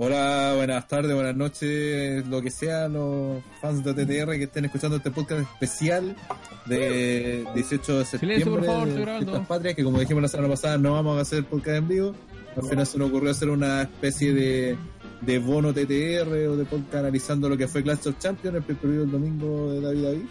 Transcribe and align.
Hola, 0.00 0.52
buenas 0.54 0.86
tardes, 0.86 1.12
buenas 1.12 1.34
noches, 1.34 2.24
lo 2.28 2.40
que 2.40 2.52
sea, 2.52 2.86
los 2.86 3.42
fans 3.60 3.82
de 3.82 3.94
TTR 3.94 4.30
que 4.36 4.44
estén 4.44 4.64
escuchando 4.66 4.98
este 4.98 5.10
podcast 5.10 5.40
especial 5.40 6.14
de 6.66 7.44
18 7.52 7.98
de 7.98 8.04
septiembre 8.04 8.38
Silencio, 8.38 8.52
por 8.52 8.64
favor, 8.64 8.84
de 8.84 8.90
estoy 8.90 9.02
grabando. 9.02 9.26
Fiestas 9.32 9.48
Patrias, 9.48 9.74
que 9.74 9.82
como 9.82 9.98
dijimos 9.98 10.22
la 10.22 10.28
semana 10.28 10.50
pasada 10.50 10.78
no 10.78 10.92
vamos 10.92 11.18
a 11.18 11.22
hacer 11.22 11.44
podcast 11.46 11.78
en 11.78 11.88
vivo. 11.88 12.14
Al 12.56 12.62
final 12.62 12.86
se 12.86 12.96
nos 12.96 13.08
ocurrió 13.08 13.32
hacer 13.32 13.50
una 13.50 13.82
especie 13.82 14.32
de, 14.32 14.78
de 15.20 15.38
bono 15.40 15.72
TTR 15.72 16.46
o 16.48 16.56
de 16.56 16.64
podcast 16.64 16.94
analizando 16.94 17.48
lo 17.48 17.56
que 17.56 17.66
fue 17.66 17.82
Clash 17.82 18.06
of 18.06 18.18
Champions, 18.20 18.56
el 18.56 18.62
primer 18.62 19.00
del 19.00 19.10
domingo 19.10 19.72
de 19.72 19.80
David 19.80 20.04
David. 20.04 20.26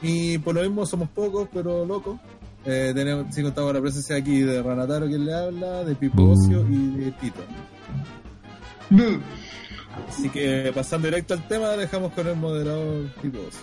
Y 0.00 0.38
por 0.38 0.54
lo 0.54 0.62
mismo 0.62 0.86
somos 0.86 1.08
pocos, 1.08 1.48
pero 1.52 1.84
locos. 1.84 2.20
Eh, 2.64 2.92
tenemos, 2.94 3.34
sí 3.34 3.42
contamos 3.42 3.70
con 3.70 3.74
la 3.74 3.82
presencia 3.82 4.14
aquí 4.14 4.42
de 4.42 4.62
Ranataro, 4.62 5.08
quien 5.08 5.26
le 5.26 5.34
habla, 5.34 5.82
de 5.82 5.96
Pipocio 5.96 6.64
y 6.70 6.98
de 6.98 7.10
Tito. 7.12 7.42
Así 10.08 10.30
que 10.30 10.72
pasando 10.74 11.08
directo 11.08 11.34
al 11.34 11.46
tema, 11.46 11.70
dejamos 11.70 12.12
con 12.12 12.26
el 12.26 12.36
moderador 12.36 13.06
Pipocio. 13.20 13.60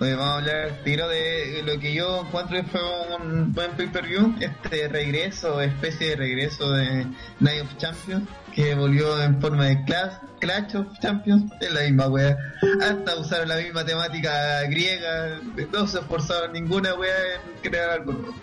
Oye, 0.00 0.14
vamos 0.14 0.28
a 0.28 0.36
hablar 0.36 0.80
tiro 0.84 1.08
de 1.08 1.60
lo 1.66 1.80
que 1.80 1.92
yo 1.92 2.20
encuentro 2.24 2.56
que 2.56 2.62
fue 2.68 2.80
un 3.16 3.52
buen 3.52 3.72
pay-per-view, 3.72 4.36
este 4.38 4.86
regreso, 4.86 5.60
especie 5.60 6.10
de 6.10 6.16
regreso 6.16 6.70
de 6.70 7.04
Night 7.40 7.62
of 7.62 7.76
Champions, 7.78 8.28
que 8.54 8.76
volvió 8.76 9.20
en 9.20 9.40
forma 9.40 9.66
de 9.66 9.84
Clash, 9.86 10.12
Clash 10.38 10.76
of 10.76 10.86
Champions, 11.00 11.50
es 11.60 11.72
la 11.72 11.80
misma 11.80 12.06
wea. 12.06 12.36
Hasta 12.80 13.16
usaron 13.16 13.48
la 13.48 13.56
misma 13.56 13.84
temática 13.84 14.62
griega, 14.68 15.40
no 15.72 15.86
se 15.88 15.98
esforzaron 15.98 16.52
ninguna 16.52 16.94
wea 16.94 17.34
en 17.34 17.68
crear 17.68 17.90
algo 17.90 18.12
nuevo. 18.12 18.36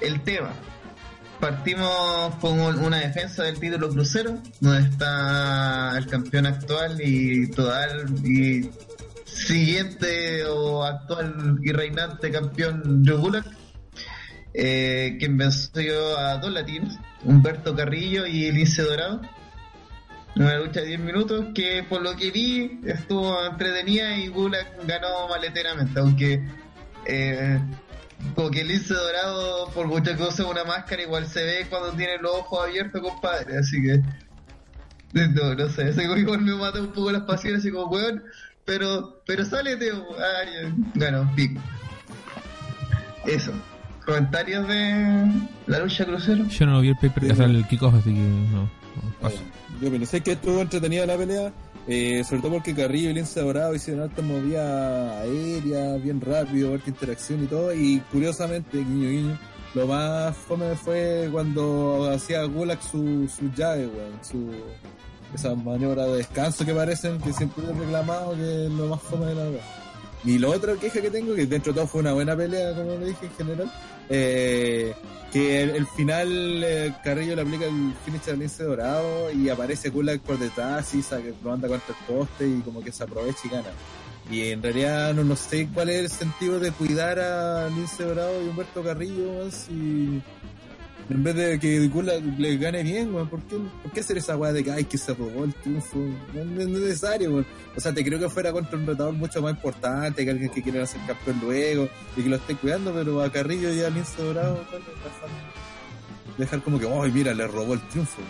El 0.00 0.22
tema. 0.22 0.54
Partimos 1.42 2.36
con 2.36 2.60
una 2.60 2.98
defensa 2.98 3.42
del 3.42 3.58
título 3.58 3.88
crucero, 3.88 4.38
donde 4.60 4.88
está 4.88 5.98
el 5.98 6.06
campeón 6.06 6.46
actual 6.46 7.00
y 7.02 7.50
total 7.50 8.14
y 8.24 8.70
siguiente 9.24 10.44
o 10.44 10.84
actual 10.84 11.58
y 11.60 11.72
reinante 11.72 12.30
campeón 12.30 13.02
Joe 13.04 13.16
Gulak, 13.16 13.46
eh, 14.54 15.16
quien 15.18 15.36
venció 15.36 16.16
a 16.16 16.36
dos 16.36 16.52
latinos, 16.52 16.96
Humberto 17.24 17.74
Carrillo 17.74 18.24
y 18.24 18.52
Lince 18.52 18.82
Dorado. 18.82 19.20
Una 20.36 20.58
lucha 20.58 20.82
de 20.82 20.86
10 20.86 21.00
minutos 21.00 21.46
que 21.56 21.82
por 21.82 22.02
lo 22.02 22.14
que 22.14 22.30
vi 22.30 22.78
estuvo 22.86 23.44
entretenida 23.44 24.16
y 24.16 24.28
Gulak 24.28 24.86
ganó 24.86 25.26
maleteramente, 25.28 25.98
aunque 25.98 26.40
eh, 27.04 27.60
como 28.34 28.50
que 28.50 28.64
Lince 28.64 28.94
Dorado, 28.94 29.68
por 29.70 29.86
mucho 29.86 30.16
que 30.16 30.22
use 30.22 30.42
una 30.42 30.64
máscara, 30.64 31.02
igual 31.02 31.26
se 31.26 31.44
ve 31.44 31.66
cuando 31.68 31.90
tiene 31.92 32.18
los 32.18 32.32
ojos 32.36 32.66
abiertos, 32.68 33.00
compadre, 33.00 33.58
así 33.58 33.80
que... 33.82 34.00
No, 35.12 35.54
no 35.54 35.68
sé, 35.68 35.90
ese 35.90 36.04
igual 36.04 36.40
me 36.40 36.54
mata 36.54 36.80
un 36.80 36.88
poco 36.92 37.12
las 37.12 37.22
pasiones, 37.22 37.60
así 37.60 37.70
como, 37.70 37.90
weón, 37.90 38.22
pero, 38.64 39.22
pero 39.26 39.44
sale 39.44 39.76
de. 39.76 39.90
Ay, 39.90 40.72
bueno, 40.94 41.30
pico. 41.36 41.60
Eso. 43.26 43.52
¿Comentarios 44.06 44.66
de 44.66 45.26
la 45.66 45.78
lucha 45.80 46.04
crucero? 46.04 46.46
Yo 46.46 46.66
no 46.66 46.72
lo 46.72 46.80
vi 46.80 46.88
el 46.88 46.96
paper, 46.96 47.24
Sí. 47.24 47.30
o 47.30 47.36
sea, 47.36 47.44
el 47.44 47.66
kickoff, 47.68 47.94
así 47.94 48.12
que 48.14 48.20
no. 48.20 48.62
no, 48.62 48.70
paso. 49.20 49.38
Yo 49.80 49.90
pensé 49.90 50.20
que 50.22 50.32
estuvo 50.32 50.60
entretenida 50.62 51.04
la 51.06 51.16
pelea, 51.16 51.52
eh, 51.86 52.22
sobre 52.24 52.42
todo 52.42 52.52
porque 52.52 52.74
Carrillo 52.74 53.10
y 53.10 53.14
Lince 53.14 53.40
Dorado 53.40 53.74
hicieron 53.74 54.02
alta 54.02 54.22
movida 54.22 55.20
aérea, 55.20 55.96
bien 55.96 56.20
rápido, 56.20 56.74
alta 56.74 56.90
interacción 56.90 57.44
y 57.44 57.46
todo, 57.46 57.74
y 57.74 58.00
curiosamente, 58.12 58.78
guiño 58.78 59.08
guiño, 59.08 59.38
lo 59.74 59.86
más 59.86 60.36
fome 60.36 60.76
fue 60.76 61.28
cuando 61.32 62.10
hacía 62.12 62.44
Gulak 62.44 62.82
su, 62.82 63.28
su 63.28 63.50
llave, 63.52 63.86
weón, 63.86 64.18
su 64.22 64.50
esas 65.34 65.56
maniobras 65.56 66.06
de 66.08 66.16
descanso 66.18 66.64
que 66.64 66.74
parecen, 66.74 67.18
que 67.20 67.32
siempre 67.32 67.64
he 67.64 67.72
reclamado 67.72 68.34
que 68.34 68.66
es 68.66 68.70
lo 68.70 68.88
más 68.88 69.00
fome 69.00 69.26
de 69.26 69.34
la 69.34 69.44
verdad. 69.44 69.81
Y 70.24 70.38
lo 70.38 70.50
otro 70.50 70.78
queja 70.78 71.00
que 71.00 71.10
tengo, 71.10 71.34
que 71.34 71.46
dentro 71.46 71.72
de 71.72 71.78
todo 71.78 71.86
fue 71.86 72.00
una 72.00 72.12
buena 72.12 72.36
pelea, 72.36 72.74
como 72.74 72.96
le 72.96 73.06
dije 73.06 73.26
en 73.26 73.32
general, 73.32 73.72
eh, 74.08 74.94
que 75.32 75.62
el, 75.62 75.86
final 75.86 76.62
eh, 76.62 76.94
Carrillo 77.02 77.34
le 77.34 77.42
aplica 77.42 77.64
el 77.64 77.92
finish 78.04 78.28
al 78.28 78.38
lince 78.38 78.62
dorado 78.62 79.32
y 79.32 79.48
aparece 79.48 79.90
Kulak 79.90 80.20
por 80.20 80.38
detrás 80.38 80.94
y 80.94 81.02
saca, 81.02 81.24
lo 81.42 81.52
anda 81.52 81.66
contra 81.66 81.94
el 81.98 82.14
poste 82.14 82.46
y 82.46 82.60
como 82.60 82.82
que 82.84 82.92
se 82.92 83.02
aprovecha 83.02 83.40
y 83.44 83.48
gana. 83.48 83.70
Y 84.30 84.50
en 84.50 84.62
realidad 84.62 85.12
no, 85.14 85.24
no 85.24 85.34
sé 85.34 85.68
cuál 85.74 85.88
es 85.88 86.00
el 86.00 86.08
sentido 86.08 86.60
de 86.60 86.70
cuidar 86.70 87.18
a 87.18 87.68
Lince 87.68 88.04
Dorado 88.04 88.40
y 88.42 88.48
Humberto 88.48 88.82
Carrillo, 88.84 89.50
si 89.50 90.22
en 91.12 91.22
vez 91.22 91.34
de 91.34 91.58
que 91.58 91.90
Kulak 91.90 92.22
le 92.38 92.56
gane 92.56 92.82
bien, 92.82 93.14
weón, 93.14 93.28
¿por 93.28 93.40
qué, 93.42 93.56
¿por 93.82 93.92
qué 93.92 94.00
hacer 94.00 94.16
esa 94.18 94.36
weá 94.36 94.52
de 94.52 94.64
que 94.64 94.70
ay 94.70 94.84
que 94.84 94.96
se 94.96 95.12
robó 95.12 95.44
el 95.44 95.54
triunfo? 95.54 95.98
No, 96.32 96.44
no 96.44 96.60
es 96.60 96.68
necesario, 96.68 97.30
weón. 97.30 97.46
O 97.76 97.80
sea, 97.80 97.92
te 97.92 98.04
creo 98.04 98.18
que 98.18 98.28
fuera 98.28 98.50
contra 98.52 98.78
un 98.78 98.86
retador 98.86 99.12
mucho 99.12 99.42
más 99.42 99.52
importante, 99.52 100.24
que 100.24 100.30
alguien 100.30 100.50
que 100.50 100.62
quiera 100.62 100.86
ser 100.86 101.00
campeón 101.06 101.38
luego 101.42 101.88
y 102.16 102.22
que 102.22 102.28
lo 102.28 102.36
esté 102.36 102.54
cuidando, 102.56 102.92
pero 102.92 103.22
a 103.22 103.30
Carrillo 103.30 103.72
y 103.72 103.80
a 103.80 103.90
Lince 103.90 104.22
Dorado, 104.22 104.64
weón, 104.72 104.82
dejar, 106.38 106.62
como 106.62 106.78
que, 106.78 106.88
ay, 106.88 107.10
mira, 107.12 107.34
le 107.34 107.46
robó 107.46 107.74
el 107.74 107.80
triunfo. 107.88 108.22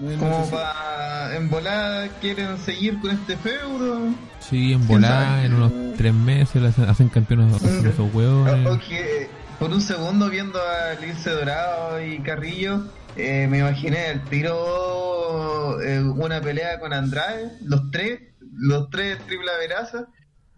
No 0.00 0.18
Como 0.18 0.50
para 0.50 1.36
en 1.36 1.48
volada 1.48 2.08
quieren 2.20 2.58
seguir 2.58 2.98
con 3.00 3.12
este 3.12 3.36
feudo. 3.36 4.00
Sí, 4.40 4.72
en 4.72 4.86
volada, 4.88 5.44
en 5.44 5.54
unos 5.54 5.72
tres 5.96 6.12
meses 6.12 6.60
le 6.60 6.68
hacen, 6.68 6.84
hacen 6.84 7.08
campeones 7.08 7.54
hacen 7.54 7.86
esos. 7.86 8.00
O 8.00 8.78
que 8.88 9.28
por 9.58 9.70
un 9.70 9.80
segundo 9.80 10.28
viendo 10.30 10.58
a 10.58 11.00
Lince 11.00 11.30
Dorado 11.30 12.04
y 12.04 12.18
Carrillo, 12.20 12.84
eh, 13.16 13.46
me 13.48 13.58
imaginé 13.58 14.10
el 14.10 14.20
tiro 14.24 15.80
eh, 15.82 16.00
una 16.00 16.40
pelea 16.40 16.78
con 16.80 16.92
Andrade, 16.92 17.52
los 17.64 17.90
tres, 17.90 18.20
los 18.52 18.90
tres 18.90 19.18
triple 19.26 19.50
veraza. 19.58 20.06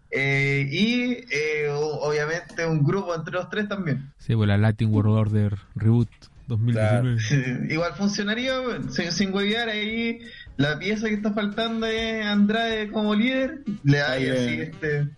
Eh, 0.09 0.67
y 0.71 1.25
eh, 1.29 1.67
obviamente 1.69 2.65
un 2.65 2.83
grupo 2.83 3.13
entre 3.13 3.33
los 3.33 3.49
tres 3.49 3.67
también. 3.67 4.11
Sí, 4.19 4.35
pues 4.35 4.47
la 4.47 4.57
Latin 4.57 4.93
World 4.93 5.17
Order 5.17 5.57
Reboot 5.75 6.09
2019. 6.47 7.19
Sí, 7.19 7.43
Igual 7.69 7.93
funcionaría, 7.95 8.53
sin, 8.89 9.11
sin 9.11 9.33
huevear 9.33 9.69
ahí. 9.69 10.19
La 10.55 10.79
pieza 10.79 11.07
que 11.07 11.15
está 11.15 11.33
faltando 11.33 11.85
es 11.85 12.25
Andrade 12.25 12.89
como 12.89 13.13
líder. 13.13 13.63
Le 13.83 13.97
da 13.97 14.11
ahí 14.13 14.29
así 14.29 14.61
este. 14.61 15.09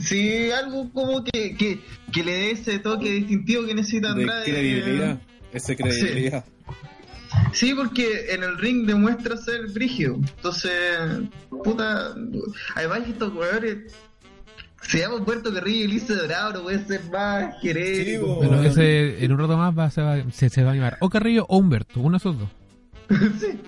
Sí, 0.00 0.50
algo 0.50 0.90
como 0.92 1.24
que, 1.24 1.56
que, 1.56 1.80
que 2.12 2.24
le 2.24 2.32
dé 2.32 2.50
ese 2.52 2.78
toque 2.78 3.10
distintivo 3.10 3.66
que 3.66 3.74
necesita 3.74 4.14
de 4.14 4.22
Andrade. 4.22 4.44
credibilidad. 4.44 5.18
Ese 5.52 5.76
credibilidad. 5.76 6.44
Sí, 7.52 7.74
porque 7.74 8.26
en 8.30 8.42
el 8.42 8.58
ring 8.58 8.86
demuestra 8.86 9.36
ser 9.36 9.68
brígido. 9.68 10.14
Entonces, 10.16 10.72
puta. 11.48 12.14
Además, 12.74 13.00
estos 13.08 13.32
jugadores. 13.32 13.92
Se 14.80 15.00
llama 15.00 15.24
Puerto 15.24 15.52
Carrillo 15.52 15.84
y 15.84 15.88
Lice 15.88 16.14
Dorado, 16.14 16.52
no 16.52 16.62
puede 16.62 16.82
ser 16.86 17.02
más. 17.10 17.56
Bueno, 17.60 18.62
ese, 18.62 19.22
en 19.24 19.32
un 19.32 19.38
rato 19.38 19.56
más 19.56 19.76
va, 19.76 19.90
se, 19.90 20.00
va, 20.00 20.22
se, 20.30 20.48
se 20.48 20.62
va 20.62 20.70
a 20.70 20.74
llamar 20.74 20.96
o 21.00 21.10
Carrillo 21.10 21.44
o 21.48 21.58
Humberto, 21.58 22.00
uno 22.00 22.12
de 22.12 22.16
esos 22.18 22.38
dos. 22.38 22.48
sí. 23.40 23.58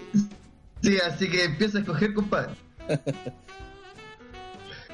sí, 0.80 0.98
así 1.04 1.28
que 1.28 1.44
empieza 1.44 1.78
a 1.78 1.80
escoger, 1.80 2.14
compadre. 2.14 2.52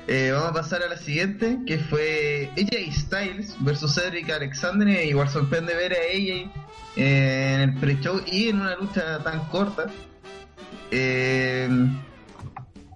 Eh, 0.08 0.30
vamos 0.32 0.50
a 0.50 0.52
pasar 0.52 0.82
a 0.84 0.88
la 0.88 0.96
siguiente, 0.96 1.58
que 1.66 1.78
fue 1.78 2.50
AJ 2.56 2.92
Styles 2.92 3.56
versus 3.60 3.94
Cedric 3.94 4.30
Alexander. 4.30 4.88
Igual 5.04 5.28
sorprende 5.28 5.74
ver 5.74 5.92
a 5.94 5.96
AJ 5.96 6.50
eh, 6.96 7.54
en 7.54 7.60
el 7.70 7.74
pre-show 7.74 8.20
y 8.30 8.48
en 8.48 8.60
una 8.60 8.76
lucha 8.76 9.18
tan 9.24 9.40
corta. 9.48 9.86
Eh, 10.92 11.68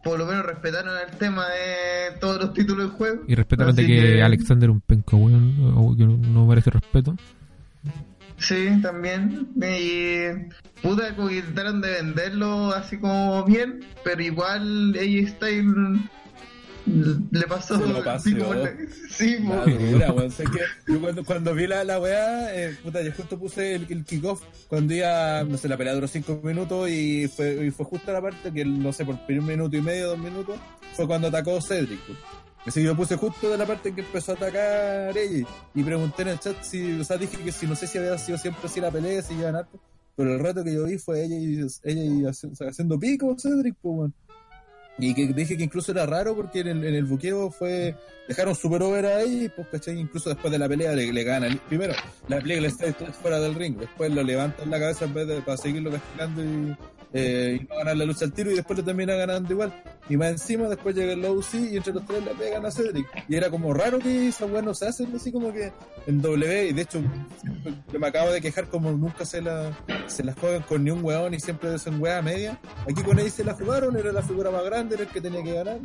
por 0.04 0.18
lo 0.18 0.26
menos 0.26 0.46
respetaron 0.46 0.94
el 1.10 1.16
tema 1.18 1.46
de 1.48 2.16
todos 2.20 2.40
los 2.40 2.54
títulos 2.54 2.86
del 2.88 2.96
juego. 2.96 3.22
Y 3.26 3.34
respetamente 3.34 3.82
Así 3.82 3.92
que, 3.92 4.22
Alexander 4.22 4.70
un 4.70 4.80
penco, 4.80 5.16
weón, 5.16 5.74
o 5.76 5.94
que 5.96 6.04
no, 6.06 6.46
merece 6.46 6.70
respeto. 6.70 7.16
Sí, 8.38 8.68
también. 8.80 9.48
Y 9.60 10.48
puta, 10.80 11.14
como 11.14 11.28
que 11.28 11.38
intentaron 11.38 11.80
de 11.82 11.90
venderlo 11.90 12.72
así 12.72 12.96
como 12.98 13.44
bien, 13.44 13.80
pero 14.02 14.22
igual 14.22 14.96
ella 14.96 15.28
está 15.28 15.50
en- 15.50 16.08
le 17.30 17.46
pasó 17.46 17.78
Se 17.78 17.86
lo 17.86 18.02
la- 18.02 18.18
Sí. 19.10 19.38
La 19.40 19.64
dura, 19.64 20.28
que 20.36 20.92
yo 20.92 21.00
cuando, 21.00 21.24
cuando 21.24 21.54
vi 21.54 21.66
la, 21.66 21.84
la 21.84 22.00
weá, 22.00 22.54
eh, 22.54 22.76
puta, 22.82 23.02
yo 23.02 23.12
justo 23.12 23.38
puse 23.38 23.74
el, 23.74 23.86
el 23.88 24.04
kickoff 24.04 24.42
cuando 24.68 24.94
iba, 24.94 25.44
no 25.44 25.56
sé, 25.56 25.68
la 25.68 25.76
pelea 25.76 25.94
duró 25.94 26.06
5 26.08 26.40
minutos 26.42 26.88
y 26.90 27.28
fue, 27.28 27.66
y 27.66 27.70
fue 27.70 27.86
justo 27.86 28.12
la 28.12 28.20
parte 28.20 28.52
que, 28.52 28.64
no 28.64 28.92
sé, 28.92 29.04
por 29.04 29.16
un 29.28 29.46
minuto 29.46 29.76
y 29.76 29.82
medio, 29.82 30.08
dos 30.08 30.18
minutos, 30.18 30.58
fue 30.94 31.06
cuando 31.06 31.28
atacó 31.28 31.60
Cedric. 31.60 32.00
Así 32.66 32.80
que 32.80 32.86
yo 32.86 32.96
puse 32.96 33.16
justo 33.16 33.50
de 33.50 33.56
la 33.56 33.64
parte 33.66 33.88
en 33.88 33.94
que 33.94 34.00
empezó 34.02 34.32
a 34.32 34.34
atacar 34.34 35.16
ella 35.16 35.46
y 35.74 35.82
pregunté 35.82 36.22
en 36.22 36.28
el 36.28 36.38
chat 36.38 36.62
si, 36.62 37.00
o 37.00 37.04
sea, 37.04 37.16
dije 37.16 37.38
que 37.38 37.52
si 37.52 37.66
no 37.66 37.74
sé 37.74 37.86
si 37.86 37.96
había 37.98 38.18
sido 38.18 38.36
siempre 38.36 38.62
así 38.66 38.80
la 38.80 38.90
pelea, 38.90 39.22
si 39.22 39.34
iban 39.34 39.56
harto, 39.56 39.80
pero 40.14 40.34
el 40.34 40.40
rato 40.40 40.62
que 40.62 40.74
yo 40.74 40.84
vi 40.84 40.98
fue 40.98 41.24
ella 41.24 41.36
y, 41.36 41.58
ella 41.84 42.04
y 42.04 42.24
haciendo 42.26 42.98
pico 42.98 43.34
Cedric, 43.38 43.76
pues. 43.80 44.12
Y 44.98 45.14
que 45.14 45.26
dije 45.28 45.56
que 45.56 45.64
incluso 45.64 45.92
era 45.92 46.04
raro 46.06 46.34
porque 46.36 46.60
en 46.60 46.68
el, 46.68 46.84
en 46.84 46.94
el 46.94 47.04
buqueo 47.04 47.50
fue. 47.50 47.96
Dejaron 48.28 48.54
super 48.54 48.82
over 48.82 49.06
a 49.06 49.22
ella 49.22 49.44
y 49.44 49.48
pues, 49.48 49.66
¿cachai? 49.68 49.98
Incluso 49.98 50.30
después 50.30 50.52
de 50.52 50.58
la 50.58 50.68
pelea 50.68 50.92
le, 50.92 51.12
le 51.12 51.24
ganan. 51.24 51.60
Primero, 51.68 51.94
la 52.28 52.38
pelea 52.40 52.60
le 52.60 52.68
está 52.68 52.92
fuera 52.92 53.40
del 53.40 53.54
ring. 53.54 53.76
Después 53.78 54.12
lo 54.12 54.22
levantan 54.22 54.70
la 54.70 54.78
cabeza 54.78 55.06
en 55.06 55.14
vez 55.14 55.26
de 55.26 55.40
para 55.40 55.56
seguirlo 55.56 55.90
castigando 55.90 56.44
y, 56.44 56.76
eh, 57.12 57.58
y 57.60 57.64
no 57.64 57.76
ganar 57.76 57.96
la 57.96 58.04
lucha 58.04 58.24
al 58.24 58.32
tiro 58.32 58.50
y 58.50 58.54
después 58.54 58.78
le 58.78 58.84
termina 58.84 59.14
ganando 59.14 59.52
igual. 59.52 59.72
Y 60.08 60.16
más 60.16 60.30
encima 60.30 60.68
después 60.68 60.94
llega 60.96 61.12
el 61.12 61.24
OC 61.24 61.54
y 61.70 61.76
entre 61.76 61.92
los 61.92 62.04
tres 62.04 62.24
le 62.24 62.34
pegan 62.34 62.66
a 62.66 62.70
Cedric. 62.70 63.06
Y 63.28 63.36
era 63.36 63.48
como 63.48 63.72
raro 63.72 63.98
que 64.00 64.28
esa 64.28 64.44
weá 64.46 64.60
no 64.62 64.74
se 64.74 64.88
hace 64.88 65.06
así 65.14 65.30
como 65.30 65.52
que 65.52 65.72
en 66.06 66.20
W. 66.20 66.68
Y 66.68 66.72
de 66.72 66.82
hecho, 66.82 67.00
yo 67.92 67.98
me 68.00 68.06
acabo 68.08 68.30
de 68.32 68.40
quejar 68.40 68.66
como 68.68 68.90
nunca 68.90 69.24
se 69.24 69.40
la, 69.40 69.70
se 70.08 70.24
las 70.24 70.36
juegan 70.36 70.62
con 70.62 70.82
ni 70.82 70.90
un 70.90 71.04
weón 71.04 71.34
y 71.34 71.38
siempre 71.40 71.78
son 71.78 72.00
weá 72.00 72.20
media. 72.22 72.58
Aquí 72.90 73.02
con 73.02 73.18
él 73.20 73.30
se 73.30 73.44
la 73.44 73.54
jugaron, 73.54 73.96
era 73.96 74.10
la 74.12 74.22
figura 74.22 74.50
más 74.50 74.64
grande, 74.64 74.96
era 74.96 75.04
el 75.04 75.10
que 75.10 75.20
tenía 75.20 75.44
que 75.44 75.52
ganar. 75.54 75.78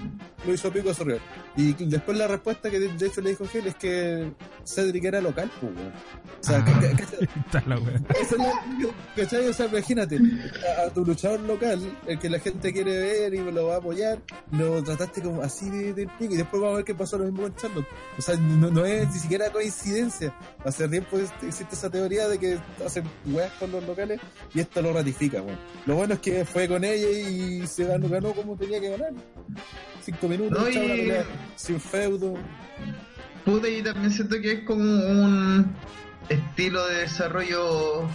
Lo 0.45 0.53
hizo 0.53 0.71
pico 0.71 0.89
a 0.89 0.93
su 0.95 1.03
rival. 1.03 1.21
Y 1.55 1.73
después 1.85 2.17
la 2.17 2.27
respuesta 2.27 2.71
que 2.71 2.79
de 2.79 3.05
hecho 3.07 3.21
le 3.21 3.29
dijo 3.29 3.45
Gel 3.47 3.67
es 3.67 3.75
que 3.75 4.31
Cedric 4.65 5.03
era 5.05 5.21
local, 5.21 5.51
pues, 5.61 5.71
weón. 5.75 5.87
O 5.89 6.43
sea, 6.43 6.63
Ah. 6.65 6.79
que- 6.81 6.87
que- 6.89 6.95
que- 6.95 7.25
Está 7.45 7.63
la 7.67 7.75
la- 7.75 9.53
sea, 9.53 9.65
imagínate, 9.67 10.17
a, 10.17 10.87
a 10.87 10.89
tu 10.89 11.03
luchador 11.15 11.39
local, 11.41 11.97
el 12.07 12.19
que 12.19 12.29
la 12.29 12.39
gente 12.39 12.73
quiere 12.73 12.97
ver 12.97 13.33
y 13.33 13.37
lo 13.51 13.67
va 13.67 13.75
a 13.75 13.77
apoyar, 13.77 14.19
lo 14.51 14.83
trataste 14.83 15.21
como 15.21 15.41
así 15.41 15.69
de, 15.69 15.93
de 15.93 16.07
pico 16.19 16.33
y 16.33 16.37
después 16.37 16.61
vamos 16.61 16.73
a 16.73 16.75
ver 16.77 16.85
qué 16.85 16.93
pasó 16.93 17.17
lo 17.17 17.23
mismo 17.25 17.43
con 17.43 17.55
Charlotte. 17.55 17.87
O 18.17 18.21
sea, 18.21 18.35
no, 18.35 18.69
no 18.69 18.85
es 18.85 19.07
ni 19.13 19.19
siquiera 19.19 19.49
coincidencia. 19.49 20.33
Hace 20.65 20.87
tiempo 20.89 21.17
existe 21.17 21.73
esa 21.73 21.89
teoría 21.89 22.27
de 22.27 22.37
que 22.37 22.59
hacen 22.85 23.05
weas 23.27 23.51
con 23.53 23.71
los 23.71 23.83
locales 23.85 24.19
y 24.53 24.59
esto 24.59 24.81
lo 24.81 24.91
ratifica, 24.93 25.41
weón. 25.41 25.57
Lo 25.85 25.95
bueno 25.95 26.15
es 26.15 26.19
que 26.19 26.43
fue 26.43 26.67
con 26.67 26.83
ella 26.83 27.09
y 27.09 27.65
se 27.65 27.85
ganó, 27.85 28.09
ganó 28.09 28.33
como 28.33 28.57
tenía 28.57 28.81
que 28.81 28.89
ganar. 28.89 29.13
Cinco 30.03 30.27
minutos, 30.27 30.59
No, 30.61 30.69
y- 30.69 30.73
pelea 30.73 31.25
sin 31.55 31.79
feudo. 31.79 32.33
Puta, 33.45 33.69
y 33.69 33.81
también 33.81 34.11
siento 34.11 34.35
que 34.41 34.51
es 34.51 34.59
como 34.65 34.81
un 34.83 35.73
estilo 36.29 36.85
de 36.87 36.95
desarrollo, 37.01 38.07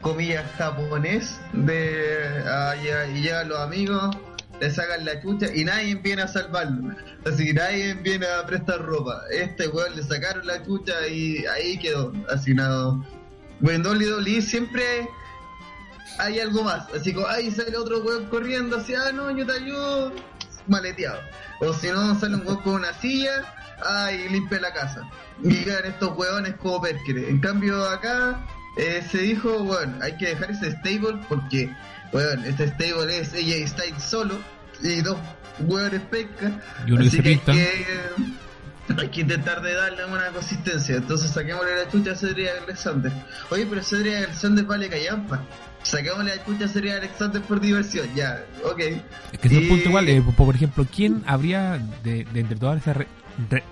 comillas, 0.00 0.44
japonés, 0.58 1.40
de 1.52 2.42
ah, 2.46 2.74
ya- 2.84 3.06
y 3.08 3.22
llegan 3.22 3.48
los 3.48 3.58
amigos, 3.58 4.16
le 4.60 4.70
sacan 4.70 5.04
la 5.04 5.20
chucha 5.20 5.46
y 5.54 5.64
nadie 5.64 5.94
viene 5.96 6.22
a 6.22 6.28
salvarlo. 6.28 6.94
Así 7.26 7.46
que 7.46 7.54
nadie 7.54 7.94
viene 7.94 8.26
a 8.26 8.46
prestar 8.46 8.80
ropa. 8.82 9.20
Este 9.30 9.68
weón 9.68 9.96
le 9.96 10.02
sacaron 10.02 10.46
la 10.46 10.62
chucha 10.64 11.06
y 11.08 11.44
ahí 11.46 11.78
quedó 11.78 12.12
asignado. 12.30 13.04
Bueno, 13.60 13.92
en 13.92 14.00
WWE 14.00 14.42
siempre 14.42 15.08
hay 16.18 16.40
algo 16.40 16.62
más. 16.62 16.86
Así 16.94 17.12
como, 17.12 17.26
ahí 17.26 17.50
sale 17.50 17.76
otro 17.76 18.00
weón 18.02 18.26
corriendo, 18.26 18.76
así, 18.76 18.94
ah, 18.94 19.12
no, 19.12 19.30
yo 19.36 19.46
te 19.46 19.52
ayudo, 19.52 20.12
maleteado. 20.66 21.20
O 21.60 21.72
si 21.72 21.88
no, 21.88 22.18
sale 22.18 22.36
un 22.36 22.46
weón 22.46 22.62
con 22.62 22.74
una 22.74 22.92
silla, 22.94 23.54
ay, 23.84 24.28
limpia 24.30 24.60
la 24.60 24.72
casa. 24.72 25.02
Y 25.42 25.64
quedan 25.64 25.86
estos 25.86 26.16
weones 26.16 26.54
como 26.56 26.80
Perkele. 26.80 27.28
En 27.28 27.40
cambio, 27.40 27.84
acá 27.88 28.40
eh, 28.76 29.02
se 29.10 29.18
dijo, 29.18 29.64
bueno, 29.64 29.94
hay 30.02 30.16
que 30.16 30.26
dejar 30.28 30.50
ese 30.50 30.70
stable 30.72 31.18
porque, 31.28 31.70
bueno, 32.12 32.44
este 32.44 32.68
stable 32.68 33.18
es 33.18 33.32
AJ 33.32 33.68
Styles 33.68 34.02
solo 34.02 34.38
y 34.82 35.00
dos 35.00 35.16
weones 35.60 36.02
pesca. 36.02 36.60
Y 36.86 36.92
uno 36.92 37.02
Así 37.02 37.20
que 37.20 37.28
hay 37.30 37.38
que, 37.38 37.68
hay 38.98 39.08
que 39.08 39.20
intentar 39.22 39.62
de 39.62 39.74
darle 39.74 40.04
una 40.04 40.28
consistencia. 40.28 40.96
Entonces 40.96 41.30
saquémosle 41.30 41.74
la 41.76 41.90
chucha 41.90 42.12
a 42.12 42.14
Cedric 42.16 42.48
Alexander. 42.64 43.12
Oye, 43.50 43.66
pero 43.68 43.82
Cedric 43.82 44.14
Alexander 44.16 44.64
vale 44.64 44.88
callampa. 44.88 45.42
Saquémosle 45.82 46.36
la 46.36 46.44
chucha 46.44 46.64
a 46.66 46.68
Cedric 46.68 46.92
Alexander 46.92 47.42
por 47.42 47.60
diversión. 47.60 48.08
Ya, 48.14 48.44
ok. 48.64 48.80
Es 49.32 49.38
que 49.40 49.48
es 49.48 49.54
un 49.54 49.68
punto 49.68 49.88
igual. 49.88 50.08
eh, 50.08 50.22
por 50.22 50.34
por 50.34 50.54
ejemplo, 50.54 50.86
¿quién 50.94 51.22
habría, 51.26 51.80
de, 52.04 52.26
de 52.32 52.40
entre 52.40 52.56
todas 52.56 52.82
esas 52.82 52.96
re- 53.50 53.56
re- 53.58 53.62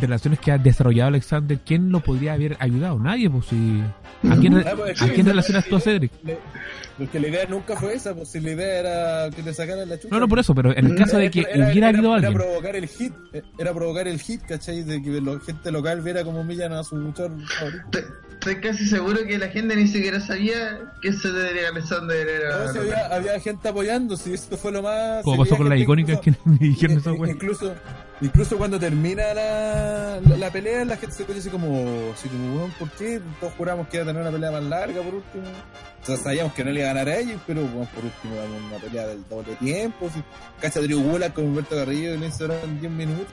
relaciones 0.00 0.40
que 0.40 0.52
ha 0.52 0.58
desarrollado 0.58 1.08
Alexander, 1.08 1.58
quién 1.64 1.90
lo 1.90 2.00
podría 2.00 2.34
haber 2.34 2.56
ayudado? 2.60 2.98
Nadie, 2.98 3.30
pues 3.30 3.46
si. 3.46 3.82
¿A 4.30 4.36
quién, 4.36 4.54
re- 4.54 4.64
Ah, 4.66 4.74
pues, 4.76 5.00
¿a 5.02 5.08
quién 5.08 5.26
relacionas 5.26 5.64
tú 5.66 5.76
a. 5.76 5.80
Cedric? 5.80 6.10
Le- 6.22 6.38
Porque 6.96 7.18
la 7.20 7.28
idea 7.28 7.44
nunca 7.48 7.76
fue 7.76 7.94
esa, 7.94 8.14
pues 8.14 8.28
si 8.28 8.40
la 8.40 8.52
idea 8.52 8.78
era 8.80 9.30
que 9.34 9.42
le 9.42 9.52
sacaran 9.52 9.88
la 9.88 9.96
chucha. 9.96 10.08
No, 10.14 10.20
no, 10.20 10.28
por 10.28 10.38
eso, 10.38 10.54
pero 10.54 10.74
en 10.76 10.86
el 10.86 10.94
caso 10.96 11.18
de 11.18 11.30
que 11.30 11.40
Era- 11.40 11.66
hubiera 11.68 11.88
era- 11.88 11.88
habido 11.88 12.16
era 12.16 12.28
alguien. 12.28 12.34
provocar 12.34 12.76
el 12.76 12.86
hit, 12.88 13.12
eh, 13.32 13.42
era 13.58 13.74
provocar 13.74 14.08
el 14.08 14.18
hit, 14.20 14.42
¿cachai? 14.42 14.82
De 14.84 15.02
que 15.02 15.20
la 15.20 15.38
gente 15.40 15.70
local 15.72 16.00
viera 16.02 16.22
como 16.24 16.40
humillan 16.40 16.72
a 16.72 16.82
su 16.84 16.96
luchador 16.96 17.32
favorito. 17.48 17.98
Estoy- 18.32 18.60
casi 18.60 18.86
seguro 18.86 19.18
que 19.26 19.38
la 19.38 19.48
gente 19.48 19.74
ni 19.76 19.86
siquiera 19.88 20.20
sabía 20.20 20.78
que 21.02 21.12
Cedric 21.12 21.64
Alexander 21.70 22.28
era. 22.28 22.66
No, 22.66 22.72
si 22.72 22.78
había, 22.78 23.06
había 23.08 23.40
gente 23.40 23.68
apoyando, 23.68 24.16
si 24.16 24.32
esto 24.34 24.56
fue 24.56 24.70
lo 24.72 24.82
más... 24.82 25.22
Como 25.24 25.42
pasó 25.42 25.56
con 25.56 25.76
icónicas 25.76 26.20
que 26.20 26.30
incluso- 26.30 26.48
me 26.50 26.58
dijeron 26.68 26.98
esa 26.98 27.10
incluso, 27.10 27.74
incluso 28.20 28.56
cuando 28.56 28.78
termina 28.78 29.34
la, 29.34 30.20
la, 30.20 30.36
la 30.36 30.50
pelea, 30.50 30.84
la 30.84 30.96
gente 30.96 31.14
se 31.14 31.24
conoce 31.24 31.40
así 31.40 31.50
como, 31.50 32.12
así 32.14 32.28
como, 32.28 32.56
weón, 32.56 32.70
¿por 32.72 32.90
qué? 32.92 33.20
Todos 33.40 33.52
juramos 33.54 33.88
que 33.88 33.96
iba 33.98 34.04
a 34.04 34.06
tener 34.06 34.22
una 34.22 34.30
pelea 34.30 34.50
más 34.50 34.62
larga 34.64 35.02
por 35.02 35.14
último. 35.14 35.44
O 36.02 36.06
sea, 36.06 36.16
sabíamos 36.16 36.52
que 36.54 36.64
no 36.64 36.70
le 36.70 36.80
iba 36.80 36.90
a 36.90 36.94
ganar 36.94 37.08
a 37.08 37.18
ellos, 37.18 37.40
pero 37.46 37.62
bueno, 37.62 37.88
por 37.94 38.04
último 38.04 38.34
damos 38.36 38.62
una 38.62 38.78
pelea 38.78 39.06
del 39.08 39.28
doble 39.28 39.54
tiempo. 39.56 40.10
Si, 40.12 40.22
cacha 40.60 40.80
Drew 40.80 41.02
con 41.32 41.44
Humberto 41.44 41.74
Carrillo 41.76 42.14
y 42.14 42.18
le 42.18 42.26
hicieron 42.28 42.80
10 42.80 42.92
minutos. 42.92 43.26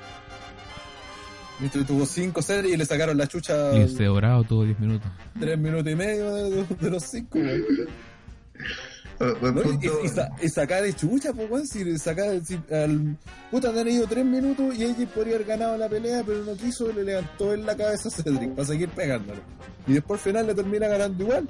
Mientras 1.59 1.85
tuvo 1.85 2.05
5 2.07 2.41
series 2.41 2.73
y 2.73 2.77
le 2.77 2.85
sacaron 2.85 3.15
la 3.17 3.27
chucha 3.27 3.71
Y 3.77 3.81
ese 3.81 4.05
dorado 4.05 4.43
tuvo 4.43 4.63
10 4.65 4.79
minutos. 4.79 5.11
3 5.39 5.59
minutos 5.59 5.91
y 5.91 5.95
medio 5.95 6.33
de, 6.33 6.63
de- 6.63 6.89
los 6.89 7.03
5, 7.03 7.37
Oh, 7.39 7.41
buen 9.39 9.55
¿no? 9.55 9.61
Y, 9.61 9.63
punto. 9.65 9.99
y, 10.03 10.07
sa- 10.09 10.29
y 10.41 10.49
sacar 10.49 10.83
de 10.83 10.93
chucha, 10.93 11.33
pues, 11.33 11.49
weón. 11.49 11.67
Si 11.67 11.97
sacar, 11.97 12.39
si 12.45 12.59
al. 12.73 13.17
Puta, 13.49 13.69
han 13.69 13.87
ido 13.87 14.05
3 14.07 14.25
minutos 14.25 14.75
y 14.77 14.83
AJ 14.85 15.07
podría 15.13 15.35
haber 15.35 15.47
ganado 15.47 15.77
la 15.77 15.87
pelea, 15.89 16.23
pero 16.25 16.43
no 16.43 16.55
quiso 16.55 16.91
le 16.91 17.03
levantó 17.03 17.53
en 17.53 17.65
la 17.65 17.75
cabeza 17.75 18.09
a 18.09 18.11
Cedric 18.11 18.51
para 18.55 18.67
seguir 18.67 18.89
pegándolo. 18.89 19.41
Y 19.87 19.93
después 19.93 20.19
al 20.19 20.23
final 20.31 20.47
le 20.47 20.55
termina 20.55 20.87
ganando 20.87 21.23
igual. 21.23 21.47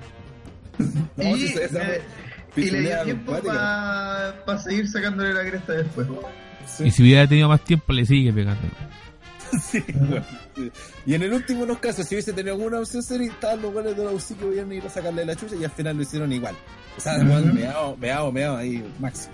No, 1.18 1.35
y, 1.35 1.47
si 1.47 1.53
se- 1.53 1.65
esa 1.65 1.95
eh, 1.95 2.01
y 2.56 2.69
le 2.71 2.81
dio 2.81 3.03
tiempo 3.03 3.33
para 3.39 4.59
seguir 4.63 4.88
sacándole 4.89 5.33
la 5.33 5.41
cresta 5.50 5.74
después. 5.74 6.07
Sí, 6.67 6.85
Y 6.85 6.91
si 6.91 7.03
hubiera 7.03 7.27
tenido 7.27 7.47
más 7.50 7.63
tiempo, 7.63 7.91
le 7.94 8.06
sigue 8.06 8.31
pegando. 8.33 8.62
sí, 9.69 9.83
sí. 10.56 10.71
Y 11.06 11.13
en 11.13 11.21
el 11.24 11.33
último 11.33 11.62
de 11.62 11.67
los 11.67 11.79
casos, 11.79 12.07
si 12.07 12.15
hubiese 12.15 12.31
tenido 12.33 12.56
alguna 12.56 12.79
opción 12.79 13.03
seria, 13.03 13.29
estaban 13.31 13.62
los 13.62 13.74
goles 13.74 13.95
de 13.97 14.06
la 14.06 14.12
UCI 14.12 14.35
que 14.35 14.45
podían 14.45 14.71
ir 14.71 14.85
a 14.85 14.89
sacarle 14.89 15.25
la 15.25 15.35
chucha 15.35 15.56
y 15.56 15.63
al 15.65 15.71
final 15.71 15.97
lo 15.97 16.03
hicieron 16.03 16.31
igual. 16.31 16.56
O 16.97 17.01
sea, 17.01 17.17
weón, 17.17 17.45
Ujú. 17.49 17.53
meado, 17.53 17.97
meado, 17.97 18.31
meado 18.31 18.57
ahí, 18.57 18.83
máximo. 18.99 19.33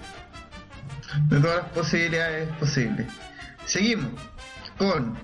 De 1.30 1.39
todas 1.39 1.57
las 1.57 1.65
posibilidades 1.71 2.50
posibles. 2.57 3.07
Seguimos 3.65 4.12
con. 4.77 5.18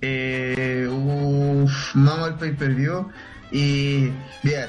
Eh, 0.00 0.88
uf, 0.90 1.72
vamos 1.94 2.28
al 2.28 2.38
pay 2.38 2.52
per 2.52 2.74
view. 2.74 3.08
Y. 3.50 4.10
Bien. 4.42 4.66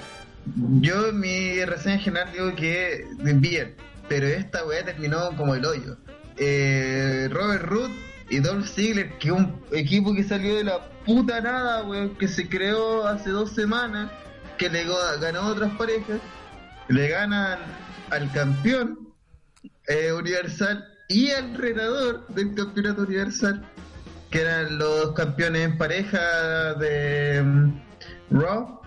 Yo 0.81 1.09
en 1.09 1.19
mi 1.19 1.63
reseña 1.65 1.99
general 1.99 2.31
digo 2.31 2.55
que. 2.55 3.05
Bien. 3.19 3.75
Pero 4.09 4.27
esta 4.27 4.65
weá 4.65 4.83
terminó 4.85 5.35
como 5.35 5.55
el 5.55 5.65
hoyo. 5.65 5.97
Eh, 6.37 7.27
Robert 7.31 7.63
Root 7.63 7.91
y 8.29 8.39
Dolph 8.39 8.67
Ziggler, 8.67 9.17
que 9.17 9.31
un 9.31 9.61
equipo 9.71 10.13
que 10.13 10.23
salió 10.23 10.55
de 10.55 10.63
la 10.63 10.89
puta 11.05 11.41
nada, 11.41 11.83
weón, 11.83 12.15
que 12.15 12.27
se 12.27 12.47
creó 12.47 13.05
hace 13.07 13.29
dos 13.31 13.51
semanas, 13.51 14.11
que 14.57 14.69
le 14.69 14.85
ganó 15.19 15.47
otras 15.47 15.71
parejas, 15.77 16.19
le 16.89 17.07
ganan 17.09 17.59
al 18.09 18.31
campeón 18.31 19.13
eh, 19.87 20.11
universal 20.11 20.85
y 21.09 21.31
al 21.31 21.55
retador 21.55 22.27
del 22.27 22.53
campeonato 22.53 23.03
universal, 23.03 23.65
que 24.29 24.41
eran 24.41 24.77
los 24.77 25.13
campeones 25.13 25.63
en 25.63 25.77
pareja 25.77 26.73
de 26.75 27.41
mm, 27.43 27.81
Raw, 28.31 28.81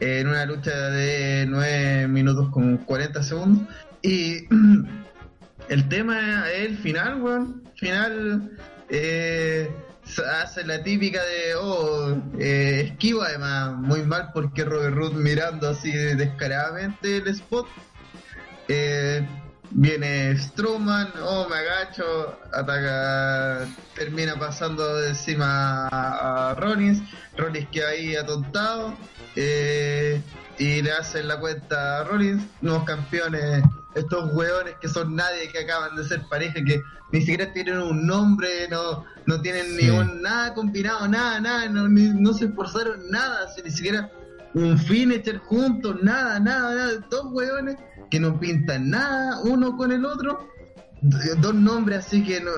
en 0.00 0.28
una 0.28 0.44
lucha 0.46 0.90
de 0.90 1.46
9 1.48 2.08
minutos 2.08 2.50
con 2.50 2.78
40 2.78 3.22
segundos. 3.22 3.68
Y 4.02 4.46
el 5.68 5.88
tema 5.88 6.50
es 6.50 6.70
el 6.70 6.78
final, 6.78 7.22
weón. 7.22 7.62
Final 7.76 8.50
eh, 8.88 9.70
hace 10.42 10.64
la 10.64 10.82
típica 10.82 11.22
de, 11.22 11.54
oh, 11.56 12.16
eh, 12.38 12.88
esquiva 12.90 13.26
además, 13.26 13.76
muy 13.76 14.02
mal 14.02 14.30
porque 14.32 14.64
Robert 14.64 14.94
Root 14.94 15.14
mirando 15.14 15.68
así 15.68 15.90
descaradamente 15.92 17.18
el 17.18 17.28
spot. 17.28 17.66
Eh, 18.68 19.26
viene 19.70 20.36
Strowman, 20.36 21.12
oh 21.22 21.48
me 21.48 21.56
agacho, 21.56 22.38
ataca, 22.52 23.66
termina 23.94 24.36
pasando 24.38 24.96
de 24.96 25.10
encima 25.10 25.88
a, 25.88 26.50
a 26.50 26.54
Rollins, 26.54 27.02
Rollins 27.36 27.68
queda 27.70 27.88
ahí 27.90 28.16
atontado, 28.16 28.96
eh, 29.34 30.20
y 30.58 30.82
le 30.82 30.92
hacen 30.92 31.28
la 31.28 31.38
cuenta 31.38 32.00
a 32.00 32.04
Rollins, 32.04 32.42
nuevos 32.60 32.84
campeones, 32.84 33.62
estos 33.96 34.32
hueones 34.32 34.74
que 34.80 34.88
son 34.88 35.16
nadie, 35.16 35.48
que 35.50 35.58
acaban 35.60 35.96
de 35.96 36.04
ser 36.04 36.22
pareja, 36.30 36.62
que 36.64 36.80
ni 37.12 37.20
siquiera 37.20 37.52
tienen 37.52 37.78
un 37.78 38.06
nombre, 38.06 38.68
no, 38.70 39.04
no 39.26 39.40
tienen 39.40 39.66
Sí. 39.76 39.84
ni 39.86 39.90
un, 39.90 40.22
nada 40.22 40.54
combinado, 40.54 41.08
nada, 41.08 41.40
nada, 41.40 41.68
no, 41.68 41.88
ni- 41.88 42.10
no 42.20 42.32
se 42.34 42.44
esforzaron 42.46 43.10
nada, 43.10 43.48
si 43.54 43.62
ni 43.62 43.70
siquiera 43.70 44.10
un 44.54 44.78
finisher 44.78 45.38
juntos, 45.38 45.96
nada, 46.02 46.38
nada, 46.40 46.74
nada, 46.74 46.92
dos 47.10 47.26
hueones 47.32 47.76
que 48.10 48.20
no 48.20 48.38
pintan 48.38 48.90
nada 48.90 49.40
uno 49.42 49.76
con 49.76 49.90
el 49.92 50.04
otro, 50.04 50.46
dos 51.02 51.54
nombres 51.54 52.06
así 52.06 52.22
que 52.24 52.40
no, 52.40 52.50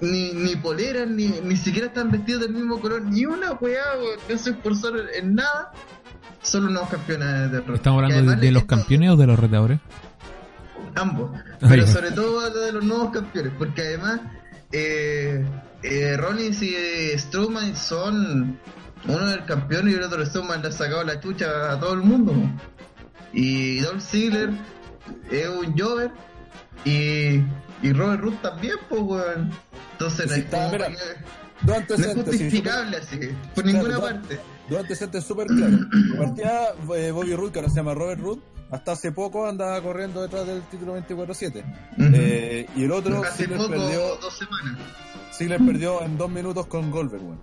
ni, 0.00 0.32
ni 0.32 0.56
poleras, 0.56 1.08
ni, 1.08 1.28
ni 1.28 1.56
siquiera 1.56 1.88
están 1.88 2.10
vestidos 2.10 2.42
del 2.42 2.52
mismo 2.52 2.80
color, 2.80 3.02
ni 3.02 3.26
una 3.26 3.52
weá, 3.52 3.82
weón, 3.98 4.18
no 4.28 4.38
se 4.38 4.50
esforzaron 4.50 5.06
en 5.14 5.34
nada, 5.34 5.72
solo 6.42 6.68
unos 6.68 6.88
campeones 6.88 7.50
de 7.50 7.60
Raw. 7.60 7.74
¿Estamos 7.76 8.02
hablando 8.04 8.36
de, 8.36 8.50
los 8.52 8.64
campeones 8.64 9.10
o 9.10 9.16
de 9.16 9.26
los 9.26 9.38
retadores? 9.38 9.80
Ambos. 10.96 11.30
Pero 11.60 11.86
sobre 11.86 12.10
todo 12.10 12.40
hablo 12.40 12.60
de 12.60 12.72
los 12.72 12.84
nuevos 12.84 13.10
campeones, 13.12 13.52
porque 13.56 13.82
además 13.82 14.20
eh, 14.72 15.44
eh, 15.82 16.16
Rollins 16.16 16.60
y 16.62 16.74
Strowman 17.16 17.76
son 17.76 18.58
uno 19.06 19.26
del 19.26 19.44
campeón 19.44 19.88
y 19.88 19.94
el 19.94 20.02
otro 20.02 20.24
Strowman 20.26 20.62
le 20.62 20.68
ha 20.68 20.72
sacado 20.72 21.04
la 21.04 21.20
chucha 21.20 21.72
a 21.72 21.78
todo 21.78 21.94
el 21.94 22.00
mundo. 22.02 22.34
Y 23.32 23.80
Dolph 23.80 24.02
Ziggler 24.02 24.50
es 25.30 25.48
un 25.48 25.78
Jover 25.78 26.10
y, 26.84 27.42
y 27.82 27.92
Robert 27.92 28.22
Root 28.22 28.42
también, 28.42 28.76
pues, 28.88 29.02
weón. 29.02 29.50
Entonces, 29.92 30.30
Sí, 30.30 30.44
no, 30.50 31.74
es 31.74 31.88
no 31.88 31.94
es 31.94 32.02
sí, 32.02 32.20
justificable 32.22 32.96
así, 32.98 33.18
por 33.54 33.64
Claro, 33.64 33.78
ninguna 33.78 34.00
parte. 34.00 34.38
Dos 34.68 34.80
antecedentes 34.80 35.24
súper 35.24 35.46
claros. 35.46 35.80
Partía 36.18 36.68
eh, 36.96 37.10
Bobby 37.10 37.34
Roode, 37.34 37.52
que 37.52 37.58
ahora 37.60 37.70
se 37.70 37.76
llama 37.76 37.94
Robert 37.94 38.20
Roode, 38.20 38.42
hasta 38.70 38.92
hace 38.92 39.12
poco 39.12 39.46
andaba 39.46 39.80
corriendo 39.80 40.22
detrás 40.22 40.46
del 40.46 40.62
título 40.62 40.96
24-7. 40.98 41.64
Ujú. 41.98 42.10
Eh, 42.14 42.68
y 42.76 42.84
el 42.84 42.92
otro, 42.92 43.22
Hace 43.22 43.44
Ziggler 43.44 43.58
poco, 43.58 43.70
perdió, 43.70 44.16
dos 44.16 44.38
semanas. 44.38 44.78
Ziggler 45.32 45.60
perdió 45.64 46.02
en 46.02 46.16
dos 46.18 46.30
minutos 46.30 46.66
con 46.66 46.90
Goldberg, 46.90 47.22
weón. 47.22 47.40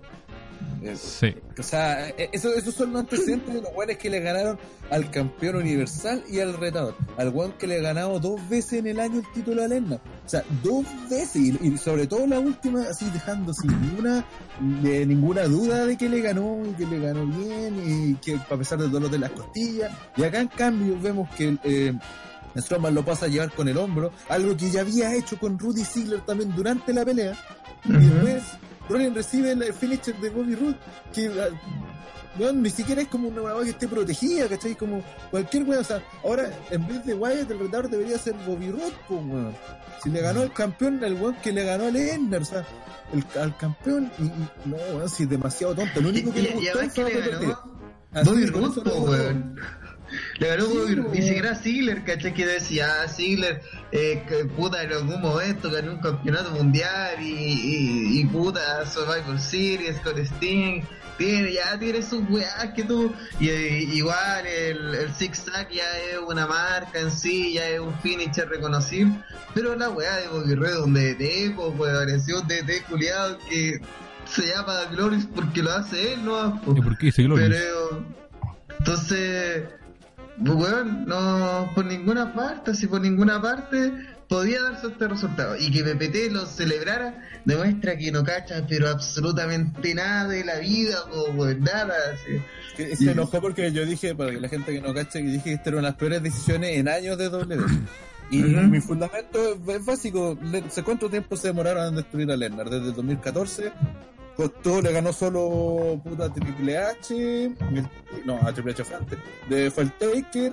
Eh, 0.84 0.96
Sí. 0.96 1.34
O 1.58 1.62
sea, 1.62 2.08
eso- 2.10 2.52
esos 2.54 2.74
son 2.74 2.92
los 2.92 3.00
antecedentes 3.00 3.54
de 3.54 3.62
los 3.62 3.70
weones 3.74 3.96
que 3.98 4.10
le 4.10 4.20
ganaron 4.20 4.58
al 4.90 5.10
campeón 5.10 5.56
universal 5.56 6.22
y 6.28 6.40
al 6.40 6.54
retador. 6.54 6.94
Al 7.16 7.30
weón 7.30 7.52
que 7.52 7.66
le 7.66 7.80
ganado 7.80 8.18
dos 8.20 8.40
veces 8.48 8.74
en 8.74 8.86
el 8.88 9.00
año 9.00 9.20
el 9.20 9.32
título 9.32 9.62
a 9.62 9.68
Lennar. 9.68 10.00
O 10.24 10.28
sea, 10.28 10.42
dos 10.62 10.84
veces. 11.08 11.36
Y, 11.36 11.58
y 11.62 11.78
sobre 11.78 12.06
todo 12.06 12.26
la 12.26 12.38
última, 12.40 12.82
así 12.82 13.08
dejando 13.10 13.52
sin 13.54 13.70
ninguna, 13.80 14.24
de 14.82 15.06
ninguna 15.06 15.44
duda 15.44 15.86
de 15.86 15.96
que 15.96 16.08
le 16.08 16.20
ganó 16.20 16.62
y 16.68 16.72
que 16.74 16.86
le 16.86 16.98
ganó 17.00 17.26
bien 17.26 17.82
y 17.84 18.14
que 18.16 18.34
a 18.36 18.56
pesar 18.56 18.78
de 18.78 18.88
dolor 18.88 19.10
de 19.10 19.18
las 19.18 19.30
costillas. 19.30 19.90
Y 20.16 20.22
acá 20.24 20.40
en 20.40 20.48
cambio 20.48 20.98
vemos 21.00 21.28
que 21.36 21.56
eh, 21.64 21.92
Strowman 22.56 22.94
lo 22.94 23.04
pasa 23.04 23.26
a 23.26 23.28
llevar 23.28 23.50
con 23.52 23.68
el 23.68 23.76
hombro, 23.76 24.12
algo 24.28 24.56
que 24.56 24.70
ya 24.70 24.82
había 24.82 25.14
hecho 25.14 25.38
con 25.38 25.58
Rudy 25.58 25.84
Ziggler 25.84 26.20
también 26.20 26.54
durante 26.54 26.92
la 26.92 27.04
pelea. 27.04 27.32
Y 27.84 27.92
después 27.92 28.42
Rollins 28.88 29.14
recibe 29.14 29.52
el 29.52 29.72
finisher 29.72 30.14
de 30.20 30.30
Bobby 30.30 30.54
Roode, 30.54 30.76
que 31.12 31.26
ah, 31.40 31.48
weón, 32.38 32.62
ni 32.62 32.70
siquiera 32.70 33.02
es 33.02 33.08
como 33.08 33.28
una 33.28 33.42
weá 33.42 33.62
que 33.64 33.70
esté 33.70 33.88
protegida, 33.88 34.48
¿cachai? 34.48 34.74
Como 34.74 35.02
cualquier 35.30 35.62
weón, 35.64 35.80
o 35.82 35.84
sea, 35.84 36.02
ahora 36.22 36.50
en 36.70 36.86
vez 36.86 37.04
de 37.06 37.14
Wyatt 37.14 37.50
el 37.50 37.58
retador 37.60 37.88
debería 37.88 38.18
ser 38.18 38.34
Bobby 38.46 38.70
Roode, 38.70 38.92
pues 39.08 39.20
weón. 39.24 39.54
Si 40.02 40.10
le 40.10 40.20
ganó 40.20 40.42
el 40.42 40.52
campeón, 40.52 41.02
el 41.02 41.14
weón 41.14 41.36
que 41.36 41.52
le 41.52 41.64
ganó 41.64 41.84
a 41.86 41.90
Lennar, 41.90 42.42
o 42.42 42.44
sea, 42.44 42.64
el, 43.12 43.40
al 43.40 43.56
campeón, 43.56 44.10
y, 44.18 44.24
y- 44.24 44.48
no, 44.66 44.76
weón, 44.96 45.08
si 45.08 45.22
es 45.22 45.28
demasiado 45.30 45.74
tonto, 45.74 46.00
lo 46.00 46.08
único 46.10 46.32
que 46.32 46.40
Y- 46.40 46.42
le 46.42 46.50
y 46.50 46.52
gustó 46.54 46.78
fue 46.78 46.90
que 46.90 47.04
le 47.04 47.30
ganó 47.30 47.62
Bobby 48.24 48.46
Roode, 48.46 48.80
weón. 48.90 49.56
Le 50.38 50.48
ganó 50.48 50.64
Sí, 50.66 50.96
ni 51.12 51.22
siquiera 51.22 51.54
Ziggler, 51.54 52.04
¿cachai? 52.04 52.32
Que 52.34 52.46
decía, 52.46 53.02
ah, 53.02 53.08
Ziggler, 53.08 53.62
eh, 53.92 54.22
que 54.28 54.44
puta, 54.44 54.82
en 54.82 54.92
algún 54.92 55.20
momento 55.20 55.70
ganó 55.70 55.92
un 55.92 56.00
campeonato 56.00 56.50
mundial 56.52 57.16
y, 57.20 57.32
y, 57.32 58.20
y 58.20 58.24
puta, 58.26 58.84
Survivor 58.86 59.38
Series 59.40 59.98
con 60.00 60.18
Sting. 60.18 60.82
Tiene, 61.16 61.52
ya 61.52 61.78
tiene 61.78 62.02
sus 62.02 62.28
weas 62.28 62.72
que 62.74 62.82
tú. 62.82 63.14
Y, 63.38 63.48
y- 63.48 63.90
igual 63.98 64.46
el, 64.46 64.94
el 64.96 65.14
Six 65.14 65.44
Tag 65.44 65.70
ya 65.70 65.98
es 65.98 66.18
una 66.26 66.44
marca 66.46 66.98
en 66.98 67.10
sí, 67.12 67.52
ya 67.54 67.68
es 67.68 67.78
un 67.80 67.96
finisher 68.00 68.48
reconocible. 68.48 69.14
Pero 69.54 69.76
la 69.76 69.90
wea 69.90 70.16
de 70.16 70.26
Bobby 70.28 70.54
Roode, 70.56 70.74
donde 70.74 71.14
DT, 71.14 71.54
pues, 71.54 71.72
pues, 71.76 71.92
apareció 71.94 72.40
un 72.40 72.48
DT 72.48 72.82
culiado 72.88 73.38
que 73.48 73.80
se 74.26 74.46
llama 74.48 74.86
Glorious 74.90 75.26
porque 75.32 75.62
lo 75.62 75.70
hace 75.70 76.14
él, 76.14 76.24
¿no? 76.24 76.60
¿Y 76.76 76.80
por 76.80 76.98
qué 76.98 77.06
dice 77.06 77.22
Gloria? 77.22 77.48
Pero, 77.48 78.04
entonces, 78.80 79.62
weón, 80.38 81.04
no 81.06 81.70
por 81.74 81.84
ninguna 81.84 82.34
parte, 82.34 82.72
así 82.72 82.86
por 82.86 83.00
ninguna 83.00 83.40
parte 83.40 83.92
podía 84.28 84.62
darse 84.62 84.88
este 84.88 85.08
resultado. 85.08 85.56
Y 85.58 85.70
que 85.70 85.84
PPT 85.84 86.32
lo 86.32 86.46
celebrara 86.46 87.22
demuestra 87.44 87.96
que 87.96 88.10
no 88.10 88.24
cacha, 88.24 88.66
pero 88.68 88.88
absolutamente 88.88 89.94
nada 89.94 90.28
de 90.28 90.44
la 90.44 90.58
vida, 90.58 90.96
o 91.12 91.44
nada. 91.44 91.94
Así. 92.12 92.96
Se 92.96 93.12
enojó 93.12 93.40
porque 93.40 93.70
yo 93.72 93.84
dije, 93.86 94.14
para 94.14 94.32
que 94.32 94.40
la 94.40 94.48
gente 94.48 94.72
que 94.72 94.80
no 94.80 94.92
cache, 94.94 95.20
que 95.22 95.28
dije 95.28 95.44
que 95.44 95.52
esta 95.54 95.70
era 95.70 95.78
una 95.78 95.88
de 95.88 95.92
las 95.92 95.98
peores 95.98 96.22
decisiones 96.22 96.76
en 96.78 96.88
años 96.88 97.16
de 97.18 97.28
W. 97.28 97.62
Y 98.30 98.38
mi 98.42 98.80
fundamento 98.80 99.38
es, 99.68 99.84
básico. 99.84 100.36
Le- 100.42 100.68
¿sé 100.70 100.82
¿Cuánto 100.82 101.10
tiempo 101.10 101.36
se 101.36 101.48
demoraron 101.48 101.88
en 101.88 101.96
destruir 101.96 102.30
a 102.32 102.36
Lennar? 102.36 102.70
Desde 102.70 102.88
el 102.88 102.94
2014. 102.94 103.70
Costó, 104.36 104.82
le 104.82 104.92
ganó 104.92 105.12
solo 105.12 106.00
puta 106.02 106.32
Triple 106.32 106.76
H. 106.78 107.54
no, 108.24 108.36
a 108.42 108.52
Triple 108.52 108.72
H 108.72 108.84
fue 108.84 108.96
antes. 108.96 109.18
De, 109.48 109.70
fue 109.70 109.84
el 109.84 109.92
Taker. 109.92 110.52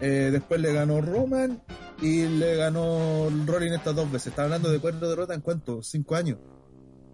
eh, 0.00 0.28
después 0.32 0.60
le 0.60 0.72
ganó 0.72 1.00
Roman. 1.00 1.60
Y 2.00 2.26
le 2.26 2.56
ganó 2.56 3.28
Rollins 3.46 3.76
estas 3.76 3.94
dos 3.94 4.10
veces. 4.10 4.28
Está 4.28 4.42
hablando 4.44 4.70
de 4.72 4.80
cuatro 4.80 5.08
derrotas 5.08 5.36
en 5.36 5.42
cuánto? 5.42 5.82
Cinco 5.84 6.16
años. 6.16 6.38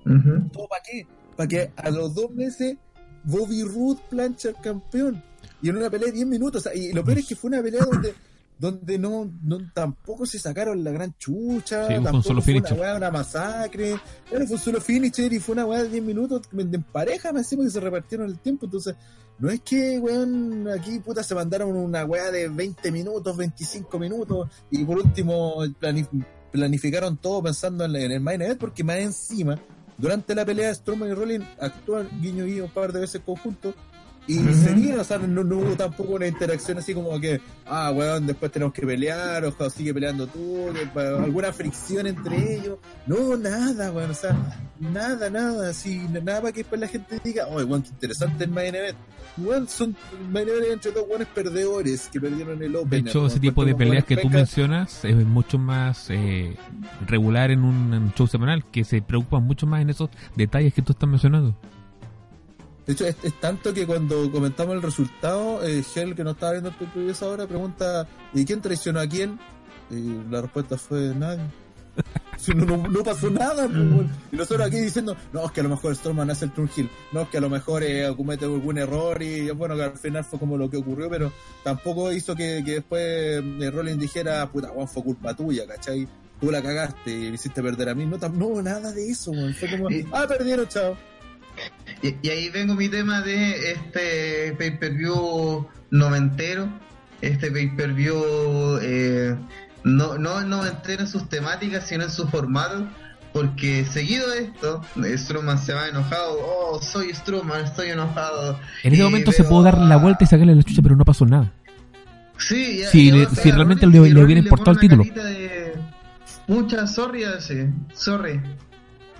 Ujú. 0.07 0.49
¿Todo 0.51 0.67
para 0.67 0.83
qué? 0.83 1.07
Para 1.37 1.47
que 1.47 1.71
a 1.77 1.91
los 1.91 2.15
dos 2.15 2.31
meses 2.31 2.77
Bobby 3.25 3.63
Roode 3.65 4.01
plancha 4.09 4.49
al 4.49 4.61
campeón. 4.63 5.23
Y 5.61 5.69
en 5.69 5.77
una 5.77 5.91
pelea 5.91 6.07
de 6.07 6.13
10 6.13 6.27
minutos. 6.27 6.65
o 6.65 6.71
sea, 6.71 6.75
y 6.75 6.93
lo 6.93 7.05
peor 7.05 7.19
es 7.19 7.27
que 7.27 7.37
fue 7.37 7.49
una 7.49 7.63
pelea 7.63 7.85
donde 7.85 8.15
donde 8.59 8.99
no, 8.99 9.31
no 9.43 9.59
tampoco 9.73 10.27
se 10.27 10.39
sacaron 10.39 10.83
la 10.83 10.91
gran 10.91 11.15
chucha, 11.17 11.83
Sí, 11.83 11.87
fue 11.87 11.99
un 11.99 12.05
tampoco 12.05 12.23
solo 12.25 12.43
fue 12.43 12.55
una 12.55 12.69
weá, 12.75 12.97
una 12.97 13.11
masacre, 13.11 14.01
Bueno, 14.31 14.47
fue 14.47 14.57
un 14.57 14.63
solo 14.63 14.81
finisher 14.81 15.33
y 15.33 15.39
fue 15.39 15.53
una 15.55 15.65
weá 15.67 15.83
de 15.85 15.89
10 15.91 16.05
minutos 16.05 16.43
de 16.51 16.63
en 16.63 16.83
pareja, 16.83 17.33
me 17.33 17.41
decimos 17.41 17.67
que 17.67 17.71
se 17.73 17.81
repartieron 17.81 18.29
el 18.29 18.39
tiempo, 18.41 18.67
entonces 18.67 18.97
no 19.39 19.49
es 19.51 19.61
que 19.61 19.99
weón 20.01 20.67
aquí 20.69 20.99
puta 20.99 21.23
se 21.23 21.35
mandaron 21.35 21.77
una 21.77 22.05
weá 22.05 22.31
de 22.33 22.49
20 22.49 22.91
minutos, 22.91 23.37
25 23.37 23.99
minutos 23.99 24.49
y 24.71 24.85
por 24.85 24.99
último 24.99 25.63
plani- 25.81 26.09
planificaron 26.51 27.17
todo 27.19 27.43
pensando 27.43 27.85
en, 27.85 27.95
en 27.95 28.11
el 28.13 28.21
main 28.21 28.43
event 28.43 28.59
porque 28.59 28.83
más 28.83 28.97
encima 28.97 29.57
durante 29.97 30.35
la 30.35 30.45
pelea 30.45 30.75
Strowman 30.75 31.11
y 31.11 31.15
Rollins 31.15 31.45
actúan 31.61 32.09
guiño 32.21 32.45
guiño 32.47 32.65
un 32.65 32.71
par 32.71 32.93
de 32.93 33.01
veces 33.01 33.21
conjuntos 33.25 33.75
y 34.29 34.39
Ujú. 34.41 34.53
seguían, 34.53 34.99
o 35.01 35.05
sea, 35.05 35.17
no, 35.17 35.43
no 35.43 35.57
hubo 35.57 35.75
tampoco 35.75 36.13
una 36.13 36.27
interacción 36.27 36.77
así 36.77 36.93
como 36.93 37.19
que, 37.19 37.41
ah, 37.67 37.91
weón, 37.95 38.27
después 38.27 38.53
tenemos 38.53 38.75
que 38.75 38.87
pelear, 38.87 39.43
o 39.47 39.71
sigue 39.71 39.95
peleando 39.95 40.27
tú, 40.27 40.67
alguna 40.95 41.51
fricción 41.51 42.07
entre 42.07 42.57
ellos. 42.57 42.79
No, 43.07 43.39
nada, 43.39 43.91
weón, 43.91 44.11
o 44.11 44.15
sea, 44.15 44.37
nada, 44.79 45.31
nada, 45.31 45.71
así, 45.71 46.07
nada 46.23 46.43
para 46.43 46.53
que 46.53 46.61
después 46.61 46.79
la 46.79 46.89
gente 46.89 47.19
diga, 47.25 47.47
oh, 47.49 47.57
weón, 47.57 47.81
qué 47.83 47.89
interesante 47.89 48.45
el 48.45 48.51
main 48.51 48.75
event. 48.75 48.99
Weón, 49.39 49.67
son 49.67 49.97
main 50.31 50.47
event 50.47 50.73
entre 50.73 50.93
dos 50.93 51.05
weones 51.09 51.29
perdedores 51.29 52.11
que 52.13 52.21
perdieron 52.21 52.63
el 52.63 52.77
Open. 52.77 52.91
De 52.91 53.09
hecho, 53.11 53.27
ese 53.27 53.41
tipo 53.41 53.65
de 53.65 53.75
peleas 53.75 54.05
que 54.05 54.19
tú 54.19 54.29
mencionas 54.29 55.07
es 55.07 55.17
mucho 55.25 55.59
más 55.59 56.11
eh, 56.11 56.55
regular 57.07 57.51
en 57.51 57.65
un, 57.65 57.95
en 57.95 58.03
un 58.03 58.13
show 58.13 58.27
semanal, 58.27 58.63
que 58.71 58.85
se 58.85 59.01
preocupan 59.01 59.45
mucho 59.45 59.67
más 59.67 59.81
en 59.81 59.89
esos 59.89 60.11
detalles 60.37 60.75
que 60.75 60.83
tú 60.83 60.93
estás 60.93 61.09
mencionando. 61.09 61.57
De 62.89 62.95
hecho, 62.95 63.07
es, 63.07 63.17
es 63.23 63.35
tanto 63.39 63.75
que 63.75 63.87
cuando 63.87 64.33
comentamos 64.33 64.75
el 64.75 64.81
resultado, 64.81 65.63
eh, 65.63 65.85
Hell, 65.95 66.15
que 66.15 66.25
no 66.25 66.31
estaba 66.31 66.53
viendo 66.53 66.71
el 66.71 66.75
preview 66.75 67.15
ahora, 67.21 67.47
pregunta, 67.47 68.09
¿y 68.33 68.47
quién 68.47 68.63
traicionó 68.63 68.99
a 69.01 69.07
quién? 69.07 69.39
Y 69.91 70.31
la 70.31 70.41
respuesta 70.41 70.79
fue 70.79 71.15
nadie. 71.15 71.45
Si 72.39 72.53
no, 72.53 72.65
no, 72.65 72.77
no 72.77 73.03
pasó 73.03 73.29
nada, 73.29 73.67
pues, 73.67 73.77
weón. 73.79 74.09
y 74.31 74.37
nosotros 74.37 74.69
aquí 74.69 74.79
diciendo, 74.79 75.17
no, 75.33 75.45
es 75.45 75.51
que 75.51 75.59
a 75.59 75.65
lo 75.65 75.71
mejor 75.71 75.97
Storman 75.97 76.31
hace 76.31 76.45
el 76.45 76.53
turn 76.53 76.71
hill, 76.77 76.89
no, 77.11 77.23
es 77.23 77.29
que 77.31 77.39
a 77.39 77.41
lo 77.41 77.51
mejor 77.51 77.83
eh, 77.83 78.09
comete 78.17 78.45
algún 78.45 78.79
error 78.79 79.21
y 79.21 79.51
bueno, 79.51 79.75
que 79.75 79.83
al 79.83 79.99
final 79.99 80.25
fue 80.25 80.39
como 80.39 80.57
lo 80.57 80.71
que 80.71 80.77
ocurrió, 80.77 81.11
pero 81.11 81.33
tampoco 81.65 82.13
hizo 82.13 82.37
que, 82.37 82.63
que 82.65 82.75
después 82.75 83.03
eh, 83.03 83.71
Rollins 83.73 83.99
dijera, 83.99 84.49
puta, 84.53 84.69
Juan, 84.69 84.87
fue 84.87 85.03
culpa 85.03 85.35
tuya, 85.35 85.67
¿cachai? 85.67 86.07
Tú 86.41 86.53
la 86.53 86.63
cagaste 86.63 87.11
y 87.11 87.29
me 87.31 87.35
hiciste 87.35 87.61
perder 87.61 87.89
a 87.89 87.97
mí. 87.97 88.07
No, 88.07 88.17
no 88.29 88.63
nada 88.63 88.93
de 88.93 89.11
eso, 89.11 89.33
weón. 89.33 89.53
Fue 89.55 89.69
como, 89.69 89.89
ah, 90.13 90.25
perdieron, 90.29 90.69
chao. 90.69 90.97
Y, 92.03 92.15
y 92.23 92.31
ahí 92.31 92.49
vengo 92.51 92.75
mi 92.75 92.89
tema 92.89 93.21
de 93.23 93.73
este 93.73 94.55
pay-per-view 94.59 95.67
noventero, 95.91 96.69
este 97.21 97.51
pay-per-view 97.51 98.79
eh, 98.83 99.35
no, 99.85 100.17
no 100.19 100.41
noventero 100.43 101.03
en 101.03 101.09
sus 101.09 101.29
temáticas, 101.29 101.87
sino 101.89 102.05
en 102.05 102.11
su 102.11 102.29
formato, 102.29 102.87
porque 103.33 103.85
seguido 103.85 104.29
de 104.31 104.45
esto, 104.45 104.83
eh, 105.05 105.17
Strowman 105.19 105.59
se 105.59 105.73
va 105.75 105.89
enojado, 105.89 106.39
oh, 106.41 106.81
soy 106.83 107.13
Strowman, 107.13 107.65
estoy 107.65 107.91
enojado. 107.91 108.59
En 108.85 108.93
ese 108.93 109.03
momento 109.03 109.33
se 109.33 109.45
pudo 109.45 109.63
dar 109.65 109.79
la 109.79 109.97
vuelta 109.97 110.25
y 110.25 110.27
sacarle 110.29 110.55
la 110.55 110.63
chucha, 110.63 110.83
pero 110.83 110.95
no 110.97 111.05
pasó 111.05 111.27
nada. 111.27 111.53
Sí, 112.39 112.79
ya- 112.79 112.89
Si 112.91 113.11
le- 113.11 113.27
si 113.27 113.51
realmente 113.51 113.87
le- 113.87 113.99
le 114.09 114.39
importado 114.39 114.77
pone 114.77 114.87
el 114.97 115.05
título. 115.05 115.25
de, 115.25 115.73
Mucha 116.47 116.87
sorry 116.87 117.25
así, 117.25 117.67
sorry. 117.93 118.41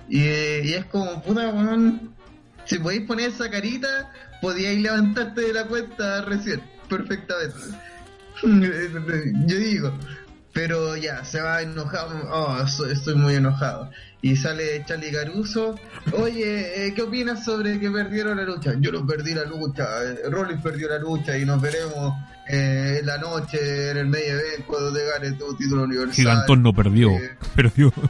Y, 0.07 0.19
y 0.21 0.73
es 0.73 0.85
como, 0.85 1.21
puta, 1.21 1.49
weón, 1.49 2.09
si 2.69 2.77
podéis 2.77 3.01
poner 3.07 3.29
esa 3.29 3.49
carita, 3.49 4.11
podíais 4.41 4.79
levantarte 4.79 5.41
de 5.41 5.53
la 5.53 5.65
cuenta 5.65 6.21
recién, 6.21 6.61
perfectamente. 6.87 7.57
Yo 9.47 9.57
digo, 9.57 9.97
Pero 10.53 10.95
ya, 10.97 11.23
se 11.25 11.41
va 11.41 11.61
enojado. 11.61 12.15
Oh, 12.31 12.61
estoy, 12.65 12.91
estoy 12.93 13.15
muy 13.15 13.35
enojado. 13.35 13.89
Y 14.21 14.35
sale 14.35 14.83
Charlie 14.85 15.11
Caruso. 15.11 15.75
Oye, 16.13 16.87
eh, 16.87 16.93
¿qué 16.93 17.01
opinas 17.03 17.45
sobre 17.45 17.79
que 17.79 17.89
perdieron 17.89 18.37
la 18.37 18.43
lucha? 18.43 18.73
Yo 18.79 18.91
no 18.91 19.05
perdí 19.05 19.33
la 19.33 19.45
lucha. 19.45 19.85
eh, 20.03 20.29
Rollins 20.29 20.61
perdió 20.61 20.89
la 20.89 20.99
lucha 20.99 21.37
y 21.37 21.45
nos 21.45 21.61
veremos 21.61 22.13
eh, 22.49 22.97
en 22.99 23.05
la 23.05 23.17
noche 23.17 23.91
en 23.91 23.97
el 23.97 24.07
medio 24.07 24.33
event 24.39 24.65
cuando 24.65 24.91
te 24.93 25.05
gane 25.05 25.31
tu 25.33 25.55
título 25.55 25.83
universal. 25.83 26.13
Gigantón 26.15 26.63
no 26.63 26.73
perdió. 26.73 27.11
Eh, 27.11 27.31
Perdió. 27.55 27.93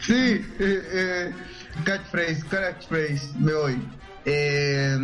Sí, 0.00 0.40
eh, 0.58 1.30
catchphrase, 1.84 2.44
catchphrase, 2.48 3.38
me 3.38 3.52
voy. 3.52 3.82
Eh, 4.24 4.98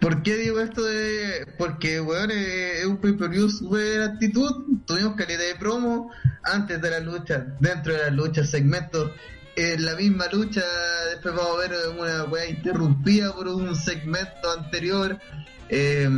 ¿Por 0.00 0.22
qué 0.22 0.36
digo 0.36 0.60
esto 0.60 0.82
de.? 0.82 1.46
Porque, 1.58 2.00
weón, 2.00 2.30
eh, 2.32 2.80
es 2.80 2.86
un 2.86 2.96
pay-per-view 2.96 3.48
super 3.48 4.02
actitud. 4.02 4.80
Tuvimos 4.84 5.14
calidad 5.14 5.46
de 5.46 5.54
promo 5.54 6.10
antes 6.42 6.80
de 6.82 6.90
la 6.90 7.00
lucha, 7.00 7.46
dentro 7.60 7.92
de 7.92 8.00
la 8.00 8.10
lucha, 8.10 8.44
segmentos. 8.44 9.12
En 9.54 9.84
la 9.84 9.94
misma 9.94 10.26
lucha, 10.32 10.62
después 11.10 11.34
vamos 11.34 11.56
a 11.56 11.68
ver 11.68 11.72
una 11.96 12.24
weá 12.24 12.46
interrumpida 12.46 13.32
por 13.32 13.46
un 13.48 13.76
segmento 13.76 14.50
anterior. 14.50 15.18
Eh, 15.68 16.08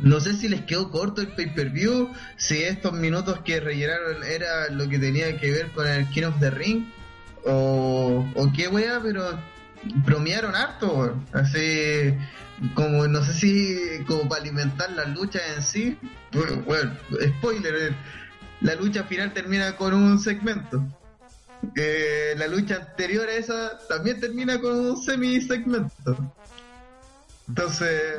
no 0.00 0.20
sé 0.20 0.34
si 0.34 0.48
les 0.48 0.62
quedó 0.62 0.90
corto 0.90 1.20
el 1.20 1.28
pay-per-view, 1.28 2.10
si 2.36 2.62
estos 2.62 2.92
minutos 2.92 3.40
que 3.44 3.60
rellenaron 3.60 4.24
era 4.24 4.68
lo 4.70 4.88
que 4.88 4.98
tenía 4.98 5.38
que 5.38 5.52
ver 5.52 5.70
con 5.70 5.86
el 5.86 6.08
King 6.08 6.24
of 6.24 6.40
the 6.40 6.50
Ring, 6.50 6.86
o, 7.46 8.24
o 8.34 8.52
qué 8.52 8.68
weá, 8.68 9.00
pero 9.02 9.38
bromearon 10.06 10.54
harto, 10.54 11.16
así 11.32 12.14
como 12.74 13.06
no 13.06 13.22
sé 13.22 13.32
si 13.34 14.04
como 14.06 14.28
para 14.28 14.42
alimentar 14.42 14.90
la 14.92 15.04
lucha 15.06 15.40
en 15.54 15.62
sí, 15.62 15.98
bueno, 16.32 16.62
bueno, 16.62 16.92
spoiler, 17.38 17.94
la 18.60 18.74
lucha 18.74 19.04
final 19.04 19.32
termina 19.32 19.76
con 19.76 19.94
un 19.94 20.18
segmento. 20.18 20.82
Eh, 21.76 22.34
la 22.36 22.46
lucha 22.46 22.76
anterior 22.76 23.28
a 23.28 23.34
esa 23.34 23.78
también 23.88 24.20
termina 24.20 24.60
con 24.60 24.74
un 24.74 25.02
semi 25.02 25.40
segmento. 25.40 26.32
Entonces, 27.48 28.14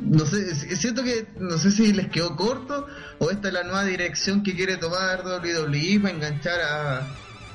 no 0.00 0.26
sé, 0.26 0.54
siento 0.76 1.02
que 1.02 1.26
no 1.38 1.58
sé 1.58 1.70
si 1.70 1.92
les 1.92 2.08
quedó 2.08 2.36
corto 2.36 2.86
o 3.18 3.30
esta 3.30 3.48
es 3.48 3.54
la 3.54 3.62
nueva 3.62 3.84
dirección 3.84 4.42
que 4.42 4.54
quiere 4.54 4.76
tomar 4.76 5.24
WWE 5.24 6.00
para 6.00 6.14
enganchar 6.14 6.60
a 6.60 7.06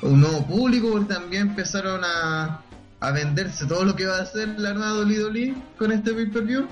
un 0.01 0.21
nuevo 0.21 0.45
público, 0.45 0.91
porque 0.91 1.13
también 1.13 1.49
empezaron 1.49 2.01
a, 2.03 2.61
a 2.99 3.11
venderse 3.11 3.65
todo 3.65 3.83
lo 3.83 3.95
que 3.95 4.05
va 4.05 4.17
a 4.17 4.21
hacer 4.21 4.49
la 4.59 4.73
nueva 4.73 4.93
WWE 4.99 5.55
con 5.77 5.91
este 5.91 6.13
pay-per-view, 6.13 6.67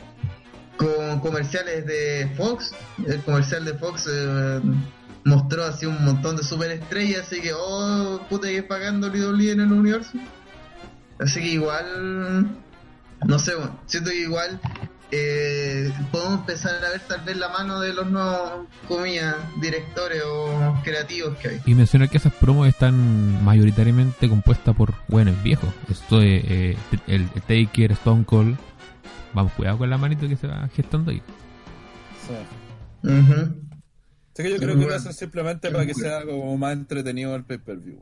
con 0.78 1.20
comerciales 1.20 1.86
de 1.86 2.32
Fox, 2.36 2.74
el 3.06 3.22
comercial 3.22 3.66
de 3.66 3.74
Fox 3.76 4.08
eh, 4.12 4.62
mostró 5.24 5.66
así 5.66 5.86
un 5.86 6.04
montón 6.04 6.36
de 6.36 6.44
superestrellas, 6.44 7.28
así 7.28 7.42
que, 7.42 7.52
oh, 7.54 8.22
puta, 8.30 8.48
que 8.48 8.64
pagando 8.64 9.08
WWE 9.08 9.52
en 9.52 9.62
el 9.62 9.72
universo. 9.72 10.18
Así 11.20 11.40
que 11.40 11.48
igual, 11.48 12.58
no 13.26 13.40
sé, 13.40 13.56
bueno, 13.56 13.80
siento 13.86 14.10
que 14.10 14.22
igual 14.22 14.60
eh, 15.12 15.94
podemos 16.12 16.40
empezar 16.40 16.84
a 16.84 16.90
ver 16.90 17.02
tal 17.08 17.22
vez 17.24 17.38
la 17.38 17.50
mano 17.50 17.80
de 17.80 17.94
los 17.94 18.10
nuevos, 18.10 18.68
comillas, 18.88 19.36
directores 19.62 20.22
o 20.26 20.80
creativos 20.84 21.38
que 21.38 21.48
hay. 21.50 21.62
Y 21.66 21.76
mencionar 21.76 22.10
que 22.10 22.18
esas 22.18 22.34
promos 22.34 22.68
están 22.68 23.44
mayoritariamente 23.44 24.28
compuestas 24.28 24.76
por 24.76 24.94
buenos 25.08 25.42
viejos. 25.44 25.70
Esto 25.90 26.20
de 26.20 26.38
eh, 26.38 26.78
el, 27.08 27.30
el 27.36 27.42
Taker, 27.42 27.92
Stone 27.94 28.26
Cold. 28.26 28.58
Vamos, 29.34 29.52
cuidado 29.54 29.78
con 29.80 29.90
la 29.90 29.98
manito 29.98 30.28
que 30.28 30.38
se 30.38 30.48
va 30.48 30.68
gestando 30.76 31.12
ahí. 31.12 31.22
Sí. 32.28 33.08
Ujú. 33.08 33.56
Así 34.34 34.44
que 34.44 34.50
yo 34.50 34.58
creo 34.58 34.78
que 34.78 34.86
lo 34.86 34.96
hacen 34.96 35.14
simplemente 35.14 35.72
para 35.72 35.86
que 35.86 35.94
sea 35.94 36.26
como 36.26 36.58
más 36.58 36.74
entretenido 36.74 37.36
el 37.36 37.44
pay-per-view. 37.44 38.00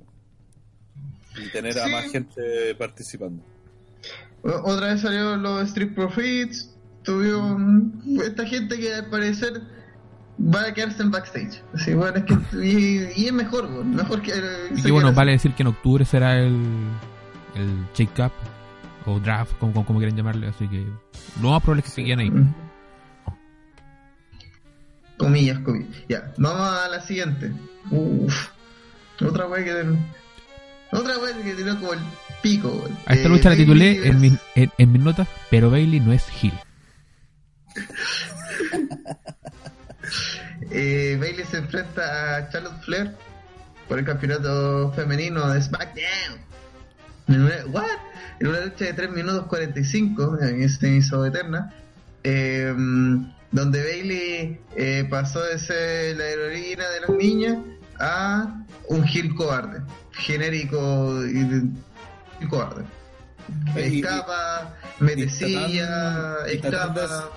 Y 1.36 1.50
tener 1.52 1.78
a 1.80 1.86
Sí. 1.86 1.92
más 1.92 2.06
gente 2.12 2.76
participando. 2.76 3.44
Otra 4.44 4.88
vez 4.94 5.02
salieron 5.02 5.42
los 5.42 5.64
Street 5.70 5.94
Profits, 5.96 6.73
tuvieron 7.04 8.02
esta 8.24 8.46
gente 8.46 8.80
que 8.80 8.94
al 8.94 9.06
parecer 9.08 9.62
va 10.40 10.64
a 10.64 10.74
quedarse 10.74 11.02
en 11.04 11.12
backstage. 11.12 11.62
Así, 11.74 11.94
bueno, 11.94 12.18
es 12.18 12.24
que, 12.26 12.34
y, 12.66 13.22
y 13.24 13.26
es 13.28 13.34
mejor, 13.34 13.70
mejor 13.86 14.22
que... 14.22 14.32
Y 14.76 14.82
que 14.82 14.92
bueno, 14.92 15.14
vale 15.14 15.34
decir 15.34 15.54
que 15.54 15.64
en 15.64 15.68
octubre 15.68 16.06
será 16.06 16.38
el, 16.40 16.60
el 17.56 17.86
Shake 17.94 18.20
Up 18.20 18.32
o 19.06 19.20
Draft, 19.20 19.54
como, 19.60 19.74
como, 19.74 19.86
como 19.86 20.00
quieran 20.00 20.18
llamarle. 20.18 20.48
Así 20.48 20.68
que 20.68 20.86
lo 21.42 21.50
más 21.52 21.62
probable 21.62 21.82
es 21.82 21.86
que 21.86 21.92
se 21.92 22.04
queden 22.04 22.20
ahí. 22.20 22.32
Comillas, 25.18 25.60
comillas. 25.60 25.90
Ya, 26.10 26.34
vamos 26.38 26.62
a 26.62 26.90
la 26.90 27.00
siguiente. 27.02 27.52
Uf. 27.92 28.50
Otra 29.22 29.48
wea 29.48 29.64
que... 29.64 29.86
Otra 30.92 31.18
wea 31.20 31.34
que 31.44 31.54
tiró 31.54 31.80
como 31.80 31.94
el 31.94 32.00
pico. 32.42 32.88
A 33.06 33.14
esta 33.14 33.28
Eh, 33.28 33.30
lucha 33.30 33.50
la 33.50 33.56
Bayley 33.56 33.66
titulé 33.66 34.08
en, 34.08 34.20
mis- 34.20 34.40
en, 34.56 34.72
en 34.78 34.92
mis 34.92 35.02
notas, 35.02 35.28
pero 35.50 35.70
Bailey 35.70 36.00
no 36.00 36.12
es 36.12 36.26
Hill. 36.44 36.54
Eh, 40.72 41.18
Bailey 41.20 41.46
se 41.46 41.58
enfrenta 41.58 42.38
a 42.38 42.50
Charlotte 42.50 42.82
Flair 42.84 43.16
por 43.88 44.00
el 44.00 44.06
campeonato 44.06 44.92
femenino 44.96 45.50
de 45.52 45.62
SmackDown. 45.62 46.40
En 47.28 47.42
una, 47.42 47.56
¿What? 47.68 47.86
En 48.40 48.48
una 48.48 48.62
lucha 48.62 48.86
de 48.86 48.94
3 48.94 49.12
minutos 49.12 49.46
45, 49.48 50.38
que 50.40 50.70
se 50.70 50.90
hizo 50.90 51.26
eterna, 51.26 51.74
eh, 52.24 52.74
donde 53.52 53.84
Bailey 53.84 54.60
eh, 54.76 55.08
pasó 55.10 55.42
de 55.44 55.60
ser 55.60 56.18
la 56.18 56.26
heroína 56.26 56.90
de 56.90 57.00
las 57.02 57.10
niñas 57.12 57.58
a 58.00 58.64
un 58.88 59.04
Gil 59.06 59.36
cobarde, 59.36 59.82
genérico 60.12 61.22
y 61.26 62.46
cobarde. 62.48 62.84
Escapa, 63.76 64.76
mete 65.00 65.22
y 65.22 65.24
está 65.26 65.40
tan- 65.46 65.68
silla, 65.70 66.36
y 66.48 66.56
está 66.56 66.72
tan 66.72 66.90
escapa. 66.98 67.30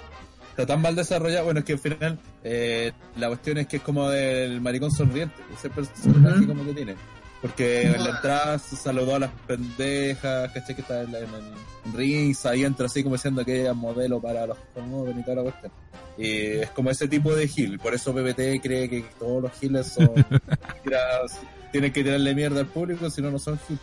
Está 0.57 0.65
tan 0.67 0.81
mal 0.81 0.97
desarrollado, 0.97 1.45
bueno, 1.45 1.61
es 1.61 1.67
que 1.67 1.75
al 1.75 1.79
final 1.79 2.19
eh, 2.43 2.93
la 3.17 3.29
cuestión 3.29 3.59
es 3.59 3.67
que 3.67 3.77
es 3.77 3.83
como 3.83 4.09
del 4.09 4.61
maricón 4.63 4.91
sonriente, 4.91 5.35
ese 5.55 5.69
personaje 5.69 6.47
como 6.47 6.65
que 6.65 6.73
tiene. 6.73 6.95
Porque 7.43 7.83
en 7.83 7.93
la 7.93 7.99
Buah. 7.99 8.17
entrada 8.17 8.59
se 8.59 8.77
saludó 8.77 9.17
a 9.17 9.19
las 9.19 9.31
pendejas, 9.47 10.51
¿cachai? 10.53 10.75
Que 10.75 10.81
está 10.81 11.03
en, 11.03 11.13
la- 11.13 11.19
en 11.19 11.27
el 11.35 11.93
rings, 11.93 12.47
ahí 12.47 12.65
entra 12.65 12.87
así 12.87 13.03
como 13.03 13.17
diciendo 13.17 13.45
que 13.45 13.61
ella 13.61 13.71
es 13.73 13.77
modelo 13.77 14.19
para 14.21 14.47
los 14.47 14.57
jóvenes 14.75 15.21
y 15.21 15.23
toda 15.25 15.37
la 15.37 15.43
cuestión. 15.43 15.73
Y 16.17 16.31
es 16.63 16.71
como 16.71 16.91
ese 16.91 17.07
tipo 17.07 17.35
de 17.35 17.47
Gil, 17.47 17.79
por 17.79 17.93
eso 17.93 18.15
PPT 18.15 18.63
cree 18.63 18.89
que 18.89 19.05
todos 19.19 19.43
los 19.43 19.53
Giles 19.61 19.87
son. 19.89 20.11
tienen 21.73 21.93
que 21.93 22.03
tirarle 22.03 22.35
mierda 22.35 22.61
al 22.61 22.67
público, 22.67 23.11
si 23.11 23.21
no, 23.21 23.31
no 23.31 23.39
son 23.39 23.59
Gil. 23.69 23.79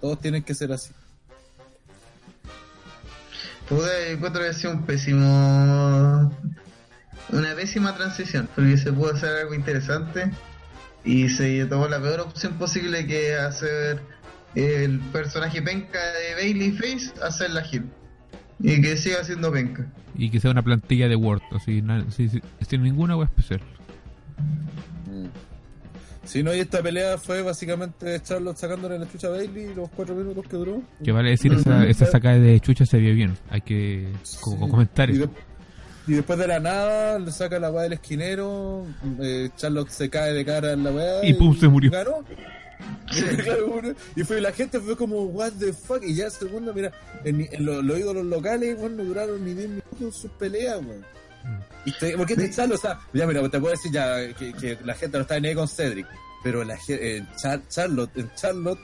Todos 0.00 0.20
tienen 0.20 0.42
que 0.42 0.54
ser 0.54 0.72
así. 0.72 0.90
Pude 3.68 4.12
encuentro 4.12 4.42
que 4.42 4.48
ha 4.48 4.52
sido 4.52 4.72
un 4.72 4.82
pésimo. 4.84 6.32
Una 7.30 7.54
pésima 7.54 7.96
transición, 7.96 8.48
porque 8.54 8.76
se 8.76 8.92
pudo 8.92 9.14
hacer 9.14 9.30
algo 9.36 9.54
interesante 9.54 10.30
y 11.04 11.28
se 11.28 11.64
tomó 11.66 11.88
la 11.88 12.00
peor 12.00 12.20
opción 12.20 12.54
posible 12.54 13.06
que 13.06 13.34
hacer 13.34 14.00
el 14.54 15.00
personaje 15.00 15.62
penca 15.62 15.98
de 15.98 16.34
Bailey 16.34 16.72
Face, 16.72 17.12
hacer 17.22 17.50
la 17.50 17.64
Hill. 17.66 17.84
Y 18.60 18.80
que 18.80 18.96
siga 18.96 19.24
siendo 19.24 19.50
penca. 19.50 19.86
Y 20.16 20.30
que 20.30 20.38
sea 20.38 20.50
una 20.50 20.62
plantilla 20.62 21.08
de 21.08 21.16
Word, 21.16 21.42
así, 21.52 21.82
sí, 22.10 22.40
sin 22.68 22.82
ninguna 22.82 23.16
web 23.16 23.28
especial. 23.28 23.60
Si 26.24 26.42
no, 26.42 26.54
y 26.54 26.60
esta 26.60 26.82
pelea 26.82 27.18
fue 27.18 27.42
básicamente 27.42 28.20
Charlotte 28.22 28.56
sacándole 28.56 28.98
la 28.98 29.10
chucha 29.10 29.26
a 29.26 29.30
Bailey 29.30 29.74
los 29.74 29.90
cuatro 29.90 30.14
minutos 30.14 30.44
que 30.48 30.56
duró. 30.56 30.82
Que 31.02 31.12
vale 31.12 31.30
decir, 31.30 31.52
esa, 31.52 31.86
esa 31.86 32.06
sacada 32.06 32.38
de 32.38 32.58
chucha 32.60 32.86
se 32.86 32.98
vio 32.98 33.14
bien. 33.14 33.36
Hay 33.50 33.60
que 33.60 34.08
Sí. 34.22 34.38
comentar 34.42 35.10
Y, 35.10 35.14
eso. 35.16 35.26
de- 35.26 36.12
y 36.12 36.16
después 36.16 36.38
de 36.38 36.46
la 36.46 36.60
nada 36.60 37.18
le 37.18 37.30
saca 37.32 37.58
la 37.58 37.70
weá 37.70 37.84
del 37.84 37.94
esquinero, 37.94 38.86
eh, 39.20 39.50
Charlotte 39.56 39.90
se 39.90 40.08
cae 40.10 40.32
de 40.32 40.44
cara 40.44 40.72
en 40.72 40.84
la 40.84 40.90
weá 40.92 41.24
Y 41.24 41.34
pum, 41.34 41.56
se 41.58 41.68
murió. 41.68 41.90
ganó. 41.90 42.24
Y 44.16 44.24
fue 44.24 44.40
la 44.40 44.52
gente 44.52 44.80
fue 44.80 44.96
como 44.96 45.22
what 45.26 45.52
the 45.58 45.72
fuck 45.72 46.02
y 46.02 46.14
ya 46.14 46.28
segundo 46.30 46.72
mira 46.74 46.90
en, 47.24 47.48
en 47.50 47.64
lo- 47.64 47.80
los 47.82 47.98
ídolos 47.98 48.24
locales 48.26 48.78
bueno, 48.78 48.96
no 48.96 49.04
duraron 49.04 49.44
ni 49.44 49.54
10 49.54 49.68
minutos 49.70 50.16
sus 50.16 50.30
peleas 50.32 50.78
weón. 50.78 51.04
Y 51.86 51.92
te, 51.98 52.16
porque 52.16 52.32
este 52.34 52.50
Charlotte 52.50 52.78
o 52.78 52.80
sea 52.80 52.98
ya 53.12 53.26
mira 53.26 53.42
te 53.48 53.60
puedo 53.60 53.72
decir 53.72 53.92
ya 53.92 54.32
que, 54.34 54.52
que 54.54 54.78
la 54.84 54.94
gente 54.94 55.18
no 55.18 55.22
está 55.22 55.36
en 55.36 55.54
con 55.54 55.68
Cedric 55.68 56.06
pero 56.42 56.64
la 56.64 56.76
en 56.88 57.26
Char- 57.36 57.62
Charlotte 57.68 58.16
en 58.16 58.30
Charlotte 58.34 58.78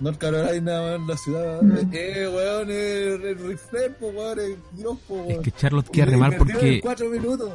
North 0.00 0.18
Carolina 0.18 0.80
weón, 0.80 1.06
la 1.06 1.16
ciudad 1.16 1.62
Mm. 1.62 1.90
eh 1.92 2.28
weón 2.28 2.70
el 2.70 3.58
Flair 3.58 3.94
po 3.96 4.08
weón 4.08 4.38
es 4.38 4.56
Dios 4.76 4.98
po 5.08 5.20
Es 5.22 5.26
weón 5.28 5.42
que 5.42 5.50
Charlotte 5.52 5.86
Y 5.88 5.92
queda 5.92 6.06
le 6.06 6.10
re 6.12 6.16
mal 6.18 6.32
invirtieron 6.32 6.80
porque 6.82 7.08
minutos 7.08 7.52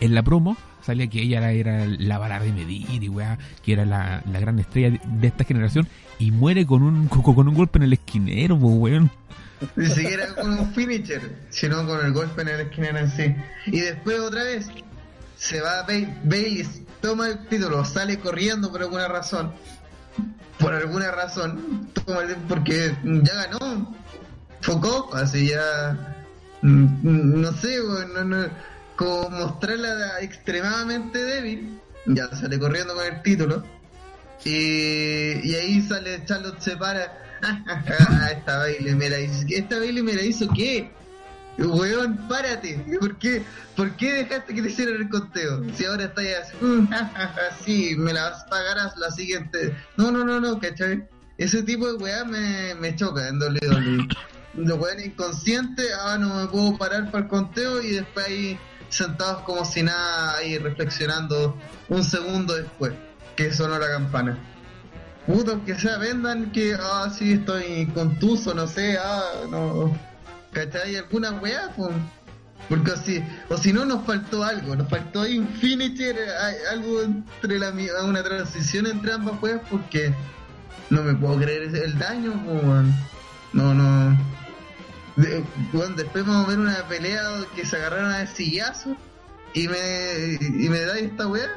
en 0.00 0.14
la 0.14 0.22
promo 0.22 0.56
salía 0.82 1.06
que 1.06 1.22
ella 1.22 1.50
era, 1.52 1.86
la 1.86 2.18
vara 2.18 2.40
de 2.40 2.52
medir 2.52 3.02
y 3.02 3.08
weá, 3.08 3.38
que 3.64 3.72
era 3.72 3.84
la, 3.86 4.22
la 4.30 4.38
gran 4.40 4.58
estrella 4.58 4.90
de, 4.90 5.00
de 5.04 5.26
esta 5.28 5.44
generación 5.44 5.88
y 6.18 6.30
muere 6.30 6.66
con 6.66 6.82
un 6.82 7.08
con, 7.08 7.48
un 7.48 7.54
golpe 7.54 7.78
en 7.78 7.84
el 7.84 7.92
esquinero, 7.94 8.56
weón. 8.56 9.10
Ni 9.76 9.86
siquiera 9.90 10.34
con 10.34 10.52
un 10.58 10.72
finisher, 10.74 11.20
sino 11.50 11.86
con 11.86 12.04
el 12.04 12.12
golpe 12.12 12.42
en 12.42 12.48
el 12.48 12.60
esquinero 12.60 12.98
en 12.98 13.10
sí. 13.10 13.34
Y 13.66 13.80
después 13.80 14.18
otra 14.20 14.42
vez, 14.44 14.66
se 15.36 15.60
va 15.60 15.82
Bailey, 15.82 16.66
toma 17.00 17.28
el 17.28 17.46
título, 17.48 17.84
sale 17.84 18.18
corriendo 18.18 18.70
por 18.70 18.82
alguna 18.82 19.08
razón. 19.08 19.52
Por 20.58 20.72
alguna 20.74 21.10
razón, 21.10 21.90
toma 21.92 22.22
el- 22.22 22.36
porque 22.48 22.94
ya 23.04 23.34
ganó. 23.34 23.94
Focó, 24.60 25.10
así 25.14 25.48
ya. 25.50 26.16
mm, 26.62 27.40
No 27.40 27.52
sé, 27.52 27.78
no, 28.14 28.24
no, 28.24 28.46
como 28.96 29.28
mostrarla 29.30 30.20
extremadamente 30.20 31.22
débil. 31.22 31.80
Ya 32.06 32.28
sale 32.36 32.58
corriendo 32.58 32.94
con 32.94 33.04
el 33.06 33.22
título. 33.22 33.64
Y, 34.44 34.50
y 35.48 35.54
ahí 35.54 35.82
sale 35.82 36.24
Charlotte 36.24 36.60
se 36.60 36.76
para. 36.76 37.23
esta 38.32 38.58
Bailey 38.58 38.94
me 38.94 39.10
la 39.10 39.20
hizo. 39.20 39.44
¿Esta 39.48 39.78
Bailey 39.78 40.02
me 40.02 40.14
la 40.14 40.22
hizo 40.22 40.48
qué? 40.54 40.90
Weón, 41.58 42.16
párate. 42.28 42.84
¿Por 42.98 43.16
qué, 43.18 43.42
¿Por 43.76 43.92
qué 43.96 44.12
dejaste 44.24 44.54
que 44.54 44.62
te 44.62 44.70
hicieran 44.70 44.96
el 44.96 45.08
conteo? 45.08 45.62
Si 45.74 45.84
ahora 45.84 46.04
estás 46.04 46.24
así, 46.42 46.56
"Mm, 46.60 46.88
sí, 47.64 47.94
me 47.96 48.12
las 48.12 48.44
pagarás 48.44 48.96
la 48.96 49.10
siguiente. 49.10 49.76
No, 49.96 50.10
no, 50.10 50.24
no, 50.24 50.40
no, 50.40 50.58
¿cachai? 50.58 51.06
Ese 51.38 51.62
tipo 51.62 51.86
de 51.86 51.94
weá 51.94 52.24
me, 52.24 52.74
me 52.74 52.94
choca 52.96 53.28
en 53.28 53.38
WWE. 53.40 54.08
Los 54.54 54.78
weones 54.78 55.06
inconscientes, 55.06 55.90
ah, 56.00 56.16
no 56.18 56.34
me 56.34 56.46
puedo 56.46 56.76
parar 56.78 57.10
para 57.10 57.24
el 57.24 57.28
conteo 57.30 57.82
y 57.82 57.90
después 57.92 58.26
ahí 58.26 58.58
sentados 58.88 59.42
como 59.42 59.64
si 59.64 59.82
nada, 59.82 60.36
ahí 60.36 60.58
reflexionando 60.58 61.56
un 61.88 62.04
segundo 62.04 62.54
después 62.54 62.92
que 63.34 63.52
sonó 63.52 63.78
la 63.78 63.88
campana. 63.88 64.38
Puta, 65.26 65.52
aunque 65.52 65.74
sea, 65.74 65.96
vendan 65.96 66.52
que, 66.52 66.76
ah, 66.78 67.10
sí, 67.16 67.34
estoy 67.34 67.86
contuso, 67.94 68.52
no 68.52 68.66
sé, 68.66 68.98
ah, 68.98 69.22
no. 69.50 69.96
¿Cachai? 70.52 70.96
Alguna 70.96 71.32
weá, 71.32 71.72
pues. 71.76 71.90
Porque 72.68 72.92
si, 72.96 73.22
o 73.48 73.56
si 73.56 73.72
no, 73.72 73.84
nos 73.84 74.04
faltó 74.06 74.42
algo, 74.42 74.76
nos 74.76 74.88
faltó 74.88 75.22
ahí 75.22 75.38
un 75.38 75.48
finisher, 75.48 76.16
algo 76.70 77.02
entre 77.02 77.58
la, 77.58 77.72
una 78.04 78.22
transición 78.22 78.86
entre 78.86 79.12
ambas 79.12 79.40
weas, 79.42 79.60
porque 79.70 80.14
no 80.90 81.02
me 81.02 81.14
puedo 81.14 81.38
creer 81.38 81.74
el 81.74 81.98
daño, 81.98 82.32
weón. 82.46 82.94
No, 83.52 83.74
no. 83.74 84.18
Después 85.16 86.26
vamos 86.26 86.46
a 86.46 86.48
ver 86.48 86.58
una 86.58 86.88
pelea 86.88 87.22
que 87.54 87.64
se 87.64 87.76
agarraron 87.76 88.12
a 88.12 88.26
sillazo 88.26 88.96
y 89.52 89.68
me, 89.68 90.38
y 90.40 90.68
me 90.68 90.80
da 90.80 90.98
esta 90.98 91.26
weá. 91.28 91.48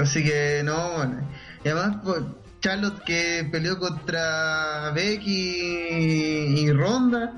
Así 0.00 0.22
que 0.22 0.62
no, 0.64 0.92
bueno. 0.92 1.28
Y 1.64 1.68
además, 1.68 1.98
pues, 2.04 2.22
Charlotte 2.60 3.02
que 3.04 3.48
peleó 3.50 3.78
contra 3.78 4.90
Becky 4.94 6.60
y 6.60 6.70
Ronda. 6.72 7.34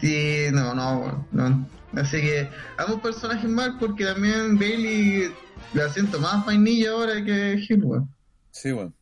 Sí, 0.00 0.46
no, 0.52 0.74
no, 0.74 0.98
bueno, 0.98 1.26
no. 1.32 2.00
Así 2.00 2.20
que 2.20 2.50
ambos 2.76 3.00
personajes 3.00 3.48
mal 3.48 3.76
porque 3.78 4.04
también 4.04 4.58
Bailey 4.58 5.32
la 5.72 5.88
siento 5.88 6.20
más 6.20 6.44
vainilla 6.44 6.90
ahora 6.90 7.24
que 7.24 7.54
Hill, 7.68 7.84
weón. 7.84 8.08
Sí, 8.50 8.72
weón. 8.72 8.94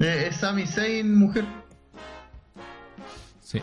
Eh, 0.00 0.26
Es 0.28 0.36
Sami 0.36 0.66
Zayn, 0.66 1.14
mujer. 1.14 1.44
Sí. 3.42 3.62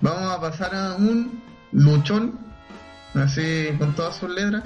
Vamos 0.00 0.30
a 0.30 0.40
pasar 0.40 0.74
a 0.74 0.94
un 0.96 1.42
luchón, 1.72 2.38
así 3.14 3.68
con 3.78 3.94
todas 3.94 4.16
sus 4.16 4.28
letras, 4.30 4.64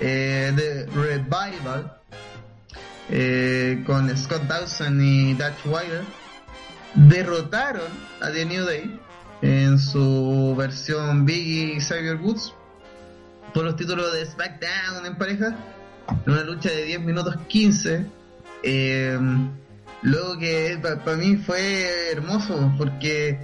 eh, 0.00 0.52
de 0.54 0.86
Revival, 0.86 1.98
eh, 3.10 3.82
con 3.86 4.14
Scott 4.16 4.42
Dawson 4.42 5.00
y 5.00 5.34
Dutch 5.34 5.64
Wilder. 5.64 6.04
Derrotaron 6.94 7.90
a 8.20 8.30
The 8.30 8.44
New 8.44 8.64
Day 8.64 9.00
en 9.42 9.78
su 9.78 10.54
versión 10.56 11.24
Biggie 11.24 11.76
y 11.76 11.80
Xavier 11.80 12.16
Woods 12.16 12.54
por 13.52 13.64
los 13.64 13.76
títulos 13.76 14.12
de 14.12 14.24
SmackDown 14.26 15.06
en 15.06 15.16
pareja, 15.16 15.56
en 16.26 16.32
una 16.32 16.42
lucha 16.42 16.70
de 16.70 16.84
10 16.84 17.00
minutos 17.00 17.36
15. 17.48 18.06
Eh, 18.62 19.18
luego 20.02 20.38
que 20.38 20.78
para 20.82 21.16
mí 21.16 21.36
fue 21.36 22.12
hermoso 22.12 22.72
porque 22.78 23.38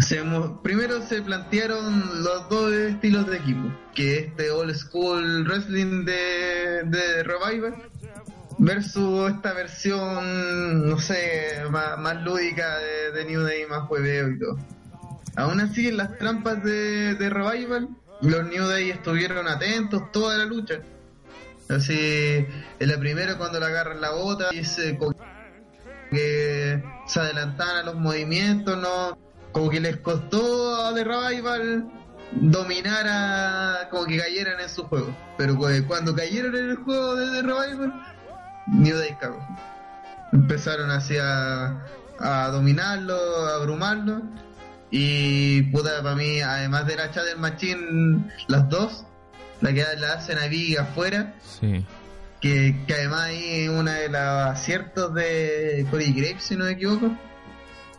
se 0.00 0.22
primero 0.62 1.02
se 1.02 1.22
plantearon 1.22 2.24
los 2.24 2.48
dos 2.48 2.72
estilos 2.72 3.26
de 3.26 3.36
equipo, 3.36 3.72
que 3.94 4.18
este 4.18 4.50
old 4.50 4.74
school 4.74 5.44
wrestling 5.44 6.04
de, 6.04 6.82
de 6.84 7.22
Revival 7.22 7.74
versus 8.58 9.30
esta 9.30 9.52
versión, 9.52 10.88
no 10.88 10.98
sé, 10.98 11.62
más, 11.70 11.98
más 11.98 12.22
lúdica 12.22 12.78
de, 13.14 13.24
New 13.24 13.42
Day, 13.42 13.66
más 13.66 13.82
jueveo 13.88 14.30
y 14.30 14.38
todo. 14.38 14.58
Aún 15.36 15.60
así, 15.60 15.88
en 15.88 15.96
las 15.96 16.18
trampas 16.18 16.62
de, 16.62 17.14
de 17.14 17.30
Revival, 17.30 17.88
los 18.20 18.44
New 18.44 18.66
Day 18.66 18.90
estuvieron 18.90 19.48
atentos 19.48 20.12
toda 20.12 20.38
la 20.38 20.44
lucha. 20.44 20.80
Así, 21.68 22.46
en 22.78 22.88
la 22.88 22.98
primera 22.98 23.38
cuando 23.38 23.58
le 23.58 23.66
agarran 23.66 24.00
la 24.00 24.10
bota 24.10 24.52
y 24.52 24.64
se 24.64 24.98
que 26.10 26.84
se 27.06 27.20
adelantaban 27.20 27.76
a 27.78 27.82
los 27.82 27.94
movimientos, 27.96 28.76
no 28.78 29.23
como 29.54 29.70
que 29.70 29.80
les 29.80 29.96
costó 29.98 30.84
a 30.84 30.92
The 30.94 31.04
Revival 31.04 31.88
dominar 32.32 33.06
a 33.08 33.88
como 33.90 34.04
que 34.04 34.18
cayeran 34.18 34.60
en 34.60 34.68
su 34.68 34.82
juego. 34.84 35.16
Pero 35.38 35.56
cu- 35.56 35.68
cuando 35.86 36.14
cayeron 36.14 36.54
en 36.56 36.70
el 36.70 36.76
juego 36.76 37.14
de 37.16 37.26
The 37.40 37.42
Revival, 37.46 37.92
New 38.66 38.96
Day 38.98 39.16
cagó. 39.18 39.38
Empezaron 40.32 40.90
así 40.90 41.16
a, 41.18 41.82
a 42.18 42.48
dominarlo, 42.48 43.14
a 43.46 43.54
abrumarlo. 43.56 44.20
Y 44.90 45.62
puta, 45.72 46.02
para 46.02 46.14
mí, 46.14 46.40
además 46.40 46.86
de 46.86 46.96
la 46.96 47.10
Chattel 47.10 47.38
Machine, 47.38 48.30
las 48.48 48.68
dos, 48.68 49.04
la 49.60 49.72
que 49.72 49.84
la 49.98 50.12
hacen 50.14 50.38
a 50.38 50.46
Big 50.46 50.78
afuera, 50.78 51.34
Sí. 51.42 51.84
que, 52.40 52.76
que 52.86 52.94
además 52.94 53.22
ahí 53.22 53.68
una 53.68 53.92
de 53.94 54.08
los 54.08 54.20
aciertos 54.20 55.14
de 55.14 55.86
Cody 55.90 56.12
Graves, 56.12 56.42
si 56.44 56.56
no 56.56 56.64
me 56.66 56.72
equivoco, 56.72 57.10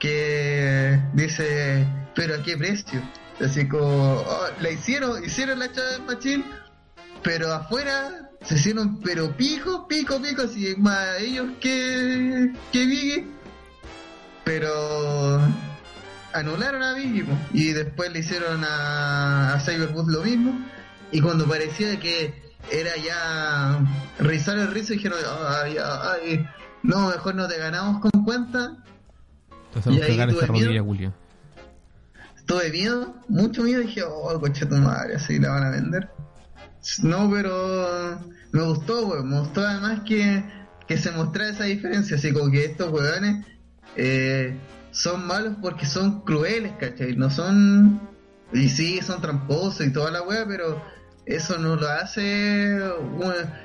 que 0.06 1.02
dice, 1.13 1.84
pero 2.13 2.36
a 2.36 2.44
qué 2.44 2.56
precio. 2.56 3.02
Así 3.44 3.68
como, 3.68 4.18
oh, 4.20 4.48
la 4.62 4.70
hicieron, 4.70 5.26
hicieron 5.26 5.58
la 5.58 5.72
Chattel 5.72 6.04
Machine, 6.04 6.46
pero 7.24 7.52
afuera 7.52 8.30
se 8.44 8.54
hicieron, 8.54 9.02
pero 9.02 9.36
pico, 9.36 9.88
pico, 9.88 10.22
pico, 10.22 10.44
así 10.44 10.76
más 10.78 11.20
ellos 11.20 11.48
que, 11.60 12.54
que 12.72 12.86
Biggie. 12.86 13.28
Pero 14.44 15.41
anularon 16.34 16.84
a 16.84 16.94
Biggie 16.94 17.26
y 17.52 17.74
después 17.74 18.13
le 18.13 18.20
hicieron 18.20 18.63
a, 18.63 19.56
a 19.56 19.60
Cyberboost 19.60 20.10
lo 20.10 20.22
mismo. 20.22 20.54
Y 21.12 21.20
cuando 21.20 21.48
parecía 21.48 22.00
que 22.00 22.54
era 22.72 22.96
ya 22.98 23.80
rizar 24.20 24.60
el 24.60 24.72
rizo, 24.72 24.94
dijeron, 24.94 25.18
no, 26.84 27.08
mejor 27.10 27.34
no 27.34 27.48
te 27.48 27.58
ganamos 27.58 28.02
con 28.02 28.24
cuenta. 28.24 28.78
Entonces 29.76 29.94
Y 29.94 30.02
ahí 30.02 30.18
miedo. 30.28 30.46
rodilla, 30.48 30.82
Julio. 30.82 31.14
Tuve 32.46 32.70
miedo, 32.70 33.16
mucho 33.28 33.64
miedo, 33.64 33.82
dije, 33.82 34.04
oh, 34.04 34.40
coche 34.40 34.66
tu 34.66 34.76
madre, 34.76 35.16
así 35.16 35.40
la 35.40 35.50
van 35.50 35.64
a 35.64 35.70
vender. 35.72 36.10
No, 37.02 37.30
pero 37.32 38.20
me 38.52 38.62
gustó, 38.62 39.08
weón, 39.08 39.30
me 39.30 39.40
gustó 39.40 39.62
además 39.62 40.02
que, 40.06 40.44
que 40.88 40.98
se 40.98 41.12
mostrara 41.12 41.50
esa 41.50 41.64
diferencia, 41.64 42.18
así 42.18 42.32
como 42.32 42.52
que 42.52 42.66
estos 42.66 42.92
weones 42.92 43.46
eh, 43.96 44.56
son 44.92 45.26
malos 45.26 45.56
porque 45.62 45.86
son 45.88 46.22
crueles, 46.22 46.74
¿cachai? 46.80 47.16
No 47.16 47.32
son, 47.32 48.00
y 48.54 48.70
sí, 48.70 49.02
son 49.02 49.22
tramposos 49.22 49.88
y 49.88 49.92
toda 49.92 50.12
la 50.12 50.22
wea, 50.22 50.46
pero 50.48 50.80
eso 51.26 51.58
no 51.58 51.76
lo 51.76 51.90
hace, 51.90 52.80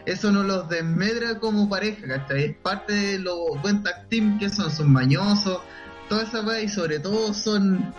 eso 0.07 0.33
no 0.33 0.43
los 0.43 0.71
desmedra 0.71 1.39
como 1.39 1.69
pareja, 1.69 2.07
¿cachai? 2.07 2.45
Es 2.45 2.57
parte 2.57 2.95
de 2.95 3.19
los 3.19 3.61
buen 3.61 3.83
tag 3.83 4.09
team 4.09 4.39
que 4.39 4.49
son, 4.49 4.71
son 4.71 4.91
mañosos, 4.91 5.61
toda 6.11 6.25
esa 6.25 6.43
wea 6.43 6.61
y 6.61 6.69
sobre 6.69 6.99
todo 6.99 7.33
son 7.33 7.95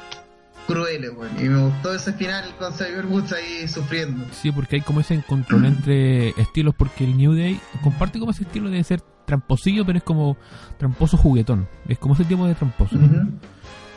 crueles, 0.68 1.12
weón. 1.18 1.32
Y 1.40 1.50
me 1.50 1.62
gustó 1.64 1.96
ese 1.96 2.14
final 2.14 2.46
con 2.60 2.74
Cyber 2.74 3.06
Woods 3.08 3.34
ahí 3.34 3.68
sufriendo. 3.68 4.26
Sí, 4.32 4.52
porque 4.52 4.76
hay 4.76 4.82
como 4.82 5.00
ese 5.00 5.16
encontrón 5.16 5.66
entre 5.66 6.30
estilos, 6.30 6.76
porque 6.78 7.06
el 7.06 7.18
New 7.18 7.34
Day 7.34 7.60
comparte 7.82 8.20
como 8.20 8.32
ese 8.32 8.44
estilo 8.44 8.70
de 8.70 8.84
ser 8.84 9.02
tramposillo, 9.26 9.86
pero 9.86 9.98
es 9.98 10.04
como 10.04 10.38
tramposo 10.78 11.18
juguetón. 11.18 11.68
Es 11.88 11.98
como 11.98 12.14
ese 12.14 12.26
tipo 12.26 12.46
de 12.46 12.54
tramposo. 12.54 12.96
Ujú. 12.98 13.32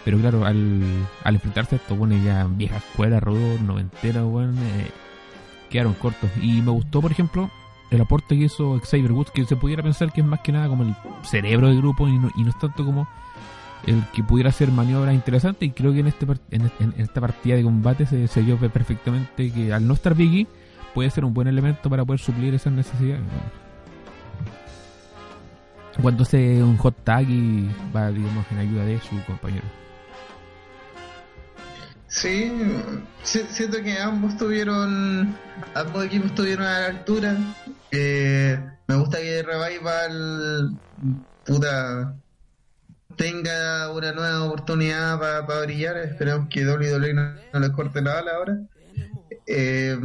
Pero 0.05 0.19
claro, 0.19 0.45
al, 0.45 0.83
al 1.25 1.35
enfrentarse 1.35 1.75
a 1.75 1.79
estos 1.79 1.99
buenos 1.99 2.23
ya 2.23 2.47
vieja 2.49 2.77
escuela, 2.77 3.19
rodo, 3.21 3.59
noventera, 3.59 4.25
weón, 4.25 4.57
eh, 4.59 4.91
quedaron 5.71 5.95
cortos. 5.95 6.31
Y 6.41 6.63
me 6.63 6.71
gustó, 6.71 7.01
por 7.01 7.11
ejemplo, 7.11 7.51
el 7.91 8.01
aporte 8.01 8.37
que 8.39 8.45
hizo 8.45 8.81
Xavier 8.81 9.13
Woods, 9.13 9.33
que 9.33 9.45
se 9.45 9.57
pudiera 9.57 9.83
pensar 9.83 10.13
que 10.13 10.21
es 10.21 10.27
más 10.27 10.41
que 10.41 10.53
nada 10.53 10.69
como 10.69 10.85
el 10.85 10.95
cerebro 11.23 11.69
del 11.69 11.79
grupo 11.79 12.07
y 12.07 12.17
no, 12.17 12.31
y 12.37 12.45
no 12.45 12.51
es 12.51 12.59
tanto 12.59 12.85
como 12.85 13.09
el 13.87 14.05
que 14.13 14.23
pudiera 14.23 14.51
hacer 14.51 14.71
maniobras 14.71 15.15
interesantes. 15.15 15.69
Y 15.69 15.73
creo 15.73 15.93
que 15.93 16.01
en, 16.01 16.07
este 16.09 16.27
en, 16.51 16.95
esta 16.99 17.21
partida 17.21 17.57
de 17.57 17.63
combate 17.63 18.07
se, 18.07 18.27
se 18.29 18.43
perfectamente 18.43 19.51
que 19.53 19.73
al 19.73 19.87
no 19.87 19.95
estar 19.95 20.15
Biggie 20.15 20.47
puede 20.95 21.11
ser 21.11 21.25
un 21.25 21.35
buen 21.35 21.49
elemento 21.49 21.91
para 21.91 22.05
poder 22.05 22.21
suplir 22.21 22.55
esas 22.55 22.73
necesidades. 22.73 23.23
Cuando 26.01 26.23
hace 26.25 26.63
un 26.63 26.77
hot 26.77 26.97
tag 27.05 27.29
y 27.29 27.69
va, 27.95 28.11
digamos, 28.11 28.45
en 28.51 28.59
ayuda 28.59 28.85
de 28.85 29.01
su 29.01 29.23
compañero. 29.25 29.65
Sí, 32.09 32.53
si- 33.23 33.47
siento 33.49 33.83
que 33.83 33.99
ambos 33.99 34.37
tuvieron, 34.37 35.37
ambos 35.75 36.05
equipos 36.05 36.35
tuvieron 36.35 36.65
a 36.67 36.81
la 36.81 36.87
altura. 36.87 37.37
Eh, 37.91 38.59
me 38.87 38.97
gusta 38.97 39.19
que 39.19 39.43
Revival, 39.43 40.77
puta, 41.45 42.15
tenga 43.17 43.93
una 43.93 44.13
nueva 44.13 44.45
oportunidad 44.45 45.19
para 45.19 45.61
brillar. 45.65 45.97
Esperemos 45.99 46.49
que 46.49 46.67
WWE 46.67 47.15
no, 47.15 47.35
no 47.53 47.61
les 47.61 47.71
corte 47.71 48.03
la 48.03 48.15
bala 48.15 48.33
ahora. 48.33 48.59
Eh, 49.47 49.99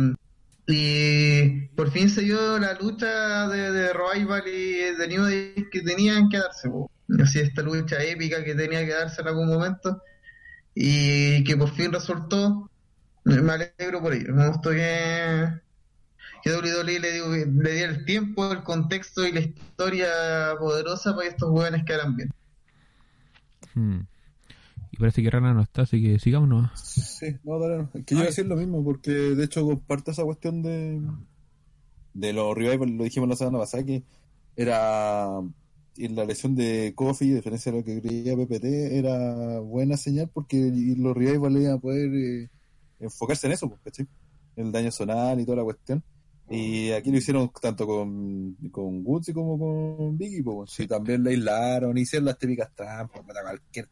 y 0.72 1.68
por 1.70 1.90
fin 1.90 2.10
se 2.10 2.22
dio 2.22 2.60
la 2.60 2.74
lucha 2.74 3.48
de, 3.48 3.72
de 3.72 3.92
y 4.46 4.98
de 4.98 5.08
New 5.08 5.24
Day 5.24 5.68
que 5.72 5.82
tenían 5.82 6.30
que 6.30 6.38
darse. 6.38 6.70
Así 7.24 7.40
esta 7.40 7.64
lucha 7.64 8.04
épica 8.04 8.44
que 8.44 8.54
tenía 8.54 8.86
que 8.86 8.94
darse 8.94 9.22
en 9.22 9.30
algún 9.30 9.48
momento 9.48 10.04
y 10.76 11.44
que 11.44 11.58
por 11.58 11.72
fin 11.72 11.92
resultó. 11.92 12.70
Me 13.24 13.52
alegro 13.52 14.02
por 14.02 14.14
ello. 14.14 14.34
Me 14.34 14.48
gustó 14.48 14.70
que, 14.70 15.50
que 16.44 16.52
WWE 16.52 17.00
le, 17.00 17.12
dio, 17.14 17.30
le 17.30 17.72
diera 17.72 17.92
el 17.92 18.06
tiempo, 18.06 18.52
el 18.52 18.64
contexto 18.64 19.26
y 19.26 19.32
la 19.32 19.40
historia 19.40 20.08
poderosa 20.60 21.16
para 21.16 21.28
que 21.28 21.34
estos 21.34 21.50
jóvenes 21.50 21.84
quedaran 21.84 22.16
bien. 22.16 22.30
Hmm. 23.76 24.02
Y 24.92 24.98
parece 24.98 25.22
que 25.22 25.30
Rana 25.30 25.54
no 25.54 25.62
está, 25.62 25.84
así 25.84 26.02
que 26.02 26.20
sigamos 26.20 26.50
nomás. 26.50 26.80
Sí, 26.80 27.36
no, 27.44 27.60
dale, 27.60 27.78
no. 27.78 27.92
Que 27.92 28.04
yo 28.08 28.18
iba 28.18 28.24
a 28.24 28.28
decir 28.28 28.46
lo 28.46 28.56
mismo, 28.56 28.84
porque 28.84 29.12
de 29.12 29.44
hecho 29.44 29.66
comparto 29.66 30.12
esa 30.12 30.24
cuestión 30.24 30.62
de, 30.62 31.02
de 32.14 32.34
los 32.34 32.56
revival, 32.56 32.90
lo 32.98 33.04
dijimos 33.04 33.30
la 33.30 33.36
semana 33.36 33.60
pasada, 33.60 33.84
que 33.84 34.04
era 34.56 35.42
en 35.98 36.16
la 36.16 36.26
lesión 36.26 36.56
de 36.56 36.94
Kofi, 36.96 37.32
a 37.32 37.36
diferencia 37.36 37.72
de 37.72 37.80
lo 37.80 37.84
que 37.84 38.02
creía 38.02 38.36
PPT, 38.36 38.66
era 38.98 39.60
buena 39.60 39.98
señal 39.98 40.30
porque 40.34 40.72
los 40.98 41.16
revival 41.16 41.62
iban 41.62 41.74
a 41.74 41.78
poder 41.78 42.14
eh, 42.14 42.50
enfocarse 43.00 43.48
en 43.48 43.54
eso, 43.54 43.70
pues. 43.70 44.08
El 44.56 44.72
daño 44.72 44.92
zonal 44.92 45.40
y 45.40 45.46
toda 45.46 45.58
la 45.58 45.64
cuestión. 45.64 46.04
Y 46.50 46.92
aquí 46.92 47.12
lo 47.12 47.18
hicieron 47.18 47.52
tanto 47.62 47.86
con, 47.86 48.56
con 48.72 49.02
Woods 49.06 49.32
como 49.34 49.58
con 49.60 50.18
Biggie, 50.18 50.44
pues, 50.44 50.72
sí, 50.72 50.88
también 50.88 51.24
le 51.24 51.32
aislaron, 51.32 51.98
hicieron 51.98 52.26
las 52.26 52.38
típicas 52.40 52.70
trampas, 52.76 53.22
para 53.26 53.42
cualquier 53.44 53.88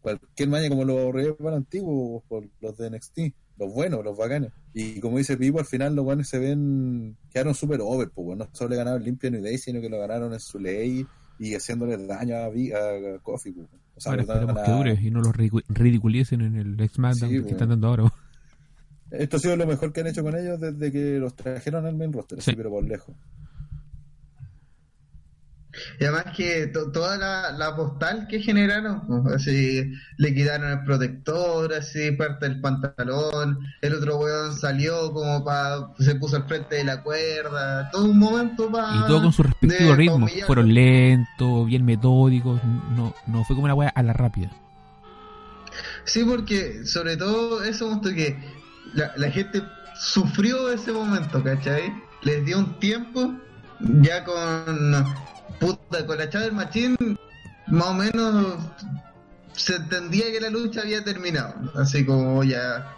cualquier 0.00 0.48
maña 0.48 0.68
como 0.68 0.84
los 0.84 1.12
revival 1.14 1.54
antiguos, 1.54 2.24
por 2.28 2.44
los 2.60 2.76
de 2.76 2.90
NXT, 2.90 3.18
los 3.58 3.72
buenos, 3.72 4.04
los 4.04 4.16
bacanes. 4.18 4.50
Y 4.74 4.98
como 4.98 5.18
dice 5.18 5.36
Pipo, 5.36 5.60
al 5.60 5.64
final 5.64 5.94
los 5.94 6.04
buenos 6.04 6.26
se 6.28 6.40
ven, 6.40 7.16
quedaron 7.30 7.54
súper 7.54 7.80
over, 7.82 8.10
pues, 8.10 8.36
no 8.36 8.48
solo 8.52 8.70
le 8.70 8.76
ganaron 8.76 9.04
limpio 9.04 9.30
New 9.30 9.42
Day, 9.42 9.58
sino 9.58 9.80
que 9.80 9.88
lo 9.88 10.00
ganaron 10.00 10.32
en 10.32 10.40
su 10.40 10.58
ley 10.58 11.06
y 11.38 11.54
haciéndole 11.54 11.96
daño 12.04 12.36
a, 12.36 12.48
Big- 12.48 12.74
a 12.74 13.18
Kofi, 13.22 13.52
pues. 13.52 13.68
O 13.94 14.00
sea, 14.00 14.12
Ahora 14.12 14.22
esperemos 14.22 14.54
que 14.64 14.70
a- 14.70 14.76
dure 14.76 14.98
y 15.00 15.10
no 15.10 15.20
los 15.20 15.32
ridicu- 15.34 15.64
ridiculicen 15.68 16.40
en 16.40 16.56
el 16.56 16.76
Sí, 16.88 16.88
que 17.28 17.40
bueno. 17.40 17.46
están 17.48 17.68
dando 17.68 17.86
ahora. 17.88 18.12
Esto 19.12 19.36
ha 19.36 19.40
sido 19.40 19.56
lo 19.56 19.66
mejor 19.66 19.92
que 19.92 20.00
han 20.00 20.06
hecho 20.08 20.22
con 20.22 20.36
ellos 20.36 20.58
desde 20.60 20.90
que 20.90 21.18
los 21.18 21.34
trajeron 21.36 21.86
al 21.86 21.94
main 21.96 22.12
roster, 22.12 22.40
Sí. 22.42 22.54
pero 22.56 22.70
por 22.70 22.84
lejos. 22.84 23.14
Y 25.98 26.04
además 26.04 26.34
que 26.36 26.66
to- 26.66 26.92
toda 26.92 27.16
la, 27.16 27.50
la 27.52 27.74
postal 27.74 28.26
que 28.28 28.40
generaron, 28.40 29.06
pues, 29.06 29.36
así 29.36 29.90
le 30.18 30.34
quitaron 30.34 30.70
el 30.70 30.84
protector, 30.84 31.72
así 31.72 32.10
parte 32.12 32.46
del 32.46 32.60
pantalón, 32.60 33.58
el 33.80 33.94
otro 33.94 34.18
weón 34.18 34.54
salió 34.54 35.10
como 35.14 35.42
para, 35.42 35.88
se 35.98 36.14
puso 36.16 36.36
al 36.36 36.44
frente 36.46 36.76
de 36.76 36.84
la 36.84 37.02
cuerda, 37.02 37.88
todo 37.90 38.04
un 38.04 38.18
momento 38.18 38.70
para... 38.70 38.96
Y 38.96 39.06
todo 39.06 39.22
con 39.22 39.32
su 39.32 39.42
respectivo 39.44 39.90
de- 39.92 39.96
ritmo. 39.96 40.12
pa' 40.16 40.22
humillarlo. 40.24 40.46
Fueron 40.46 40.74
lentos, 40.74 41.66
bien 41.66 41.84
metódicos. 41.86 42.60
No, 42.94 43.14
no 43.26 43.44
fue 43.44 43.56
como 43.56 43.64
una 43.64 43.74
wea 43.74 43.88
a 43.88 44.02
la 44.02 44.12
rápida. 44.12 44.50
Sí, 46.04 46.22
porque 46.24 46.84
sobre 46.84 47.16
todo 47.16 47.62
eso 47.64 47.86
momento 47.88 48.14
que 48.14 48.36
la, 48.94 49.12
la 49.16 49.30
gente 49.30 49.62
sufrió 49.94 50.70
ese 50.70 50.92
momento, 50.92 51.42
¿cachai? 51.42 51.92
Les 52.22 52.44
dio 52.44 52.58
un 52.58 52.78
tiempo, 52.78 53.34
ya 53.80 54.24
con 54.24 55.04
puta, 55.58 56.06
con 56.06 56.18
la 56.18 56.28
Chávez 56.28 56.52
Machín, 56.52 56.96
más 57.68 57.86
o 57.88 57.94
menos 57.94 58.56
se 59.52 59.76
entendía 59.76 60.30
que 60.32 60.40
la 60.40 60.50
lucha 60.50 60.80
había 60.82 61.04
terminado, 61.04 61.54
así 61.74 62.04
como 62.04 62.42
ya. 62.44 62.94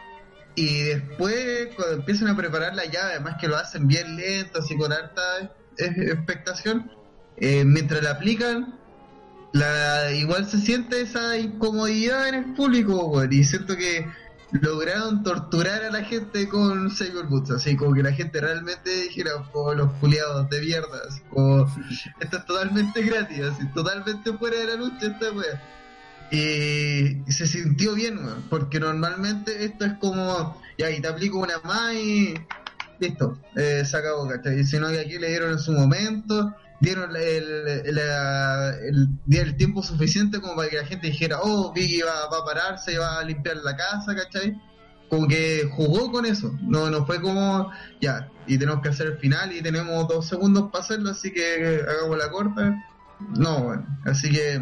Y 0.54 0.82
después, 0.82 1.68
cuando 1.74 1.96
empiezan 1.96 2.28
a 2.28 2.36
preparar 2.36 2.74
la 2.74 2.84
llave, 2.84 3.12
además 3.12 3.36
que 3.40 3.48
lo 3.48 3.56
hacen 3.56 3.88
bien 3.88 4.16
lento, 4.16 4.60
así 4.60 4.76
con 4.76 4.92
eh, 4.92 5.48
expectación, 5.78 6.90
eh, 7.36 7.64
mientras 7.64 8.02
la 8.02 8.12
aplican, 8.12 8.78
la 9.52 10.12
igual 10.12 10.48
se 10.48 10.58
siente 10.58 11.00
esa 11.00 11.36
incomodidad 11.38 12.28
en 12.28 12.34
el 12.34 12.54
público, 12.54 13.06
weón, 13.06 13.32
y 13.32 13.44
siento 13.44 13.76
que 13.76 14.06
lograron 14.60 15.22
torturar 15.22 15.82
a 15.84 15.90
la 15.90 16.04
gente 16.04 16.48
con 16.48 16.90
Saber 16.90 17.26
Boots, 17.26 17.50
así 17.50 17.76
como 17.76 17.94
que 17.94 18.02
la 18.02 18.12
gente 18.12 18.40
realmente 18.40 18.90
dijera, 19.02 19.32
oh, 19.52 19.74
los 19.74 19.92
culiados 19.94 20.48
de 20.48 20.60
mierda, 20.60 21.00
así 21.08 21.20
como, 21.30 21.66
esto 22.20 22.36
es 22.36 22.46
totalmente 22.46 23.02
gratis, 23.02 23.40
así, 23.40 23.66
totalmente 23.74 24.32
fuera 24.34 24.56
de 24.58 24.66
la 24.66 24.76
lucha 24.76 25.06
esta 25.06 25.32
wea. 25.32 25.62
Y 26.30 27.30
se 27.30 27.46
sintió 27.46 27.94
bien, 27.94 28.18
weón, 28.18 28.44
porque 28.48 28.80
normalmente 28.80 29.64
esto 29.64 29.84
es 29.84 29.94
como, 29.94 30.60
ya, 30.78 30.90
y 30.90 31.00
te 31.00 31.08
aplico 31.08 31.38
una 31.38 31.58
más 31.64 31.92
y 31.94 32.34
listo, 33.00 33.38
eh, 33.56 33.84
se 33.84 33.96
acabó, 33.96 34.28
¿cachai? 34.28 34.64
Sino 34.64 34.88
que 34.88 35.00
aquí 35.00 35.18
le 35.18 35.28
dieron 35.28 35.52
en 35.52 35.58
su 35.58 35.72
momento, 35.72 36.54
dieron 36.80 37.14
el, 37.16 37.68
el, 37.86 39.08
el 39.30 39.56
tiempo 39.56 39.82
suficiente 39.82 40.40
como 40.40 40.56
para 40.56 40.68
que 40.68 40.76
la 40.76 40.84
gente 40.86 41.06
dijera, 41.06 41.38
oh, 41.42 41.72
Biggie 41.72 42.02
va, 42.02 42.28
va 42.30 42.38
a 42.38 42.44
pararse 42.44 42.92
y 42.92 42.96
va 42.96 43.18
a 43.20 43.24
limpiar 43.24 43.56
la 43.58 43.76
casa, 43.76 44.14
¿cachai? 44.14 44.60
Como 45.08 45.28
que 45.28 45.68
jugó 45.72 46.10
con 46.10 46.26
eso, 46.26 46.52
no, 46.62 46.90
no 46.90 47.06
fue 47.06 47.20
como, 47.20 47.70
ya, 48.00 48.28
y 48.46 48.58
tenemos 48.58 48.82
que 48.82 48.88
hacer 48.88 49.06
el 49.06 49.18
final 49.18 49.52
y 49.52 49.62
tenemos 49.62 50.08
dos 50.08 50.26
segundos 50.26 50.70
para 50.70 50.84
hacerlo, 50.84 51.10
así 51.10 51.32
que 51.32 51.80
hagamos 51.88 52.18
la 52.18 52.30
corta. 52.30 52.74
No, 53.36 53.62
bueno, 53.64 53.86
así 54.04 54.30
que 54.30 54.60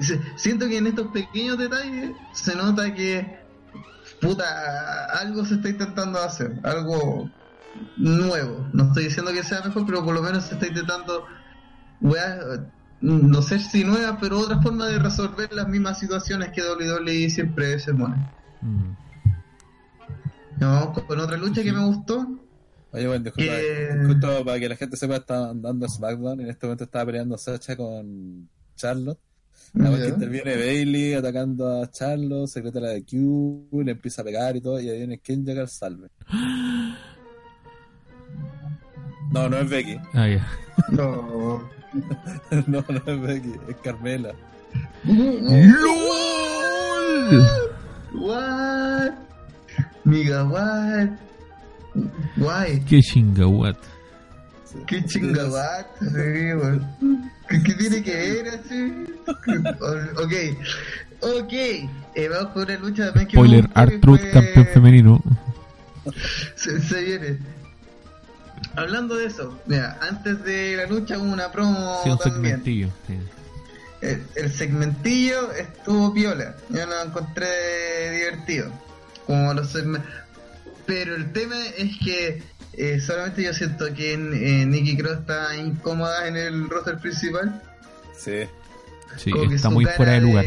se- 0.00 0.20
siento 0.36 0.68
que 0.68 0.78
en 0.78 0.86
estos 0.88 1.08
pequeños 1.08 1.56
detalles 1.58 2.10
se 2.32 2.54
nota 2.54 2.92
que 2.94 3.38
puta 4.20 5.06
algo 5.18 5.44
se 5.46 5.54
está 5.54 5.70
intentando 5.70 6.20
hacer, 6.20 6.52
algo 6.62 7.30
nuevo. 7.96 8.68
No 8.72 8.84
estoy 8.88 9.04
diciendo 9.04 9.32
que 9.32 9.42
sea 9.42 9.62
mejor, 9.62 9.84
pero 9.86 10.04
por 10.04 10.14
lo 10.14 10.22
menos 10.22 10.44
se 10.44 10.54
está 10.54 10.66
intentando 10.66 11.24
weas, 12.00 12.60
no 13.00 13.42
sé 13.42 13.58
si 13.58 13.84
nuevas, 13.84 14.18
pero 14.20 14.38
otra 14.40 14.60
forma 14.60 14.86
de 14.86 14.98
resolver 14.98 15.52
las 15.52 15.68
mismas 15.68 15.98
situaciones 15.98 16.50
que 16.52 16.62
WWE 16.62 17.30
siempre 17.30 17.78
se 17.78 17.94
pone. 17.94 18.16
Mm. 18.60 18.92
Vamos 20.60 21.02
con 21.04 21.18
otra 21.18 21.36
lucha 21.38 21.62
que 21.62 21.72
me 21.72 21.84
gustó. 21.84 22.26
Oye, 22.92 23.06
bueno, 23.06 23.24
disculpa, 23.24 23.52
Que- 23.52 24.02
justo 24.06 24.44
para 24.44 24.58
que 24.58 24.68
la 24.68 24.76
gente 24.76 24.96
sepa, 24.96 25.16
está 25.16 25.50
andando 25.50 25.88
SmackDown. 25.88 26.40
En 26.40 26.50
este 26.50 26.66
momento 26.66 26.84
estaba 26.84 27.06
peleando 27.06 27.38
Sacha 27.38 27.76
con 27.76 28.48
Charlotte. 28.76 29.18
La 29.74 29.88
vez 29.90 30.00
que 30.00 30.08
Ya. 30.08 30.14
interviene 30.14 30.56
Bailey 30.56 31.14
atacando 31.14 31.82
a 31.82 31.90
Charlotte, 31.90 32.48
secretaria 32.48 32.88
de 32.90 33.04
Q, 33.04 33.68
le 33.84 33.92
empieza 33.92 34.22
a 34.22 34.24
pegar 34.24 34.56
y 34.56 34.60
todo, 34.60 34.80
y 34.80 34.88
ahí 34.88 34.98
viene 34.98 35.18
quien 35.20 35.44
llega 35.46 35.62
al 35.62 35.68
salve. 35.68 36.08
No, 39.30 39.48
no 39.48 39.56
es 39.58 39.68
Becky. 39.70 39.96
Ah, 40.14 40.28
ya. 40.28 40.46
No. 40.90 41.62
No, 42.68 42.84
no 42.88 43.02
es 43.06 43.20
Becky, 43.20 43.52
es 43.68 43.76
Carmela. 43.82 44.32
¡LOL! 46.40 47.42
What? 48.14 49.10
Miga, 50.04 50.44
what? 50.44 51.08
Guay. 52.36 52.80
¡Qué 52.88 53.00
chingahuat! 53.00 53.76
Sí. 54.64 54.78
Qué 54.86 55.04
chingabat, 55.04 55.86
sí, 55.98 56.06
weón. 56.54 56.86
¿Qué, 57.48 57.60
qué 57.64 57.74
tiene 57.74 58.02
que 58.04 58.14
ver 58.14 58.48
así? 58.48 58.92
Ok, 60.16 60.32
ok. 61.22 61.52
Eh, 61.52 62.28
vamos 62.28 62.52
con 62.52 62.62
una 62.62 62.76
lucha 62.78 63.06
también 63.06 63.26
que 63.26 63.36
Spoiler, 63.36 63.68
Artruth, 63.74 64.20
fue- 64.20 64.30
campeón 64.30 64.66
femenino. 64.72 65.20
Se, 66.54 66.80
se 66.80 67.02
viene. 67.02 67.38
Hablando 68.76 69.16
de 69.16 69.26
eso, 69.26 69.58
mira, 69.66 69.98
antes 70.00 70.42
de 70.44 70.76
la 70.76 70.86
lucha 70.86 71.18
hubo 71.18 71.32
una 71.32 71.50
promo 71.50 72.00
Sí, 72.04 72.10
un 72.10 72.18
también. 72.18 72.42
segmentillo. 72.56 72.88
sí. 73.06 73.18
El, 74.00 74.22
el 74.34 74.50
segmentillo 74.52 75.52
estuvo 75.52 76.14
piola. 76.14 76.56
Yo 76.70 76.86
lo 76.86 77.02
encontré 77.02 78.10
divertido. 78.12 78.70
Como 79.26 79.52
los 79.52 79.76
Pero 80.86 81.14
el 81.16 81.32
tema 81.32 81.56
es 81.76 81.98
que 82.02 82.42
eh, 82.72 82.98
solamente 83.00 83.42
yo 83.42 83.52
siento 83.52 83.92
que 83.92 84.14
en, 84.14 84.32
eh, 84.32 84.64
Nikki 84.64 84.96
Cross 84.96 85.18
está 85.18 85.54
incómoda 85.56 86.26
en 86.28 86.36
el 86.36 86.70
roster 86.70 86.98
principal. 86.98 87.62
Sí. 88.16 88.44
Sí, 89.16 89.30
Como 89.32 89.48
que 89.50 89.56
está 89.56 89.68
muy 89.70 89.84
fuera 89.84 90.12
de 90.12 90.20
lugar. 90.20 90.46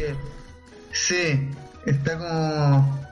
Sí, 0.91 1.49
está 1.85 2.17
como. 2.17 3.02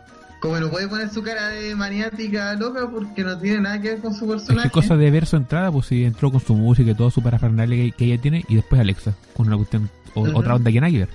Como 0.42 0.60
no 0.60 0.70
puede 0.70 0.88
poner 0.90 1.10
su 1.10 1.22
cara 1.24 1.48
de 1.50 1.74
maniática 1.76 2.54
loca 2.56 2.90
porque 2.92 3.24
no 3.24 3.38
tiene 3.38 3.62
nada 3.62 3.80
que 3.80 3.92
ver 3.92 4.00
con 4.02 4.14
su 4.14 4.26
Es 4.26 4.32
personaje. 4.42 4.68
que 4.68 4.74
cosa 4.74 4.98
de 4.98 5.10
ver 5.12 5.26
su 5.28 5.36
entrada, 5.38 5.72
pues 5.72 5.86
si 5.86 6.04
entró 6.04 6.32
con 6.32 6.42
su 6.42 6.56
música 6.56 6.92
y 6.92 6.96
todo 6.96 7.10
su 7.12 7.22
parafernalia 7.24 7.78
que, 7.86 7.92
que 7.92 8.06
ella 8.06 8.20
tiene, 8.22 8.44
y 8.50 8.56
después 8.56 8.82
Alexa, 8.82 9.14
con 9.36 9.48
una 9.48 9.56
cuestión, 9.56 9.90
o- 10.16 10.22
Ujú. 10.24 10.38
otra 10.40 10.56
onda 10.56 10.72
que 10.72 10.82
nada 10.82 10.92
que 10.92 10.98
ver. 11.00 11.10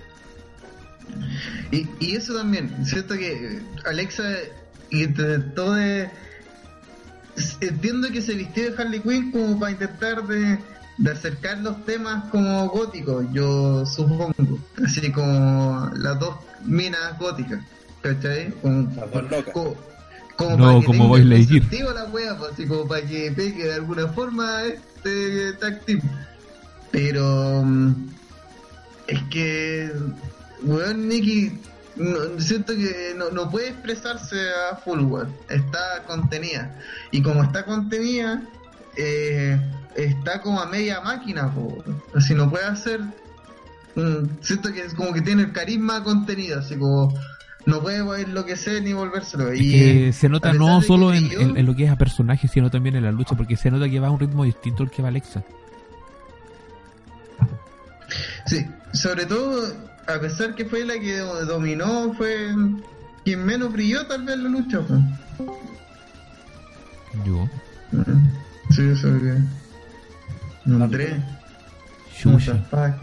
Y, 1.72 1.88
y 1.98 2.14
eso 2.16 2.34
también, 2.36 2.70
siento 2.86 3.14
que 3.14 3.60
Alexa 3.84 4.22
intentó 4.90 5.74
de... 5.74 6.08
Entiendo 7.60 8.08
que 8.10 8.22
se 8.22 8.34
vistió 8.34 8.70
de 8.70 8.80
Harley 8.82 9.00
Quinn 9.00 9.30
como 9.30 9.58
para 9.58 9.72
intentar 9.72 10.26
de, 10.26 10.58
de 10.98 11.10
acercar 11.10 11.58
los 11.58 11.84
temas 11.84 12.24
como 12.30 12.66
góticos, 12.68 13.26
yo 13.32 13.84
supongo. 13.84 14.32
Así 14.84 15.10
como 15.12 15.90
las 15.96 16.18
dos 16.18 16.36
minas 16.64 17.18
góticas, 17.18 17.60
¿cachai? 18.14 18.50
Como, 18.62 18.92
Las 18.94 19.10
dos 19.10 19.22
locas. 19.30 19.52
co- 19.54 19.76
como 20.36 20.56
No, 20.56 20.64
para 20.66 20.80
que 20.80 20.86
como 20.86 21.14
tenga 21.16 21.28
Lightyear. 21.30 21.62
sentido 21.62 21.94
la 21.94 22.04
wea, 22.04 22.36
pues, 22.38 22.52
así 22.52 22.66
como 22.66 22.86
para 22.86 23.02
que 23.06 23.32
pegue 23.32 23.64
de 23.64 23.74
alguna 23.74 24.06
forma 24.08 24.62
este 24.64 25.52
tag 25.54 25.80
team. 25.86 26.00
Pero 26.90 27.62
mm, 27.64 27.94
es 29.08 29.22
que, 29.30 29.92
weón, 30.62 31.08
no- 31.96 32.38
siento 32.40 32.74
que 32.74 33.14
no, 33.16 33.30
no 33.30 33.50
puede 33.50 33.68
expresarse 33.70 34.36
a 34.70 34.76
full, 34.76 35.00
weón. 35.00 35.32
Está 35.48 36.02
contenida. 36.06 36.78
Y 37.10 37.22
como 37.22 37.42
está 37.42 37.64
contenida, 37.64 38.42
eh, 38.96 39.58
está 39.94 40.42
como 40.42 40.60
a 40.60 40.66
media 40.66 41.00
máquina, 41.00 41.52
po. 41.54 41.82
Así 42.14 42.34
no 42.34 42.50
puede 42.50 42.66
hacer. 42.66 43.00
mm, 43.94 44.42
siento 44.42 44.70
que 44.74 44.82
es 44.84 44.92
como 44.92 45.14
que 45.14 45.22
tiene 45.22 45.44
el 45.44 45.52
carisma 45.52 46.04
contenido, 46.04 46.58
así 46.60 46.76
como 46.76 47.14
no 47.66 47.80
puede 47.82 48.22
enloquecer 48.22 48.82
ni 48.82 48.92
volvérselo. 48.92 49.50
Es 49.50 49.60
Y 49.60 49.72
que 49.72 50.12
se 50.12 50.28
nota 50.28 50.52
no 50.52 50.80
solo 50.82 51.12
en, 51.12 51.28
brilló- 51.28 51.40
en- 51.40 51.56
en 51.56 51.66
lo 51.66 51.74
que 51.74 51.84
es 51.84 51.90
a 51.90 51.96
personaje, 51.96 52.48
sino 52.48 52.70
también 52.70 52.96
en 52.96 53.04
la 53.04 53.12
lucha, 53.12 53.34
porque 53.36 53.56
se 53.56 53.70
nota 53.70 53.88
que 53.88 54.00
va 54.00 54.06
a 54.08 54.10
un 54.10 54.20
ritmo 54.20 54.44
distinto 54.44 54.82
al 54.84 54.90
que 54.90 55.02
va 55.02 55.08
Alexa. 55.08 55.42
Sí, 58.46 58.64
sobre 58.92 59.26
todo, 59.26 59.72
a 60.06 60.20
pesar 60.20 60.54
que 60.54 60.64
fue 60.64 60.84
la 60.84 60.94
que 61.00 61.18
do- 61.18 61.44
dominó, 61.46 62.12
fue 62.14 62.54
quien 63.24 63.44
menos 63.44 63.72
brilló 63.72 64.06
tal 64.06 64.24
vez 64.24 64.36
en 64.36 64.44
la 64.44 64.48
lucha. 64.50 64.80
po. 64.80 64.94
Yo, 67.24 67.48
Mm, 67.92 68.28
Sí, 68.70 68.82
eso 68.82 69.08
que. 69.20 69.36
André, 70.72 71.22
Shusha. 72.18 72.64
Pero 72.68 72.94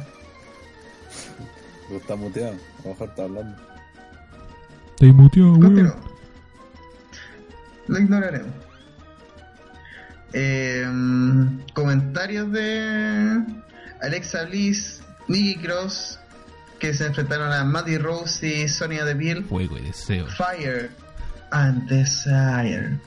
está 1.99 2.15
muteado. 2.17 2.52
A 2.80 2.84
lo 2.84 2.89
mejor 2.89 3.10
está 3.10 3.23
hablando. 3.23 3.56
Weón. 5.12 5.94
Lo 7.88 8.00
ignoraremos. 8.00 8.52
Eh, 10.34 10.86
comentarios 11.74 12.52
de 12.52 13.44
Alexa 14.02 14.46
Bliss, 14.46 15.02
Nikki 15.28 15.56
Cross, 15.58 16.20
que 16.80 16.94
se 16.94 17.06
enfrentaron 17.06 17.52
a 17.52 17.63
Maddie 17.63 18.00
Rose 18.00 18.48
y 18.48 18.68
Sonia 18.68 19.06
Deville. 19.06 19.44
Fuego 19.44 19.78
y 19.78 19.82
deseo. 19.82 20.26
Fire 20.28 20.92
and 21.52 21.88
Desire. 21.88 22.98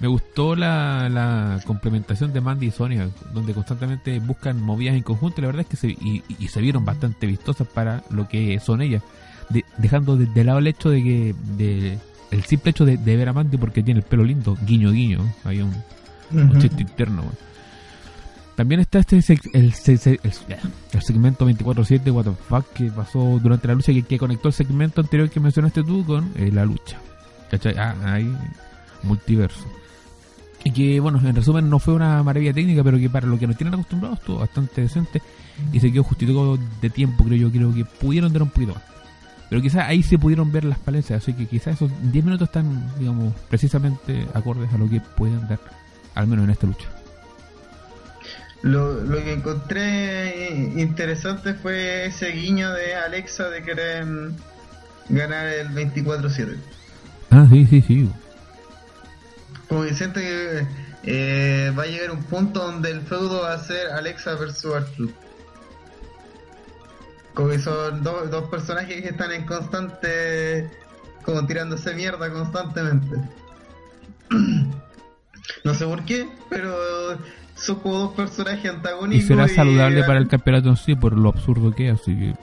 Me 0.00 0.08
gustó 0.08 0.56
la, 0.56 1.10
la 1.10 1.60
complementación 1.66 2.32
de 2.32 2.40
Mandy 2.40 2.68
y 2.68 2.70
Sonia, 2.70 3.10
donde 3.34 3.52
constantemente 3.52 4.18
buscan 4.18 4.60
movidas 4.60 4.94
en 4.94 5.02
conjunto. 5.02 5.42
La 5.42 5.48
verdad 5.48 5.60
es 5.60 5.68
que 5.68 5.76
se, 5.76 5.88
y, 5.88 6.24
y 6.38 6.48
se 6.48 6.60
vieron 6.62 6.86
bastante 6.86 7.26
vistosas 7.26 7.68
para 7.68 8.02
lo 8.08 8.26
que 8.26 8.58
son 8.60 8.80
ellas, 8.80 9.02
de- 9.50 9.64
dejando 9.78 10.16
de, 10.16 10.26
de 10.26 10.44
lado 10.44 10.58
el 10.58 10.66
hecho 10.66 10.90
de 10.90 11.02
que 11.02 11.34
de, 11.56 11.98
el 12.30 12.44
simple 12.44 12.70
hecho 12.70 12.84
de, 12.84 12.96
de 12.96 13.16
ver 13.16 13.28
a 13.28 13.32
Mandy 13.32 13.56
porque 13.56 13.82
tiene 13.82 14.00
el 14.00 14.06
pelo 14.06 14.24
lindo, 14.24 14.56
guiño 14.66 14.90
guiño, 14.92 15.18
hay 15.44 15.60
un, 15.60 15.72
chiste 16.60 16.82
interno. 16.82 17.24
También 18.54 18.80
está 18.80 18.98
este 18.98 19.16
el, 19.16 19.34
el, 19.54 20.20
el 20.92 21.02
segmento 21.02 21.48
24/7 21.48 22.12
What 22.12 22.24
the 22.24 22.32
fuck 22.48 22.66
que 22.74 22.90
pasó 22.90 23.38
durante 23.42 23.68
la 23.68 23.74
lucha 23.74 23.92
que, 23.92 24.02
que 24.02 24.18
conectó 24.18 24.48
el 24.48 24.54
segmento 24.54 25.00
anterior 25.00 25.30
que 25.30 25.40
mencionaste 25.40 25.82
tú 25.82 26.04
con 26.04 26.30
eh, 26.36 26.50
la 26.52 26.64
lucha. 26.64 26.98
¿Cachai? 27.50 27.76
Ah, 27.78 27.94
ahí 28.04 28.30
multiverso. 29.02 29.66
Y 30.62 30.72
que, 30.72 31.00
bueno, 31.00 31.18
en 31.26 31.34
resumen 31.34 31.70
no 31.70 31.78
fue 31.78 31.94
una 31.94 32.22
maravilla 32.22 32.52
técnica, 32.52 32.84
pero 32.84 32.98
que 32.98 33.08
para 33.08 33.26
lo 33.26 33.38
que 33.38 33.46
nos 33.46 33.56
tienen 33.56 33.72
acostumbrados 33.74 34.18
estuvo 34.18 34.38
bastante 34.40 34.82
decente 34.82 35.22
y 35.72 35.80
se 35.80 35.90
quedó 35.90 36.04
justito 36.04 36.58
de 36.82 36.90
tiempo, 36.90 37.24
creo 37.24 37.38
yo, 37.38 37.50
creo 37.50 37.74
que 37.74 37.84
pudieron 37.86 38.30
dar 38.32 38.42
un 38.42 38.50
poquito 38.50 38.74
más. 38.74 38.82
Pero 39.50 39.60
quizás 39.60 39.88
ahí 39.88 40.02
se 40.04 40.16
pudieron 40.16 40.52
ver 40.52 40.64
las 40.64 40.78
falencias, 40.78 41.22
así 41.22 41.34
que 41.34 41.46
quizás 41.46 41.74
esos 41.74 41.90
10 42.12 42.24
minutos 42.24 42.48
están, 42.48 42.96
digamos, 42.98 43.34
precisamente 43.48 44.26
acordes 44.32 44.72
a 44.72 44.78
lo 44.78 44.88
que 44.88 45.00
pueden 45.00 45.46
dar, 45.48 45.58
al 46.14 46.28
menos 46.28 46.44
en 46.44 46.50
esta 46.50 46.68
lucha. 46.68 46.88
Lo, 48.62 49.02
lo 49.02 49.16
que 49.24 49.32
encontré 49.32 50.72
interesante 50.76 51.54
fue 51.54 52.06
ese 52.06 52.30
guiño 52.30 52.72
de 52.72 52.94
Alexa 52.94 53.48
de 53.48 53.62
querer 53.62 54.06
ganar 55.08 55.46
el 55.48 55.70
24-7. 55.70 56.56
Ah, 57.30 57.46
sí, 57.50 57.66
sí, 57.66 57.82
sí. 57.82 58.10
Como 59.68 59.82
que 59.82 59.94
siento 59.94 60.20
que 60.20 60.66
eh, 61.04 61.72
va 61.76 61.84
a 61.84 61.86
llegar 61.86 62.12
un 62.12 62.22
punto 62.22 62.60
donde 62.60 62.90
el 62.90 63.00
feudo 63.00 63.42
va 63.42 63.54
a 63.54 63.58
ser 63.58 63.88
Alexa 63.88 64.34
versus 64.34 64.74
Arthur. 64.74 65.10
Como 67.40 67.52
que 67.52 67.58
son 67.58 68.02
do- 68.02 68.26
dos 68.26 68.50
personajes 68.50 69.00
que 69.00 69.08
están 69.08 69.32
en 69.32 69.46
constante. 69.46 70.68
como 71.24 71.46
tirándose 71.46 71.94
mierda 71.94 72.30
constantemente. 72.30 73.16
no 75.64 75.74
sé 75.74 75.86
por 75.86 76.04
qué, 76.04 76.28
pero 76.50 76.74
son 77.54 77.76
como 77.76 77.98
dos 77.98 78.12
personajes 78.14 78.64
Y 78.64 78.68
antagónicos. 78.68 79.26
será 79.26 79.48
saludable 79.48 80.00
y- 80.00 80.02
para 80.02 80.18
el 80.18 80.28
campeonato 80.28 80.68
en 80.68 80.76
sí 80.76 80.94
por 80.96 81.16
lo 81.16 81.30
absurdo 81.30 81.72
que 81.74 81.88
es, 81.88 82.00
así 82.00 82.14
que 82.14 82.34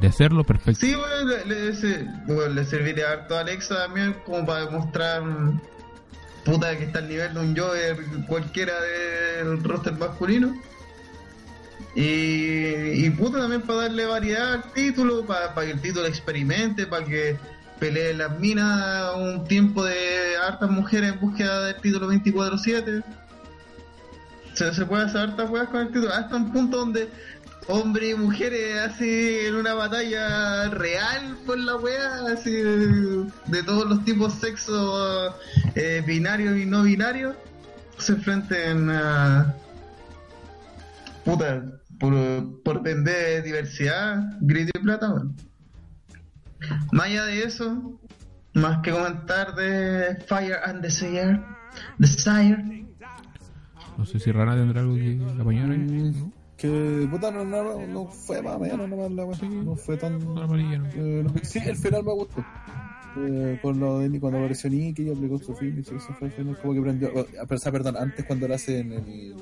de 0.00 0.12
serlo, 0.12 0.44
perfecto. 0.44 0.80
Sí, 0.80 0.94
bueno, 0.94 1.24
le, 1.30 1.44
le- 1.66 1.74
se- 1.74 2.04
bueno, 2.26 2.48
le 2.54 2.64
serviría 2.64 3.10
harto 3.12 3.36
a 3.36 3.40
Alexa 3.40 3.76
también 3.86 4.14
como 4.24 4.46
para 4.46 4.64
demostrar 4.64 5.22
puta 6.44 6.74
que 6.78 6.84
está 6.84 7.00
al 7.00 7.08
nivel 7.08 7.34
de 7.34 7.40
un 7.40 7.54
Jover 7.56 7.96
cualquiera 8.26 8.72
del 8.80 9.62
roster 9.62 9.92
masculino. 9.94 10.54
Y, 11.94 13.06
y 13.06 13.10
puta 13.10 13.38
también 13.38 13.62
para 13.62 13.82
darle 13.82 14.06
variedad 14.06 14.52
al 14.52 14.72
título, 14.72 15.26
para, 15.26 15.54
para 15.54 15.66
que 15.66 15.72
el 15.72 15.80
título 15.80 16.06
experimente, 16.06 16.86
para 16.86 17.04
que 17.04 17.36
pelee 17.78 18.14
las 18.14 18.38
minas 18.38 19.14
un 19.16 19.44
tiempo 19.46 19.84
de 19.84 20.36
hartas 20.36 20.70
mujeres 20.70 21.12
en 21.12 21.20
búsqueda 21.20 21.64
del 21.64 21.76
título 21.80 22.10
24-7. 22.12 23.04
Se, 24.54 24.74
se 24.74 24.86
puede 24.86 25.04
hacer 25.04 25.20
hartas 25.20 25.50
weas 25.50 25.68
con 25.68 25.80
el 25.80 25.88
título, 25.88 26.12
hasta 26.12 26.36
un 26.36 26.52
punto 26.52 26.78
donde 26.78 27.08
hombres 27.68 28.10
y 28.10 28.14
mujeres 28.14 28.78
así 28.78 29.38
en 29.46 29.54
una 29.54 29.74
batalla 29.74 30.70
real 30.70 31.36
por 31.46 31.58
la 31.58 31.76
wea, 31.76 32.24
así 32.32 32.50
de, 32.50 33.62
todos 33.64 33.86
los 33.86 34.04
tipos 34.04 34.34
sexo 34.34 35.34
eh, 35.74 36.02
binarios 36.06 36.56
y 36.56 36.64
no 36.64 36.82
binarios, 36.82 37.36
se 37.98 38.12
enfrenten 38.12 38.90
a 38.90 39.54
puta 41.24 41.62
por, 41.98 42.62
por 42.62 42.82
vender 42.82 43.42
diversidad, 43.42 44.38
grito 44.40 44.78
y 44.78 44.82
plata, 44.82 45.12
weón. 45.12 45.36
Más 46.92 47.06
allá 47.06 47.24
de 47.24 47.42
eso, 47.42 48.00
más 48.54 48.78
que 48.82 48.90
comentar 48.90 49.54
de 49.54 50.16
Fire 50.26 50.56
and 50.64 50.82
Desire, 50.82 51.40
Desire, 51.98 52.86
No 53.96 54.04
sé 54.04 54.18
si 54.18 54.32
Rana 54.32 54.56
tendrá 54.56 54.80
algo 54.80 54.94
que 54.94 55.20
apañar 55.40 55.70
ahí. 55.70 55.78
¿no? 55.78 56.32
Que 56.56 57.06
puta, 57.08 57.30
no, 57.30 57.44
no, 57.44 57.86
no 57.86 58.06
fue 58.06 58.42
más 58.42 58.56
o 58.56 58.58
menos 58.58 58.90
la 59.12 59.24
wea. 59.24 59.38
No 59.48 59.76
fue 59.76 59.96
tan. 59.96 60.18
No, 60.18 60.42
amarilla, 60.42 60.78
no. 60.78 60.88
Eh, 60.92 61.24
sí, 61.42 61.60
el 61.64 61.76
final 61.76 62.02
me 62.02 62.12
gustó. 62.12 62.44
Eh, 63.16 63.58
con 63.62 63.80
lo 63.80 63.98
de 64.00 64.20
cuando 64.20 64.38
apareció 64.38 64.68
Nicky 64.70 65.02
y 65.04 65.10
aplicó 65.10 65.38
su 65.38 65.54
film, 65.54 65.78
y 65.78 65.80
eso 65.80 65.98
fue 66.18 66.30
como 66.30 66.74
que 66.74 66.80
prendió. 66.80 67.10
A 67.42 67.46
pesar, 67.46 67.72
perdón, 67.72 67.96
antes 67.96 68.24
cuando 68.26 68.46
lo 68.46 68.54
hace 68.54 68.80
en 68.80 68.92
el, 68.92 69.34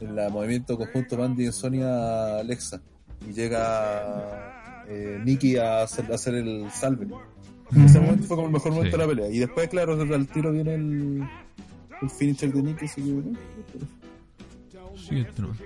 en 0.00 0.18
el 0.18 0.30
movimiento 0.30 0.76
conjunto 0.76 1.16
Mandy 1.16 1.48
y 1.48 1.52
Sonia 1.52 2.38
Alexa 2.38 2.80
y 3.28 3.32
llega 3.32 4.84
eh, 4.86 5.20
Nicky 5.24 5.56
a 5.56 5.82
hacer, 5.82 6.10
a 6.12 6.14
hacer 6.14 6.34
el 6.34 6.70
salve. 6.70 7.08
Ese 7.84 8.00
momento 8.00 8.24
fue 8.24 8.36
como 8.36 8.48
el 8.48 8.52
mejor 8.54 8.72
momento 8.72 8.96
Sí. 8.96 9.00
de 9.00 9.06
la 9.06 9.12
pelea. 9.14 9.28
Y 9.30 9.38
después, 9.38 9.68
claro, 9.68 9.92
al 10.00 10.26
tiro 10.28 10.52
viene 10.52 10.74
el, 10.74 11.22
el 12.02 12.10
finisher 12.10 12.52
de 12.52 12.62
Nicky. 12.62 12.84
Así 12.84 13.02
que, 13.02 13.12
bueno, 13.12 13.38
nomás. 15.38 15.58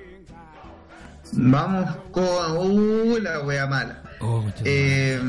vamos 1.32 1.96
con 2.10 2.66
uh, 2.66 3.18
la 3.18 3.40
wea 3.44 3.66
mala. 3.66 4.02
Oh, 4.20 4.44
Eh, 4.64 5.20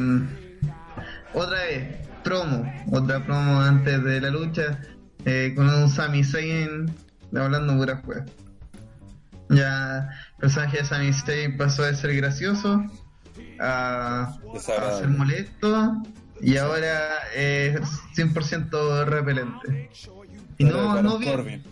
otra 1.33 1.63
vez, 1.63 1.97
promo, 2.23 2.71
otra 2.91 3.23
promo 3.25 3.61
antes 3.61 4.03
de 4.03 4.21
la 4.21 4.29
lucha, 4.29 4.79
eh, 5.25 5.53
con 5.55 5.69
un 5.69 5.89
Sami 5.89 6.23
Zayn 6.23 6.93
hablando 7.35 7.75
pura 7.77 8.01
juega. 8.05 8.25
Ya 9.49 10.09
el 10.33 10.37
personaje 10.39 10.77
de 10.77 10.85
Sami 10.85 11.13
Zayn 11.13 11.57
pasó 11.57 11.83
de 11.83 11.95
ser 11.95 12.15
gracioso 12.15 12.83
a, 13.59 14.35
a 14.79 14.97
ser 14.99 15.07
molesto 15.09 16.01
y 16.41 16.57
ahora 16.57 16.97
es 17.35 17.79
100% 18.15 19.05
repelente. 19.05 19.89
Y 20.57 20.65
no, 20.65 21.01
no 21.01 21.17
bien. 21.17 21.63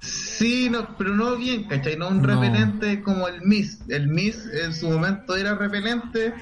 Sí, 0.00 0.68
no, 0.70 0.96
pero 0.96 1.10
no 1.10 1.36
bien, 1.36 1.64
¿cachai? 1.64 1.96
No 1.96 2.08
un 2.08 2.22
No. 2.22 2.28
repelente 2.28 3.02
como 3.02 3.26
el 3.26 3.40
Miss. 3.42 3.80
El 3.88 4.08
Miss 4.08 4.46
en 4.52 4.72
su 4.74 4.88
momento 4.90 5.36
era 5.36 5.54
repelente, 5.54 6.34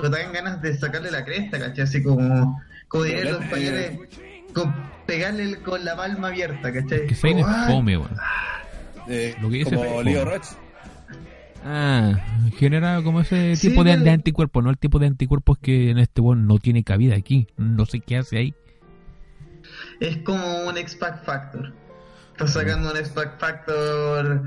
pero 0.00 0.10
dan 0.10 0.32
ganas 0.32 0.60
de 0.62 0.76
sacarle 0.76 1.10
la 1.10 1.24
cresta, 1.24 1.58
¿cachai? 1.58 1.84
Así 1.84 2.02
como, 2.02 2.60
como 2.88 3.04
dirían 3.04 3.32
los 3.32 3.42
españoles, 3.42 3.98
con 4.54 4.74
pegarle 5.06 5.56
con 5.60 5.84
la 5.84 5.96
palma 5.96 6.28
abierta, 6.28 6.72
¿cachai? 6.72 7.06
Que 7.06 7.14
es 7.14 7.20
Como, 7.20 7.46
¡ah! 7.46 7.64
fome, 7.68 7.96
weón. 7.98 8.16
Eh, 9.08 9.34
Lo 9.40 9.50
que 9.50 9.56
dice 9.58 9.74
como 9.74 10.02
Leo 10.02 10.24
po. 10.24 10.30
Roach. 10.30 10.46
Ah, 11.64 12.14
genera 12.56 13.02
como 13.02 13.20
ese 13.20 13.54
Sí, 13.56 13.68
tipo 13.68 13.84
de, 13.84 13.96
de 13.96 14.10
anticuerpos, 14.10 14.64
no 14.64 14.70
el 14.70 14.78
tipo 14.78 14.98
de 14.98 15.06
anticuerpos 15.08 15.58
que 15.58 15.90
en 15.90 15.98
este 15.98 16.20
weón 16.20 16.46
no 16.46 16.58
tiene 16.58 16.84
cabida 16.84 17.16
aquí. 17.16 17.48
No 17.56 17.84
sé 17.86 18.00
qué 18.00 18.16
hace 18.18 18.38
ahí. 18.38 18.54
es 20.00 20.18
como 20.18 20.62
un 20.66 20.76
X-Pac 20.78 21.24
Factor. 21.24 21.72
Está 22.32 22.46
sacando 22.46 22.90
un 22.90 22.96
X-Pac 22.96 23.38
Factor 23.38 24.44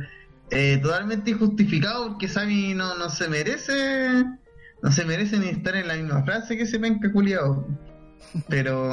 eh, 0.49 0.79
totalmente 0.81 1.31
injustificado 1.31 2.07
porque 2.09 2.27
Sami 2.27 2.73
no, 2.73 2.95
no 2.97 3.09
se 3.09 3.27
merece. 3.29 4.23
No 4.83 4.91
se 4.91 5.05
merece 5.05 5.39
ni 5.39 5.47
estar 5.47 5.75
en 5.77 5.87
la 5.87 5.95
misma 5.95 6.23
frase 6.23 6.57
que 6.57 6.63
ese 6.63 6.77
penca 6.77 7.09
culiao. 7.11 7.65
Pero. 8.49 8.89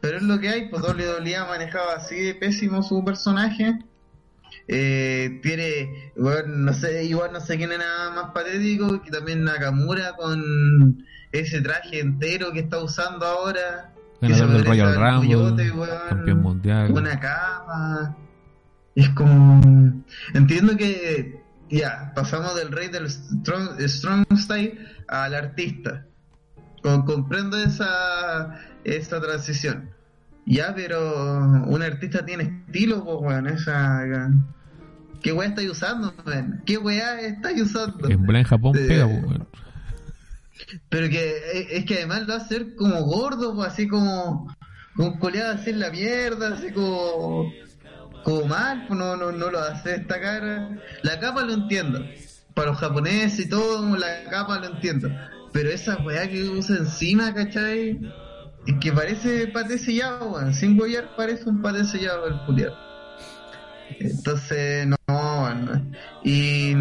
Pero 0.00 0.16
es 0.16 0.22
lo 0.22 0.38
que 0.38 0.48
hay, 0.48 0.68
pues 0.68 0.82
WWE 0.82 1.36
ha 1.36 1.46
manejado 1.46 1.90
así 1.90 2.14
de 2.14 2.34
pésimo 2.34 2.84
su 2.84 3.04
personaje. 3.04 3.76
Eh, 4.68 5.40
tiene, 5.42 6.12
bueno, 6.16 6.54
no 6.54 6.72
sé, 6.72 7.04
igual 7.04 7.32
no 7.32 7.40
sé 7.40 7.56
quién 7.56 7.72
era 7.72 8.10
más 8.14 8.32
patético, 8.32 9.02
que 9.02 9.10
también 9.10 9.42
Nakamura 9.42 10.14
con 10.14 11.04
ese 11.32 11.60
traje 11.60 11.98
entero 11.98 12.52
que 12.52 12.60
está 12.60 12.80
usando 12.80 13.26
ahora. 13.26 13.92
Ganador 14.20 14.50
del 14.50 14.64
Royal 14.64 14.88
al 14.88 14.94
Rumble, 14.94 15.34
Coyote, 15.34 15.72
campeón 16.08 16.42
mundial. 16.42 16.92
Una 16.92 17.18
cama. 17.18 18.16
Es 18.94 19.08
como. 19.10 20.04
Entiendo 20.34 20.76
que. 20.76 21.47
Ya, 21.70 22.12
pasamos 22.14 22.54
del 22.56 22.72
rey 22.72 22.88
del 22.88 23.08
strong, 23.10 23.78
strong 23.80 24.24
Style 24.36 24.78
al 25.08 25.34
artista. 25.34 26.04
Co- 26.82 27.04
comprendo 27.04 27.58
esa, 27.58 28.58
esa 28.84 29.20
transición. 29.20 29.90
Ya, 30.46 30.74
pero 30.74 31.38
un 31.66 31.82
artista 31.82 32.24
tiene 32.24 32.62
estilo, 32.66 33.04
pues, 33.04 33.16
weón. 33.20 33.46
Esa. 33.48 34.30
¿Qué 35.22 35.32
weá 35.32 35.48
estáis 35.48 35.70
usando, 35.70 36.14
weón? 36.24 36.62
¿Qué 36.64 36.78
weá 36.78 37.20
estáis 37.20 37.60
usando? 37.62 38.08
En 38.08 38.34
en 38.34 38.44
Japón 38.44 38.76
Eh, 38.76 38.84
pega, 38.88 39.06
weón. 39.06 39.46
Pero 40.88 41.08
que 41.08 41.28
eh, 41.52 41.66
es 41.72 41.84
que 41.84 41.96
además 41.96 42.22
lo 42.22 42.28
va 42.28 42.34
a 42.34 42.38
hacer 42.38 42.74
como 42.76 43.02
gordo, 43.02 43.54
pues, 43.54 43.68
así 43.72 43.86
como 43.88 44.54
con 44.96 45.18
coleado 45.18 45.52
así 45.54 45.70
en 45.70 45.80
la 45.80 45.90
mierda, 45.90 46.54
así 46.54 46.72
como 46.72 47.52
como 48.24 48.46
mal, 48.46 48.86
pues 48.86 48.98
no, 48.98 49.16
no, 49.16 49.32
no 49.32 49.50
lo 49.50 49.58
hace 49.58 49.98
destacar. 49.98 50.78
La 51.02 51.20
capa 51.20 51.42
lo 51.42 51.52
entiendo. 51.52 52.04
Para 52.54 52.70
los 52.70 52.78
japoneses 52.78 53.46
y 53.46 53.48
todo, 53.48 53.96
la 53.96 54.24
capa 54.30 54.58
lo 54.58 54.66
entiendo. 54.66 55.08
Pero 55.52 55.70
esa 55.70 55.96
weá 55.98 56.28
que 56.28 56.44
usa 56.44 56.76
encima, 56.76 57.32
¿cachai? 57.34 58.00
Es 58.66 58.74
que 58.80 58.92
parece 58.92 59.48
pate 59.48 59.78
sellado, 59.78 60.32
weón. 60.32 60.54
Sin 60.54 60.76
goyar 60.76 61.16
parece 61.16 61.48
un 61.48 61.62
pate 61.62 61.84
sellado 61.84 62.26
el 62.26 62.34
Julián. 62.40 62.72
Entonces, 64.00 64.86
no, 64.86 64.96
weón. 65.08 65.96
Y 66.24 66.74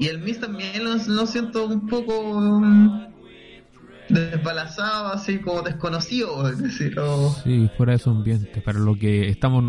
y 0.00 0.08
el 0.08 0.18
Miss 0.20 0.40
también 0.40 0.82
lo, 0.82 0.96
lo 0.96 1.26
siento 1.26 1.66
un 1.66 1.86
poco 1.86 2.40
mm, 2.58 3.08
desbalazado, 4.08 5.12
así 5.12 5.40
como 5.40 5.60
desconocido, 5.60 6.48
es 6.48 6.58
decir, 6.58 6.96
Sí, 7.44 7.70
fuera 7.76 7.92
de 7.92 7.98
su 7.98 8.08
ambiente. 8.08 8.62
Para 8.62 8.78
lo 8.78 8.94
que 8.94 9.28
estamos 9.28 9.62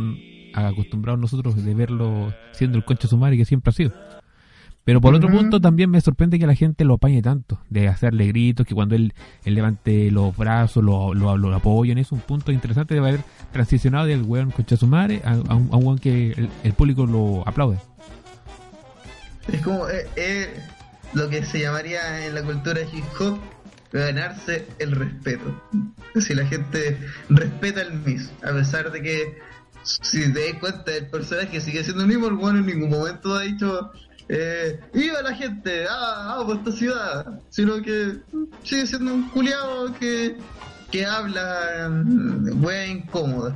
acostumbrados 0.54 1.20
nosotros 1.20 1.64
de 1.64 1.74
verlo 1.74 2.34
siendo 2.52 2.78
el 2.78 2.86
concha 2.86 3.08
sumari 3.08 3.38
que 3.38 3.45
siempre 3.45 3.70
ha 3.70 3.74
sido. 3.74 3.93
Pero 4.84 4.99
por 4.99 5.14
otro 5.14 5.30
punto 5.30 5.62
también 5.62 5.91
me 5.91 6.02
sorprende 6.02 6.39
que 6.39 6.47
la 6.47 6.56
gente 6.56 6.86
lo 6.86 6.95
apañe 6.95 7.22
tanto, 7.22 7.60
de 7.70 7.88
hacerle 7.88 8.28
gritos, 8.28 8.66
que 8.66 8.74
cuando 8.74 8.95
él, 8.95 9.14
él 9.45 9.54
levante 9.54 10.10
los 10.10 10.36
brazos, 10.36 10.84
lo, 10.84 11.14
lo, 11.14 11.38
lo 11.38 11.56
apoyen, 11.56 11.99
es 11.99 12.12
un 12.12 12.20
punto 12.20 12.52
interesante 12.52 12.95
de 12.95 12.99
haber 12.99 13.20
transicionado 13.52 14.08
del 14.08 14.24
weón 14.24 14.49
concha 14.49 14.78
sumare 14.78 15.22
a, 15.24 15.34
a 15.34 15.56
un, 15.56 15.70
a 15.72 15.78
un 15.78 15.86
weón 15.86 15.99
que 15.99 16.32
el, 16.32 16.49
el 16.64 16.74
público 16.74 17.06
lo 17.06 17.47
aplaude. 17.47 17.78
es 19.54 19.62
como 19.62 19.88
eh, 19.88 20.08
eh, 20.16 20.49
lo 21.14 21.30
que 21.30 21.45
se 21.45 21.60
llamaría 21.60 22.26
en 22.26 22.34
la 22.34 22.41
cultura 22.41 22.82
hip 22.82 23.04
hop 23.20 23.38
ganarse 23.93 24.68
el 24.80 24.93
respeto. 24.93 25.62
Si 26.20 26.34
la 26.34 26.45
gente 26.45 26.97
respeta 27.30 27.82
al 27.82 27.99
Miss, 27.99 28.32
a 28.43 28.52
pesar 28.52 28.91
de 28.91 29.02
que 29.02 29.38
si 29.84 30.32
te 30.34 30.51
das 30.51 30.59
cuenta 30.59 30.95
el 30.95 31.07
personaje 31.07 31.59
sigue 31.61 31.84
siendo 31.84 32.03
el 32.03 32.07
mismo, 32.07 32.27
el 32.27 32.36
bueno 32.36 32.59
en 32.59 32.65
ningún 32.65 32.89
momento 32.89 33.34
ha 33.36 33.41
dicho 33.41 33.91
eh, 34.34 34.79
¡Viva 34.93 35.21
la 35.21 35.36
gente! 35.36 35.86
¡Ah, 35.89 36.38
amo 36.39 36.53
esta 36.53 36.71
ciudad! 36.71 37.41
Sino 37.49 37.82
que 37.82 38.17
sigue 38.63 38.88
siendo 38.88 39.13
un 39.13 39.29
culiado 39.29 39.93
que, 39.95 40.38
que 40.89 41.05
habla 41.05 41.89
mm, 41.89 42.63
wea 42.63 42.88
incómoda. 42.88 43.53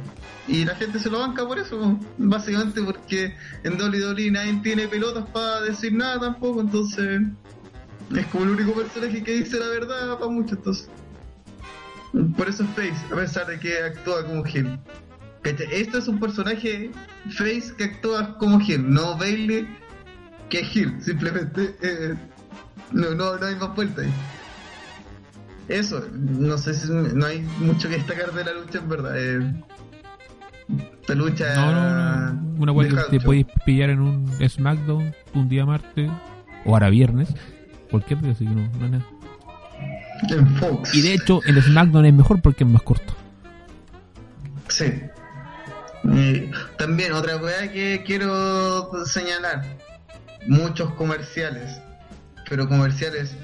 Y 0.49 0.65
la 0.65 0.75
gente 0.75 0.99
se 0.99 1.09
lo 1.09 1.19
banca 1.19 1.47
por 1.47 1.59
eso, 1.59 1.97
básicamente 2.17 2.81
porque 2.81 3.33
en 3.63 3.81
WWE 3.81 4.31
nadie 4.31 4.59
tiene 4.61 4.87
pelotas 4.89 5.25
para 5.29 5.61
decir 5.61 5.93
nada 5.93 6.19
tampoco, 6.19 6.59
entonces 6.59 7.21
es 8.15 8.25
como 8.27 8.43
el 8.43 8.49
único 8.51 8.73
personaje 8.73 9.23
que 9.23 9.31
dice 9.31 9.57
la 9.57 9.67
verdad 9.69 10.19
para 10.19 10.29
muchos, 10.29 10.57
entonces. 10.57 10.89
Por 12.37 12.49
eso 12.49 12.63
es 12.63 12.69
Face, 12.71 13.13
a 13.13 13.15
pesar 13.15 13.47
de 13.47 13.59
que 13.59 13.77
actúa 13.81 14.25
como 14.25 14.43
Gil. 14.43 14.77
Esto 15.49 15.97
es 15.99 16.07
un 16.07 16.19
personaje 16.19 16.89
Face 17.29 17.73
que 17.77 17.83
actúa 17.85 18.37
como 18.37 18.59
Gil, 18.59 18.89
no 18.91 19.17
Bailey 19.17 19.67
que 20.49 20.63
Gil, 20.63 21.01
simplemente 21.01 21.75
eh, 21.81 22.15
no, 22.91 23.15
no, 23.15 23.37
no 23.37 23.45
hay 23.45 23.55
más 23.55 23.75
vuelta 23.75 24.01
ahí. 24.01 24.11
Eso, 25.67 26.03
no 26.13 26.57
sé 26.57 26.73
si 26.75 26.91
no 26.91 27.25
hay 27.25 27.41
mucho 27.59 27.89
que 27.89 27.95
destacar 27.95 28.31
de 28.33 28.43
la 28.45 28.53
lucha 28.53 28.77
en 28.79 28.89
verdad. 28.89 29.13
eh. 29.17 29.63
esta 31.01 31.15
lucha 31.15 31.55
No, 31.55 31.71
no, 31.71 32.31
no. 32.31 32.55
Una 32.57 32.83
de 32.83 32.89
que 32.89 33.17
te 33.17 33.25
podéis 33.25 33.47
pillar 33.65 33.89
en 33.89 33.99
un 33.99 34.31
SmackDown 34.47 35.13
un 35.33 35.49
día 35.49 35.65
martes 35.65 36.09
o 36.65 36.73
ahora 36.73 36.89
viernes, 36.89 37.29
cualquier 37.91 38.21
día, 38.21 38.31
así 38.31 38.45
que 38.45 38.51
no, 38.51 38.67
no 38.79 38.85
es 38.85 38.91
nada. 38.91 39.05
en 40.29 40.47
Fox. 40.57 40.95
Y 40.95 41.01
de 41.01 41.13
hecho, 41.15 41.41
el 41.45 41.61
SmackDown 41.61 42.05
es 42.05 42.13
mejor 42.13 42.41
porque 42.41 42.63
es 42.63 42.69
más 42.69 42.81
corto. 42.83 43.13
Sí. 44.69 44.85
Y 46.13 46.51
también 46.77 47.13
otra 47.13 47.37
weá 47.37 47.71
que 47.71 48.03
quiero 48.05 49.05
señalar. 49.05 49.63
Muchos 50.47 50.93
comerciales. 50.93 51.81
Pero 52.49 52.67
comerciales 52.67 53.35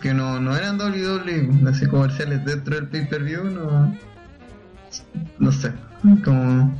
que 0.00 0.14
no, 0.14 0.40
no 0.40 0.56
eran 0.56 0.80
WWE. 0.80 1.68
Así 1.68 1.86
comerciales 1.86 2.44
dentro 2.44 2.76
del 2.76 2.88
pay-per-view. 2.88 3.44
No, 3.44 3.96
no 5.38 5.52
sé. 5.52 5.72
Como... 6.24 6.74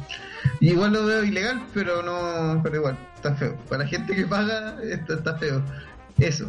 Igual 0.60 0.92
lo 0.94 1.04
veo 1.04 1.22
ilegal, 1.22 1.62
pero 1.74 2.02
no 2.02 2.62
pero 2.62 2.76
igual. 2.76 2.98
Está 3.14 3.34
feo. 3.34 3.56
Para 3.68 3.84
la 3.84 3.88
gente 3.88 4.14
que 4.14 4.26
paga, 4.26 4.76
esto 4.82 5.14
está 5.14 5.36
feo. 5.36 5.62
Eso. 6.18 6.46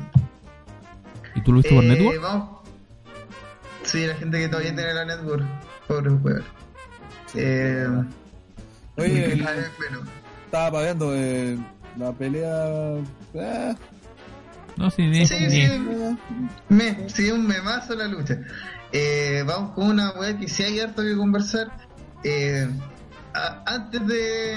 ¿Y 1.35 1.41
tú 1.41 1.51
lo 1.51 1.57
viste 1.57 1.75
por 1.75 1.83
Eh, 1.83 1.87
Network? 1.87 2.21
Vamos. 2.21 2.61
Sí, 3.83 4.05
la 4.05 4.15
gente 4.15 4.39
que 4.39 4.47
todavía 4.47 4.73
tiene 4.73 4.93
la 4.93 5.05
network. 5.05 5.43
Pobre 5.87 6.11
weón. 6.11 6.43
Eh, 7.35 7.87
Oye, 9.01 9.33
el- 9.33 9.41
bueno, 9.43 10.01
estaba 10.45 10.71
pagando 10.71 11.13
eh, 11.15 11.57
la 11.97 12.11
pelea. 12.11 12.67
eh, 13.33 13.75
No, 14.77 14.89
sí, 14.89 15.07
ni, 15.07 15.25
sí, 15.25 15.35
sí, 15.49 15.67
me, 16.69 17.09
sí, 17.09 17.31
un 17.31 17.45
memazo 17.47 17.95
la 17.95 18.07
lucha. 18.07 18.37
Eh, 18.93 19.43
vamos 19.45 19.71
con 19.73 19.87
una 19.87 20.11
weá 20.11 20.37
que 20.37 20.47
sí 20.47 20.63
hay 20.63 20.79
harto 20.79 21.01
que 21.01 21.15
conversar. 21.15 21.67
Eh, 22.23 22.67
a- 23.33 23.63
antes 23.65 24.05
de 24.07 24.55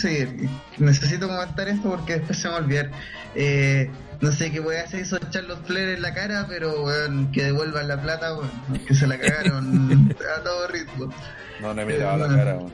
seguir, 0.00 0.48
necesito 0.78 1.28
comentar 1.28 1.68
esto 1.68 1.90
porque 1.90 2.14
después 2.18 2.38
se 2.38 2.48
me 2.48 2.52
va 2.54 2.60
a 2.60 2.62
olvidar. 2.62 2.90
Eh, 3.34 3.90
no 4.20 4.30
sé 4.32 4.50
qué 4.52 4.60
weá 4.60 4.86
se 4.86 5.00
hizo 5.00 5.18
Charlotte 5.30 5.66
Flair 5.66 5.88
en 5.90 6.02
la 6.02 6.14
cara, 6.14 6.46
pero 6.48 6.84
weón, 6.84 7.30
que 7.32 7.44
devuelvan 7.44 7.88
la 7.88 8.00
plata, 8.00 8.32
weón, 8.36 8.50
que 8.86 8.94
se 8.94 9.06
la 9.08 9.18
cagaron 9.18 10.14
a 10.38 10.42
todo 10.42 10.68
ritmo. 10.68 11.12
No, 11.60 11.74
no 11.74 11.82
he 11.82 11.84
mirado 11.84 12.16
la 12.28 12.36
cara, 12.36 12.54
weón. 12.56 12.72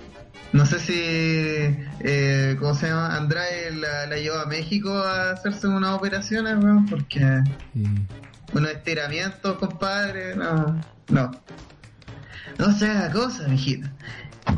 No 0.53 0.67
sé 0.67 0.81
si, 0.81 0.95
eh, 2.01 2.57
¿cómo 2.59 2.75
se 2.75 2.89
llama? 2.89 3.17
Andrade 3.17 3.71
la, 3.73 4.07
la 4.07 4.17
llevó 4.17 4.39
a 4.39 4.47
México 4.47 4.93
a 4.93 5.31
hacerse 5.31 5.69
unas 5.69 5.97
operaciones, 5.97 6.57
weón, 6.63 6.87
porque 6.87 7.21
sí. 7.73 7.85
unos 8.53 8.71
estiramientos, 8.71 9.59
compadre, 9.59 10.35
no, 10.35 10.81
no. 11.09 11.31
No 12.59 12.73
se 12.73 12.91
haga 12.91 13.13
cosa, 13.13 13.47
mijita. 13.47 13.93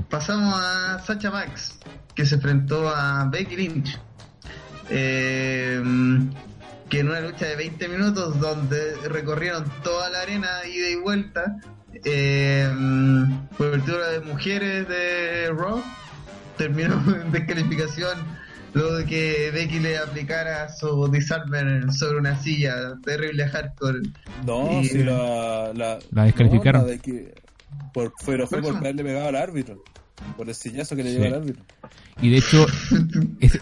Pasamos 0.09 0.55
a 0.57 0.99
Sacha 1.01 1.31
Max, 1.31 1.79
que 2.15 2.25
se 2.25 2.37
enfrentó 2.37 2.89
a 2.89 3.27
Becky 3.27 3.57
Lynch. 3.57 4.01
Eh, 4.89 5.83
que 6.93 7.01
en 7.01 7.09
una 7.09 7.21
lucha 7.21 7.47
de 7.47 7.57
20 7.57 7.89
minutos 7.89 8.39
donde 8.39 8.97
recorrieron 9.09 9.65
toda 9.83 10.11
la 10.11 10.21
arena 10.21 10.49
ida 10.67 10.91
y 10.91 10.97
vuelta, 10.97 11.57
eh, 12.05 12.69
cobertura 13.57 14.09
de 14.11 14.21
mujeres 14.21 14.89
de 14.89 15.51
Raw, 15.51 15.83
terminó 16.57 16.95
en 17.23 17.31
descalificación 17.33 18.19
luego 18.75 18.97
de 18.97 19.05
que 19.05 19.51
Becky 19.53 19.81
le 19.81 19.99
aplicara 19.99 20.69
su 20.71 21.07
disarmer 21.09 21.93
sobre 21.93 22.19
una 22.19 22.39
silla, 22.41 22.95
terrible 23.05 23.47
hardcore. 23.49 24.01
No, 24.47 24.81
Y- 24.81 24.87
si 24.87 25.03
la, 25.05 25.73
la, 25.75 25.99
La 26.11 26.25
descalificaron. 26.25 26.83
no, 26.83 26.87
la 26.89 26.93
de 26.95 26.99
que, 26.99 27.35
por, 27.93 28.13
pero 28.25 28.47
fue 28.47 28.63
por 28.63 28.77
haberle 28.77 29.05
pegado 29.05 29.29
al 29.29 29.37
árbitro. 29.37 29.83
Por 30.37 30.49
el 30.49 30.55
sillazo 30.55 30.95
que 30.97 31.03
le 31.03 31.11
Sí. 31.11 31.19
llevó 31.19 31.35
al 31.35 31.43
árbitro. 31.43 31.65
Y 32.21 32.31
de 32.31 32.37
hecho, 32.39 32.67
ese, 33.41 33.61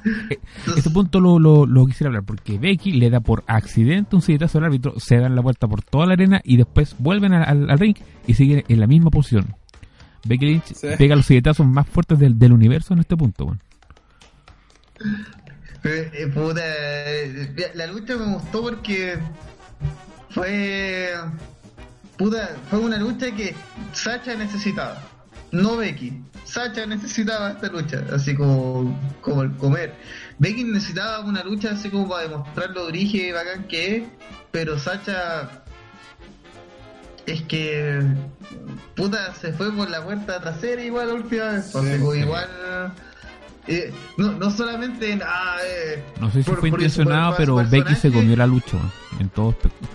ese 0.76 0.90
punto 0.90 1.20
lo, 1.20 1.38
lo, 1.38 1.64
lo 1.66 1.86
quisiera 1.86 2.08
hablar, 2.08 2.24
porque 2.24 2.58
Becky 2.58 2.92
le 2.92 3.08
da 3.10 3.20
por 3.20 3.44
accidente 3.46 4.16
un 4.16 4.22
silletazo 4.22 4.58
al 4.58 4.64
árbitro, 4.64 4.98
se 5.00 5.16
dan 5.16 5.34
la 5.34 5.40
vuelta 5.40 5.66
por 5.68 5.82
toda 5.82 6.06
la 6.06 6.12
arena 6.14 6.40
y 6.44 6.56
después 6.56 6.94
vuelven 6.98 7.32
al, 7.32 7.44
al- 7.48 7.70
al 7.70 7.78
ring 7.78 7.96
y 8.26 8.34
siguen 8.34 8.64
en 8.68 8.80
la 8.80 8.86
misma 8.86 9.10
posición. 9.10 9.54
Becky 10.26 10.44
Lynch 10.46 10.64
Sí. 10.74 10.88
pega 10.98 11.16
los 11.16 11.24
silletazos 11.26 11.66
más 11.66 11.88
fuertes 11.88 12.18
del, 12.18 12.38
del 12.38 12.52
universo 12.52 12.92
en 12.92 13.00
este 13.00 13.16
punto. 13.16 13.56
Eh, 15.84 16.10
eh, 16.12 16.26
puta, 16.26 16.60
eh, 16.62 17.72
la 17.74 17.86
lucha 17.86 18.16
me 18.16 18.34
gustó 18.34 18.60
porque 18.62 19.14
fue 20.28 21.08
puta, 22.18 22.50
fue 22.68 22.80
una 22.80 22.98
lucha 22.98 23.30
que 23.34 23.54
Sacha 23.94 24.34
necesitaba, 24.36 25.00
no 25.52 25.76
Becky. 25.76 26.22
Sacha 26.44 26.84
necesitaba 26.86 27.50
esta 27.50 27.68
lucha, 27.68 28.04
así 28.12 28.34
como, 28.34 28.98
como 29.20 29.42
el 29.42 29.52
comer. 29.56 29.94
Becky 30.38 30.64
necesitaba 30.64 31.20
una 31.20 31.44
lucha 31.44 31.72
así 31.72 31.90
como 31.90 32.08
para 32.08 32.22
demostrar 32.28 32.70
lo 32.70 32.86
origen 32.86 33.28
y 33.28 33.32
bacán 33.32 33.64
que 33.68 33.96
es, 33.98 34.02
pero 34.50 34.78
Sacha 34.78 35.50
es 37.26 37.42
que 37.42 38.00
puta 38.96 39.32
se 39.34 39.52
fue 39.52 39.70
por 39.72 39.88
la 39.90 40.02
puerta 40.02 40.40
trasera 40.40 40.82
igual 40.82 41.08
la 41.08 41.14
última 41.14 41.44
vez, 41.52 41.66
Sí, 41.70 41.78
sí. 41.80 42.18
igual 42.18 42.48
eh, 43.68 43.92
no, 44.16 44.32
no 44.32 44.50
solamente 44.50 45.12
en, 45.12 45.22
ah, 45.22 45.56
eh, 45.64 46.02
No 46.20 46.30
sé 46.32 46.42
si 46.42 46.50
por- 46.50 46.58
fue 46.60 46.70
intencionado, 46.70 47.34
pero 47.36 47.56
Becky 47.56 47.94
se 47.94 48.10
comió 48.10 48.34
la 48.36 48.46
lucha, 48.46 48.78
en 49.20 49.28
todo 49.28 49.50
aspecto. 49.50 49.86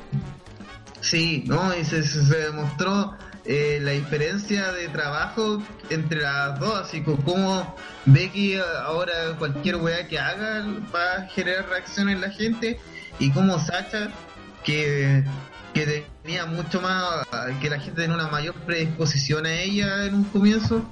Sí, 1.02 1.44
¿no? 1.48 1.76
Y 1.78 1.84
se- 1.84 2.04
se 2.04 2.36
demostró 2.38 3.14
eh, 3.46 3.80
la 3.82 3.92
diferencia 3.92 4.72
de 4.72 4.88
trabajo 4.90 5.62
entre 5.90 6.22
las 6.22 6.60
dos, 6.60 6.82
así 6.82 7.02
como 7.02 7.76
Becky 8.06 8.54
eh, 8.56 8.62
ahora 8.84 9.14
cualquier 9.38 9.76
weá 9.78 10.08
que 10.08 10.18
haga 10.20 10.66
va 10.94 11.14
a 11.18 11.28
generar 11.28 11.68
reacción 11.70 12.10
en 12.10 12.22
la 12.22 12.32
gente 12.32 12.80
y 13.20 13.32
como 13.32 13.60
Sacha 13.60 14.10
que, 14.64 15.24
que 15.74 16.06
tenía 16.24 16.46
mucho 16.48 16.82
más, 16.82 17.26
que 17.62 17.70
la 17.70 17.80
gente 17.80 18.02
tenía 18.02 18.16
una 18.16 18.28
mayor 18.30 18.56
predisposición 18.66 19.46
a 19.46 19.54
ella 19.54 20.06
en 20.06 20.16
un 20.16 20.24
comienzo, 20.26 20.84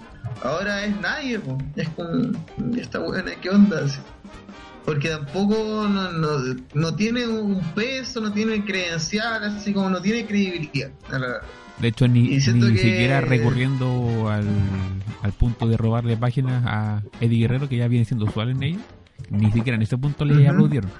ahora 0.43 0.85
es 0.85 0.95
nadie, 1.01 1.39
es 1.75 1.89
como, 1.89 2.31
esta 2.77 2.99
buena, 2.99 3.31
¿qué 3.41 3.49
onda? 3.49 3.81
Porque 4.85 5.09
tampoco 5.09 5.87
no, 5.87 6.11
no, 6.11 6.55
no 6.73 6.95
tiene 6.95 7.25
un 7.25 7.61
peso, 7.73 8.19
no 8.19 8.31
tiene 8.31 8.63
credencial, 8.65 9.43
así 9.43 9.73
como 9.73 9.89
no 9.89 10.01
tiene 10.01 10.25
credibilidad. 10.27 10.91
la- 11.09 11.41
De 11.79 11.87
hecho, 11.89 12.07
ni, 12.07 12.21
ni 12.23 12.29
que- 12.37 12.41
siquiera 12.77 13.19
recurriendo 13.21 14.29
al, 14.29 14.47
al 15.21 15.31
punto 15.33 15.67
de 15.67 15.75
robarle 15.77 16.15
páginas 16.17 16.63
a 16.65 17.03
Eddie 17.19 17.39
Guerrero, 17.39 17.67
que 17.67 17.77
ya 17.77 17.87
viene 17.87 18.05
siendo 18.05 18.25
usual 18.25 18.51
en 18.51 18.63
ella, 18.63 18.79
ni 19.29 19.51
siquiera 19.51 19.75
en 19.75 19.81
ese 19.81 19.97
punto 19.97 20.23
le 20.23 20.35
Ujú. 20.43 20.49
aplaudieron. 20.51 20.91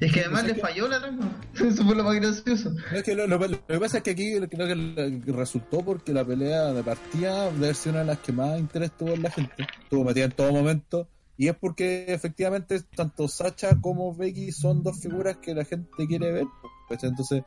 Es 0.00 0.12
que 0.12 0.20
además 0.20 0.44
le 0.44 0.54
falló 0.56 0.88
la 0.88 0.98
trama. 1.00 1.30
Eso 1.54 1.84
fue 1.84 1.94
lo 1.94 2.02
más 2.04 2.16
gracioso. 2.16 2.74
Es 2.92 3.02
que 3.04 3.14
lo, 3.14 3.26
lo- 3.26 3.38
lo 3.38 3.66
que 3.66 3.78
pasa 3.78 3.98
es 3.98 4.02
que 4.02 4.10
aquí 4.10 4.32
creo 4.50 4.66
que, 4.66 5.32
resultó 5.32 5.78
porque 5.84 6.12
la 6.12 6.24
pelea 6.24 6.72
de 6.72 6.82
partida 6.82 7.50
debe 7.52 7.72
ser 7.74 7.92
una 7.92 8.00
de 8.00 8.06
las 8.06 8.18
que 8.18 8.32
más 8.32 8.58
interés 8.58 8.90
tuvo 8.98 9.10
en 9.14 9.22
la 9.22 9.30
gente. 9.30 9.54
Estuvo 9.84 10.04
metida 10.04 10.24
en 10.24 10.32
todo 10.32 10.52
momento. 10.52 11.08
Y 11.38 11.48
es 11.48 11.54
porque 11.56 12.04
efectivamente 12.08 12.80
tanto 12.94 13.26
Sacha 13.28 13.80
como 13.80 14.14
Becky 14.14 14.52
son 14.52 14.82
dos 14.82 15.00
figuras 15.00 15.36
que 15.38 15.54
la 15.54 15.64
gente 15.64 15.88
quiere 16.08 16.30
ver. 16.32 16.44
Entonces, 16.90 17.42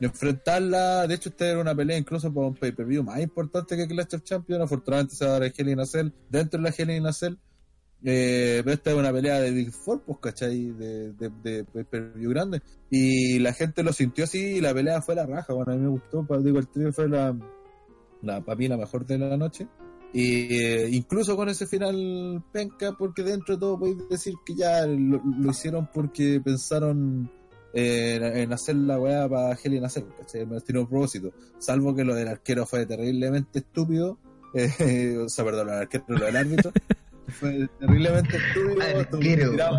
enfrentarla, 0.00 1.06
de 1.06 1.14
hecho 1.14 1.30
esta 1.30 1.46
era 1.46 1.60
una 1.60 1.74
pelea 1.74 1.96
incluso 1.96 2.32
para 2.32 2.48
un 2.48 2.54
pay-per-view 2.54 3.02
más 3.02 3.20
importante 3.20 3.76
que 3.76 3.86
Clash 3.88 4.14
of 4.14 4.22
Champions. 4.22 4.62
Afortunadamente 4.62 5.16
se 5.16 5.24
va 5.24 5.30
a 5.30 5.32
dar 5.34 5.44
el 5.44 5.54
Hell 5.56 5.68
in 5.70 5.80
a 5.80 5.86
Cell 5.86 6.10
dentro 6.28 6.60
de 6.60 6.68
la 6.68 6.74
Hell 6.76 6.90
in 6.90 7.06
a 7.06 7.12
Cell. 7.12 7.34
Eh, 8.04 8.60
pero 8.62 8.74
esta 8.74 8.90
es 8.90 8.96
una 8.96 9.10
pelea 9.10 9.40
de 9.40 9.50
Big 9.50 9.72
Four, 9.72 10.02
pues, 10.02 10.18
¿cachai? 10.20 10.70
De, 10.72 11.12
de, 11.14 11.30
de 11.42 11.64
pay-per-view 11.64 12.30
grande. 12.30 12.60
Y 12.90 13.38
la 13.38 13.52
gente 13.52 13.82
lo 13.82 13.92
sintió 13.92 14.24
así 14.24 14.38
y 14.38 14.60
la 14.60 14.74
pelea 14.74 15.00
fue 15.00 15.14
la 15.14 15.26
raja. 15.26 15.54
Bueno, 15.54 15.72
a 15.72 15.76
mí 15.76 15.82
me 15.82 15.88
gustó, 15.88 16.24
digo, 16.40 16.58
el 16.58 16.68
trío 16.68 16.92
fue 16.92 17.08
la, 17.08 17.36
la 18.22 18.42
para 18.42 18.56
mí 18.56 18.68
la 18.68 18.76
mejor 18.76 19.06
de 19.06 19.18
la 19.18 19.36
noche. 19.36 19.66
Y 20.12 20.54
eh, 20.54 20.88
incluso 20.92 21.36
con 21.36 21.48
ese 21.48 21.66
final 21.66 22.44
penca, 22.52 22.92
porque 22.96 23.22
dentro 23.22 23.54
de 23.54 23.60
todo 23.60 23.78
podéis 23.78 24.08
decir 24.08 24.34
que 24.44 24.54
ya 24.54 24.86
lo, 24.86 25.20
lo 25.24 25.50
hicieron 25.50 25.88
porque 25.92 26.40
pensaron 26.44 27.30
eh, 27.74 28.18
en, 28.42 28.52
hacer 28.52 28.76
la 28.76 28.98
weá 28.98 29.28
para 29.28 29.56
Helen 29.62 29.84
hacer, 29.84 30.04
¿cachai? 30.18 30.46
No 30.46 30.60
tiene 30.60 30.80
un 30.80 30.86
propósito. 30.88 31.32
Salvo 31.58 31.94
que 31.94 32.04
lo 32.04 32.14
del 32.14 32.28
arquero 32.28 32.66
fue 32.66 32.86
terriblemente 32.86 33.58
estúpido. 33.60 34.18
eh, 34.54 35.18
o 35.18 35.28
sea, 35.28 35.44
perdón, 35.44 35.66
lo 35.66 35.72
del 35.72 35.82
arquero, 35.82 36.04
lo 36.08 36.24
del 36.24 36.36
árbitro. 36.36 36.72
fue 37.28 37.68
terriblemente 37.78 38.36
estúpido. 38.36 39.50
tirado 39.50 39.76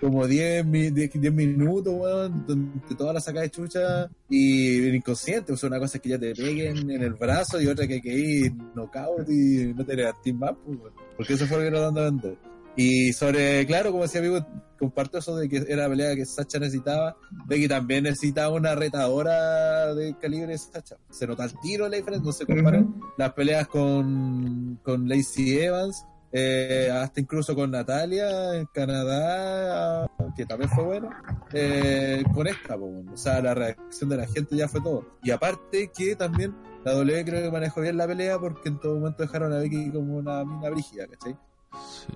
como 0.00 0.26
10, 0.26 0.66
mi- 0.66 0.90
10, 0.90 1.10
10 1.14 1.32
minutos, 1.32 1.92
weón, 1.96 2.44
donde 2.46 2.94
toda 2.96 3.14
la 3.14 3.20
saca 3.20 3.40
de 3.40 3.50
chucha 3.50 4.08
y 4.28 4.86
el 4.88 4.94
inconsciente, 4.96 5.52
o 5.52 5.56
sea, 5.56 5.68
una 5.68 5.78
cosa 5.78 5.96
es 5.96 6.02
que 6.02 6.10
ya 6.10 6.18
te 6.18 6.34
peguen 6.34 6.90
en 6.90 7.02
el 7.02 7.14
brazo 7.14 7.60
y 7.60 7.66
otra 7.66 7.86
que 7.88 8.00
que 8.02 8.12
ir 8.12 8.52
knockout 8.74 9.28
y 9.28 9.72
no 9.74 9.84
te 9.84 9.96
levantís 9.96 10.34
más, 10.34 10.52
pues, 10.64 10.78
porque 11.16 11.32
eso 11.32 11.46
fue 11.46 11.56
lo 11.56 11.62
que 11.62 11.68
era 11.68 11.80
dando 11.80 12.00
a 12.02 12.04
vender. 12.04 12.36
Y 12.76 13.12
sobre, 13.14 13.66
claro, 13.66 13.90
como 13.90 14.02
decía 14.02 14.20
amigo, 14.20 14.46
comparto 14.78 15.18
eso 15.18 15.34
de 15.36 15.48
que 15.48 15.64
era 15.68 15.84
la 15.84 15.88
pelea 15.88 16.14
que 16.14 16.26
Sacha 16.26 16.58
necesitaba, 16.58 17.16
de 17.46 17.58
que 17.58 17.68
también 17.68 18.04
necesitaba 18.04 18.54
una 18.54 18.74
retadora 18.74 19.94
de 19.94 20.14
calibre 20.18 20.52
de 20.52 20.58
Sacha. 20.58 20.96
Se 21.10 21.26
nota 21.26 21.44
el 21.44 21.58
tiro 21.60 21.88
la 21.88 21.96
diferencia, 21.96 22.26
no 22.26 22.32
se 22.32 22.44
comparan 22.46 23.00
las 23.16 23.32
peleas 23.32 23.66
con, 23.66 24.78
con 24.82 25.08
Lacey 25.08 25.58
Evans, 25.58 26.04
eh, 26.32 26.90
hasta 26.92 27.20
incluso 27.20 27.54
con 27.54 27.70
Natalia 27.70 28.54
en 28.56 28.66
Canadá, 28.66 30.06
que 30.36 30.44
también 30.44 30.70
fue 30.70 30.84
bueno, 30.84 31.08
eh, 31.54 32.22
con 32.34 32.46
esta, 32.46 32.76
o 32.76 33.16
sea, 33.16 33.40
la 33.40 33.54
reacción 33.54 34.10
de 34.10 34.18
la 34.18 34.26
gente 34.26 34.54
ya 34.54 34.68
fue 34.68 34.82
todo. 34.82 35.16
Y 35.22 35.30
aparte 35.30 35.90
que 35.96 36.14
también 36.14 36.54
la 36.84 36.92
W 36.92 37.24
creo 37.24 37.42
que 37.42 37.50
manejó 37.50 37.80
bien 37.80 37.96
la 37.96 38.06
pelea 38.06 38.38
porque 38.38 38.68
en 38.68 38.78
todo 38.78 38.96
momento 38.96 39.22
dejaron 39.22 39.52
a 39.54 39.58
Becky 39.60 39.90
como 39.90 40.18
una 40.18 40.44
mina 40.44 40.68
brígida, 40.68 41.06
¿cachai? 41.06 41.36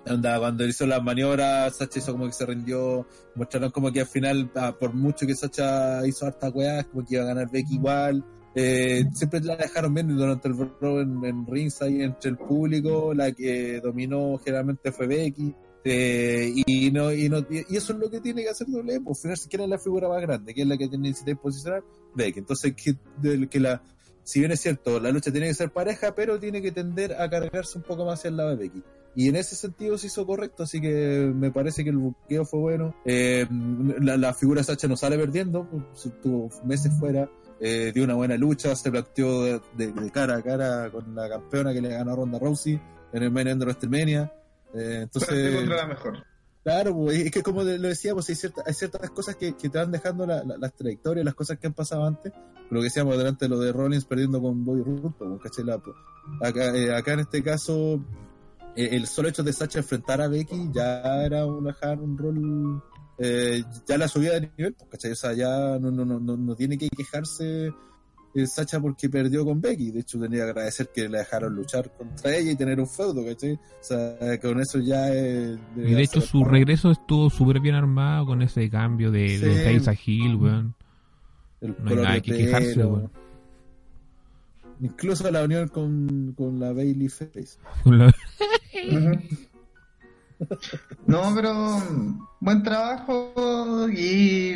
Onda, 0.09 0.39
cuando 0.39 0.67
hizo 0.67 0.87
las 0.87 1.03
maniobras, 1.03 1.77
Sacha 1.77 1.99
hizo 1.99 2.13
como 2.13 2.27
que 2.27 2.33
se 2.33 2.47
rindió, 2.47 3.07
mostraron 3.35 3.71
como 3.71 3.93
que 3.93 4.01
al 4.01 4.07
final, 4.07 4.51
ah, 4.55 4.75
por 4.79 4.95
mucho 4.95 5.27
que 5.27 5.35
Sacha 5.35 6.07
hizo 6.07 6.27
hartas 6.27 6.53
weas, 6.55 6.87
como 6.87 7.05
que 7.05 7.15
iba 7.17 7.25
a 7.25 7.27
ganar 7.27 7.51
Becky 7.51 7.75
igual. 7.75 8.25
Eh, 8.55 9.05
siempre 9.13 9.41
la 9.41 9.57
dejaron 9.57 9.95
bien 9.95 10.09
durante 10.17 10.49
el 10.49 10.57
Raw 10.57 10.99
en, 11.01 11.25
en 11.25 11.47
rings 11.47 11.83
ahí 11.83 12.03
entre 12.03 12.31
el 12.31 12.37
público, 12.37 13.15
la 13.15 13.33
que 13.33 13.81
dominó 13.81 14.39
generalmente 14.45 14.91
fue 14.93 15.07
Becky. 15.07 15.55
Eh, 15.83 16.53
y 16.67 16.91
no 16.91 17.11
y 17.11 17.31
no 17.31 17.39
y 17.49 17.75
eso 17.75 17.95
es 17.95 17.99
lo 17.99 18.11
que 18.11 18.21
tiene 18.21 18.43
que 18.43 18.51
hacer 18.51 18.67
WWE, 18.69 19.01
pues 19.01 19.19
al 19.19 19.23
final 19.23 19.37
si 19.39 19.49
quieren 19.49 19.71
la 19.71 19.79
figura 19.79 20.09
más 20.11 20.21
grande, 20.21 20.53
que 20.53 20.61
es 20.63 20.69
la 20.69 20.77
que 20.77 20.89
tiene 20.89 21.13
que 21.25 21.37
posicionar, 21.37 21.83
Becky. 22.15 22.41
Entonces 22.41 22.75
que, 22.75 22.97
del- 23.19 23.49
que 23.49 23.61
la 23.61 23.83
si 24.25 24.41
bien 24.41 24.53
es 24.53 24.61
cierto, 24.61 25.01
la 25.01 25.11
lucha 25.11 25.31
tiene 25.31 25.49
que 25.49 25.55
ser 25.55 25.71
pareja, 25.71 26.15
pero 26.15 26.39
tiene 26.39 26.63
que 26.63 26.73
tender 26.73 27.15
a 27.15 27.29
cargarse 27.29 27.79
un 27.79 27.85
poco 27.85 28.05
más 28.05 28.19
hacia 28.19 28.29
el 28.29 28.37
lado 28.37 28.51
de 28.51 28.57
Becky. 28.57 28.83
Y 29.17 29.29
en 29.29 29.37
ese 29.37 29.57
sentido 29.57 29.99
se 29.99 30.07
hizo 30.07 30.25
correcto, 30.25 30.63
así 30.63 30.81
que 30.81 31.33
me 31.35 31.51
parece 31.51 31.83
que 31.83 31.91
el 31.91 31.97
buqueo 31.97 32.45
fue 32.45 32.61
bueno. 32.61 32.95
Eh, 33.05 33.47
la, 34.01 34.33
figura 34.35 34.63
Sacha 34.63 34.87
no 34.87 34.97
sale 34.97 35.19
perdiendo, 35.19 35.69
pues, 35.69 36.07
estuvo 36.07 36.49
meses 36.65 36.93
fuera, 36.99 37.29
eh, 37.61 37.91
dio 37.93 38.05
una 38.05 38.15
buena 38.15 38.37
lucha, 38.37 38.75
se 38.77 38.91
planteó 38.91 39.43
de, 39.45 40.11
cara 40.13 40.37
a 40.37 40.43
cara 40.43 40.91
con 40.91 41.15
la 41.15 41.29
campeona 41.29 41.73
que 41.73 41.81
le 41.81 41.89
ganó 41.89 42.13
a 42.13 42.17
Ronda 42.17 42.39
Rousey 42.39 42.81
en 43.13 43.23
el 43.23 43.31
main 43.31 43.49
event 43.49 43.65
de. 43.65 44.31
Eh, 44.73 45.01
entonces, 45.03 45.67
mejor. 45.89 46.30
Claro, 46.63 46.95
pues, 46.95 47.19
es 47.19 47.31
que 47.31 47.43
como 47.43 47.63
lo 47.63 47.89
decía, 47.89 48.13
pues 48.13 48.29
hay, 48.29 48.35
cierta- 48.35 48.63
hay 48.67 48.75
ciertas 48.75 49.09
cosas 49.11 49.37
que, 49.37 49.55
que 49.57 49.71
te 49.71 49.79
van 49.79 49.91
dejando 49.91 50.27
la- 50.27 50.45
la- 50.45 50.59
las 50.59 50.75
trayectorias, 50.75 51.25
las 51.25 51.35
cosas 51.35 51.59
que 51.59 51.67
han 51.67 51.73
pasado 51.73 52.05
antes. 52.05 52.33
Lo 52.71 52.81
que 52.81 52.85
decíamos 52.85 53.17
delante 53.17 53.47
de 53.47 53.49
lo 53.49 53.59
de 53.59 53.73
Rollins 53.73 54.05
perdiendo 54.05 54.41
con 54.43 54.65
Bobby 54.65 54.83
Roode, 54.83 55.15
pues, 55.19 55.41
pues, 55.43 55.97
acá, 56.43 56.77
eh, 56.77 56.95
acá 56.95 57.15
en 57.15 57.21
este 57.21 57.43
caso, 57.43 58.05
eh, 58.77 58.91
el 58.93 59.07
solo 59.07 59.29
hecho 59.29 59.43
de 59.43 59.53
Sacha 59.55 59.79
enfrentar 59.79 60.21
a 60.21 60.29
Becky 60.29 60.71
ya 60.73 61.25
era 61.25 61.47
un, 61.47 61.65
dejar 61.65 61.99
un 61.99 62.17
rol, 62.19 62.83
eh, 63.19 63.63
ya 63.89 63.97
la 63.99 64.07
subida 64.07 64.35
de 64.39 64.51
nivel, 64.57 64.75
pues, 64.75 64.89
¿cachai? 64.91 65.13
O 65.13 65.17
sea, 65.17 65.33
ya 65.33 65.79
no, 65.79 65.91
no, 65.91 66.05
no, 66.05 66.37
no 66.37 66.55
tiene 66.57 66.77
que 66.77 66.89
quejarse 66.91 67.73
eh, 68.35 68.47
Sacha 68.47 68.81
porque 68.81 69.09
perdió 69.09 69.45
con 69.45 69.61
Becky. 69.61 69.91
De 69.91 70.01
hecho, 70.01 70.19
tenía 70.21 70.45
que 70.45 70.51
agradecer 70.51 70.91
que 70.95 71.09
le 71.09 71.19
dejaron 71.19 71.55
luchar 71.55 71.93
contra 71.97 72.35
ella 72.37 72.53
y 72.53 72.57
tener 72.57 72.79
un 72.81 72.89
feudo, 72.89 73.25
¿cachai? 73.25 73.55
O 73.55 73.59
sea, 73.83 74.39
con 74.41 74.61
eso 74.61 74.79
ya 74.79 75.13
es... 75.13 75.59
Y 75.77 75.81
de 75.95 76.03
hecho 76.03 76.21
su 76.21 76.45
regreso 76.45 76.91
estuvo 76.91 77.29
súper 77.31 77.61
bien 77.61 77.75
armado 77.75 78.27
con 78.27 78.43
ese 78.43 78.69
cambio 78.71 79.11
de, 79.11 79.39
de 79.39 79.55
Sí. 79.73 79.79
face 79.79 79.91
a 79.91 79.95
heel, 79.95 80.37
weón. 80.37 80.75
El 81.61 81.77
No 81.83 81.91
hay 81.91 81.97
nada 81.97 82.13
de 82.15 82.23
que 82.23 82.37
quejarse, 82.37 82.75
pelo. 82.75 82.89
weón. 82.89 83.11
Incluso 84.83 85.31
la 85.31 85.45
unión 85.45 85.69
con, 85.69 86.33
con 86.37 86.59
la 86.59 86.73
Bailey 86.73 87.09
Face. 87.09 87.59
Con 87.85 87.99
la-. 87.99 88.15
No, 91.07 91.33
pero 91.35 91.83
buen 92.41 92.63
trabajo 92.63 93.87
y 93.93 94.55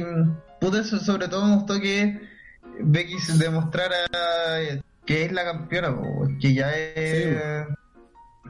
pude 0.61 0.81
eso, 0.81 0.99
sobre 0.99 1.29
todo 1.29 1.45
me 1.47 1.57
gustó 1.57 1.79
que 1.79 2.21
Becky 2.81 3.19
se 3.19 3.39
demostrara 3.39 3.97
que 5.07 5.25
es 5.25 5.33
la 5.33 5.45
campeona, 5.45 5.95
po, 5.95 6.29
que 6.41 6.55
ya 6.55 6.75
es 6.77 7.67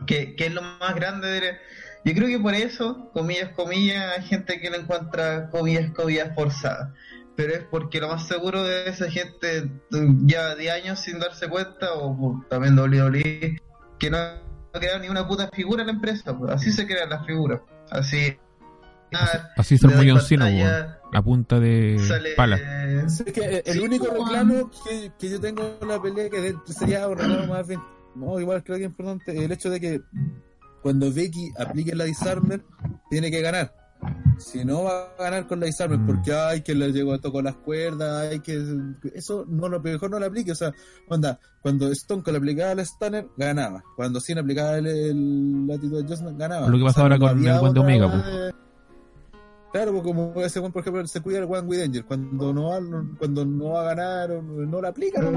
que, 0.07 0.37
que 0.37 0.47
es 0.47 0.55
lo 0.55 0.63
más 0.63 0.95
grande 0.95 1.29
de 1.29 1.59
yo 2.05 2.13
creo 2.13 2.29
que 2.29 2.39
por 2.39 2.55
eso, 2.55 3.11
comillas, 3.15 3.51
comillas, 3.55 4.19
hay 4.19 4.25
gente 4.25 4.61
que 4.61 4.69
la 4.69 4.77
encuentra 4.77 5.49
comillas, 5.49 5.91
comillas 5.93 6.35
forzada. 6.35 6.93
Pero 7.35 7.55
es 7.55 7.65
porque 7.65 7.99
lo 7.99 8.09
más 8.09 8.29
seguro 8.29 8.63
de 8.63 8.89
esa 8.91 9.11
gente 9.11 9.71
ya 10.27 10.55
de 10.55 10.71
años 10.71 11.01
sin 11.01 11.19
darse 11.19 11.49
cuenta, 11.49 11.95
o 11.95 12.45
también 12.51 12.79
WWE, 12.79 13.59
que 13.99 14.11
no 14.11 14.19
crea 14.73 14.99
ni 14.99 15.09
una 15.09 15.27
puta 15.27 15.49
figura 15.49 15.83
en 15.83 15.87
la 15.87 15.93
empresa. 15.95 16.39
pues, 16.39 16.53
Así 16.53 16.73
se 16.73 16.87
crean 16.87 17.09
las 17.09 17.27
figuras. 17.27 17.61
Así. 17.91 18.37
Así 19.57 19.77
le 19.79 19.95
muy 19.97 20.11
oncino, 20.11 20.45
a 21.13 21.23
punta 21.23 21.61
de 21.61 21.99
sale- 22.07 22.35
pala. 22.37 22.59
Sí, 23.09 23.23
es 23.27 23.33
que 23.33 23.63
el 23.67 23.81
único 23.81 24.07
Juan. 24.07 24.19
reclamo 24.45 24.71
que, 24.89 25.13
que 25.19 25.31
yo 25.31 25.41
tengo 25.41 25.77
en 25.81 25.89
la 25.89 26.01
pelea 26.03 26.29
que 26.31 26.41
de- 26.41 26.57
sería 26.67 27.07
un 27.09 27.19
reclamo 27.19 27.47
más 27.47 27.67
bien, 27.69 27.81
no, 28.17 28.39
igual 28.41 28.63
creo 28.65 28.79
que 28.79 28.85
es 28.85 28.91
importante, 28.91 29.45
el 29.45 29.53
hecho 29.53 29.71
de 29.71 29.81
que 29.81 30.01
cuando 30.83 31.13
Becky 31.13 31.51
aplique 31.59 31.95
la 31.95 32.05
disarmer, 32.05 32.63
tiene 33.11 33.31
que 33.31 33.41
ganar. 33.41 33.75
Si 34.39 34.65
no 34.67 34.83
va 34.83 35.05
a 35.19 35.23
ganar 35.23 35.47
con 35.47 35.61
la 35.61 35.67
disarmer, 35.67 35.99
Mm. 35.99 36.07
porque 36.07 36.35
hay 36.35 36.61
que 36.61 36.75
le 36.75 36.93
llegó 36.93 37.19
tocó 37.21 37.41
las 37.41 37.55
cuerdas, 37.55 38.29
hay 38.33 38.41
que 38.41 38.61
eso 39.15 39.47
no 39.49 39.69
lo 39.69 39.81
mejor 39.81 40.11
no 40.11 40.19
lo 40.19 40.27
aplique, 40.27 40.53
o 40.53 40.55
sea, 40.55 40.73
onda, 41.09 41.39
cuando 41.63 41.91
Stone 41.93 42.23
Cold 42.23 42.37
aplicaba 42.37 42.73
el 42.73 42.81
Stunner, 42.85 43.27
ganaba. 43.39 43.83
Cuando 43.97 44.21
Cena 44.21 44.43
aplicaba 44.43 44.77
el, 44.77 44.87
el 44.89 45.67
Latitude 45.67 46.03
Adjustment, 46.05 46.39
ganaba. 46.39 46.69
Lo 46.69 46.77
que 46.77 46.85
pasa 46.85 46.91
O 46.91 46.95
sea, 46.95 47.03
ahora 47.05 47.17
no 47.17 47.21
con 47.61 47.69
el 47.69 47.75
de 47.75 47.81
Omega, 47.81 48.11
pues. 48.11 48.25
de- 48.27 48.64
Claro, 49.75 49.91
pues 49.91 50.05
como 50.05 50.33
ese 50.41 50.61
buen, 50.61 50.71
por 50.71 50.83
ejemplo, 50.83 51.05
se 51.09 51.21
cuida 51.21 51.39
el 51.41 51.47
One 51.47 51.63
with 51.63 51.81
Angel. 51.83 52.05
Cuando 52.05 52.53
no 52.55 52.69
va, 52.69 52.79
cuando 53.19 53.45
no 53.45 53.71
va 53.71 53.81
a 53.81 53.95
ganar, 53.95 54.31
no, 54.41 54.81
la 54.81 54.91
aplica, 54.91 55.21
no 55.21 55.33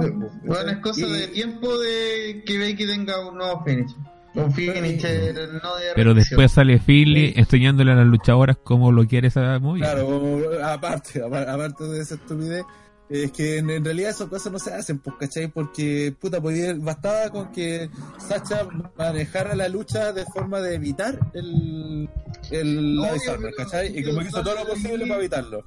Bueno, 0.45 0.69
es 0.71 0.77
cosa 0.77 1.07
de 1.07 1.27
tiempo 1.29 1.75
de 1.79 2.43
que 2.45 2.59
Becky 2.59 2.85
tenga 2.85 3.27
un 3.27 3.35
nuevo 3.39 3.63
finish. 3.65 3.95
Un 4.35 4.51
finisher 4.53 5.33
no 5.63 5.75
de 5.77 5.85
Pero 5.95 6.13
después 6.13 6.51
sale 6.51 6.77
Philly 6.77 7.29
Sí. 7.29 7.33
enseñándole 7.39 7.93
a 7.93 7.95
las 7.95 8.05
luchadoras 8.05 8.57
cómo 8.63 8.91
lo 8.91 9.07
quiere 9.07 9.29
esa 9.29 9.57
movida. 9.57 9.85
Claro, 9.91 10.05
como- 10.05 10.39
aparte, 10.63 11.23
apa- 11.23 11.51
aparte 11.51 11.85
de 11.85 11.99
esa 12.01 12.13
estupidez, 12.13 12.63
es 13.09 13.31
que 13.31 13.57
en, 13.57 13.71
en 13.71 13.83
realidad 13.83 14.11
esas 14.11 14.27
cosas 14.27 14.51
no 14.53 14.59
se 14.59 14.71
hacen, 14.71 14.99
pues, 14.99 15.15
¿cachai? 15.19 15.47
Porque, 15.47 16.13
puta, 16.19 16.39
podía, 16.39 16.75
bastaba 16.77 17.31
con 17.31 17.51
que 17.51 17.89
Sacha 18.19 18.67
manejara 18.97 19.55
la 19.55 19.67
lucha 19.67 20.13
de 20.13 20.25
forma 20.25 20.59
de 20.61 20.75
evitar 20.75 21.17
el, 21.33 22.07
el 22.51 22.99
pero- 23.25 23.51
¿cachai? 23.57 23.97
Y 23.97 24.03
como 24.03 24.19
que 24.19 24.27
hizo 24.27 24.43
todo 24.43 24.55
lo 24.55 24.65
posible 24.67 25.05
para 25.07 25.19
evitarlo. 25.19 25.65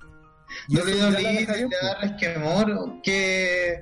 Yo 0.69 0.85
le 0.85 0.97
doy 0.97 1.13
da 1.13 1.99
resquemor 2.01 3.01
que, 3.03 3.81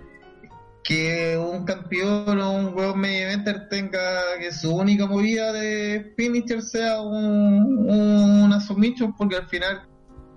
que 0.85 1.37
un 1.39 1.65
campeón 1.65 2.41
o 2.41 2.53
un 2.53 2.75
hueón 2.77 3.01
medio 3.01 3.27
eventer 3.29 3.69
tenga 3.71 4.01
que 4.39 4.53
su 4.53 4.75
única 4.75 5.07
movida 5.07 5.53
de 5.53 6.13
finisher 6.17 6.61
sea 6.63 7.01
un, 7.01 7.89
un- 7.89 8.43
una 8.43 8.61
submission 8.61 9.17
porque 9.17 9.37
al 9.37 9.47
final 9.49 9.83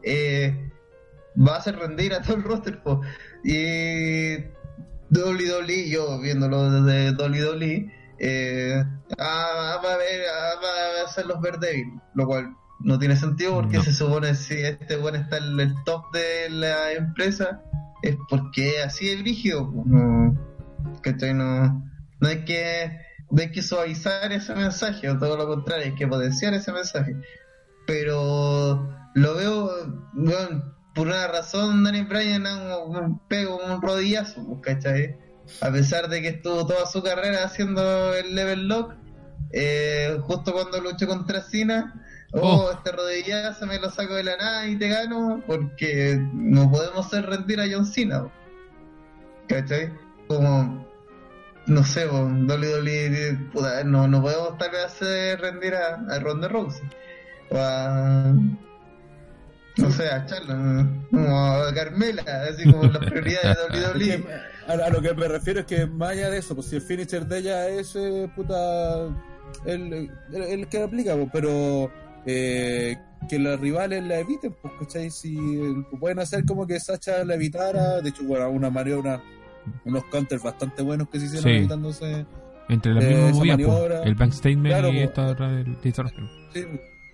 eh, 0.03 0.69
va 1.37 1.55
a 1.55 1.57
hacer 1.57 1.75
rendir 1.77 2.13
a 2.13 2.21
todo 2.21 2.37
el 2.37 2.43
roster 2.43 2.81
po. 2.81 3.01
y 3.43 4.35
WWE 5.13 5.89
yo 5.89 6.19
viéndolo 6.21 6.69
desde 6.81 7.11
WWE 7.11 7.91
eh, 8.23 8.83
ah, 9.17 9.81
va 9.83 9.93
a 9.93 9.97
ver 9.97 10.21
ah, 10.31 10.53
va 10.63 11.01
a 11.01 11.05
hacerlos 11.05 11.41
ver 11.41 11.57
débil 11.57 11.87
lo 12.13 12.27
cual 12.27 12.55
no 12.79 12.99
tiene 12.99 13.15
sentido 13.15 13.55
porque 13.55 13.77
No. 13.77 13.83
se 13.83 13.93
supone 13.93 14.35
si 14.35 14.53
este 14.55 14.95
bueno 14.95 15.17
está 15.17 15.37
en 15.37 15.59
el 15.59 15.73
top 15.85 16.11
de 16.13 16.49
la 16.51 16.91
empresa 16.91 17.61
es 18.03 18.15
porque 18.29 18.81
así 18.83 19.09
es 19.09 19.21
brígido 19.21 19.71
no, 19.85 20.35
¿cachai? 21.01 21.33
no 21.33 21.83
no 22.19 22.27
hay 22.27 22.45
que 22.45 22.91
no 23.31 23.41
hay 23.41 23.51
que 23.51 23.63
suavizar 23.63 24.31
ese 24.31 24.53
mensaje 24.53 25.09
o 25.09 25.17
todo 25.17 25.35
lo 25.35 25.47
contrario 25.47 25.85
hay 25.85 25.95
que 25.95 26.07
potenciar 26.07 26.53
ese 26.53 26.71
mensaje 26.71 27.15
pero 27.87 28.87
lo 29.15 29.35
veo 29.35 29.69
bueno, 30.13 30.75
por 30.93 31.07
una 31.07 31.27
razón 31.27 31.83
Daniel 31.83 32.05
Bryan 32.05 32.45
un, 32.45 32.95
un 32.97 33.19
pego 33.27 33.57
un 33.65 33.81
rodillazo 33.81 34.61
¿cachai? 34.61 35.17
A 35.59 35.71
pesar 35.71 36.09
de 36.09 36.21
que 36.21 36.29
estuvo 36.29 36.65
toda 36.65 36.85
su 36.85 37.03
carrera 37.03 37.43
haciendo 37.43 38.13
el 38.13 38.35
level 38.35 38.67
lock 38.67 38.93
eh, 39.51 40.17
justo 40.21 40.53
cuando 40.53 40.79
luchó 40.79 41.07
contra 41.07 41.41
Cena 41.41 41.93
oh, 42.33 42.39
Oh. 42.39 42.71
este 42.71 42.91
rodillazo 42.91 43.67
me 43.67 43.79
lo 43.79 43.89
saco 43.89 44.15
de 44.15 44.23
la 44.23 44.37
nada 44.37 44.67
y 44.67 44.77
te 44.77 44.87
gano 44.87 45.43
porque 45.45 46.17
no 46.33 46.71
podemos 46.71 47.05
hacer 47.05 47.25
rendir 47.25 47.59
a 47.59 47.65
John 47.69 47.85
Cena 47.85 48.23
po. 48.23 48.31
¿cachai? 49.47 49.91
como 50.27 50.89
no 51.67 51.83
sé, 51.83 52.07
po, 52.07 52.23
WWE, 52.23 53.49
puta, 53.53 53.83
no, 53.83 54.07
no 54.07 54.21
podemos 54.21 54.57
tal 54.57 54.71
vez 54.71 54.85
hacer 54.85 55.39
rendir 55.39 55.75
a, 55.75 56.03
a 56.09 56.19
Ronda 56.19 56.47
Rousey 56.47 56.81
o 57.49 57.57
a 57.57 58.33
no 59.77 59.91
sé, 59.91 60.07
a 60.09 60.25
Charlotte, 60.25 60.87
como 61.09 61.37
a 61.37 61.73
Carmela, 61.73 62.23
así 62.49 62.63
como 62.71 62.83
las 62.83 63.05
prioridades 63.05 63.57
de 63.71 63.79
WWE. 64.19 64.25
a, 64.67 64.71
a 64.85 64.89
lo 64.89 65.01
que 65.01 65.13
me 65.13 65.27
refiero 65.27 65.61
es 65.61 65.65
que 65.65 65.85
más 65.85 66.11
allá 66.11 66.29
de 66.29 66.37
eso, 66.39 66.55
pues 66.55 66.67
si 66.67 66.75
el 66.75 66.81
finisher 66.81 67.25
de 67.25 67.37
ella 67.39 67.67
es 67.69 67.95
eh, 67.95 68.29
puta 68.35 69.05
el, 69.65 70.09
el, 70.33 70.41
el 70.41 70.67
que 70.67 70.79
la 70.79 70.85
aplica, 70.85 71.15
pues, 71.15 71.29
pero 71.31 71.91
eh, 72.25 72.97
que 73.29 73.39
los 73.39 73.59
rivales 73.59 74.03
la 74.03 74.19
eviten, 74.19 74.55
pues, 74.61 74.73
¿cachai? 74.79 75.09
Si 75.11 75.35
eh, 75.37 75.73
pueden 75.99 76.19
hacer 76.19 76.45
como 76.45 76.65
que 76.67 76.79
Sacha 76.79 77.23
la 77.23 77.35
evitara, 77.35 78.01
de 78.01 78.09
hecho, 78.09 78.23
bueno, 78.23 78.49
una 78.49 78.69
maniobra, 78.69 79.21
unos 79.85 80.03
counters 80.05 80.41
bastante 80.43 80.81
buenos 80.81 81.07
que 81.09 81.19
se 81.19 81.25
hicieron 81.25 81.49
Sí. 81.49 81.57
evitándose. 81.57 82.25
Entre 82.69 82.93
las 82.93 83.03
eh, 83.03 83.07
mismas 83.15 83.47
maniobra. 83.47 84.03
el 84.03 84.15
bank 84.15 84.31
statement 84.33 84.67
Claro, 84.67 84.89
y 84.93 84.97
po. 84.99 85.03
esta 85.03 85.27
otra 85.27 85.51
del. 85.51 85.77
Sí, 85.83 86.65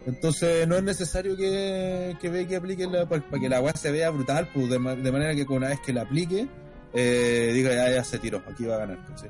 entonces 0.08 0.68
no 0.68 0.76
es 0.76 0.84
necesario 0.84 1.38
que, 1.38 2.18
que 2.20 2.30
Becky 2.30 2.56
aplique 2.56 2.88
la, 2.88 3.08
para, 3.08 3.22
que 3.40 3.48
la 3.50 3.62
weá 3.62 3.74
se 3.74 3.92
vea 3.92 4.10
brutal, 4.10 4.50
pues, 4.54 4.70
de, 4.70 4.80
ma- 4.80 4.96
de 4.96 5.12
manera 5.12 5.36
que 5.36 5.44
una 5.44 5.68
vez 5.68 5.80
que 5.82 5.94
la 5.94 6.02
aplique, 6.02 6.48
eh, 6.94 7.52
diga 7.54 7.74
ya, 7.76 7.92
ya 7.92 8.04
se 8.04 8.18
tiró, 8.18 8.42
aquí 8.50 8.66
va 8.66 8.76
a 8.76 8.80
ganar, 8.80 9.06
¿cachai? 9.06 9.30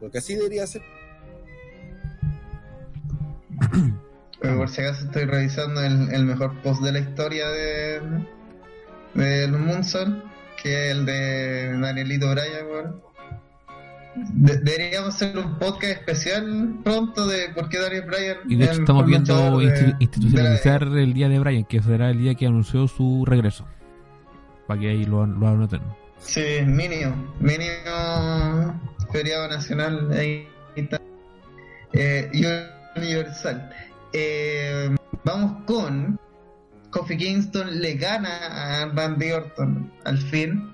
Porque 0.00 0.18
así 0.18 0.34
debería 0.34 0.66
ser. 0.66 0.82
Pero 4.40 4.58
por 4.58 4.68
si 4.68 4.82
acaso 4.82 5.06
estoy 5.06 5.24
revisando 5.24 5.80
el, 5.82 6.24
mejor 6.26 6.60
post 6.60 6.82
de 6.82 6.92
la 6.92 6.98
historia 6.98 7.48
de 7.48 8.00
del 9.14 9.52
Moonson, 9.52 10.22
que 10.62 10.90
es 10.90 10.96
el 10.96 11.06
de 11.06 11.78
Danielito 11.80 12.30
Bryan, 12.30 12.66
weón. 12.70 13.05
De- 14.34 14.58
deberíamos 14.58 15.14
hacer 15.14 15.36
un 15.36 15.58
podcast 15.58 15.92
especial 15.92 16.76
pronto 16.84 17.26
de 17.26 17.50
por 17.50 17.68
qué 17.68 17.78
Daniel 17.78 18.04
Bryan 18.06 18.36
Y 18.48 18.56
de 18.56 18.64
hecho 18.64 18.80
estamos 18.80 19.04
viendo 19.06 19.58
de- 19.58 19.94
institucionalizar 20.00 20.88
de 20.90 21.02
el 21.02 21.12
día 21.14 21.28
de 21.28 21.38
Brian, 21.38 21.64
que 21.64 21.82
será 21.82 22.10
el 22.10 22.18
día 22.18 22.34
que 22.34 22.46
anunció 22.46 22.88
su 22.88 23.24
regreso. 23.26 23.66
Para 24.66 24.80
que 24.80 24.88
ahí 24.90 25.04
lo, 25.04 25.26
lo 25.26 25.48
anoten. 25.48 25.80
Sí, 26.18 26.42
mínimo, 26.64 27.14
mínimo 27.40 28.80
feriado 29.12 29.48
nacional 29.48 30.10
ahí 30.12 30.48
está. 30.74 31.00
Eh, 31.92 32.28
y 32.32 32.44
universal. 32.98 33.70
Eh, 34.12 34.94
vamos 35.24 35.62
con 35.66 36.18
Kofi 36.90 37.16
Kingston 37.16 37.80
le 37.80 37.94
gana 37.94 38.82
a 38.82 38.86
Randy 38.86 39.30
Orton 39.32 39.92
al 40.04 40.18
fin 40.18 40.70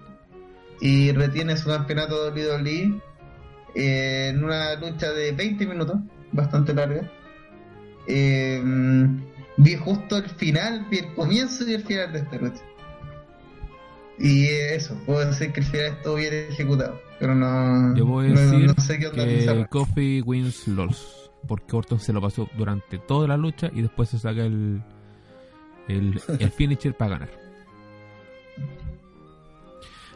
y 0.80 1.12
retiene 1.12 1.56
su 1.56 1.68
campeonato 1.68 2.30
de 2.30 2.46
WWE 2.48 3.00
eh, 3.74 4.28
en 4.30 4.44
una 4.44 4.74
lucha 4.76 5.12
de 5.12 5.32
20 5.32 5.66
minutos, 5.66 5.96
bastante 6.32 6.74
larga. 6.74 7.10
Eh, 8.06 8.62
vi 9.56 9.76
justo 9.76 10.16
el 10.16 10.24
final, 10.28 10.86
vi 10.90 10.98
el 10.98 11.14
comienzo 11.14 11.68
y 11.68 11.74
el 11.74 11.82
final 11.84 12.12
de 12.12 12.18
esta 12.20 12.36
lucha. 12.36 12.62
Y 14.18 14.46
eso, 14.46 14.96
puedo 15.06 15.24
decir 15.24 15.52
que 15.52 15.60
el 15.60 15.66
final 15.66 15.86
estuvo 15.86 16.14
bien 16.16 16.34
ejecutado, 16.50 17.00
pero 17.18 17.34
no, 17.34 17.96
Yo 17.96 18.06
voy 18.06 18.26
a 18.26 18.30
no- 18.30 18.40
decir 18.40 18.66
no 18.76 18.82
sé 18.82 18.98
qué 18.98 19.06
onda 19.08 19.24
que. 19.24 19.66
Kofi 19.70 20.20
wins 20.22 20.68
LOLs. 20.68 21.18
Porque 21.48 21.74
Orton 21.74 21.98
se 21.98 22.12
lo 22.12 22.20
pasó 22.20 22.48
durante 22.56 22.98
toda 22.98 23.26
la 23.26 23.36
lucha 23.36 23.68
y 23.74 23.82
después 23.82 24.08
se 24.10 24.16
saca 24.20 24.42
el, 24.44 24.80
el, 25.88 26.20
el 26.38 26.50
finisher 26.56 26.94
para 26.96 27.12
ganar. 27.18 27.30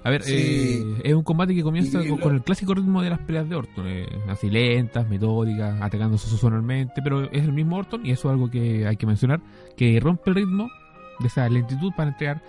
A 0.07 0.11
ver, 0.11 0.23
Sí. 0.23 0.35
eh, 0.37 1.01
es 1.03 1.15
un 1.15 1.25
combate 1.25 1.53
que 1.55 1.63
comienza 1.65 1.99
con, 1.99 2.09
lo- 2.09 2.19
con 2.21 2.35
el 2.37 2.43
clásico 2.43 2.75
ritmo 2.75 3.03
de 3.03 3.11
las 3.11 3.19
peleas 3.19 3.49
de 3.49 3.57
Orton, 3.57 3.87
eh, 3.89 4.07
así 4.29 4.49
lentas, 4.49 5.09
metódicas, 5.09 5.81
atacándose 5.83 6.29
sonalmente, 6.37 7.03
pero 7.03 7.25
es 7.33 7.43
el 7.43 7.53
mismo 7.53 7.77
Orton 7.77 8.07
y 8.07 8.13
eso 8.13 8.29
es 8.29 8.33
algo 8.33 8.49
que 8.49 8.87
hay 8.87 8.97
que 8.97 9.07
mencionar, 9.07 9.41
que 9.77 9.99
rompe 9.99 10.31
el 10.31 10.37
ritmo 10.37 10.69
de 11.19 11.27
esa 11.27 11.49
lentitud 11.49 11.93
para 11.97 12.11
entregar 12.11 12.41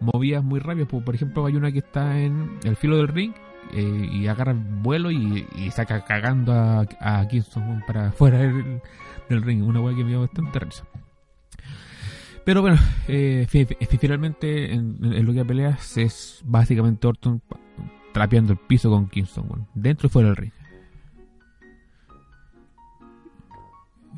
movidas 0.00 0.44
muy 0.44 0.60
rápidas. 0.60 0.88
Por, 0.88 1.14
ejemplo, 1.14 1.46
hay 1.46 1.56
una 1.56 1.72
que 1.72 1.78
está 1.78 2.20
en 2.20 2.58
el 2.64 2.76
filo 2.76 2.98
del 2.98 3.08
ring 3.08 3.32
eh, 3.72 4.08
y 4.12 4.26
agarra 4.26 4.52
el 4.52 4.58
vuelo 4.58 5.10
y, 5.10 5.46
y 5.56 5.70
saca 5.70 6.04
cagando 6.04 6.52
a, 6.52 6.84
a 7.00 7.26
Kingston 7.26 7.82
para 7.86 8.12
fuera 8.18 8.38
del, 8.38 8.82
del 9.30 9.42
ring, 9.42 9.64
una 9.64 9.80
weá 9.80 9.96
que 9.96 10.04
me 10.04 10.10
dio 10.10 10.20
bastante 10.20 10.58
risa. 10.58 10.84
Pero 12.48 12.62
bueno, 12.62 12.78
eh, 13.08 13.44
fi- 13.46 13.66
fi- 13.66 13.98
finalmente 13.98 14.72
en, 14.72 14.96
en 15.04 15.26
lo 15.26 15.34
que 15.34 15.40
a 15.40 15.44
peleas 15.44 15.98
es 15.98 16.40
básicamente 16.46 17.06
Orton 17.06 17.42
trapeando 18.14 18.54
el 18.54 18.58
piso 18.58 18.88
con 18.88 19.06
Kingston, 19.10 19.44
weón. 19.50 19.66
Dentro 19.74 20.06
y 20.06 20.10
fuera 20.10 20.28
del 20.28 20.36
ring. 20.36 20.52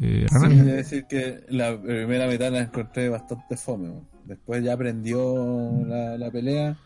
Eh, 0.01 0.26
Sí, 0.31 0.55
decir 0.61 1.07
que 1.09 1.41
la 1.49 1.76
primera 1.83 2.28
mitad 2.28 2.53
la 2.53 2.61
encontré 2.61 3.09
bastante 3.09 3.57
fome. 3.57 3.95
Después 4.26 4.62
ya 4.62 4.74
aprendió 4.74 5.85
la, 5.85 6.16
la 6.16 6.31
pelea. 6.31 6.76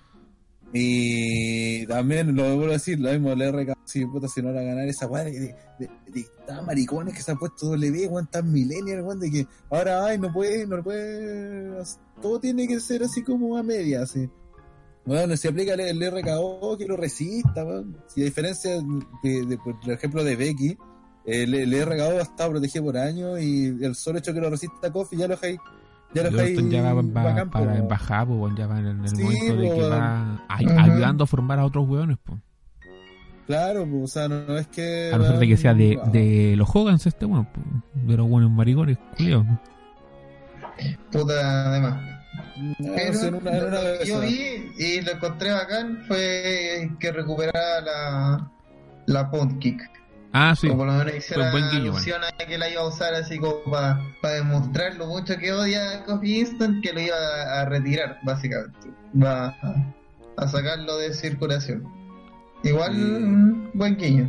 Y 0.77 1.87
también 1.87 2.35
lo 2.35 2.43
vuelvo 2.57 2.71
a 2.71 2.73
decir, 2.73 2.99
lo 2.99 3.09
mismo 3.13 3.33
le 3.37 3.53
RK, 3.53 3.79
si 3.85 4.05
puta, 4.07 4.27
si 4.27 4.43
no 4.43 4.53
ganar 4.53 4.89
esa 4.89 5.07
weá 5.07 5.23
de, 5.23 5.31
de, 5.31 5.57
de, 5.79 5.89
de 6.09 6.63
maricones 6.67 7.15
que 7.15 7.23
se 7.23 7.31
ha 7.31 7.37
puesto 7.37 7.67
W, 7.67 8.09
weón, 8.09 8.27
tan 8.27 8.53
millennial, 8.53 9.03
weón, 9.03 9.21
de 9.21 9.31
que 9.31 9.47
ahora 9.71 10.05
ay 10.05 10.19
no 10.19 10.33
puede, 10.33 10.67
no 10.67 10.83
puede, 10.83 11.81
todo 12.21 12.41
tiene 12.41 12.67
que 12.67 12.81
ser 12.81 13.05
así 13.05 13.23
como 13.23 13.57
a 13.57 13.63
media, 13.63 14.03
así. 14.03 14.29
Bueno, 15.07 15.37
si 15.37 15.47
aplica 15.47 15.75
el, 15.75 16.03
el 16.03 16.11
RKO, 16.11 16.77
que 16.77 16.87
lo 16.87 16.97
resista, 16.97 17.65
weón. 17.65 17.97
Si 18.09 18.23
a 18.23 18.25
diferencia 18.25 18.73
de, 19.23 19.59
por 19.63 19.93
ejemplo, 19.93 20.25
de 20.25 20.35
Becky, 20.35 20.77
el, 21.25 21.55
el 21.55 21.87
RKO 21.87 22.21
estado 22.21 22.51
protegido 22.51 22.87
por 22.87 22.97
años 22.97 23.41
y 23.41 23.67
el 23.67 23.95
solo 23.95 24.19
hecho 24.19 24.35
que 24.35 24.41
lo 24.41 24.51
resista 24.51 24.91
Kofi 24.91 25.17
ya 25.17 25.29
lo 25.29 25.35
dejáis. 25.35 25.61
Ya 26.15 26.23
lo 26.31 26.43
Orton 26.43 26.71
ya 26.71 26.83
va, 26.95 27.03
va 27.03 27.45
para 27.51 27.77
embajar, 27.77 28.27
pues, 28.27 28.55
ya 28.57 28.67
va 28.69 28.79
en 28.79 28.87
el 28.87 29.09
Sí, 29.09 29.23
momento 29.23 29.57
de 29.57 29.71
que 29.75 29.89
va 29.89 30.45
ay- 30.49 30.67
ayudando 30.67 31.25
a 31.25 31.27
formar 31.27 31.59
a 31.59 31.65
otros 31.65 31.89
weones, 31.89 32.19
pues. 32.25 32.39
Claro, 33.47 33.85
pues, 33.91 34.05
o 34.05 34.07
sea, 34.07 34.29
no, 34.29 34.43
no 34.47 34.57
es 34.57 34.67
que. 34.69 35.11
A 35.13 35.19
no 35.19 35.25
ser 35.25 35.39
de 35.39 35.49
que 35.49 35.57
sea 35.57 35.75
de, 35.75 35.99
de 36.13 36.55
los 36.57 36.69
Hogans 36.75 37.07
este 37.07 37.27
weón, 37.27 37.47
pues, 37.47 37.67
de 38.07 38.17
los 38.17 38.29
buenos 38.29 38.51
maricones, 38.51 38.97
culiao. 39.17 39.45
Puta, 41.13 41.69
además. 41.71 42.01
no, 42.79 42.93
Pero 42.95 43.15
sí, 43.15 43.27
en 43.27 43.35
una- 43.35 43.51
en 43.59 43.65
una 43.65 43.81
lo 43.81 43.83
de 43.93 43.99
que 43.99 44.07
yo 44.07 44.21
vi 44.21 44.73
y 44.79 45.01
lo 45.03 45.13
encontré 45.13 45.53
bacán 45.53 45.99
fue 46.07 46.91
que 46.99 47.13
recuperara 47.13 47.81
la, 47.81 48.51
la 49.07 49.31
Pound 49.31 49.59
Kick. 49.59 49.81
Ah, 50.37 50.55
sí. 50.57 50.69
O 50.69 50.77
por 50.77 50.89
lo 50.89 50.93
menos 50.95 51.13
buen 51.53 51.71
guiño, 51.71 51.93
alusión 51.93 52.21
a 52.25 52.45
que 52.45 52.59
la 52.59 52.69
iba 52.69 52.83
a 52.83 52.89
usar 52.89 53.15
así 53.15 53.39
como 53.39 53.63
para 53.71 54.35
demostrar 54.35 54.97
lo 54.97 55.07
mucho 55.07 55.37
que 55.39 55.53
odia 55.53 55.93
a 56.01 56.05
Kofi 56.05 56.41
Instant 56.41 56.83
que 56.83 56.93
lo 56.93 57.01
iba 57.01 57.15
a, 57.17 57.61
a 57.61 57.65
retirar, 57.67 58.19
básicamente. 58.25 58.89
Va 59.17 59.47
a, 59.63 59.95
a 60.37 60.49
sacarlo 60.49 60.99
de 60.99 61.15
circulación. 61.15 61.85
Igual, 62.65 62.95
Y- 62.99 63.01
mm, 63.05 63.71
buen 63.75 63.97
guiño. 63.97 64.27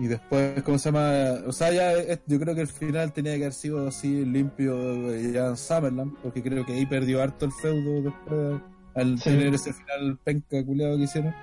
Y 0.00 0.06
después, 0.06 0.62
¿cómo 0.62 0.78
se 0.78 0.90
llama? 0.90 1.12
O 1.46 1.52
sea, 1.52 1.72
ya 1.72 1.92
es- 1.92 2.20
yo 2.26 2.38
creo 2.40 2.54
que 2.54 2.62
el 2.62 2.68
final 2.68 3.12
tenía 3.12 3.32
que 3.34 3.42
haber 3.42 3.52
sido 3.52 3.86
así 3.88 4.24
limpio 4.24 5.12
eh, 5.12 5.32
ya 5.34 5.48
en 5.48 5.56
Summerland, 5.58 6.16
porque 6.22 6.42
creo 6.42 6.64
que 6.64 6.72
ahí 6.72 6.86
perdió 6.86 7.22
harto 7.22 7.44
el 7.44 7.52
feudo 7.52 8.00
después 8.02 8.62
al 8.94 9.18
Sí. 9.18 9.24
tener 9.24 9.52
ese 9.54 9.72
final 9.74 10.18
penca 10.24 10.64
culiado 10.64 10.96
que 10.96 11.02
hicieron. 11.02 11.34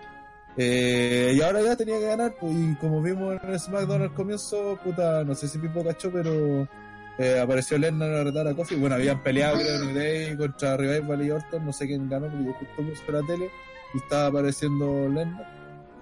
Eh, 0.57 1.33
y 1.35 1.41
ahora 1.41 1.61
ya 1.61 1.75
tenía 1.75 1.99
que 1.99 2.05
ganar, 2.07 2.35
pues, 2.39 2.53
y 2.55 2.75
como 2.75 3.01
vimos 3.01 3.37
en 3.43 3.49
el 3.51 3.59
SmackDown 3.59 4.03
al 4.03 4.13
comienzo, 4.13 4.79
puta, 4.83 5.23
no 5.23 5.35
sé 5.35 5.47
si 5.49 5.57
Pipo 5.59 5.83
cachó, 5.83 6.09
pero 6.11 6.67
eh, 7.17 7.39
apareció 7.41 7.77
Lennon 7.77 8.13
a 8.13 8.23
retar 8.23 8.47
a 8.47 8.53
Kofi. 8.53 8.75
Bueno, 8.75 8.95
habían 8.95 9.21
peleado 9.21 9.57
creo 9.57 9.83
en 9.83 9.93
Day 9.95 10.37
contra 10.37 10.77
Revival 10.77 11.25
y 11.25 11.31
Orton, 11.31 11.65
no 11.65 11.73
sé 11.73 11.87
quién 11.87 12.09
ganó, 12.09 12.27
porque 12.29 12.45
yo 12.45 12.53
justo 12.53 12.75
puse 12.83 13.11
la 13.11 13.21
tele 13.27 13.49
y 13.93 13.97
estaba 13.97 14.27
apareciendo 14.27 15.09
Lennon. 15.09 15.41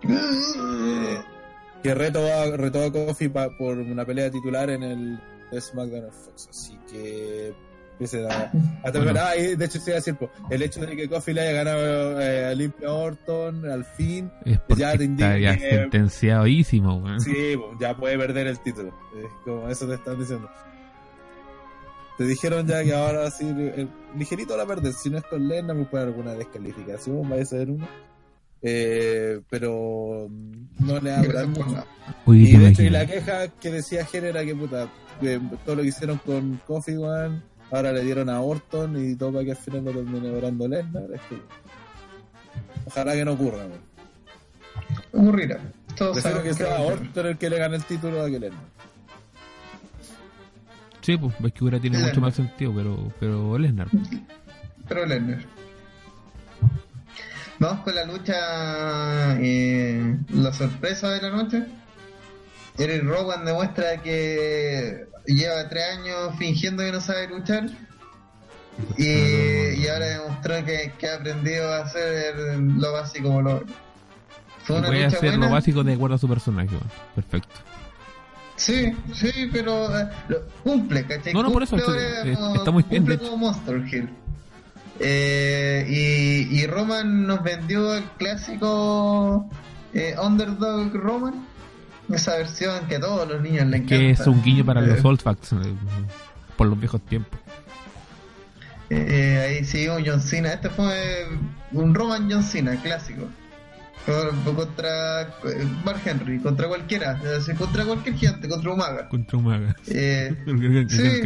Eh, 0.04 1.22
que 1.82 1.94
reto 1.96 2.20
a, 2.26 2.56
retó 2.56 2.84
a 2.84 2.92
Kofi 2.92 3.30
pa- 3.30 3.50
por 3.58 3.78
una 3.78 4.06
pelea 4.06 4.30
titular 4.30 4.70
en 4.70 4.84
el 4.84 5.20
SmackDown 5.60 6.12
Fox. 6.12 6.48
Así 6.50 6.78
que 6.92 7.54
empiecen 7.94 8.30
a, 8.32 8.52
a 8.84 8.92
terminar. 8.92 9.18
Ah, 9.30 9.38
y 9.38 9.56
de 9.56 9.66
hecho, 9.66 9.80
a 9.88 9.92
decir, 9.96 10.16
po, 10.16 10.30
el 10.50 10.62
hecho 10.62 10.82
de 10.82 10.96
que 10.96 11.08
Kofi 11.10 11.34
le 11.34 11.42
haya 11.42 11.52
ganado 11.64 12.20
eh, 12.22 12.46
a 12.46 12.54
Limpia 12.54 12.92
Orton 12.92 13.70
al 13.70 13.86
fin, 13.86 14.30
Es 14.46 14.60
Ya 14.78 14.98
te 14.98 15.06
indica 15.06 15.38
está 15.38 15.40
ya 15.40 15.58
que- 15.58 15.70
sentenciadísimo, 15.70 16.98
weón. 16.98 17.22
sí, 17.22 17.56
ya 17.80 17.96
puede 17.96 18.18
perder 18.18 18.48
el 18.48 18.60
título. 18.60 18.90
Es 19.18 19.32
como 19.46 19.68
eso 19.70 19.88
te 19.88 19.96
están 19.96 20.20
diciendo. 20.20 20.50
Te 22.18 22.26
dijeron 22.26 22.68
ya 22.68 22.84
que 22.84 22.94
ahora 22.94 23.32
sí, 23.32 23.48
el 23.48 23.90
ligerito 24.18 24.56
la 24.56 24.66
perder. 24.68 24.94
Si 24.94 25.10
no 25.10 25.18
es 25.18 25.24
con 25.24 25.48
Lena, 25.48 25.74
me 25.74 25.86
puede 25.86 26.06
dar 26.06 26.14
alguna 26.14 26.34
descalificación, 26.36 27.28
vaya 27.28 27.42
a 27.42 27.46
ser 27.46 27.72
uno. 27.72 27.88
Eh, 28.62 29.42
pero 29.50 30.30
no 30.80 31.00
le 31.00 31.14
habrá 31.14 31.46
mucho. 31.48 31.66
nada. 31.66 31.86
Oye, 32.26 32.42
Y 32.52 32.58
de 32.58 32.68
hecho, 32.70 32.84
y 32.84 32.90
la 32.92 33.06
queja 33.06 33.48
que 33.48 33.72
decía 33.72 34.06
Jen 34.06 34.26
era 34.26 34.46
que 34.46 34.56
puta, 34.56 34.88
que 35.20 35.42
todo 35.66 35.76
lo 35.78 35.82
que 35.82 35.88
hicieron 35.90 36.18
con 36.20 36.62
Coffee 36.68 36.98
One, 36.98 37.42
ahora 37.72 37.92
le 37.92 38.04
dieron 38.04 38.30
a 38.30 38.42
Orton 38.42 38.96
y 38.98 39.16
todo 39.16 39.34
para 39.34 39.46
que 39.46 39.52
al 39.52 39.58
final 39.58 39.84
lo 39.86 39.92
termine 39.92 40.30
orando 40.30 40.68
Lesnar. 40.68 41.12
Es 41.14 41.22
que, 41.22 41.38
ojalá 42.86 43.14
que 43.14 43.26
no 43.26 43.34
ocurra, 43.34 43.60
weón. 43.66 43.94
Ocurrirá. 45.12 45.60
Todos 45.96 46.14
Prefiero 46.14 46.38
saben 46.38 46.52
que 46.52 46.58
sea. 46.58 46.82
Orton 46.82 47.26
el 47.28 47.38
que 47.38 47.50
le 47.50 47.58
gane 47.58 47.76
el 47.76 47.84
título 47.84 48.22
a 48.24 48.30
que 48.30 48.40
Lesnar. 48.40 48.64
Sí, 51.02 51.18
pues, 51.18 51.34
es 51.44 51.54
que 51.54 51.64
hubiera 51.64 51.80
tiene 51.80 51.98
Lesnar. 51.98 52.14
mucho 52.14 52.22
más 52.22 52.36
sentido, 52.36 52.74
pero, 52.76 53.12
pero 53.20 53.58
Lesnar. 53.58 53.88
Pero 54.88 55.06
Lesnar. 55.06 55.40
Vamos 57.60 57.84
con 57.84 57.96
la 57.96 58.04
lucha, 58.06 59.38
eh, 59.40 60.18
la 60.34 60.52
sorpresa 60.52 61.10
de 61.12 61.22
la 61.22 61.30
noche. 61.30 61.64
Eric 62.78 63.04
Rowan 63.04 63.46
demuestra 63.46 64.02
que 64.02 65.06
lleva 65.26 65.70
tres 65.70 65.84
años 65.98 66.32
fingiendo 66.38 66.84
que 66.84 66.92
no 66.92 67.00
sabe 67.02 67.28
luchar 67.28 67.68
y, 68.98 69.06
y 69.82 69.88
ahora 69.88 70.06
demostró 70.08 70.66
que, 70.66 70.92
que 70.98 71.08
ha 71.08 71.16
aprendido 71.16 71.72
a 71.72 71.80
hacer 71.82 72.36
lo 72.58 72.92
básico 72.94 73.28
como 73.28 73.42
lo 73.42 73.64
Fue 74.64 74.78
una 74.78 74.88
Puede 74.88 75.04
lucha 75.06 75.18
hacer 75.18 75.30
buena. 75.32 75.46
lo 75.48 75.52
básico 75.52 75.84
de 75.84 75.94
acuerdo 75.94 76.16
a 76.16 76.20
su 76.20 76.28
personaje. 76.28 76.76
Perfecto. 77.16 77.50
Sí, 78.56 78.96
sí, 79.14 79.50
pero 79.52 79.98
eh, 80.00 80.08
lo- 80.30 80.42
cumple, 80.64 81.06
¿cachai? 81.06 81.34
No, 81.34 81.44
no, 81.44 81.52
por 81.52 81.64
eso, 81.64 81.76
Cumple 81.76 82.32
eh, 82.32 82.36
como- 82.36 82.56
está 82.56 82.72
muy 82.72 82.84
bien, 82.84 83.04
Cumple 83.04 83.18
como 83.20 83.38
Monster 83.38 83.78
Hill. 83.92 84.10
Eh, 85.00 85.86
y, 85.90 86.60
y 86.62 86.68
Roman 86.68 87.26
nos 87.28 87.42
vendió 87.44 87.96
el 87.96 88.04
clásico 88.18 89.50
eh, 89.94 90.16
Underdog 90.22 90.94
Roman. 90.94 91.48
Esa 92.12 92.38
versión 92.38 92.86
que 92.88 92.96
a 92.98 93.00
todos 93.00 93.28
los 93.28 93.42
niños 93.42 93.66
le 93.68 93.78
encanta. 93.78 93.96
Que 93.96 94.10
es 94.12 94.28
un 94.28 94.44
guiño 94.44 94.66
para 94.66 94.82
los 94.82 94.98
Eh, 95.00 95.02
old 95.04 95.22
facts, 95.22 95.54
eh, 95.54 95.56
por 96.58 96.68
los 96.68 96.80
viejos 96.80 97.02
tiempos. 97.06 97.40
eh, 98.90 99.58
ahí 99.60 99.66
sí, 99.66 99.88
un 99.88 100.06
John 100.06 100.22
Cena. 100.22 100.54
Este 100.54 100.70
fue 100.70 101.28
un 101.72 101.96
Roman 101.96 102.30
John 102.32 102.44
Cena 102.44 102.76
clásico. 102.82 103.28
Con- 104.06 104.56
Contra 104.56 105.34
Mark 105.86 106.02
Henry, 106.06 106.38
contra 106.40 106.68
cualquiera, 106.68 107.18
contra 107.58 107.86
cualquier 107.86 108.16
gigante, 108.16 108.50
contra 108.50 108.74
Umaga. 108.74 109.08
Contra 109.08 109.38
un 109.38 109.46
maga. 109.46 109.76
Eh, 109.88 110.36
Sí. 110.90 111.22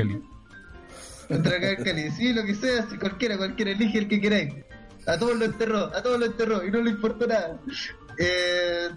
Contra 1.28 1.60
Cali, 1.84 2.12
sí, 2.12 2.32
lo 2.34 2.46
que 2.46 2.54
sea, 2.56 2.88
si 2.90 2.98
cualquiera, 2.98 3.36
cualquiera, 3.36 3.72
elige 3.72 3.98
el 3.98 4.08
que 4.08 4.22
queráis. 4.22 4.54
A 5.08 5.18
todos 5.18 5.36
lo 5.38 5.46
enterró, 5.46 5.86
a 5.94 6.02
todos 6.04 6.20
lo 6.20 6.26
enterró 6.28 6.64
y 6.66 6.70
no 6.72 6.82
le 6.82 6.92
importó 6.92 7.26
nada. 7.28 7.58
Eh, 8.20 8.90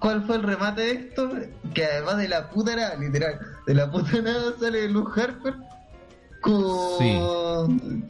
¿Cuál 0.00 0.22
fue 0.24 0.36
el 0.36 0.42
remate 0.44 0.80
de 0.82 0.90
esto? 0.92 1.30
Que 1.74 1.84
además 1.84 2.18
de 2.18 2.28
la 2.28 2.50
puta 2.50 2.76
nada, 2.76 2.94
literal, 2.96 3.38
de 3.66 3.74
la 3.74 3.90
puta 3.90 4.10
nada 4.22 4.52
sale 4.60 4.88
Luke 4.88 5.20
Harper 5.20 5.54
con... 6.40 8.04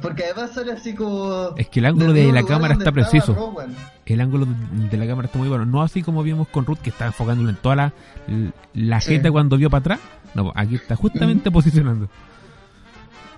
Porque 0.00 0.24
además 0.24 0.52
sale 0.52 0.72
así 0.72 0.94
como... 0.94 1.54
Es 1.58 1.68
que 1.68 1.80
el 1.80 1.86
ángulo 1.86 2.12
de 2.14 2.32
la 2.32 2.42
cámara 2.44 2.72
está 2.74 2.90
preciso. 2.90 3.34
Rowan. 3.34 3.74
El 4.06 4.20
ángulo 4.22 4.46
de 4.90 4.96
la 4.96 5.06
cámara 5.06 5.26
está 5.26 5.38
muy 5.38 5.48
bueno. 5.48 5.66
No 5.66 5.82
así 5.82 6.02
como 6.02 6.22
vimos 6.22 6.48
con 6.48 6.64
Ruth, 6.64 6.78
que 6.82 6.88
está 6.88 7.06
enfocándolo 7.06 7.50
en 7.50 7.56
toda 7.56 7.76
la, 7.76 7.92
la 8.72 9.00
Sí. 9.02 9.10
jeta 9.16 9.30
cuando 9.30 9.58
vio 9.58 9.68
para 9.68 9.80
atrás. 9.80 10.00
No, 10.34 10.52
aquí 10.54 10.76
está 10.76 10.96
justamente 10.96 11.50
posicionando. 11.50 12.08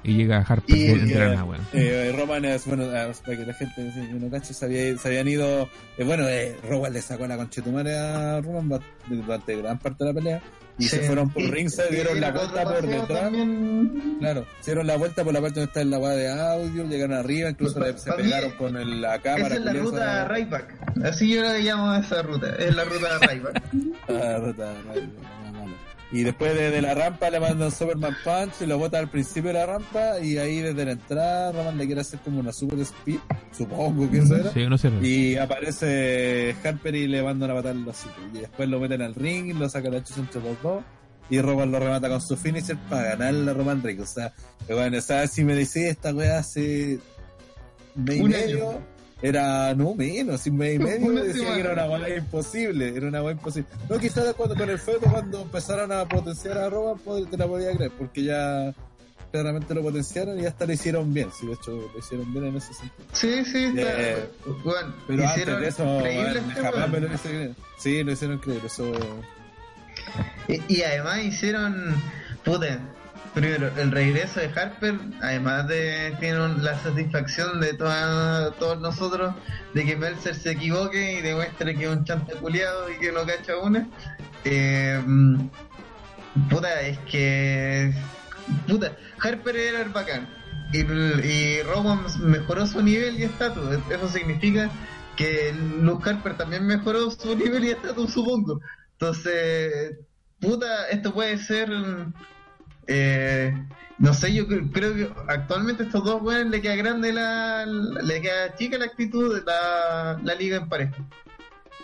Y 0.05 0.15
llega 0.15 0.39
Harper 0.39 0.77
Y- 0.77 0.87
entre 0.91 1.15
Eh, 1.17 1.29
nada, 1.31 1.45
weón. 1.45 1.67
eh, 1.73 2.15
Roman 2.17 2.45
es, 2.45 2.65
bueno, 2.67 2.85
para 2.91 3.37
que 3.39 3.47
la 3.47 3.55
gente 3.55 3.91
sí, 3.93 4.09
no 4.13 4.41
se, 4.45 4.65
había- 4.65 4.97
se 4.99 5.09
habían 5.09 5.29
ido. 5.29 5.69
eh, 5.99 6.05
bueno, 6.05 6.29
eh, 6.29 6.57
Rowan 6.69 6.93
le 6.93 7.03
sacó 7.03 7.27
la 7.27 7.37
conchetumare 7.37 7.97
a 7.99 8.41
Roman 8.41 8.81
durante 9.09 9.57
gran 9.57 9.79
parte 9.79 10.05
de 10.05 10.11
la 10.11 10.15
pelea. 10.15 10.43
Y 10.79 10.83
Sí. 10.85 10.91
se 10.91 10.99
fueron 11.05 11.31
por 11.31 11.43
ringside, 11.43 11.89
dieron 11.91 12.21
la 12.21 12.31
vuelta 12.33 12.63
por 12.63 12.87
detrás. 12.87 13.09
también- 13.23 14.17
Claro, 14.21 14.45
dieron 14.65 14.87
la 14.87 14.97
vuelta 14.99 15.25
por 15.25 15.33
la 15.33 15.41
parte 15.41 15.61
donde 15.61 15.69
está 15.71 15.85
la 15.85 15.99
weá 15.99 16.11
de 16.13 16.29
audio, 16.29 16.85
llegaron 16.85 17.17
arriba, 17.17 17.49
incluso 17.49 17.83
se 17.97 18.11
mí, 18.11 18.17
pegaron 18.25 18.51
con 18.53 18.77
el- 18.77 19.01
la 19.01 19.19
cámara. 19.21 19.47
Esa 19.47 19.55
es 19.57 19.65
la 19.65 19.73
ruta 19.73 20.25
Rayback. 20.29 20.75
Así 21.03 21.35
yo 21.35 21.41
le 21.43 21.63
llamo 21.63 21.91
a 21.93 22.01
esa 22.01 22.21
ruta. 22.21 22.55
Es 22.59 22.77
la 22.77 22.85
ruta 22.85 23.19
Rayback. 23.27 23.63
Ah, 24.09 24.39
ruta, 24.39 24.73
malo. 24.87 25.01
Y 26.13 26.23
después 26.23 26.55
de, 26.55 26.71
de 26.71 26.83
la 26.83 26.95
rampa 26.95 27.31
le 27.31 27.41
mandan 27.41 27.73
Superman 27.73 28.17
Punch 28.23 28.63
y 28.63 28.67
lo 28.67 28.79
bota 28.79 28.99
al 29.01 29.09
principio 29.09 29.49
de 29.53 29.55
la 29.55 29.67
rampa 29.67 30.21
y 30.21 30.39
ahí 30.39 30.61
desde 30.61 30.85
la 30.85 30.93
entrada 30.93 31.51
Roman 31.51 31.77
le 31.77 31.87
quiere 31.87 32.01
hacer 32.01 32.21
como 32.21 32.39
una 32.39 32.53
super 32.53 32.79
speed, 32.79 33.19
supongo 33.51 34.09
que 34.09 34.19
eso 34.19 34.37
era. 34.37 34.53
Sí, 34.53 34.67
no 34.69 34.79
sé. 34.79 34.91
Y 35.03 35.37
aparece 35.37 36.55
Harper 36.63 36.95
y 36.95 37.09
le 37.09 37.23
manda 37.25 37.47
una 37.47 37.55
patada 37.55 37.75
en 37.75 37.85
los. 37.85 38.07
Y 38.33 38.39
después 38.39 38.69
lo 38.69 38.79
meten 38.79 39.03
al 39.03 39.17
ring, 39.17 39.53
lo 39.59 39.69
saca 39.69 39.91
la 39.91 40.05
chucha 40.05 40.21
entre 40.21 40.41
los 40.43 40.63
dos. 40.63 40.85
y 41.29 41.41
Roman 41.41 41.73
lo 41.73 41.81
remata 41.81 42.09
con 42.09 42.21
su 42.21 42.37
finisher 42.37 42.77
para 42.89 43.17
ganarle 43.17 43.51
a 43.51 43.55
Roman 43.55 43.83
Reigns. 43.83 44.03
O 44.03 44.07
sea, 44.07 44.33
bueno, 44.69 44.99
o 44.99 45.01
sea, 45.01 45.27
si 45.27 45.45
me 45.45 45.55
decís 45.55 45.77
esta 45.77 46.15
weá 46.15 46.39
hace 46.39 47.01
mes 47.97 48.17
y 48.17 48.23
medio. 48.23 48.81
Era 49.23 49.75
no 49.75 49.95
menos, 49.95 50.41
sin 50.43 50.57
mes 50.57 50.77
y 50.77 50.79
medio 50.85 51.25
decía 51.25 51.55
que 51.55 51.61
era 51.61 51.73
una 51.73 51.87
weá 51.87 52.17
imposible, 52.17 52.95
era 52.97 53.09
una 53.09 53.23
weá 53.23 53.33
imposible. 53.33 53.69
No, 53.89 53.99
quizás 53.99 54.35
cuando 54.35 54.55
con 54.55 54.69
el 54.71 54.79
feudo, 54.79 55.01
cuando 55.11 55.43
empezaron 55.43 55.91
a 55.93 56.05
potenciar 56.07 56.59
a 56.59 56.69
Roman, 56.71 56.99
pod- 57.05 57.29
te 57.31 57.37
la 57.37 57.47
podía 57.47 57.73
creer, 57.73 57.93
porque 57.99 58.23
ya 58.25 58.75
claramente 59.33 59.75
lo 59.75 59.83
potenciaron 59.83 60.39
y 60.41 60.47
hasta 60.47 60.67
lo 60.67 60.73
hicieron 60.73 61.13
bien. 61.13 61.29
Sí, 61.39 61.47
de 61.47 61.55
hecho, 61.55 61.71
lo 61.93 61.99
hicieron 61.99 62.33
bien 62.33 62.47
en 62.47 62.57
ese 62.57 62.73
sentido. 62.75 63.09
Sí, 63.13 63.45
sí, 63.45 63.65
está. 63.65 64.01
Eh, 64.03 64.29
Bueno, 64.65 64.95
Pero 65.07 65.25
hicieron 65.25 65.55
antes 65.57 65.77
de 65.77 65.83
eso, 65.85 65.97
increíble 65.99 66.33
weón, 66.33 66.49
este 66.51 66.63
jamás 66.63 66.91
me 66.91 67.01
lo 67.01 67.09
creer. 67.09 67.55
Sí, 67.79 68.03
lo 68.05 68.13
hicieron 68.13 68.39
creer, 68.39 68.65
eso. 68.65 68.93
Y, 70.49 70.75
y 70.75 70.83
además 70.83 71.25
hicieron, 71.25 71.95
puta, 72.45 72.79
primero, 73.37 73.71
el 73.77 73.91
regreso 73.91 74.41
de 74.41 74.47
Harper, 74.47 74.95
además 75.21 75.69
de 75.69 76.17
tiene 76.21 76.39
la 76.63 76.79
satisfacción 76.79 77.61
de 77.61 77.75
toda- 77.75 78.51
todos 78.53 78.81
nosotros 78.81 79.35
de 79.75 79.85
que 79.85 79.95
Meltzer 79.95 80.35
se 80.35 80.53
equivoque 80.53 81.19
y 81.19 81.21
demuestre 81.21 81.77
que 81.77 81.85
es 81.85 81.91
un 81.91 82.03
chante 82.07 82.33
culiado 82.37 82.91
y 82.91 82.99
que 82.99 83.13
no 83.13 83.27
cacha 83.27 83.59
una. 83.59 83.87
Eh, 84.45 84.99
puta, 86.49 86.81
es 86.81 86.99
que. 87.01 87.93
Puta, 88.67 88.97
Harper 89.23 89.55
era 89.55 89.83
el 89.83 89.91
bacán. 89.91 90.27
Y, 90.73 90.81
y 90.81 91.59
mejoró 92.23 92.67
su 92.67 92.83
nivel 92.83 93.21
y 93.21 93.25
estatus. 93.25 93.65
Eso 93.91 94.09
significa 94.09 94.71
que 95.15 95.55
Luke 95.83 96.09
Harper 96.09 96.39
también 96.39 96.67
mejoró 96.67 97.11
su 97.11 97.37
nivel 97.37 97.65
y 97.67 97.71
estatus, 97.73 98.15
supongo. 98.15 98.61
Entonces, 98.93 99.99
puta, 100.41 100.89
esto 100.89 101.13
puede 101.13 101.37
ser. 101.37 101.69
Eh, 102.87 103.55
no 103.99 104.13
sé, 104.15 104.33
yo 104.35 104.47
cre- 104.47 104.71
creo 104.73 104.95
que 104.95 105.11
actualmente 105.29 105.85
estos 105.85 106.05
dos 106.05 106.21
weones 106.23 106.51
le 106.51 106.61
queda 106.61 106.77
grande 106.77 107.13
la. 107.13 107.65
le 107.67 108.21
queda 108.21 108.55
chica 108.57 108.79
la 108.79 108.85
actitud 108.87 109.35
de 109.35 109.43
la, 109.45 110.21
la 110.23 110.35
liga 110.35 110.59
en 110.59 110.69
pareja. 110.69 110.95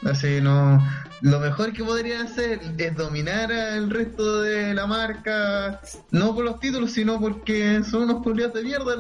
Así 0.05 0.41
no. 0.41 0.83
Lo 1.21 1.39
mejor 1.39 1.73
que 1.73 1.85
podrían 1.85 2.27
hacer 2.27 2.61
es 2.77 2.97
dominar 2.97 3.53
al 3.53 3.89
resto 3.89 4.43
de 4.43 4.75
la 4.75 4.87
marca, 4.87 5.81
no 6.11 6.35
por 6.35 6.45
los 6.45 6.59
títulos, 6.59 6.91
sino 6.91 7.21
porque 7.21 7.83
son 7.85 8.03
unos 8.03 8.23
culiados 8.23 8.55
de 8.55 8.63
mierda 8.65 8.97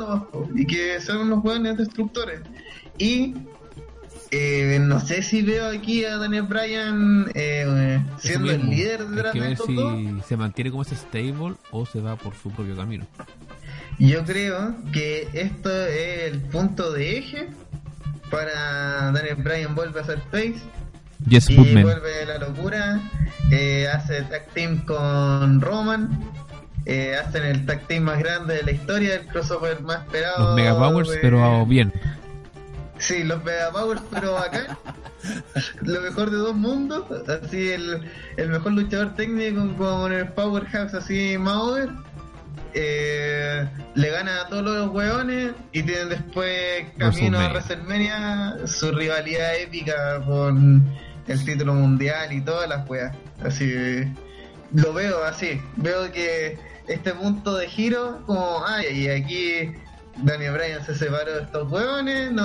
y 0.55 0.64
que 0.64 1.00
son 1.00 1.18
unos 1.22 1.42
weones 1.44 1.76
destructores. 1.76 2.40
Y 2.98 3.34
eh, 4.33 4.78
no 4.80 4.99
sé 4.99 5.22
si 5.22 5.43
veo 5.43 5.68
aquí 5.68 6.05
a 6.05 6.16
Daniel 6.16 6.43
Bryan 6.45 7.30
eh, 7.35 8.03
siendo 8.18 8.51
el 8.51 8.68
líder 8.68 9.03
Hay 9.03 9.07
detrás 9.09 9.33
que 9.33 9.41
de 9.41 9.49
ver 9.49 9.59
si 9.59 9.74
dos. 9.74 10.26
se 10.26 10.37
mantiene 10.37 10.70
como 10.70 10.83
ese 10.83 10.97
stable 10.97 11.55
o 11.70 11.87
se 11.87 12.01
va 12.01 12.16
por 12.16 12.35
su 12.35 12.51
propio 12.51 12.74
camino. 12.76 13.07
Yo 13.99 14.24
creo 14.24 14.74
que 14.93 15.28
esto 15.35 15.70
es 15.87 16.33
el 16.33 16.41
punto 16.41 16.93
de 16.93 17.18
eje 17.18 17.49
para 18.30 19.12
Daniel 19.12 19.37
Bryan 19.37 19.74
vuelve 19.74 20.01
a 20.01 20.05
ser 20.05 20.20
face 20.30 20.57
Yes, 21.28 21.49
y 21.51 21.57
vuelve 21.57 22.26
la 22.26 22.39
locura, 22.39 23.01
eh, 23.53 23.87
hace 23.87 24.22
tag 24.22 24.49
team 24.55 24.85
con 24.85 25.61
Roman, 25.61 26.20
eh, 26.85 27.14
hacen 27.14 27.45
el 27.45 27.64
tag 27.64 27.87
team 27.87 28.03
más 28.05 28.18
grande 28.18 28.55
de 28.55 28.62
la 28.64 28.72
historia, 28.72 29.14
el 29.14 29.26
crossover 29.28 29.83
más 29.83 30.01
esperado. 30.03 30.47
Los 30.47 30.57
Mega 30.57 30.76
Powers, 30.76 31.11
de- 31.11 31.18
pero 31.18 31.64
bien. 31.64 31.93
Sí, 33.03 33.24
los 33.24 33.42
Mega 33.44 33.70
Powers, 33.72 34.00
pero 34.11 34.38
acá. 34.38 34.78
Lo 35.82 36.00
mejor 36.00 36.30
de 36.30 36.36
dos 36.36 36.55
mundos, 36.55 37.05
así 37.28 37.70
el, 37.70 38.00
el 38.36 38.48
mejor 38.48 38.72
luchador 38.72 39.14
técnico 39.14 39.74
con 39.76 40.12
el 40.12 40.28
Powerhouse 40.28 40.94
así 40.94 41.36
más 41.38 41.57
over. 41.57 41.90
eh, 42.74 43.68
le 43.94 44.11
gana 44.11 44.42
a 44.42 44.48
todos 44.48 44.64
los 44.64 44.88
hueones 44.90 45.53
y 45.72 45.82
tienen 45.82 46.09
después 46.09 46.86
camino 46.96 47.38
a. 47.38 47.48
WrestleMania 47.50 48.57
su 48.66 48.90
rivalidad 48.92 49.57
épica 49.57 50.20
con 50.24 50.82
el 51.26 51.44
título 51.44 51.74
mundial 51.74 52.32
y 52.32 52.40
todas 52.40 52.68
las 52.68 52.88
weas. 52.88 53.14
Así 53.44 54.05
lo 54.72 54.92
veo 54.92 55.24
así, 55.24 55.61
veo 55.76 56.11
que 56.12 56.59
este 56.88 57.12
punto 57.12 57.57
de 57.57 57.68
giro 57.68 58.22
como 58.26 58.64
ay 58.66 58.86
y 59.03 59.09
aquí 59.09 59.72
Daniel 60.19 60.53
Bryan 60.53 60.85
se 60.85 60.95
separó 60.95 61.33
de 61.35 61.43
estos 61.43 61.71
hueones 61.71 62.33
no, 62.33 62.45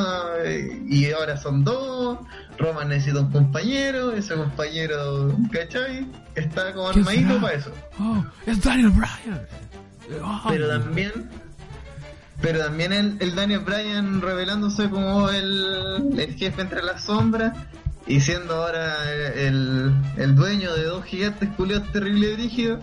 y 0.88 1.12
ahora 1.12 1.38
son 1.38 1.64
dos 1.64 2.20
Roman 2.58 2.90
necesita 2.90 3.20
un 3.22 3.32
compañero 3.32 4.14
ese 4.14 4.36
compañero 4.36 5.36
¿cachai? 5.52 6.08
está 6.36 6.74
como 6.74 6.90
¿Quién 6.92 7.08
armadito 7.08 7.42
para 7.42 7.54
eso 7.56 7.72
Oh, 8.00 8.24
es 8.46 8.62
Daniel 8.64 8.92
Bryan. 8.92 9.42
Oh, 10.24 10.42
pero 10.48 10.70
también 10.70 11.12
pero 12.42 12.60
también 12.60 12.94
el, 12.94 13.18
el 13.20 13.36
Daniel 13.36 13.60
Bryan 13.62 14.22
revelándose 14.22 14.90
como 14.90 15.30
el, 15.30 16.14
el 16.18 16.36
jefe 16.36 16.62
entre 16.62 16.84
las 16.84 17.04
sombras 17.04 17.58
y 18.06 18.22
siendo 18.22 18.56
ahora 18.56 18.94
el, 19.36 19.92
el 20.18 20.36
dueño 20.36 20.74
de 20.74 20.84
dos 20.86 21.04
gigantes 21.04 21.50
culiados 21.58 21.92
terrible 21.92 22.34
brígidos 22.36 22.80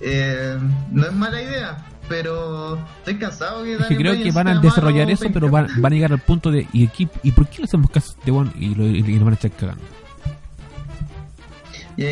eh, 0.00 0.56
no 0.90 1.06
es 1.06 1.12
mala 1.12 1.42
idea 1.42 1.76
pero 2.08 2.78
estoy 2.98 3.18
cansado 3.18 3.64
que 3.64 3.74
Es 3.74 3.86
que 3.86 3.96
creo 3.96 4.12
Bryan 4.12 4.28
que 4.28 4.32
van 4.32 4.48
a 4.48 4.60
desarrollar 4.60 5.10
eso, 5.10 5.26
pero 5.32 5.48
van, 5.50 5.68
van 5.78 5.92
a 5.92 5.94
llegar 5.94 6.12
al 6.12 6.20
punto 6.20 6.50
de. 6.50 6.66
¿Y, 6.72 6.86
aquí, 6.86 7.08
¿y 7.22 7.32
por 7.32 7.48
qué 7.48 7.58
le 7.58 7.64
hacemos 7.64 7.90
caso 7.90 8.12
a 8.12 8.18
este 8.18 8.30
one 8.30 8.50
y 8.58 8.74
lo, 8.74 8.84
y 8.84 9.18
lo 9.18 9.24
van 9.24 9.34
a 9.34 9.36
echar 9.36 9.50
cagando? 9.52 9.82
Y 11.96 12.02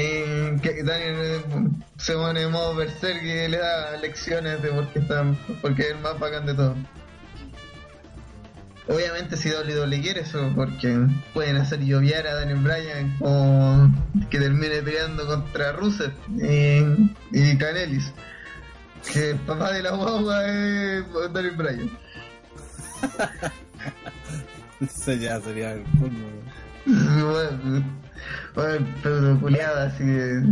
que 0.61 0.83
Daniel 0.85 1.43
se 1.97 2.15
pone 2.15 2.43
en 2.43 2.53
modo 2.53 2.77
berserk 2.77 3.23
y 3.23 3.49
le 3.49 3.59
da 3.59 3.97
lecciones 3.97 4.63
de 4.63 4.69
por 4.69 4.87
qué 4.89 5.01
están, 5.01 5.37
porque 5.61 5.83
es 5.83 5.89
el 5.93 5.99
más 5.99 6.19
bacán 6.19 6.47
de 6.47 6.55
todo. 6.55 6.77
Obviamente 8.89 9.37
si 9.37 9.49
WWE 9.49 10.01
quiere 10.01 10.21
eso, 10.21 10.53
porque 10.55 11.07
pueden 11.35 11.57
hacer 11.57 11.81
lloviar 11.81 12.27
a 12.27 12.35
Daniel 12.35 12.59
Bryan 12.59 13.17
o 13.21 13.89
que 14.29 14.39
termine 14.39 14.83
peleando 14.83 15.27
contra 15.27 15.73
Rusev 15.73 16.13
y, 16.37 16.83
y 17.33 17.57
Canelis. 17.59 18.13
Que 19.11 19.31
el 19.31 19.39
papá 19.41 19.73
de 19.73 19.83
la 19.83 19.91
guagua 19.93 20.47
es 20.47 21.05
Daniel 21.33 21.57
Bryan. 21.57 21.91
Eso 24.81 25.13
ya 25.15 25.41
sería 25.41 25.73
el. 25.73 25.85
Bueno, 26.85 27.85
bueno, 28.55 28.87
pero 29.03 29.41
culiado 29.41 29.87
así 29.87 30.05
de... 30.05 30.43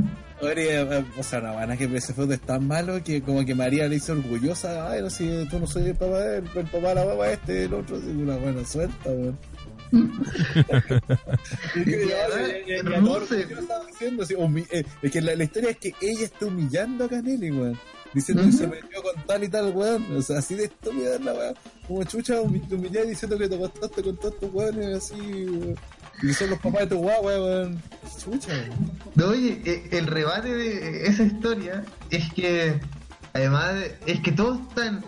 Oye, 0.43 0.81
eh, 0.81 1.05
o 1.19 1.23
sea, 1.23 1.41
no, 1.41 1.55
van 1.55 1.71
a 1.73 1.77
que 1.77 1.85
ese 1.97 2.15
feudo 2.15 2.33
es 2.33 2.41
tan 2.41 2.67
malo 2.67 3.03
que 3.05 3.21
como 3.23 3.45
que 3.45 3.55
María 3.55 3.87
le 3.89 3.97
hizo 3.97 4.13
orgullosa, 4.13 4.91
ay, 4.91 5.03
no 5.03 5.11
sé, 5.11 5.47
tú 5.51 5.59
no 5.59 5.67
soy 5.67 5.89
el 5.89 5.95
papá 5.97 6.19
de 6.21 6.39
él, 6.39 6.45
el 6.55 6.67
papá 6.67 6.89
de 6.89 6.95
la 6.95 7.05
papá 7.05 7.31
este, 7.31 7.65
el 7.65 7.75
otro, 7.75 7.97
así, 7.97 8.07
una 8.07 8.37
buena 8.37 8.65
suelta, 8.65 9.11
weón. 9.11 9.39
Que, 11.75 11.85
que 11.85 11.97
humi- 14.37 14.67
eh, 14.71 14.85
es 15.03 15.11
que 15.11 15.21
la, 15.21 15.35
la 15.35 15.45
historia 15.45 15.71
es 15.71 15.77
que 15.79 15.93
ella 16.01 16.25
está 16.25 16.47
humillando 16.47 17.05
a 17.05 17.09
Canelli, 17.09 17.51
weón. 17.51 17.79
Diciendo 18.15 18.43
que 18.43 18.49
Ujú. 18.49 18.59
se 18.59 18.67
metió 18.67 19.03
con 19.03 19.25
tal 19.27 19.45
y 19.45 19.49
tal 19.49 19.73
weón. 19.75 20.17
O 20.17 20.23
sea, 20.23 20.39
así 20.39 20.55
de 20.55 20.65
estúpida 20.65 21.15
es 21.15 21.21
la 21.25 21.33
weón. 21.33 21.55
Como 21.87 22.05
chucha, 22.05 22.35
humi- 22.41 22.67
te 22.69 22.75
humillé 22.75 23.05
diciendo 23.07 23.39
que 23.39 23.49
te 23.49 23.55
acostaste 23.55 24.03
con 24.03 24.17
todos 24.17 24.39
tus 24.41 24.53
weones 24.53 24.97
así, 24.97 25.15
weón. 25.21 25.77
Y 26.23 26.33
son 26.35 26.51
los 26.51 26.59
papás 26.59 26.81
de 26.83 26.87
tu 26.89 26.99
guagua, 26.99 27.33
weón. 27.41 27.83
Chucha, 28.23 28.53
weón. 28.53 28.91
No, 29.15 29.27
oye, 29.29 29.61
eh, 29.65 29.89
el 29.93 30.07
rebate 30.07 30.53
de 30.55 31.07
esa 31.07 31.23
historia 31.23 31.85
es 32.11 32.33
que, 32.33 32.81
además, 33.33 33.75
de- 33.75 33.97
es 34.07 34.21
que 34.21 34.33
todos 34.33 34.59
están 34.69 35.05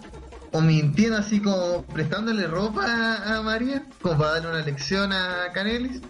o 0.55 0.61
mintiendo 0.61 1.17
así 1.17 1.41
como 1.41 1.83
prestándole 1.83 2.47
ropa 2.47 2.85
a, 2.85 3.39
a 3.39 3.43
María, 3.43 3.85
como 4.03 4.19
para 4.19 4.33
darle 4.33 4.49
una 4.51 4.61
lección 4.63 5.11
a 5.13 5.51
Canelis, 5.55 6.01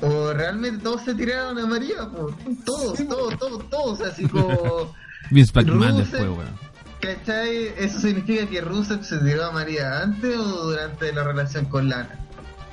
o 0.00 0.32
realmente 0.32 0.80
todos 0.82 1.02
se 1.02 1.12
tiraron 1.14 1.58
a 1.58 1.66
María, 1.66 2.08
po. 2.08 2.32
todos, 2.64 2.96
todos, 3.08 3.36
todos, 3.38 3.68
todos, 3.70 4.00
así 4.02 4.28
como, 4.28 4.94
Vince 5.30 5.52
McMahon 5.54 5.98
Rusev. 5.98 6.10
después, 6.10 6.38
weón. 6.38 6.68
¿cachai? 7.00 7.72
Eso 7.76 8.00
significa 8.00 8.46
que 8.46 8.60
Rusev 8.60 9.02
se 9.04 9.18
tiró 9.18 9.46
a 9.46 9.52
María 9.52 10.02
antes 10.02 10.36
o 10.36 10.70
durante 10.70 11.12
la 11.12 11.24
relación 11.24 11.66
con 11.66 11.88
Lana. 11.88 12.18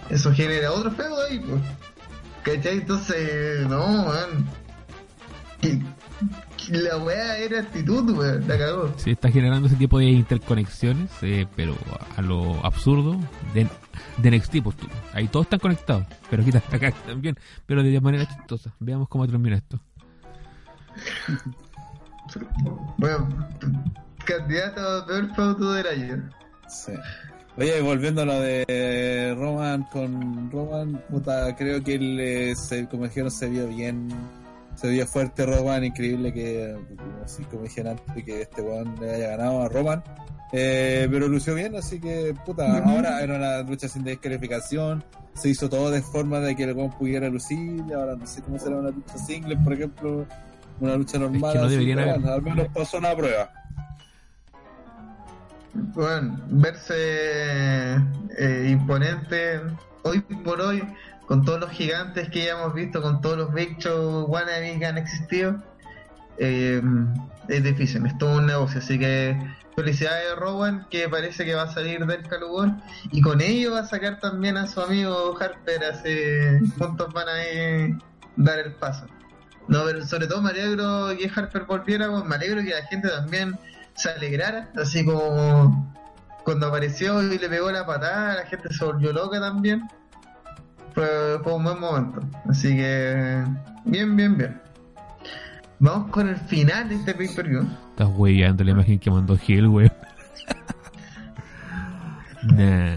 Eso 0.09 0.31
genera 0.33 0.71
otro 0.71 0.91
feo 0.91 1.15
ahí, 1.29 1.39
pues. 1.39 1.61
¿Cachai? 2.43 2.77
Entonces, 2.77 3.67
no, 3.67 4.05
que 5.61 5.81
La 6.69 6.97
weá 6.97 7.37
era 7.37 7.61
actitud, 7.61 8.09
weón. 8.11 8.47
La 8.47 8.57
cagó. 8.57 8.93
Sí, 8.97 9.11
está 9.11 9.29
generando 9.29 9.67
ese 9.67 9.77
tipo 9.77 9.99
de 9.99 10.05
interconexiones, 10.05 11.11
eh, 11.21 11.47
pero 11.55 11.75
a 12.15 12.21
lo 12.21 12.65
absurdo 12.65 13.19
de, 13.53 13.67
de 14.17 14.31
NXT, 14.37 14.61
pues 14.63 14.77
tú. 14.77 14.87
Ahí 15.13 15.27
todos 15.27 15.45
están 15.45 15.59
conectados, 15.59 16.05
pero 16.29 16.41
aquí 16.43 16.55
está 16.55 16.75
acá 16.75 16.91
también, 17.05 17.37
pero 17.65 17.83
de 17.83 18.01
manera 18.01 18.25
chistosa. 18.25 18.73
Veamos 18.79 19.07
cómo 19.09 19.27
termina 19.27 19.57
esto. 19.57 19.79
Bueno, 22.97 23.27
candidato 24.25 24.81
a 24.81 25.05
peor 25.05 25.35
feudo 25.35 25.73
del 25.73 25.87
año. 25.87 26.29
Sí. 26.67 26.93
Oye, 27.57 27.81
volviendo 27.81 28.23
a 28.23 28.25
lo 28.25 28.39
de 28.41 29.35
Roman 29.37 29.83
con 29.91 30.51
Roman, 30.51 31.01
puta, 31.09 31.55
creo 31.55 31.83
que 31.83 31.95
él, 31.95 32.19
eh, 32.19 32.55
se, 32.55 32.87
como 32.87 33.05
dijeron, 33.05 33.31
se 33.31 33.47
vio 33.47 33.67
bien 33.67 34.09
se 34.75 34.87
veía 34.87 35.05
fuerte 35.07 35.45
Roman, 35.45 35.83
increíble 35.83 36.33
que, 36.33 36.75
como, 36.97 37.23
así 37.23 37.43
como 37.43 37.63
dije 37.63 37.81
antes, 37.87 38.23
que 38.23 38.41
este 38.41 38.61
weón 38.61 38.95
le 38.99 39.15
haya 39.15 39.29
ganado 39.29 39.61
a 39.63 39.69
Roman. 39.69 40.03
Eh, 40.51 41.07
pero 41.09 41.27
lució 41.27 41.55
bien, 41.55 41.75
así 41.75 41.99
que, 41.99 42.35
puta, 42.45 42.77
ahora 42.77 43.21
era 43.21 43.35
una 43.35 43.61
lucha 43.61 43.87
sin 43.87 44.03
descalificación. 44.03 45.03
Se 45.33 45.49
hizo 45.49 45.69
todo 45.69 45.91
de 45.91 46.01
forma 46.01 46.39
de 46.39 46.55
que 46.55 46.63
el 46.63 46.73
weón 46.73 46.91
pudiera 46.91 47.29
lucir. 47.29 47.81
Ahora 47.93 48.15
no 48.15 48.25
sé 48.25 48.41
cómo 48.41 48.59
será 48.59 48.77
una 48.77 48.91
lucha 48.91 49.17
single, 49.17 49.57
por 49.57 49.73
ejemplo, 49.73 50.25
una 50.79 50.95
lucha 50.95 51.17
normal. 51.17 51.53
que 51.53 51.59
no 51.59 51.69
deberían 51.69 51.99
haber. 51.99 52.27
al 52.27 52.41
menos 52.41 52.67
pasó 52.73 52.97
una 52.97 53.15
prueba. 53.15 53.49
Bueno, 55.73 56.39
verse 56.47 57.95
eh, 58.37 58.67
imponente 58.69 59.59
hoy 60.03 60.21
por 60.21 60.61
hoy, 60.61 60.83
con 61.25 61.43
todos 61.43 61.59
los 61.59 61.71
gigantes 61.71 62.29
que 62.29 62.45
ya 62.45 62.53
hemos 62.53 62.73
visto, 62.73 63.01
con 63.01 63.21
todos 63.21 63.37
los 63.37 63.53
Big 63.53 63.77
Show 63.79 64.25
wannabe 64.25 64.77
que 64.79 64.85
han 64.85 64.97
existido, 64.97 65.55
eh, 66.37 66.81
es 67.49 67.63
difícil, 67.63 68.05
es 68.05 68.17
todo 68.17 68.37
un 68.37 68.45
negocio. 68.45 68.79
Así 68.79 68.97
que 68.97 69.37
felicidades 69.75 70.31
a 70.31 70.35
Rowan, 70.35 70.87
que 70.89 71.09
parece 71.09 71.43
que 71.43 71.55
va 71.55 71.63
a 71.63 71.73
salir 71.73 72.05
del 72.05 72.23
calugón, 72.23 72.81
y 73.11 73.21
con 73.21 73.41
ello 73.41 73.73
va 73.73 73.79
a 73.81 73.85
sacar 73.85 74.19
también 74.19 74.55
a 74.55 74.67
su 74.67 74.79
amigo 74.79 75.35
Harper, 75.37 75.83
así 75.83 76.69
juntos 76.77 77.13
van 77.13 77.27
a 77.27 77.43
ir 77.43 77.97
dar 78.37 78.59
el 78.59 78.73
paso. 78.73 79.05
No, 79.67 79.83
pero 79.85 80.05
sobre 80.05 80.27
todo 80.27 80.41
me 80.41 80.51
alegro 80.51 81.09
que 81.17 81.29
Harper 81.33 81.63
volviera, 81.63 82.09
pues, 82.09 82.23
me 82.23 82.35
alegro 82.35 82.61
que 82.61 82.69
la 82.69 82.85
gente 82.85 83.09
también 83.09 83.57
se 83.95 84.09
alegrara, 84.11 84.69
así 84.75 85.03
como 85.03 85.93
cuando 86.43 86.67
apareció 86.67 87.23
y 87.23 87.39
le 87.39 87.49
pegó 87.49 87.71
la 87.71 87.85
patada, 87.85 88.35
la 88.35 88.45
gente 88.45 88.71
se 88.71 88.85
volvió 88.85 89.11
loca 89.11 89.39
también. 89.39 89.89
Fue, 90.93 91.39
fue 91.43 91.53
un 91.53 91.63
buen 91.63 91.79
momento. 91.79 92.21
Así 92.47 92.75
que, 92.75 93.43
bien, 93.83 94.15
bien, 94.15 94.37
bien. 94.37 94.61
Vamos 95.79 96.09
con 96.11 96.29
el 96.29 96.37
final 96.37 96.87
de 96.87 96.95
este 96.95 97.13
pay-per-view. 97.13 97.67
Estás 97.89 98.07
weyando 98.15 98.63
la 98.63 98.71
imagen 98.71 98.99
que 98.99 99.11
mandó 99.11 99.35
Gil, 99.37 99.67
weón. 99.67 99.91
nah, 102.43 102.95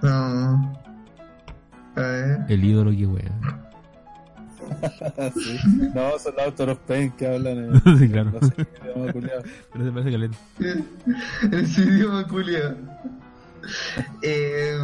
No. 0.00 0.80
A 1.96 2.00
ver. 2.00 2.38
el 2.48 2.64
ídolo 2.64 2.90
que 2.92 3.06
weón. 3.06 3.63
Sí. 5.34 5.58
No, 5.94 6.18
son 6.18 6.34
los 6.36 6.46
Autor 6.46 6.70
of 6.70 6.78
Pain 6.86 7.10
que 7.12 7.26
hablan 7.26 7.58
en. 7.58 7.98
sí, 7.98 8.08
claro. 8.08 8.30
No 8.32 8.46
sé 8.46 8.54
qué 8.54 8.66
idioma 8.82 9.12
culiao. 9.12 9.42
Pero 9.72 9.84
se 9.84 9.92
parece 9.92 10.10
que 10.10 10.18
le... 10.18 10.30
en 11.58 11.68
su 11.68 11.82
idioma 11.82 12.26
culiado. 12.26 12.76
Eh, 14.22 14.78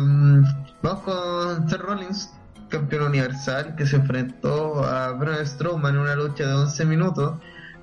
vamos 0.82 1.03
con 1.03 1.68
Seth 1.68 1.80
Rollins, 1.80 2.32
campeón 2.68 3.05
universal, 3.05 3.74
que 3.76 3.86
se 3.86 3.97
enfrentó 3.97 4.84
a 4.84 5.12
Braun 5.12 5.47
Strowman 5.47 5.95
en 5.95 6.01
una 6.01 6.14
lucha 6.14 6.47
de 6.47 6.55
11 6.55 6.84
minutos, 6.86 7.34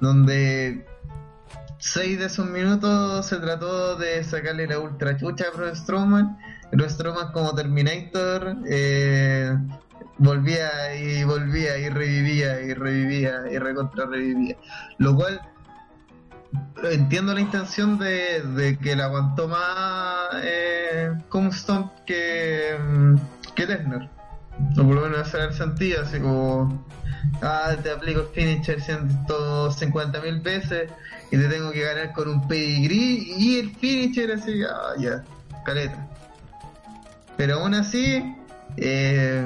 donde 0.02 0.86
6 1.80 2.20
de 2.20 2.26
esos 2.26 2.50
minutos 2.50 3.26
se 3.26 3.38
trató 3.38 3.96
de 3.96 4.24
sacarle 4.24 4.68
la 4.68 4.80
ultra 4.80 5.18
chucha 5.18 5.46
a 5.54 5.58
Braun 5.58 5.76
Strowman. 5.76 6.38
Braun 6.72 6.90
Strowman 6.90 7.32
como 7.32 7.54
Terminator 7.54 8.58
eh, 8.68 9.56
volvía 10.18 10.96
y 10.96 11.24
volvía 11.24 11.78
y 11.78 11.90
revivía 11.90 12.62
y 12.62 12.74
revivía 12.74 13.44
y 13.52 13.58
recontra 13.58 14.06
revivía. 14.06 14.56
Lo 14.98 15.16
cual 15.16 15.42
entiendo 16.84 17.34
la 17.34 17.42
intención 17.42 17.98
de, 17.98 18.42
de 18.42 18.78
que 18.78 18.96
le 18.96 19.04
aguantó 19.04 19.48
más 19.48 20.30
eh, 20.44 21.12
Comstomp 21.30 21.92
que, 22.06 22.78
mm, 22.80 23.16
que 23.56 23.66
Lesnar. 23.66 24.10
O 24.72 24.76
por 24.76 24.96
lo 24.96 25.02
menos 25.02 25.28
ese 25.28 25.38
era 25.38 25.46
el 25.48 25.54
sentido, 25.54 26.02
así 26.02 26.20
como, 26.20 26.84
ah, 27.44 27.76
te 27.82 27.92
aplico 27.92 28.22
el 28.22 28.28
finisher 28.28 28.82
150 28.82 30.20
mil 30.22 30.40
veces 30.42 30.92
y 31.32 31.38
te 31.38 31.48
tengo 31.48 31.72
que 31.72 31.82
ganar 31.82 32.12
con 32.14 32.28
un 32.28 32.48
pedigree 32.48 33.36
y 33.38 33.60
el 33.60 33.76
finisher 33.76 34.32
así, 34.32 34.64
ah, 34.64 34.94
ya, 34.98 35.24
caleta. 35.64 36.08
Pero 37.36 37.60
aún 37.60 37.76
así, 37.76 38.36
eh, 38.78 39.46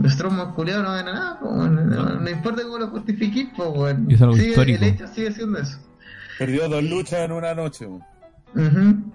nuestro 0.00 0.30
masculino 0.30 0.82
no 0.82 0.90
gana 0.92 1.12
nada, 1.12 1.40
po, 1.40 1.50
no, 1.54 1.68
no- 1.68 2.20
no 2.20 2.30
importa 2.30 2.62
cómo 2.62 2.78
lo 2.78 2.88
justifiquís, 2.88 3.48
pues, 3.56 3.68
bueno. 3.70 4.04
Y 4.08 4.14
es 4.14 4.22
algo 4.22 4.34
Sigue- 4.34 4.48
histórico. 4.50 4.84
El 4.84 4.90
hecho 4.90 5.06
sigue 5.08 5.32
siendo 5.32 5.58
eso. 5.58 5.78
Perdió 6.38 6.68
dos 6.68 6.82
luchas 6.84 7.20
en 7.20 7.32
una 7.32 7.54
noche. 7.54 7.86
weón. 7.86 8.02
Ujú. 8.54 9.12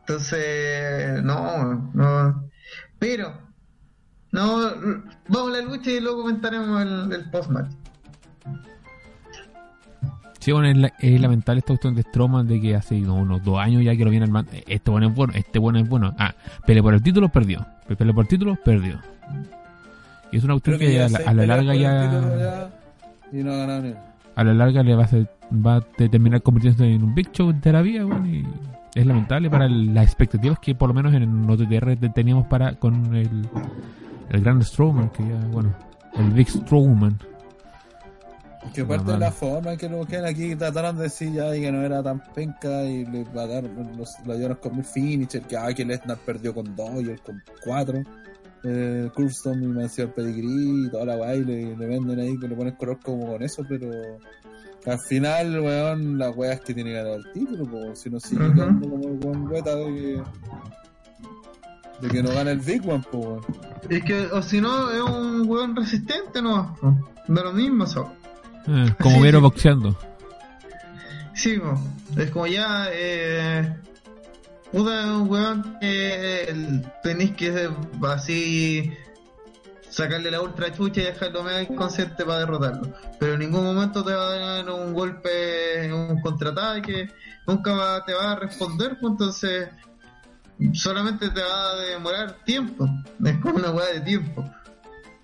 Entonces, 0.00 1.22
no, 1.22 1.90
no. 1.94 2.50
Pero, 2.98 3.38
no, 4.32 4.72
vamos 5.28 5.48
a 5.48 5.60
la 5.60 5.62
lucha 5.62 5.90
y 5.90 6.00
luego 6.00 6.22
comentaremos 6.22 6.82
el, 6.82 7.12
el 7.12 7.30
post-match. 7.30 7.72
Sí, 10.44 10.52
bueno, 10.52 10.68
es, 10.68 10.76
la- 10.76 10.92
es 10.98 11.18
lamentable 11.20 11.60
esta 11.60 11.68
cuestión 11.68 11.94
de 11.94 12.02
Strowman 12.02 12.46
de 12.46 12.60
que 12.60 12.76
hace 12.76 13.00
no, 13.00 13.14
unos 13.14 13.42
dos 13.42 13.58
años 13.58 13.82
ya 13.82 13.96
que 13.96 14.04
lo 14.04 14.10
viene 14.10 14.24
armando. 14.26 14.50
Este 14.66 14.90
bueno 14.90 15.08
es 15.08 15.14
bueno, 15.14 15.32
este 15.36 15.58
bueno 15.58 15.78
es 15.78 15.88
bueno. 15.88 16.14
Ah, 16.18 16.34
pelea 16.66 16.82
por 16.82 16.92
el 16.92 17.02
título, 17.02 17.30
perdió. 17.30 17.64
Pelea 17.96 18.12
por 18.14 18.24
el 18.24 18.28
título, 18.28 18.56
perdió. 18.62 18.98
Y 20.30 20.36
es 20.36 20.44
una 20.44 20.52
cuestión 20.54 20.76
Creo 20.76 20.90
que, 20.90 21.02
a, 21.02 21.08
la, 21.08 21.18
a 21.30 21.32
larga 21.32 21.74
ya, 21.74 22.70
Y 23.32 23.36
no 23.42 23.52
ha 23.52 23.56
ganado 23.56 23.94
a 24.36 24.44
la 24.44 24.52
larga 24.52 24.82
le 24.82 24.94
va 24.94 25.02
a, 25.02 25.06
hacer- 25.06 25.30
va 25.50 25.76
a 25.76 25.80
te- 25.80 26.08
terminar 26.10 26.42
convirtiéndose 26.42 26.92
en 26.92 27.04
un 27.04 27.14
Big 27.14 27.30
Show 27.32 27.52
de 27.52 27.72
la 27.72 27.80
vida, 27.82 28.04
bueno, 28.04 28.26
y 28.26 28.44
es 28.94 29.06
lamentable 29.06 29.48
para 29.48 29.64
el- 29.66 29.94
las 29.94 30.04
expectativas 30.04 30.58
que 30.58 30.74
por 30.74 30.88
lo 30.88 30.94
menos 30.94 31.14
en 31.14 31.46
los 31.46 31.56
TTR 31.56 31.96
teníamos 32.12 32.46
para 32.48 32.74
con 32.74 33.14
el, 33.14 33.48
el 34.28 34.40
Grand 34.42 34.60
Strowman, 34.62 35.08
que 35.10 35.22
ya, 35.22 35.36
bueno, 35.52 35.72
el 36.18 36.30
Big 36.32 36.50
Strowman. 36.50 37.16
Que 38.72 38.80
aparte 38.80 39.12
de 39.12 39.18
la 39.18 39.30
forma 39.30 39.72
en 39.72 39.78
que 39.78 39.88
lo 39.88 39.98
buscan 39.98 40.24
aquí 40.24 40.56
trataron 40.56 40.96
de 40.96 41.04
decir 41.04 41.32
ya 41.32 41.54
y 41.54 41.60
que 41.60 41.70
no 41.70 41.82
era 41.82 42.02
tan 42.02 42.22
penca 42.34 42.84
y 42.84 43.04
le 43.04 43.24
va 43.24 43.42
a 43.42 43.46
dar 43.46 43.64
los, 43.64 44.14
lo 44.24 44.36
dieron 44.36 44.56
con 44.56 44.76
mil 44.76 44.84
finisher, 44.84 45.42
que 45.42 45.56
ah, 45.56 45.72
que 45.72 45.84
Lesnar 45.84 46.18
perdió 46.18 46.54
con 46.54 46.74
dos 46.74 47.02
y 47.02 47.10
él 47.10 47.20
con 47.20 47.42
cuatro. 47.64 48.02
Eh, 48.64 49.10
Curston 49.14 49.62
y 49.62 49.66
Mancio 49.66 50.04
el 50.04 50.10
Pedigree 50.10 50.86
y 50.86 50.90
toda 50.90 51.04
la 51.04 51.16
guay 51.16 51.44
le, 51.44 51.76
le 51.76 51.86
venden 51.86 52.18
ahí 52.18 52.38
que 52.38 52.48
le 52.48 52.56
ponen 52.56 52.74
color 52.76 52.98
como 53.04 53.26
con 53.26 53.42
eso, 53.42 53.62
pero 53.68 54.18
al 54.86 54.98
final, 54.98 55.60
weón, 55.60 56.18
la 56.18 56.30
wea 56.30 56.54
es 56.54 56.60
que 56.62 56.74
tiene 56.74 56.90
que 56.90 56.96
ganar 56.96 57.12
el 57.14 57.32
título, 57.32 57.64
pues 57.66 58.00
si 58.00 58.10
no 58.10 58.20
sigue 58.20 58.46
Ujú. 58.46 58.54
quedando 58.54 58.88
como 58.88 59.08
el 59.08 59.18
weón 59.22 59.48
weta 59.50 59.74
de 59.76 59.84
que, 59.94 60.22
de 62.00 62.08
que 62.08 62.22
no 62.22 62.30
gana 62.30 62.50
el 62.50 62.60
Big 62.60 62.88
One, 62.88 63.04
pues 63.10 63.24
weón. 63.24 63.40
Es 63.88 64.02
que, 64.04 64.26
o 64.26 64.42
si 64.42 64.60
no, 64.60 64.90
es 64.90 65.02
un 65.02 65.48
weón 65.48 65.76
resistente, 65.76 66.40
¿no? 66.42 66.76
De 67.28 67.42
lo 67.42 67.52
mismo, 67.52 67.86
so. 67.86 68.12
Eh, 68.66 68.94
como 69.00 69.20
Vero 69.20 69.40
boxeando. 69.40 69.96
Sí, 71.34 71.58
po. 71.58 71.78
es 72.20 72.30
como 72.30 72.46
ya, 72.46 72.86
eh. 72.92 73.76
Puta, 74.72 75.00
es 75.00 75.06
un 75.06 75.28
weón 75.30 75.78
que 75.80 76.44
eh, 76.48 76.82
tenéis 77.02 77.32
que 77.32 77.68
así 78.08 78.92
sacarle 79.88 80.30
la 80.30 80.40
ultra 80.40 80.72
chucha 80.72 81.00
y 81.02 81.04
dejarlo 81.04 81.44
mega 81.44 81.62
inconsciente 81.62 82.24
para 82.24 82.40
derrotarlo. 82.40 82.92
Pero 83.20 83.34
en 83.34 83.40
ningún 83.40 83.62
momento 83.64 84.02
te 84.04 84.12
va 84.12 84.26
a 84.28 84.32
dar 84.62 84.70
un 84.70 84.92
golpe, 84.92 85.92
un 85.92 86.20
contraataque, 86.20 87.08
nunca 87.46 87.72
va- 87.74 88.04
te 88.04 88.14
va 88.14 88.32
a 88.32 88.36
responder, 88.36 88.96
pues 89.00 89.12
entonces 89.12 89.68
solamente 90.72 91.30
te 91.30 91.40
va 91.40 91.70
a 91.70 91.76
demorar 91.76 92.36
tiempo. 92.44 92.88
Es 93.24 93.36
como 93.38 93.54
una 93.56 93.70
weá 93.70 93.86
de 93.92 94.00
tiempo. 94.00 94.44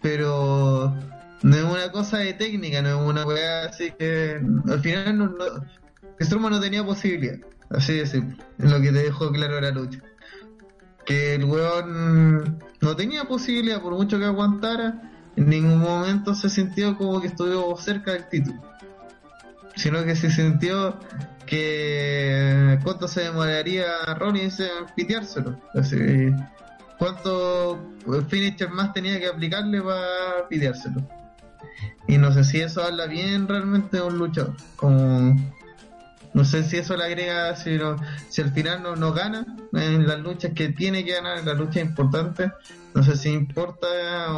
Pero 0.00 0.94
no 1.42 1.56
es 1.56 1.64
una 1.64 1.90
cosa 1.90 2.18
de 2.18 2.34
técnica, 2.34 2.82
no 2.82 2.88
es 2.88 3.08
una 3.08 3.26
weá 3.26 3.66
así 3.66 3.90
que 3.92 4.40
al 4.68 4.80
final 4.80 5.18
no, 5.18 5.26
no, 5.28 6.50
no 6.50 6.60
tenía 6.60 6.84
posibilidad, 6.84 7.38
así 7.70 7.94
de 7.94 8.06
simple, 8.06 8.44
es 8.58 8.70
lo 8.70 8.80
que 8.80 8.92
te 8.92 9.02
dejó 9.02 9.30
claro 9.32 9.60
la 9.60 9.70
lucha. 9.70 10.00
Que 11.04 11.34
el 11.34 11.44
weón 11.44 12.58
no 12.80 12.96
tenía 12.96 13.24
posibilidad, 13.24 13.80
por 13.80 13.94
mucho 13.94 14.18
que 14.18 14.26
aguantara, 14.26 15.10
en 15.36 15.48
ningún 15.48 15.78
momento 15.78 16.34
se 16.34 16.50
sintió 16.50 16.96
como 16.96 17.20
que 17.20 17.28
estuvo 17.28 17.76
cerca 17.78 18.12
del 18.12 18.28
título. 18.28 18.60
Sino 19.76 20.04
que 20.04 20.14
se 20.14 20.30
sintió 20.30 20.98
que 21.46 22.78
cuánto 22.84 23.08
se 23.08 23.22
demoraría 23.22 23.86
Rollins 24.18 24.60
en 24.60 24.86
piteárselo. 24.94 25.58
Así, 25.74 26.30
cuánto 26.98 27.80
finisher 28.28 28.70
más 28.70 28.92
tenía 28.92 29.18
que 29.18 29.26
aplicarle 29.26 29.80
para 29.80 30.46
piteárselo. 30.48 31.02
Y 32.08 32.18
no 32.18 32.32
sé 32.32 32.44
si 32.44 32.60
eso 32.60 32.82
habla 32.82 33.06
bien 33.06 33.46
realmente 33.48 33.98
de 33.98 34.02
un 34.02 34.18
luchador. 34.18 34.54
Como 34.76 35.36
no 36.32 36.44
sé 36.44 36.62
si 36.62 36.76
eso 36.76 36.96
le 36.96 37.04
agrega, 37.04 37.56
si, 37.56 37.76
no- 37.76 37.96
si 38.28 38.42
al 38.42 38.52
final 38.52 38.82
no, 38.82 38.94
no 38.96 39.12
gana 39.12 39.44
en 39.72 40.06
las 40.06 40.20
luchas 40.20 40.52
que 40.54 40.68
tiene 40.68 41.04
que 41.04 41.12
ganar, 41.14 41.38
en 41.38 41.46
las 41.46 41.56
luchas 41.58 41.78
importantes, 41.82 42.50
no 42.94 43.02
sé 43.02 43.16
si 43.16 43.30
importa 43.30 43.86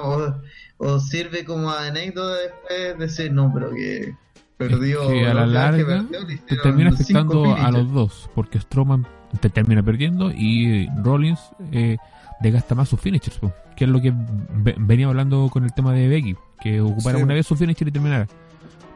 o, 0.03 0.35
o 0.79 0.99
sirve 1.01 1.45
como 1.45 1.71
anécdota 1.71 2.37
después 2.39 2.99
decir, 2.99 3.33
no, 3.33 3.51
pero 3.53 3.71
que 3.75 4.15
perdió. 4.57 5.07
que 5.09 5.27
a 5.27 5.35
la 5.35 5.47
larga 5.47 6.05
perdió, 6.11 6.27
te 6.47 6.57
termina 6.57 6.91
afectando 6.91 7.55
a 7.55 7.71
los 7.71 7.93
dos, 7.93 8.31
porque 8.35 8.59
Strowman 8.61 9.07
te 9.41 9.49
termina 9.51 9.83
perdiendo 9.83 10.31
y 10.31 10.89
Rollins 11.03 11.41
eh, 11.73 11.97
desgasta 12.41 12.75
más 12.75 12.89
sus 12.89 13.01
finishers. 13.01 13.39
po. 13.39 13.53
Que 13.77 13.85
es 13.85 13.91
lo 13.91 14.01
que 14.01 14.13
ve- 14.15 14.75
venía 14.79 15.07
hablando 15.09 15.49
con 15.53 15.65
el 15.65 15.73
tema 15.73 15.93
de 15.93 16.09
Becky, 16.09 16.37
que 16.61 16.81
ocupara 16.81 17.19
Sí. 17.19 17.25
una 17.25 17.35
vez 17.35 17.47
su 17.47 17.57
finisher 17.57 17.89
y 17.89 17.93
terminara. 17.93 18.27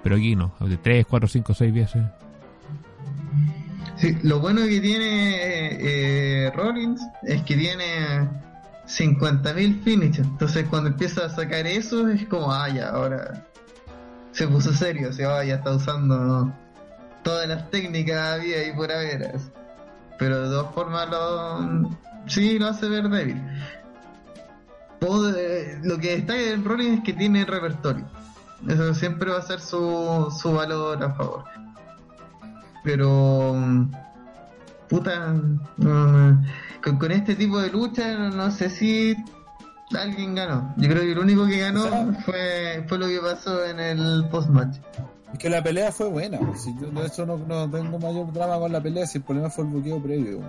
Pero 0.02 0.16
aquí 0.16 0.36
no, 0.36 0.52
de 0.60 0.76
3, 0.76 1.06
4, 1.08 1.28
5, 1.28 1.54
6 1.54 1.74
veces. 1.74 2.02
Sí, 3.96 4.16
lo 4.22 4.40
bueno 4.40 4.62
que 4.62 4.80
tiene 4.80 5.70
eh, 5.80 6.50
Rollins 6.54 7.00
es 7.22 7.42
que 7.42 7.56
tiene 7.56 8.28
50.000 8.86 9.82
finishes. 9.82 10.26
Entonces, 10.26 10.66
cuando 10.68 10.90
empieza 10.90 11.26
a 11.26 11.30
sacar 11.30 11.66
eso, 11.66 12.08
es 12.08 12.26
como, 12.26 12.52
ah, 12.52 12.68
ya, 12.68 12.90
ahora 12.90 13.46
se 14.32 14.46
puso 14.46 14.72
serio. 14.74 15.08
O 15.08 15.12
sea, 15.12 15.38
ah, 15.38 15.44
ya 15.44 15.56
está 15.56 15.74
usando 15.74 16.52
todas 17.24 17.48
las 17.48 17.70
técnicas 17.70 18.34
había 18.38 18.68
y 18.68 18.72
por 18.74 18.92
haber. 18.92 19.34
Pero 20.18 20.42
de 20.42 20.48
todas 20.56 20.74
formas, 20.74 21.08
lo, 21.10 21.90
sí 22.26 22.58
lo 22.58 22.68
hace 22.68 22.88
ver 22.88 23.08
débil. 23.08 23.40
Eh, 25.36 25.78
lo 25.82 25.98
que 25.98 26.16
destaca 26.16 26.40
en 26.40 26.64
Rollins 26.64 26.98
es 26.98 27.04
que 27.04 27.12
tiene 27.12 27.44
repertorio. 27.44 28.04
Eso 28.68 28.94
siempre 28.94 29.30
va 29.30 29.38
a 29.38 29.42
ser 29.42 29.60
su, 29.60 30.34
su 30.40 30.52
valor 30.52 31.02
a 31.02 31.12
favor. 31.14 31.44
Pero. 32.84 33.54
mm, 33.56 33.90
Puta. 34.88 35.34
no. 35.78 36.42
Con, 36.82 36.98
con 36.98 37.10
este 37.10 37.34
tipo 37.34 37.58
de 37.58 37.70
lucha, 37.70 38.16
no, 38.16 38.30
no 38.30 38.50
sé 38.52 38.70
si 38.70 39.16
alguien 39.98 40.34
ganó. 40.36 40.72
Yo 40.76 40.88
creo 40.88 41.02
que 41.02 41.12
el 41.12 41.18
único 41.18 41.46
que 41.46 41.58
ganó 41.58 41.84
O 41.84 41.88
sea- 41.88 42.12
fue, 42.24 42.84
fue 42.88 42.98
lo 42.98 43.06
que 43.08 43.18
pasó 43.18 43.64
en 43.64 43.80
el 43.80 44.28
post-match. 44.30 44.76
Es 45.32 45.38
que 45.40 45.50
la 45.50 45.60
pelea 45.62 45.90
fue 45.90 46.08
buena. 46.08 46.38
pues, 46.38 46.62
Si 46.62 46.74
yo 46.80 46.88
de 46.92 47.06
hecho 47.06 47.26
no, 47.26 47.36
no 47.38 47.68
tengo 47.68 47.98
mayor 47.98 48.32
drama 48.32 48.58
con 48.60 48.70
la 48.72 48.80
pelea, 48.80 49.06
si 49.06 49.18
el 49.18 49.24
problema 49.24 49.50
fue 49.50 49.64
el 49.64 49.70
bloqueo 49.70 50.00
previo. 50.00 50.40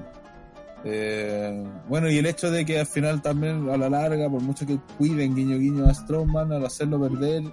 Eh, 0.90 1.66
bueno, 1.90 2.10
y 2.10 2.18
el 2.18 2.26
hecho 2.26 2.50
de 2.50 2.64
que 2.64 2.80
al 2.80 2.86
final 2.86 3.22
también 3.22 3.70
a 3.70 3.76
la 3.76 3.90
larga, 3.90 4.30
por 4.30 4.42
mucho 4.42 4.66
que 4.66 4.80
cuiden 4.98 5.36
guiño 5.36 5.58
guiño 5.58 5.86
a 5.86 5.94
Strowman 5.94 6.54
al 6.54 6.66
hacerlo 6.66 6.98
perder, 7.02 7.44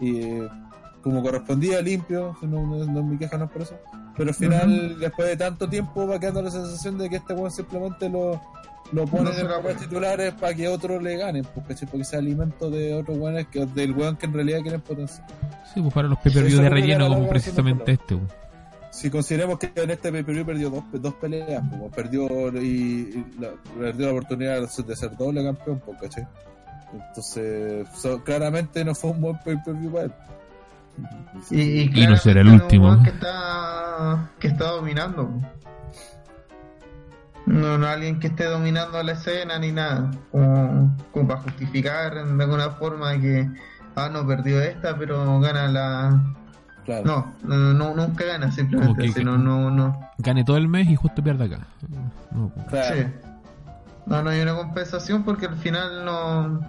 y 0.00 0.20
eh, 0.22 0.48
como 1.02 1.22
correspondía 1.22 1.82
limpio, 1.82 2.34
no, 2.42 2.66
no, 2.66 2.84
no 2.86 3.00
es 3.00 3.04
mi 3.04 3.18
queja, 3.18 3.36
no 3.36 3.44
es 3.44 3.50
por 3.50 3.62
eso. 3.62 3.76
Pero 4.16 4.30
al 4.30 4.34
final, 4.34 4.98
después 4.98 5.28
de 5.28 5.36
tanto 5.36 5.68
tiempo, 5.68 6.06
va 6.06 6.18
quedando 6.18 6.42
la 6.42 6.50
sensación 6.50 6.96
de 6.96 7.10
que 7.10 7.16
este 7.16 7.34
weón 7.34 7.50
simplemente 7.50 8.08
lo, 8.08 8.40
lo 8.92 9.04
pone 9.04 9.30
en 9.38 9.46
los 9.46 9.76
titulares 9.76 10.32
para 10.32 10.54
que 10.54 10.66
otros 10.66 11.02
le 11.02 11.16
ganen, 11.18 11.46
porque, 11.54 11.74
porque 11.86 12.04
sea 12.04 12.20
alimento 12.20 12.70
de 12.70 12.94
otros 12.94 13.18
weones 13.18 13.48
que 13.48 13.66
del 13.66 13.92
weón 13.92 14.16
que 14.16 14.26
en 14.26 14.32
realidad 14.32 14.60
quieren 14.62 14.80
potenciar. 14.80 15.26
Sí, 15.72 15.82
pues 15.82 15.92
para 15.92 16.08
los 16.08 16.18
Eso 16.24 16.62
de 16.62 16.70
relleno 16.70 17.08
como 17.08 17.28
precisamente 17.28 17.92
este. 17.92 18.14
weón. 18.14 18.47
Si 18.98 19.10
consideramos 19.10 19.58
que 19.58 19.70
en 19.74 19.90
este 19.90 20.10
pay-per-view 20.10 20.44
perdió 20.44 20.70
dos, 20.70 20.84
dos 20.92 21.14
peleas, 21.14 21.62
como 21.70 21.90
perdió 21.90 22.26
y, 22.60 22.66
y 22.66 23.26
la, 23.40 23.50
perdió 23.78 24.06
la 24.06 24.12
oportunidad 24.12 24.60
de 24.60 24.96
ser 24.96 25.16
doble 25.16 25.44
campeón, 25.44 25.80
pues, 25.84 26.00
¿cachai? 26.00 26.26
Entonces, 26.92 27.86
so- 27.94 28.24
claramente 28.24 28.84
no 28.84 28.94
fue 28.94 29.10
un 29.10 29.20
buen 29.20 29.38
pay-per-view 29.44 29.92
para 29.92 30.04
él. 30.06 30.12
Y, 31.50 31.60
y, 31.60 32.02
Y 32.02 32.06
no 32.08 32.16
será 32.16 32.40
el 32.40 32.48
último. 32.48 33.00
Que 33.04 33.10
está, 33.10 34.30
que 34.40 34.48
está 34.48 34.64
dominando. 34.72 35.30
No, 37.46 37.78
no 37.78 37.86
alguien 37.86 38.18
que 38.20 38.26
esté 38.26 38.44
dominando 38.44 39.02
la 39.02 39.12
escena 39.12 39.58
ni 39.58 39.70
nada. 39.72 40.10
Como, 40.32 40.96
como 41.12 41.28
para 41.28 41.40
justificar 41.42 42.14
de 42.26 42.42
alguna 42.44 42.70
forma 42.70 43.18
que, 43.20 43.48
ah, 43.96 44.08
no, 44.12 44.26
perdió 44.26 44.60
esta, 44.60 44.98
pero 44.98 45.38
gana 45.40 45.68
la. 45.68 46.34
Claro. 46.88 47.04
No, 47.04 47.34
no, 47.54 47.74
no, 47.74 47.94
nunca 47.94 48.24
gana 48.24 48.50
simplemente. 48.50 49.02
que- 49.02 49.10
así, 49.10 49.22
no, 49.22 49.36
no, 49.36 49.70
no. 49.70 50.00
Gane 50.16 50.42
todo 50.42 50.56
el 50.56 50.68
mes 50.68 50.88
y 50.88 50.96
justo 50.96 51.22
pierde 51.22 51.44
acá. 51.44 51.66
No, 52.32 52.50
Claro. 52.70 52.96
Sí. 52.96 53.02
No, 54.06 54.22
no 54.22 54.30
hay 54.30 54.40
una 54.40 54.54
compensación 54.54 55.22
porque 55.22 55.44
al 55.44 55.56
final 55.58 56.02
no. 56.06 56.60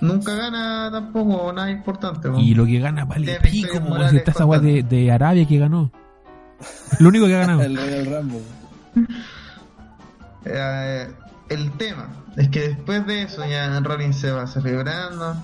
Nunca 0.00 0.32
gana 0.36 0.90
tampoco 0.92 1.52
nada 1.52 1.68
importante. 1.72 2.28
¿no? 2.28 2.38
Y 2.38 2.54
lo 2.54 2.66
que 2.66 2.78
gana 2.78 3.04
vale 3.04 3.26
Tiene 3.26 3.40
pico, 3.40 3.80
como 3.80 4.08
si 4.08 4.16
está 4.16 4.30
esa 4.30 4.46
weá 4.46 4.60
de, 4.60 4.84
de 4.84 5.10
Arabia 5.10 5.44
que 5.44 5.58
ganó. 5.58 5.90
Lo 7.00 7.08
único 7.08 7.26
que 7.26 7.34
ha 7.34 7.40
ganado. 7.40 7.62
El 7.64 7.76
Royal 7.76 8.06
Rumble. 8.06 8.42
Eh, 10.46 11.10
el 11.48 11.72
tema 11.72 12.06
es 12.36 12.48
que 12.50 12.68
después 12.68 13.06
de 13.06 13.22
eso 13.22 13.44
ya 13.46 13.80
Rollins 13.80 14.16
se 14.16 14.30
va 14.30 14.46
celebrando, 14.46 15.34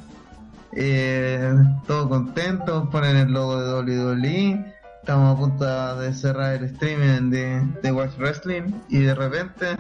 eh, 0.73 1.53
todo 1.87 2.09
contento, 2.09 2.89
ponen 2.91 3.17
el 3.17 3.33
logo 3.33 3.85
de 3.85 3.93
WWE, 3.95 4.75
estamos 5.01 5.37
a 5.37 5.41
punto 5.41 5.97
de 6.01 6.15
cerrar 6.15 6.55
el 6.55 6.65
streaming 6.65 7.31
de, 7.31 7.67
de 7.83 7.93
Watch 7.93 8.17
Wrestling 8.19 8.73
y 8.89 8.99
de 9.01 9.15
repente 9.15 9.77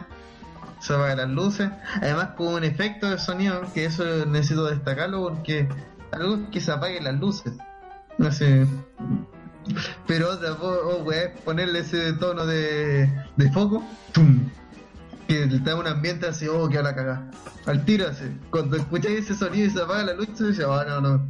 se 0.80 0.94
apagan 0.94 1.18
las 1.18 1.28
luces, 1.28 1.70
además 2.00 2.30
con 2.36 2.54
un 2.54 2.64
efecto 2.64 3.10
de 3.10 3.18
sonido 3.18 3.62
que 3.74 3.84
eso 3.84 4.04
necesito 4.26 4.64
destacarlo 4.66 5.22
porque 5.22 5.68
algo 6.10 6.36
es 6.36 6.48
que 6.50 6.60
se 6.60 6.72
apaguen 6.72 7.04
las 7.04 7.14
luces, 7.14 7.52
no 8.18 8.32
sé. 8.32 8.66
Pero 10.06 10.30
otra, 10.30 10.52
oh, 10.52 11.02
weá, 11.04 11.32
ponerle 11.44 11.80
ese 11.80 12.14
tono 12.14 12.46
de, 12.46 13.08
de 13.36 13.52
foco, 13.52 13.84
¡tum! 14.12 14.50
Que 15.30 15.46
te 15.46 15.58
da 15.60 15.76
un 15.76 15.86
ambiente 15.86 16.26
así, 16.26 16.48
oh, 16.48 16.68
que 16.68 16.78
a 16.78 16.82
la 16.82 16.92
cagada. 16.92 17.30
Al 17.64 17.84
tiro 17.84 18.08
así. 18.08 18.24
Cuando 18.50 18.76
escucháis 18.76 19.20
ese 19.20 19.36
sonido 19.36 19.66
y 19.66 19.70
se 19.70 19.80
apaga 19.80 20.02
la 20.02 20.14
luz, 20.14 20.26
dices, 20.36 20.64
oh, 20.64 20.84
no, 20.84 21.00
no. 21.00 21.28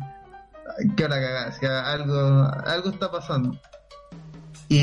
Ay, 0.78 0.88
Que 0.96 1.04
a 1.04 1.08
la 1.08 1.16
cagada. 1.16 1.48
O 1.48 1.52
sea, 1.52 1.92
algo, 1.92 2.18
algo 2.66 2.88
está 2.88 3.10
pasando. 3.10 3.60
Y 4.70 4.78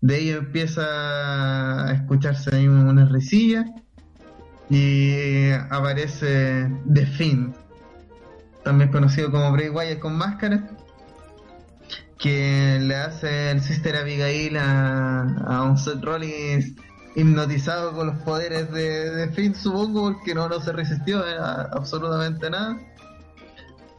de 0.00 0.14
ahí 0.14 0.30
empieza 0.30 0.80
a 1.88 1.92
escucharse 1.92 2.56
ahí 2.56 2.66
una 2.66 3.04
risilla. 3.04 3.66
Y 4.70 5.50
aparece 5.68 6.70
The 6.90 7.04
Fiend. 7.04 7.54
También 8.64 8.90
conocido 8.90 9.30
como 9.30 9.52
Bray 9.52 9.68
Wyatt 9.68 9.98
con 9.98 10.16
máscara. 10.16 10.70
Que 12.18 12.78
le 12.80 12.96
hace 12.96 13.50
el 13.50 13.60
Sister 13.60 13.96
Abigail 13.96 14.56
a, 14.56 15.20
a 15.46 15.64
un 15.64 15.76
Seth 15.76 16.02
Rollins 16.02 16.76
hipnotizado 17.14 17.92
con 17.92 18.06
los 18.08 18.16
poderes 18.18 18.70
de, 18.70 19.10
de 19.10 19.28
Finn, 19.28 19.54
supongo, 19.54 20.12
porque 20.12 20.34
no, 20.34 20.48
no 20.48 20.60
se 20.60 20.72
resistió 20.72 21.22
absolutamente 21.72 22.50
nada. 22.50 22.78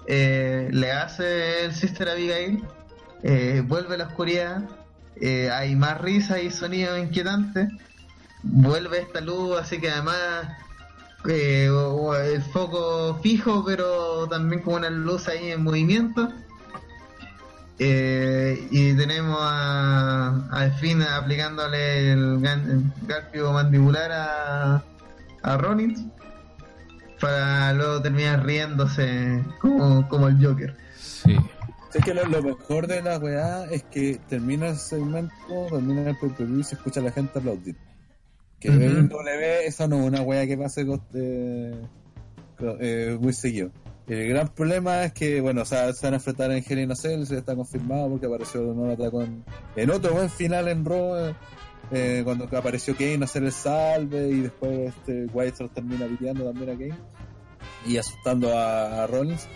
Eh, 0.08 0.70
le 0.72 0.92
hace 0.92 1.66
el 1.66 1.74
Sister 1.74 2.10
Abigail, 2.10 2.64
eh, 3.24 3.64
vuelve 3.66 3.96
a 3.96 3.98
la 4.00 4.08
oscuridad, 4.08 4.64
eh, 5.16 5.50
hay 5.52 5.76
más 5.76 6.02
risa 6.02 6.42
y 6.42 6.50
sonido 6.50 6.98
inquietante, 6.98 7.68
vuelve 8.44 9.00
esta 9.00 9.22
luz, 9.22 9.60
así 9.60 9.80
que 9.80 9.92
además 9.92 10.48
eh, 11.28 11.70
el 12.26 12.42
foco 12.42 13.20
fijo, 13.22 13.64
pero 13.66 14.28
también 14.28 14.64
con 14.64 14.76
una 14.76 14.90
luz 14.90 15.28
ahí 15.28 15.52
en 15.52 15.64
movimiento. 15.64 16.30
Eh, 17.84 18.68
y 18.70 18.94
tenemos 18.96 19.40
a, 19.42 20.48
a 20.52 20.70
Finn 20.80 21.02
aplicándole 21.02 22.12
el, 22.12 22.38
gan- 22.40 22.70
el 22.70 23.08
garfio 23.08 23.52
mandibular 23.54 24.12
a, 24.12 24.84
a 25.42 25.58
Rollins 25.58 26.06
para 27.20 27.74
luego 27.74 28.00
terminar 28.04 28.46
riéndose 28.46 29.44
como, 29.60 30.08
como 30.10 30.28
el 30.28 30.46
Joker. 30.46 30.76
Sí. 31.00 31.36
Es 31.94 32.06
que 32.06 32.14
lo, 32.14 32.24
lo 32.28 32.44
mejor 32.44 32.86
de 32.86 33.02
la 33.02 33.18
weá 33.18 33.66
es 33.72 33.82
que 33.84 34.20
termina 34.30 34.68
el 34.70 34.78
segmento, 34.78 35.34
termina 35.72 36.08
el 36.12 36.18
pay-per-view 36.20 36.60
y 36.60 36.64
se 36.64 36.76
escucha 36.76 37.00
a 37.00 37.04
la 37.04 37.12
gente 37.12 37.40
aplaudir. 37.40 37.76
Que 38.60 38.70
Ujú. 38.70 38.80
en 38.80 39.10
W 39.10 39.66
eso 39.66 39.88
no 39.88 40.02
es 40.02 40.06
una 40.06 40.22
weá 40.22 40.46
que 40.46 40.56
pase 40.56 40.86
con- 40.86 41.02
eh, 41.16 41.74
con- 42.60 42.78
eh, 42.80 43.18
muy 43.20 43.34
seguido. 43.34 43.72
El 44.08 44.28
gran 44.30 44.48
problema 44.50 45.04
es 45.04 45.14
que, 45.14 45.42
bueno, 45.42 45.62
o 45.62 45.66
sea, 45.66 45.94
se 45.94 46.06
van 46.06 46.14
a 46.14 46.18
enfrentar 46.18 46.52
a 46.52 46.96
Cell, 46.96 47.26
se 47.26 47.38
está 47.38 47.56
confirmado 47.56 48.10
porque 48.10 48.26
apareció 48.26 48.62
no 48.74 48.92
atacó 48.92 49.24
en, 49.24 49.90
otro 49.90 50.14
buen 50.14 50.30
final 50.30 50.68
en 50.68 50.84
Raw, 50.84 51.18
eh, 51.18 51.36
eh, 51.92 52.22
cuando 52.24 52.46
apareció 52.58 52.96
Kane 52.96 53.20
a 53.22 53.26
hacer 53.26 53.44
el 53.44 53.52
salve 53.52 54.30
y 54.30 54.42
después 54.42 54.90
este, 54.90 55.28
los 55.34 55.72
termina 55.72 56.08
piteando 56.08 56.46
también 56.46 56.70
a 56.70 56.74
Kane 56.74 56.98
y 57.86 57.98
asustando 57.98 58.58
a, 58.58 59.06
Rollins. 59.08 59.48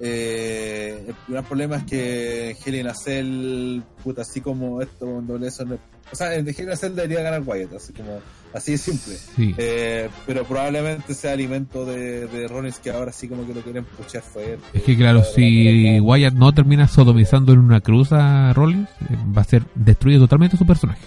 Eh, 0.00 1.04
el 1.06 1.14
gran 1.28 1.44
problema 1.44 1.76
es 1.76 1.84
que 1.84 2.50
en 2.50 2.56
Hell 2.64 2.74
in 2.74 2.86
a 2.88 2.94
Cell, 2.94 3.82
puta, 4.02 4.22
así 4.22 4.40
como 4.40 4.80
esto 4.80 5.18
en 5.18 5.26
doble 5.26 5.48
eso, 5.48 5.64
o 6.12 6.14
sea, 6.14 6.34
en 6.34 6.46
Hell 6.46 6.60
in 6.60 6.70
a 6.70 6.76
Cell 6.76 6.94
debería 6.94 7.22
ganar 7.22 7.42
Wyatt, 7.44 7.72
así 7.74 7.92
como, 7.92 8.20
así 8.52 8.72
de 8.72 8.78
simple. 8.78 9.14
Sí. 9.16 9.54
Eh, 9.56 10.08
pero 10.26 10.44
probablemente 10.44 11.14
sea 11.14 11.32
alimento 11.32 11.86
de, 11.86 12.26
de 12.26 12.48
Rollins 12.48 12.78
que 12.78 12.90
ahora 12.90 13.12
sí 13.12 13.28
como 13.28 13.46
que 13.46 13.54
lo 13.54 13.62
quieren 13.62 13.84
puchar 13.84 14.22
fuerte. 14.22 14.62
Es 14.74 14.82
que 14.82 14.96
claro, 14.96 15.24
si 15.24 15.98
Wyatt 16.00 16.34
no 16.34 16.52
termina 16.52 16.86
sodomizando 16.86 17.52
en 17.52 17.60
una 17.60 17.80
cruz 17.80 18.12
a 18.12 18.52
Rollins, 18.52 18.88
eh, 19.10 19.16
va 19.36 19.42
a 19.42 19.44
ser 19.44 19.62
destruido 19.74 20.20
totalmente 20.20 20.56
su 20.56 20.66
personaje. 20.66 21.00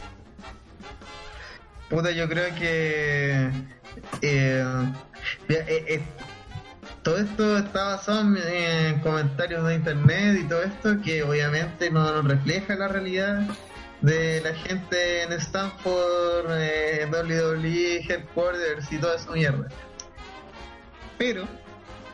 Puta, 1.90 2.12
yo 2.12 2.28
creo 2.28 2.54
que 2.56 3.50
eh, 4.22 4.66
eh, 5.50 5.86
eh, 5.88 6.02
todo 7.04 7.20
esto 7.20 7.60
está 7.60 7.84
basado 7.84 8.22
en, 8.22 8.38
en 8.38 9.00
comentarios 9.02 9.68
de 9.68 9.76
internet 9.76 10.40
y 10.42 10.48
todo 10.48 10.64
esto 10.64 11.00
que 11.04 11.22
obviamente 11.22 11.92
no, 11.92 12.12
no 12.12 12.28
refleja 12.28 12.76
la 12.76 12.88
realidad 12.88 13.48
de 14.06 14.40
la 14.42 14.54
gente 14.54 15.24
en 15.24 15.34
Stanford, 15.34 16.46
eh, 16.52 17.08
WWE, 17.12 18.06
Headquarters 18.08 18.92
y 18.92 19.00
toda 19.00 19.16
esa 19.16 19.32
mierda. 19.32 19.68
pero 21.18 21.48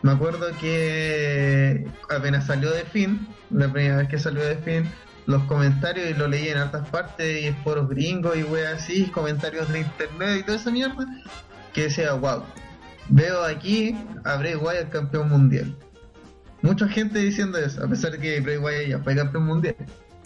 me 0.01 0.13
acuerdo 0.13 0.47
que 0.59 1.85
apenas 2.09 2.47
salió 2.47 2.72
de 2.72 2.85
fin, 2.85 3.27
la 3.49 3.72
primera 3.72 3.97
vez 3.97 4.07
que 4.07 4.18
salió 4.18 4.41
de 4.41 4.55
fin, 4.55 4.89
los 5.26 5.43
comentarios 5.43 6.09
y 6.09 6.13
lo 6.13 6.27
leí 6.30 6.47
en 6.47 6.57
altas 6.59 6.88
partes 6.88 7.43
y 7.43 7.47
es 7.47 7.57
foros 7.57 7.89
gringos 7.89 8.38
y 8.38 8.43
wey 8.43 8.63
así, 8.63 9.05
comentarios 9.07 9.72
de 9.72 9.81
internet 9.81 10.39
y 10.39 10.43
toda 10.43 10.57
esa 10.57 10.72
mierda, 10.72 11.05
que 11.73 11.84
decía, 11.84 12.13
wow, 12.13 12.43
veo 13.09 13.43
aquí 13.43 13.97
a 14.23 14.38
Bray 14.38 14.55
Wyatt 14.55 14.89
campeón 14.89 15.30
mundial. 15.30 15.76
Mucha 16.61 16.88
gente 16.88 17.19
diciendo 17.19 17.57
eso, 17.57 17.84
a 17.84 17.88
pesar 17.88 18.11
de 18.11 18.19
que 18.19 18.39
Bray 18.39 18.57
Wyatt 18.57 18.88
ya 18.88 18.99
fue 18.99 19.13
campeón 19.13 19.45
mundial. 19.45 19.76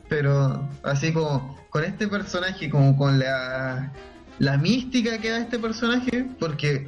Pero 0.07 0.67
así 0.83 1.11
como 1.11 1.57
con 1.69 1.83
este 1.83 2.07
personaje, 2.07 2.69
como 2.69 2.97
con 2.97 3.19
la, 3.19 3.91
la 4.39 4.57
mística 4.57 5.17
que 5.19 5.31
da 5.31 5.39
este 5.39 5.59
personaje, 5.59 6.25
porque 6.39 6.87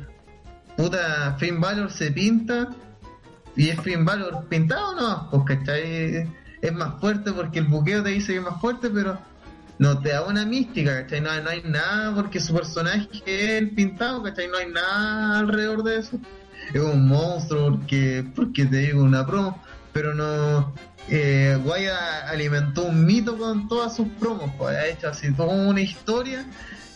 puta 0.75 1.35
Finn 1.39 1.59
Balor 1.59 1.91
se 1.91 2.11
pinta 2.11 2.69
y 3.55 3.69
es 3.69 3.81
Finn 3.81 4.05
Balor 4.05 4.45
pintado 4.47 4.95
no, 4.95 5.29
pues 5.31 5.57
¿cachai? 5.57 6.29
Es 6.61 6.73
más 6.73 6.99
fuerte 6.99 7.31
porque 7.31 7.59
el 7.59 7.65
buqueo 7.65 8.03
te 8.03 8.09
dice 8.09 8.33
que 8.33 8.39
es 8.39 8.43
más 8.43 8.61
fuerte, 8.61 8.89
pero 8.89 9.19
no 9.79 9.99
te 9.99 10.09
da 10.09 10.23
una 10.23 10.45
mística, 10.45 11.03
¿cachai? 11.03 11.21
No, 11.21 11.29
no 11.41 11.49
hay 11.49 11.63
nada 11.63 12.15
porque 12.15 12.39
su 12.39 12.53
personaje 12.53 13.07
es 13.25 13.49
el 13.49 13.71
pintado, 13.71 14.23
¿cachai? 14.23 14.47
No 14.47 14.57
hay 14.57 14.71
nada 14.71 15.39
alrededor 15.39 15.83
de 15.83 15.97
eso. 15.97 16.19
Es 16.73 16.81
un 16.81 17.07
monstruo 17.07 17.71
porque, 17.71 18.25
porque 18.35 18.65
te 18.65 18.77
digo 18.77 19.03
una 19.03 19.25
promo, 19.25 19.61
pero 19.97 20.13
no. 20.13 20.71
Eh, 21.09 21.57
Guaya 21.63 22.29
alimentó 22.29 22.83
un 22.83 23.03
mito 23.03 23.35
con 23.35 23.67
todas 23.67 23.95
sus 23.95 24.07
promos, 24.19 24.51
pues, 24.59 24.75
ha 24.77 24.85
hecho 24.85 25.09
así 25.09 25.31
toda 25.31 25.55
una 25.55 25.81
historia 25.81 26.45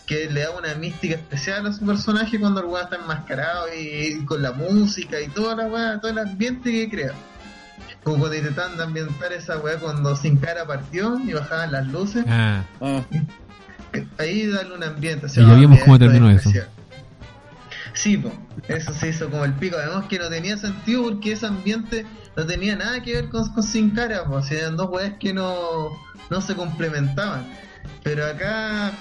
que 0.06 0.30
le 0.30 0.42
da 0.42 0.50
una 0.52 0.74
mística 0.76 1.16
especial 1.16 1.66
a 1.66 1.72
su 1.72 1.84
personaje 1.84 2.38
cuando 2.38 2.60
el 2.60 2.66
weá 2.66 2.84
está 2.84 2.96
enmascarado 2.96 3.66
y, 3.76 4.24
con 4.24 4.40
la 4.40 4.52
música 4.52 5.20
y 5.20 5.26
toda 5.28 5.56
la 5.56 5.66
weá, 5.66 6.00
todo 6.00 6.12
el 6.12 6.18
ambiente 6.18 6.70
que 6.70 6.88
crea. 6.88 7.12
Como 8.04 8.18
cuando 8.18 8.36
intentaban 8.36 8.80
ambientar 8.80 9.32
esa 9.32 9.58
weá 9.58 9.78
cuando 9.80 10.14
Sin 10.14 10.36
Cara 10.36 10.64
partió 10.64 11.18
y 11.18 11.32
bajaban 11.32 11.72
las 11.72 11.88
luces. 11.88 12.24
Ah, 12.28 12.62
Ah, 12.80 13.02
Ahí 14.18 14.46
darle 14.46 14.76
un 14.76 14.84
ambiente. 14.84 15.26
Y 15.26 15.44
ya 15.44 15.54
vimos 15.54 15.80
cómo 15.80 15.98
terminó 15.98 16.30
eso. 16.30 16.50
Sí, 17.94 18.16
po, 18.16 18.32
eso 18.68 18.92
se 18.92 19.10
hizo 19.10 19.30
como 19.30 19.44
el 19.44 19.54
pico. 19.54 19.76
Además 19.76 20.06
que 20.08 20.18
no 20.18 20.28
tenía 20.28 20.56
sentido 20.56 21.04
porque 21.04 21.32
ese 21.32 21.46
ambiente 21.46 22.06
no 22.36 22.46
tenía 22.46 22.76
nada 22.76 23.02
que 23.02 23.14
ver 23.14 23.28
con, 23.28 23.48
con 23.52 23.62
Sin 23.62 23.90
Cara. 23.90 24.24
Pues, 24.24 24.50
eran 24.50 24.76
dos 24.76 24.90
weas 24.90 25.14
que 25.18 25.32
no, 25.32 25.90
no 26.30 26.40
se 26.40 26.54
complementaban. 26.54 27.46
Pero 28.02 28.24
acá, 28.24 28.92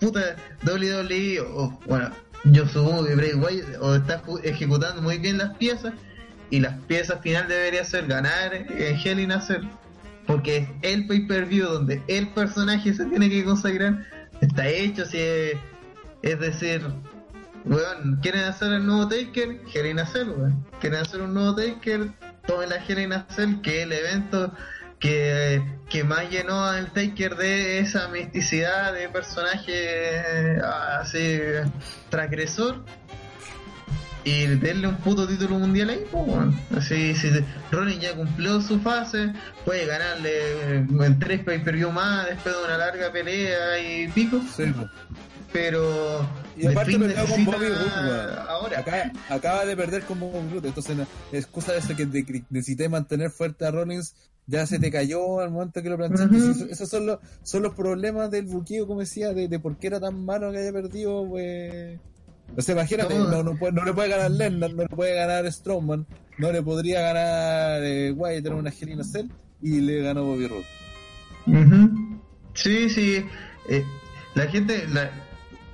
puta, 0.00 0.36
WWE, 0.64 1.40
o, 1.40 1.78
bueno, 1.86 2.10
yo 2.44 2.66
supongo 2.66 3.04
que 3.04 3.14
Bray 3.14 3.34
Wyatt 3.34 3.80
o 3.80 3.94
está 3.94 4.22
ejecutando 4.42 5.02
muy 5.02 5.18
bien 5.18 5.38
las 5.38 5.56
piezas. 5.56 5.92
Y 6.50 6.60
las 6.60 6.74
piezas 6.82 7.20
final 7.22 7.48
debería 7.48 7.82
ser 7.84 8.06
ganar 8.06 8.52
en 8.54 8.68
Hell 9.02 9.20
in 9.20 9.32
a 9.32 9.40
Cell, 9.40 9.62
Porque 10.26 10.58
es 10.58 10.68
el 10.82 11.06
pay-per-view 11.06 11.66
donde 11.66 12.02
el 12.08 12.28
personaje 12.28 12.92
se 12.92 13.06
tiene 13.06 13.30
que 13.30 13.42
consagrar. 13.42 14.04
Está 14.42 14.68
hecho, 14.68 15.06
si 15.06 15.18
es 16.22 16.40
decir, 16.40 16.82
weón, 17.64 18.18
quieren 18.22 18.44
hacer 18.44 18.72
el 18.72 18.86
nuevo 18.86 19.08
Taker, 19.08 19.60
Hell 19.72 19.86
in 19.86 19.98
a 19.98 20.06
Cell, 20.06 20.28
weón. 20.30 20.64
Quieren 20.80 21.00
hacer 21.00 21.20
un 21.22 21.34
nuevo 21.34 21.54
Taker, 21.54 22.10
tomen 22.46 22.68
la 22.68 22.76
Hell 22.76 22.98
in 22.98 23.12
a 23.12 23.26
Cell, 23.30 23.60
que 23.62 23.80
es 23.80 23.86
el 23.86 23.92
evento 23.92 24.52
que, 24.98 25.62
que 25.90 26.04
más 26.04 26.30
llenó 26.30 26.64
al 26.64 26.92
Taker 26.92 27.36
de 27.36 27.80
esa 27.80 28.08
misticidad 28.08 28.92
de 28.92 29.08
personaje 29.08 29.72
eh, 29.74 30.60
así 31.00 31.40
transgresor 32.08 32.84
y 34.24 34.46
denle 34.46 34.86
un 34.86 34.96
puto 34.96 35.26
título 35.26 35.58
mundial 35.58 35.90
ahí, 35.90 36.04
pues, 36.10 36.24
weón. 36.26 36.60
Así, 36.76 37.14
si 37.14 37.30
Ronin 37.70 37.98
ya 38.00 38.14
cumplió 38.14 38.60
su 38.60 38.78
fase, 38.80 39.32
puede 39.64 39.86
ganarle 39.86 40.30
eh, 40.30 40.86
en 40.88 41.18
tres 41.18 41.42
pay-per-view 41.42 41.90
más 41.90 42.26
después 42.26 42.54
de 42.56 42.64
una 42.64 42.78
larga 42.78 43.10
pelea 43.10 43.78
y 43.80 44.08
pico, 44.08 44.40
sí, 44.56 44.66
po. 44.66 44.88
Pero 45.52 46.26
Y 46.56 46.66
aparte 46.66 46.98
peleó 46.98 47.26
con 47.26 47.44
Bobby 47.44 47.66
Roode, 47.68 48.34
ahora. 48.48 48.78
Acá, 48.80 49.12
acaba 49.28 49.64
de 49.64 49.76
perder 49.76 50.02
con 50.04 50.18
Bobby 50.20 50.48
Roode, 50.52 50.68
entonces 50.68 50.96
no, 50.96 51.06
es 51.32 51.46
cosa 51.46 51.72
de 51.72 51.78
eso 51.78 51.94
que 51.96 52.06
de- 52.06 52.44
necesité 52.50 52.88
mantener 52.88 53.30
fuerte 53.30 53.64
a 53.66 53.70
Rollins, 53.70 54.14
ya 54.46 54.66
se 54.66 54.78
te 54.78 54.90
cayó 54.90 55.40
al 55.40 55.50
momento 55.50 55.82
que 55.82 55.88
lo. 55.90 55.96
Sí, 56.54 56.66
esos 56.70 56.88
son 56.88 57.06
los, 57.06 57.18
son 57.42 57.62
los 57.62 57.74
problemas 57.74 58.30
del 58.30 58.46
buqueo, 58.46 58.86
como 58.86 59.00
decía, 59.00 59.32
de, 59.32 59.48
de 59.48 59.58
por 59.58 59.76
qué 59.76 59.86
era 59.88 60.00
tan 60.00 60.24
malo 60.24 60.50
que 60.52 60.58
haya 60.58 60.72
perdido, 60.72 61.26
pues... 61.28 61.98
O 62.56 62.60
sea, 62.60 62.74
imagínate, 62.74 63.14
no, 63.18 63.42
no, 63.42 63.56
puede- 63.58 63.72
no 63.72 63.84
le 63.84 63.94
puede 63.94 64.08
ganar 64.10 64.30
Lennon, 64.30 64.76
no 64.76 64.82
le 64.82 64.88
puede 64.88 65.14
ganar 65.14 65.50
Strowman, 65.50 66.06
no 66.38 66.52
le 66.52 66.62
podría 66.62 67.00
ganar 67.00 67.82
eh, 67.82 68.12
Wyatt 68.12 68.46
en 68.46 68.52
una 68.54 68.70
Gelina 68.70 69.04
Cell 69.04 69.28
y 69.62 69.80
le 69.80 70.02
ganó 70.02 70.24
Bobby 70.24 70.48
Roode. 70.48 70.66
Sí, 72.54 72.90
sí. 72.90 73.24
eh, 73.68 73.84
la 74.34 74.46
gente, 74.48 74.86
la- 74.88 75.10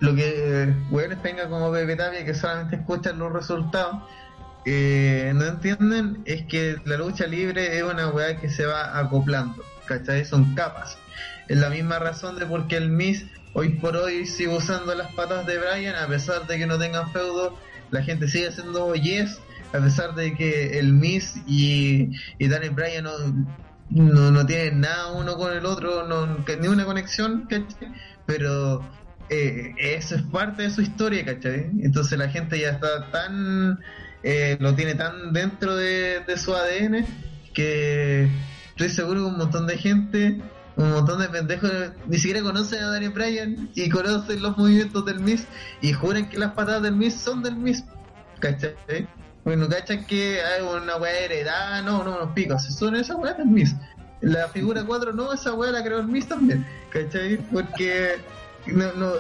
lo 0.01 0.15
que 0.15 0.73
weones 0.91 1.23
venga 1.23 1.49
como 1.49 1.73
Pepe 1.73 1.97
Tapia 1.97 2.25
que 2.25 2.35
solamente 2.35 2.77
escuchan 2.77 3.19
los 3.19 3.33
resultados, 3.33 4.03
eh, 4.65 5.33
no 5.35 5.45
entienden 5.47 6.23
es 6.25 6.45
que 6.47 6.77
la 6.85 6.97
lucha 6.97 7.27
libre 7.27 7.79
es 7.79 7.83
una 7.83 8.09
weá 8.09 8.37
que 8.37 8.51
se 8.51 8.67
va 8.67 8.99
acoplando, 8.99 9.65
¿cachai? 9.87 10.25
Son 10.25 10.55
capas. 10.55 10.99
Es 11.49 11.57
la 11.57 11.71
misma 11.71 11.99
razón 11.99 12.39
de 12.39 12.47
por 12.47 12.69
qué 12.69 12.77
el 12.77 12.91
Miss 12.91 13.25
hoy 13.55 13.71
por 13.71 13.97
hoy 13.97 14.27
sigue 14.27 14.55
usando 14.55 14.95
las 14.95 15.13
patas 15.15 15.47
de 15.47 15.59
Brian, 15.59 15.97
a 15.97 16.07
pesar 16.07 16.47
de 16.47 16.59
que 16.59 16.67
no 16.67 16.79
tengan 16.79 17.11
feudo, 17.13 17.59
la 17.91 18.03
gente 18.03 18.29
sigue 18.29 18.49
haciendo 18.49 18.95
yes, 18.95 19.41
a 19.73 19.79
pesar 19.79 20.15
de 20.15 20.35
que 20.35 20.79
el 20.79 20.93
Miss 20.93 21.41
y, 21.47 22.11
y 22.39 22.49
Daniel 22.49 22.73
Bryan 22.73 23.05
no, 23.05 23.13
no, 23.91 24.31
no 24.31 24.47
tienen 24.47 24.81
nada 24.81 25.13
uno 25.13 25.37
con 25.37 25.53
el 25.53 25.65
otro, 25.67 26.07
no, 26.07 26.27
ni 26.27 26.69
una 26.69 26.85
conexión, 26.85 27.47
¿cachai? 27.49 27.93
Pero 28.27 28.85
eh, 29.31 29.75
eso 29.79 30.15
es 30.15 30.23
parte 30.23 30.63
de 30.63 30.71
su 30.71 30.81
historia, 30.81 31.25
¿cachai? 31.25 31.71
Entonces 31.83 32.19
la 32.19 32.29
gente 32.29 32.59
ya 32.59 32.71
está 32.71 33.11
tan, 33.11 33.79
eh, 34.23 34.57
lo 34.59 34.75
tiene 34.75 34.95
tan 34.95 35.33
dentro 35.33 35.77
de, 35.77 36.23
su 36.37 36.55
ADN 36.55 37.05
que 37.53 38.29
estoy 38.71 38.89
seguro 38.89 39.21
que 39.23 39.27
un 39.27 39.39
montón 39.39 39.67
de 39.67 39.77
gente, 39.77 40.41
un 40.77 40.93
montón 40.93 41.21
de 41.21 41.29
pendejos, 41.29 41.71
ni 42.07 42.17
siquiera 42.17 42.43
conocen 42.43 42.83
a 42.83 42.91
Daniel 42.91 43.13
Bryan 43.13 43.69
y 43.75 43.89
conocen 43.91 44.41
los 44.41 44.57
movimientos 44.57 45.05
del 45.05 45.21
Miss 45.21 45.47
y 45.83 45.93
juran 45.93 46.29
que 46.31 46.39
las 46.39 46.53
patadas 46.53 46.83
del 46.83 46.95
Miss 46.95 47.15
son 47.15 47.43
del 47.43 47.57
Miss, 47.57 47.85
¿cachai? 48.39 48.77
Bueno, 49.45 49.69
¿cachai? 49.69 50.07
Que 50.07 50.41
hay 50.41 50.63
una 50.63 50.97
weá 50.97 51.19
heredada, 51.19 51.83
no, 51.83 52.03
no, 52.03 52.19
no, 52.19 52.35
picos, 52.35 52.63
son 52.65 52.97
esas 52.97 53.17
weas 53.17 53.37
del 53.37 53.49
Miss. 53.49 53.75
La 54.21 54.49
figura 54.49 54.85
4 54.85 55.13
no, 55.13 55.33
esa 55.33 55.53
weá 55.53 55.71
la 55.71 55.85
creó 55.85 56.01
el 56.01 56.09
Miss 56.09 56.27
también, 56.27 56.67
¿cachai? 56.91 57.37
Porque 57.53 58.17
no, 58.73 58.93
no, 58.95 59.13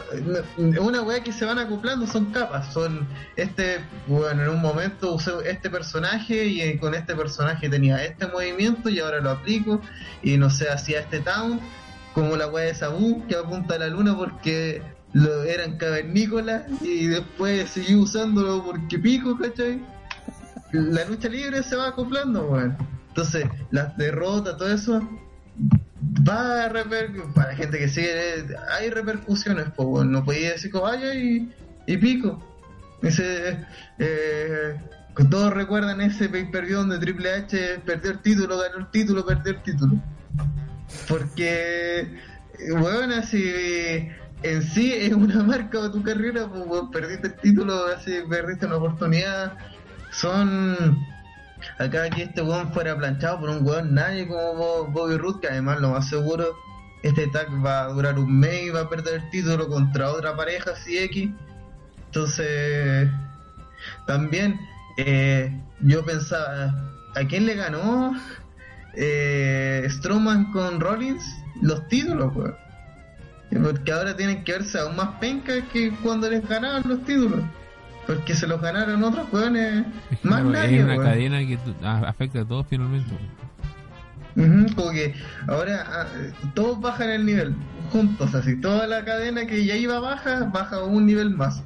no, 0.59 0.83
una 0.83 1.03
weá 1.03 1.23
que 1.23 1.33
se 1.33 1.45
van 1.45 1.59
acoplando 1.59 2.07
son 2.07 2.27
capas, 2.33 2.73
son 2.73 3.07
este, 3.37 3.79
bueno, 4.07 4.43
en 4.43 4.49
un 4.49 4.61
momento 4.61 5.15
usé 5.15 5.33
este 5.47 5.71
personaje 5.71 6.47
y 6.47 6.61
eh, 6.61 6.79
con 6.79 6.95
este 6.95 7.15
personaje 7.15 7.69
tenía 7.69 8.05
este 8.05 8.27
movimiento 8.27 8.89
y 8.89 9.01
ahora 9.01 9.21
lo 9.21 9.31
aplico 9.31 9.81
y 10.23 10.37
no 10.37 10.51
sé, 10.51 10.69
hacía 10.69 11.01
este 11.01 11.21
town, 11.21 11.61
como 12.15 12.37
la 12.37 12.49
weá 12.49 12.67
de 12.67 12.75
Sabu 12.75 13.27
que 13.27 13.37
apunta 13.37 13.75
a 13.75 13.79
la 13.79 13.89
luna 13.89 14.17
porque 14.17 14.83
lo 15.13 15.43
eran 15.45 15.79
cavernícolas 15.79 16.65
y 16.83 17.07
después 17.07 17.71
seguí 17.71 17.95
usándolo 17.95 18.65
porque 18.65 18.99
pico, 18.99 19.39
¿cachai? 19.39 19.81
La 20.73 21.05
lucha 21.07 21.29
libre 21.29 21.63
se 21.63 21.77
va 21.77 21.89
acoplando, 21.89 22.47
weón. 22.47 22.77
Entonces, 23.09 23.47
las 23.71 23.97
derrotas, 23.97 24.57
todo 24.59 24.73
eso, 24.73 25.09
va 26.03 26.65
a 26.65 26.69
repercutir. 26.69 27.33
Para 27.35 27.49
la 27.49 27.57
gente 27.57 27.79
que 27.79 27.89
sigue, 27.89 28.47
hay 28.79 28.91
repercusiones, 28.91 29.67
pues. 29.77 30.07
No 30.07 30.25
podía 30.25 30.53
decir 30.53 30.71
como 30.71 30.85
vaya 30.85 31.15
y, 31.15 31.49
pico. 31.87 32.43
Ese, 33.03 33.59
eh, 33.99 34.81
todos 35.31 35.53
recuerdan 35.53 36.01
ese 36.01 36.29
pay-per-view 36.29 36.79
donde 36.79 36.99
Triple 36.99 37.33
H 37.33 37.81
perdió 37.85 38.11
el 38.11 38.19
título, 38.21 38.59
ganó 38.59 38.79
el 38.79 38.91
título, 38.91 39.25
perdió 39.25 39.53
el 39.53 39.63
título. 39.63 39.95
Porque, 41.07 42.19
weón, 42.71 43.13
así 43.13 44.09
en 44.43 44.63
sí 44.63 44.93
es 44.93 45.13
una 45.13 45.43
marca 45.45 45.81
de 45.81 45.91
tu 45.91 46.03
carrera, 46.03 46.49
pues, 46.49 46.83
perdiste 46.93 47.29
el 47.29 47.35
título, 47.35 47.87
así 47.87 48.21
perdiste 48.29 48.67
una 48.67 48.77
oportunidad. 48.77 49.55
Son. 50.13 50.77
Acá 51.79 52.09
que 52.11 52.23
este 52.23 52.43
weón 52.43 52.73
fuera 52.73 52.97
planchado 52.97 53.41
por 53.41 53.51
un 53.51 53.65
weón 53.67 53.95
nadie 53.95 54.27
como 54.27 54.55
Bo- 54.55 54.87
Bobby 54.87 55.17
Roode, 55.17 55.41
que 55.41 55.49
además 55.49 55.81
lo 55.81 55.91
más 55.91 56.09
seguro, 56.09 56.57
este 57.03 57.27
tag 57.29 57.49
va 57.65 57.83
a 57.83 57.89
durar 57.89 58.19
un 58.19 58.39
mes 58.41 58.65
y 58.65 58.71
va 58.71 58.81
a 58.83 58.89
perder 58.89 59.23
el 59.23 59.31
título 59.31 59.69
contra 59.69 60.11
otra 60.11 60.35
pareja, 60.37 60.71
así 60.73 60.99
X. 60.99 61.31
Entonces, 62.07 63.09
también 64.07 64.59
eh, 64.97 65.53
yo 65.81 66.05
pensaba, 66.05 66.75
¿a 67.15 67.25
quién 67.29 67.47
le 67.47 67.55
ganó 67.55 68.15
eh, 68.95 69.87
Strowman 69.89 70.51
con 70.53 70.81
Rollins 70.81 71.25
los 71.63 71.87
títulos, 71.89 72.35
weón? 72.35 72.57
Porque 73.63 73.93
ahora 73.93 74.15
tienen 74.17 74.45
que 74.45 74.53
verse 74.53 74.79
aún 74.79 74.97
más 74.97 75.11
penca 75.21 75.55
que 75.73 75.91
cuando 76.03 76.29
les 76.29 76.47
ganaban 76.47 76.83
los 76.87 77.03
títulos. 77.05 77.41
Porque 78.09 78.35
se 78.35 78.47
los 78.47 78.63
ganaron 78.63 79.05
otros 79.05 79.31
weones 79.31 79.85
Es, 80.11 80.19
que, 80.21 80.29
más 80.29 80.43
nadie, 80.43 80.79
es 80.79 80.85
una 80.85 80.97
cadena 80.97 81.39
que 81.41 81.59
afecta 81.85 82.41
a 82.41 82.45
todos 82.47 82.67
finalmente. 82.67 83.13
Ujú, 84.35 84.75
como 84.75 84.91
que 84.93 85.15
ahora 85.47 85.85
ah, 85.87 86.07
todos 86.55 86.81
bajan 86.81 87.11
el 87.11 87.27
nivel 87.27 87.55
juntos, 87.93 88.35
así 88.35 88.59
toda 88.63 88.87
la 88.87 89.05
cadena 89.05 89.47
que 89.47 89.63
ya 89.67 89.77
iba 89.77 90.01
baja, 90.01 90.45
baja 90.45 90.83
un 90.85 91.05
nivel 91.05 91.37
más. 91.37 91.63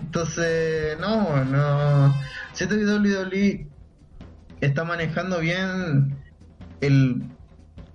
Entonces, 0.00 0.96
no, 1.00 1.44
no. 1.44 2.14
Siento 2.52 2.76
que 2.76 2.84
WWE 2.84 3.66
está 4.60 4.84
manejando 4.84 5.40
bien 5.40 6.16
el 6.80 7.20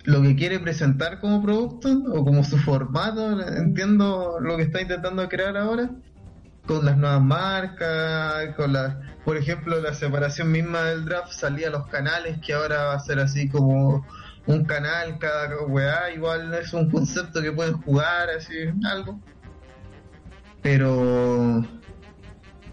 lo 0.04 0.22
que 0.22 0.36
quiere 0.36 0.60
presentar 0.60 1.18
como 1.20 1.42
producto 1.42 1.88
o 2.12 2.24
como 2.26 2.44
su 2.44 2.58
formato. 2.58 3.40
Entiendo 3.40 4.36
lo 4.38 4.58
que 4.58 4.64
está 4.64 4.82
intentando 4.82 5.26
crear 5.30 5.56
ahora 5.56 5.90
con 6.66 6.84
las 6.84 6.96
nuevas 6.96 7.22
marcas, 7.22 8.54
con 8.56 8.72
las, 8.72 8.96
por 9.24 9.36
ejemplo, 9.36 9.80
la 9.80 9.94
separación 9.94 10.50
misma 10.50 10.82
del 10.82 11.04
draft 11.04 11.32
salía 11.32 11.68
a 11.68 11.70
los 11.70 11.86
canales, 11.86 12.38
que 12.44 12.54
ahora 12.54 12.84
va 12.84 12.94
a 12.94 13.00
ser 13.00 13.20
así 13.20 13.48
como 13.48 14.06
un 14.46 14.64
canal 14.64 15.18
cada 15.18 15.64
weá, 15.64 16.12
igual 16.12 16.52
es 16.54 16.72
un 16.72 16.90
concepto 16.90 17.42
que 17.42 17.52
pueden 17.52 17.74
jugar, 17.82 18.30
así, 18.30 18.54
algo. 18.84 19.20
Pero 20.62 21.64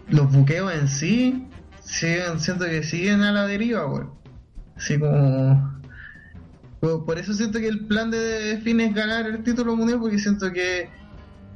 los 0.08 0.32
buqueos 0.32 0.72
en 0.74 0.88
sí, 0.88 1.48
siguen, 1.80 2.40
siento 2.40 2.64
que 2.64 2.82
siguen 2.82 3.22
a 3.22 3.32
la 3.32 3.46
deriva, 3.46 3.86
weón. 3.86 4.12
Así 4.76 4.98
como... 4.98 5.72
Por 6.80 7.18
eso 7.18 7.32
siento 7.32 7.58
que 7.60 7.68
el 7.68 7.86
plan 7.86 8.10
de 8.10 8.60
Finn 8.62 8.78
es 8.78 8.94
ganar 8.94 9.26
el 9.26 9.42
título 9.42 9.74
mundial, 9.74 10.00
porque 10.00 10.18
siento 10.18 10.52
que 10.52 10.90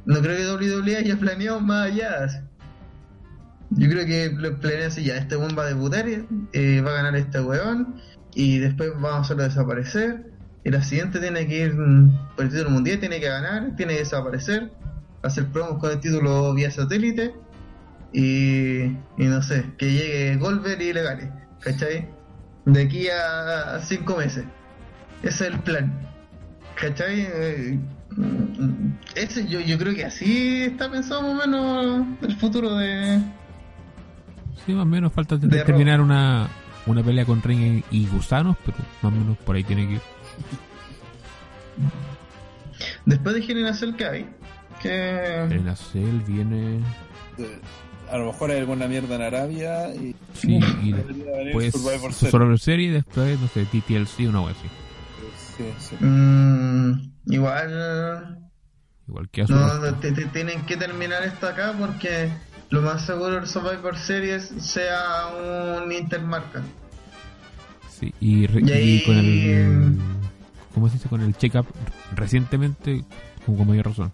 no 0.05 0.21
creo 0.21 0.57
que 0.59 0.67
WWE 0.67 0.97
haya 0.97 1.17
planeado 1.17 1.59
más 1.59 1.87
allá. 1.87 2.45
Yo 3.71 3.89
creo 3.89 4.05
que 4.05 4.31
lo 4.35 4.59
planean 4.59 4.87
así, 4.87 5.03
ya, 5.03 5.17
este 5.17 5.37
weón 5.37 5.55
va 5.57 5.63
a 5.63 5.67
debutar, 5.67 6.05
eh, 6.07 6.81
va 6.81 6.91
a 6.91 6.93
ganar 6.95 7.15
este 7.15 7.39
weón, 7.39 8.01
y 8.33 8.57
después 8.57 8.91
vamos 8.93 9.11
a 9.11 9.19
hacerlo 9.19 9.43
desaparecer. 9.43 10.31
Y 10.63 10.71
la 10.71 10.83
siguiente 10.83 11.19
tiene 11.19 11.47
que 11.47 11.65
ir 11.65 11.73
mm, 11.73 12.35
por 12.35 12.45
el 12.45 12.51
título 12.51 12.71
mundial, 12.71 12.99
tiene 12.99 13.19
que 13.19 13.27
ganar, 13.27 13.75
tiene 13.75 13.93
que 13.93 13.99
desaparecer, 13.99 14.71
hacer 15.21 15.47
promos 15.47 15.77
con 15.79 15.91
el 15.91 15.99
título 15.99 16.53
vía 16.53 16.71
satélite, 16.71 17.35
y, 18.11 18.83
y 18.83 18.97
no 19.17 19.41
sé, 19.43 19.65
que 19.77 19.91
llegue 19.91 20.35
Goldberg 20.37 20.81
y 20.81 20.93
le 20.93 21.03
¿cachai? 21.59 22.09
De 22.65 22.81
aquí 22.81 23.07
a, 23.09 23.75
a 23.75 23.79
cinco 23.81 24.17
meses. 24.17 24.45
Ese 25.21 25.47
es 25.47 25.53
el 25.53 25.59
plan. 25.59 25.93
¿Cachai? 26.75 27.27
Eh, 27.31 27.79
mm, 28.15 28.91
ese, 29.15 29.47
yo, 29.47 29.59
yo 29.59 29.77
creo 29.77 29.93
que 29.95 30.05
así 30.05 30.63
está 30.63 30.89
pensado 30.89 31.21
más 31.21 31.45
o 31.45 31.47
menos 31.47 32.07
el 32.21 32.35
futuro 32.37 32.75
de... 32.75 33.19
Sí, 34.65 34.73
más 34.73 34.83
o 34.83 34.85
menos 34.85 35.13
falta 35.13 35.37
de- 35.37 35.47
De 35.47 35.63
terminar 35.63 36.01
una, 36.01 36.47
una 36.85 37.01
pelea 37.03 37.25
con 37.25 37.41
Reigns 37.41 37.83
y 37.91 38.07
Gusanos, 38.07 38.57
pero 38.65 38.77
más 39.01 39.13
o 39.13 39.15
menos 39.15 39.37
por 39.37 39.55
ahí 39.55 39.63
tiene 39.63 39.87
que 39.87 39.93
ir. 39.93 40.01
Después 43.05 43.35
de 43.35 43.41
Generación 43.41 43.93
que 43.95 44.05
hay, 44.05 44.29
que... 44.81 45.47
Cell 45.91 46.19
viene. 46.27 46.77
Eh, 47.37 47.59
A 48.11 48.17
lo 48.17 48.27
mejor 48.27 48.51
hay 48.51 48.59
alguna 48.59 48.87
mierda 48.87 49.15
en 49.15 49.21
Arabia 49.21 49.93
y 49.95 50.15
Sí, 50.33 50.59
y 50.83 50.93
después 50.93 51.73
Survivor 51.73 52.59
Series. 52.59 52.93
Después, 52.93 53.39
no 53.39 53.47
sé, 53.47 53.65
TTLC, 53.65 54.27
una 54.29 54.41
wea 54.41 54.51
así. 54.51 54.67
Sí, 55.57 55.63
sí. 55.77 55.95
mm, 56.05 57.11
igual... 57.29 58.39
Igual 59.07 59.29
que 59.29 59.43
No, 59.43 59.79
te- 59.95 60.11
te- 60.11 60.25
tienen 60.25 60.65
que 60.65 60.77
terminar 60.77 61.23
esto 61.23 61.47
acá 61.47 61.73
porque 61.79 62.29
lo 62.69 62.81
más 62.81 63.05
seguro 63.05 63.39
el 63.39 63.47
Survivor 63.47 63.97
Series 63.97 64.51
sea 64.59 65.27
un 65.83 65.91
intermarca. 65.91 66.61
Sí, 67.89 68.13
y, 68.19 68.45
re- 68.47 68.61
Y 68.63 68.71
ahí- 68.71 68.95
y 68.97 69.05
con 69.05 69.17
el. 69.17 69.97
¿Cómo 70.73 70.87
se 70.87 70.93
dice? 70.95 71.09
Con 71.09 71.21
el 71.21 71.35
check-up 71.35 71.65
recientemente, 72.15 73.03
con, 73.45 73.57
con 73.57 73.67
mayor 73.67 73.87
razón. 73.87 74.11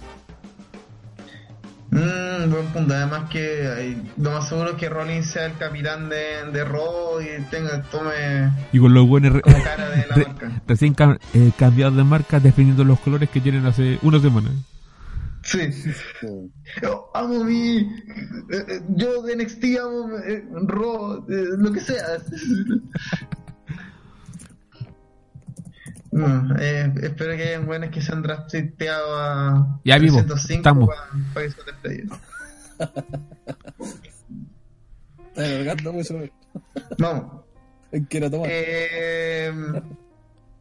Mm, 1.91 2.49
buen 2.51 2.65
punto. 2.73 2.93
Además 2.93 3.29
que 3.29 3.67
hay- 3.67 4.11
lo 4.17 4.31
más 4.31 4.49
seguro 4.49 4.71
es 4.71 4.75
que 4.75 4.89
Rollins 4.89 5.27
sea 5.27 5.45
el 5.45 5.53
capitán 5.57 6.09
de, 6.09 6.49
de 6.51 6.63
Raw 6.65 7.21
y 7.21 7.41
tenga, 7.49 7.81
tome 7.83 8.51
Y 8.73 8.79
con 8.79 8.93
los 8.93 9.07
buenos 9.07 9.39
como 9.41 9.63
cara 9.63 9.89
de 9.89 10.05
la 10.07 10.15
re- 10.15 10.25
marca. 10.27 10.61
recién 10.67 10.95
cam- 10.95 11.19
eh, 11.33 11.51
cambiados 11.57 11.95
de 11.95 12.03
marca, 12.03 12.39
definiendo 12.39 12.83
los 12.83 12.99
colores 12.99 13.29
que 13.29 13.39
tienen 13.39 13.65
hace 13.65 13.99
una 14.01 14.19
semana. 14.19 14.49
Sí. 15.43 15.71
Sí. 15.71 15.93
Yo 16.81 17.11
amo 17.13 17.43
mi... 17.43 17.77
eh, 17.77 17.85
eh, 18.67 18.81
Yo 18.89 19.21
de 19.21 19.35
NXT 19.35 19.63
amo 19.79 20.09
eh, 20.27 20.43
Raw, 20.67 21.23
eh, 21.29 21.45
lo 21.57 21.71
que 21.71 21.79
sea. 21.81 22.03
No, 26.15 26.55
eh, 26.57 26.93
espero 27.01 27.35
que 27.35 27.43
hayan 27.43 27.65
buenos 27.65 27.89
que 27.89 28.01
se 28.01 28.13
han 28.13 28.21
drafteado 28.21 29.17
a 29.17 29.81
Ya 29.83 29.97
vivo, 29.97 30.15
305 30.23 30.57
estamos. 30.57 30.87
para, 30.87 31.01
para 31.33 31.45
que 31.45 31.51
se. 31.51 31.61
Está 35.65 35.91
mucho. 35.91 36.15
Vamos. 36.97 37.43
Quiero 38.07 38.31
tomar. 38.31 38.47
Eh, 38.49 39.51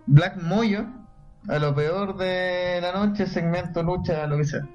Black 0.07 0.43
Moyo, 0.43 0.87
a 1.47 1.59
lo 1.61 1.73
peor 1.73 2.17
de 2.17 2.81
la 2.83 2.93
noche, 2.93 3.27
segmento, 3.27 3.83
lucha, 3.85 4.27
lo 4.27 4.39
que 4.39 4.45
sea. 4.45 4.69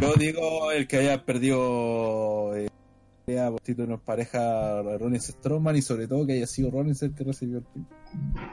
Yo 0.00 0.14
digo 0.14 0.70
el 0.70 0.86
que 0.86 0.98
haya 0.98 1.24
perdido 1.24 2.54
eh, 2.56 2.68
pelea 3.24 3.50
por 3.50 3.60
título 3.60 3.94
en 3.94 4.00
pareja 4.00 4.78
a 4.78 4.98
Rollins 4.98 5.26
Strowman 5.26 5.76
y 5.76 5.82
sobre 5.82 6.06
todo 6.06 6.26
que 6.26 6.34
haya 6.34 6.46
sido 6.46 6.70
Rollins 6.70 7.02
el 7.02 7.14
que 7.14 7.24
recibió 7.24 7.58
el 7.58 7.64
título. 7.64 7.86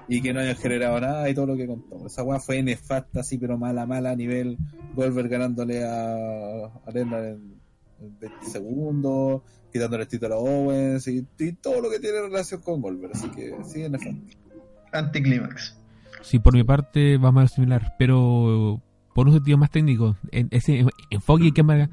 Y 0.07 0.21
que 0.21 0.33
no 0.33 0.39
haya 0.39 0.55
generado 0.55 0.99
nada 0.99 1.29
y 1.29 1.33
todo 1.33 1.47
lo 1.47 1.57
que 1.57 1.67
contó. 1.67 2.07
Esa 2.07 2.23
weá 2.23 2.39
fue 2.39 2.61
nefasta, 2.63 3.21
así, 3.21 3.37
pero 3.37 3.57
mala, 3.57 3.85
mala 3.85 4.11
a 4.11 4.15
nivel 4.15 4.57
Goldberg 4.95 5.29
ganándole 5.29 5.83
a, 5.83 6.65
a 6.65 6.91
Lesnar 6.93 7.25
en, 7.25 7.59
en 7.99 8.19
20 8.19 8.45
segundos, 8.45 9.41
quitándole 9.71 10.03
el 10.03 10.09
título 10.09 10.35
a 10.35 10.37
Owens 10.37 11.07
y, 11.07 11.25
y 11.39 11.53
todo 11.53 11.81
lo 11.81 11.89
que 11.89 11.99
tiene 11.99 12.21
relación 12.21 12.61
con 12.61 12.81
Goldberg. 12.81 13.13
Así 13.13 13.29
que 13.29 13.55
sí, 13.65 13.83
es 13.83 13.91
nefasto. 13.91 14.37
Anticlímax. 14.91 15.77
Sí, 16.21 16.39
por 16.39 16.53
mi 16.53 16.63
parte 16.63 17.17
va 17.17 17.31
más 17.31 17.53
similar, 17.53 17.95
pero 17.97 18.81
por 19.13 19.27
un 19.27 19.33
sentido 19.33 19.57
más 19.57 19.69
técnico, 19.69 20.15
ese 20.31 20.85
enfoque 21.09 21.45
de 21.45 21.53
cámara, 21.53 21.89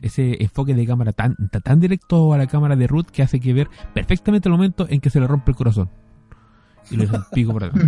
ese 0.00 0.42
enfoque 0.42 0.74
de 0.74 0.86
cámara 0.86 1.12
tan, 1.12 1.36
tan, 1.50 1.80
directo 1.80 2.32
a 2.32 2.38
la 2.38 2.46
cámara 2.46 2.76
de 2.76 2.86
Ruth 2.86 3.06
que 3.06 3.22
hace 3.22 3.40
que 3.40 3.52
ver 3.52 3.68
perfectamente 3.94 4.48
el 4.48 4.52
momento 4.52 4.86
en 4.88 5.00
que 5.00 5.10
se 5.10 5.20
le 5.20 5.26
rompe 5.26 5.50
el 5.50 5.56
corazón. 5.56 5.90
Y 6.90 6.96
le 6.96 7.08
pico 7.32 7.52
por 7.52 7.64
atrás. 7.64 7.84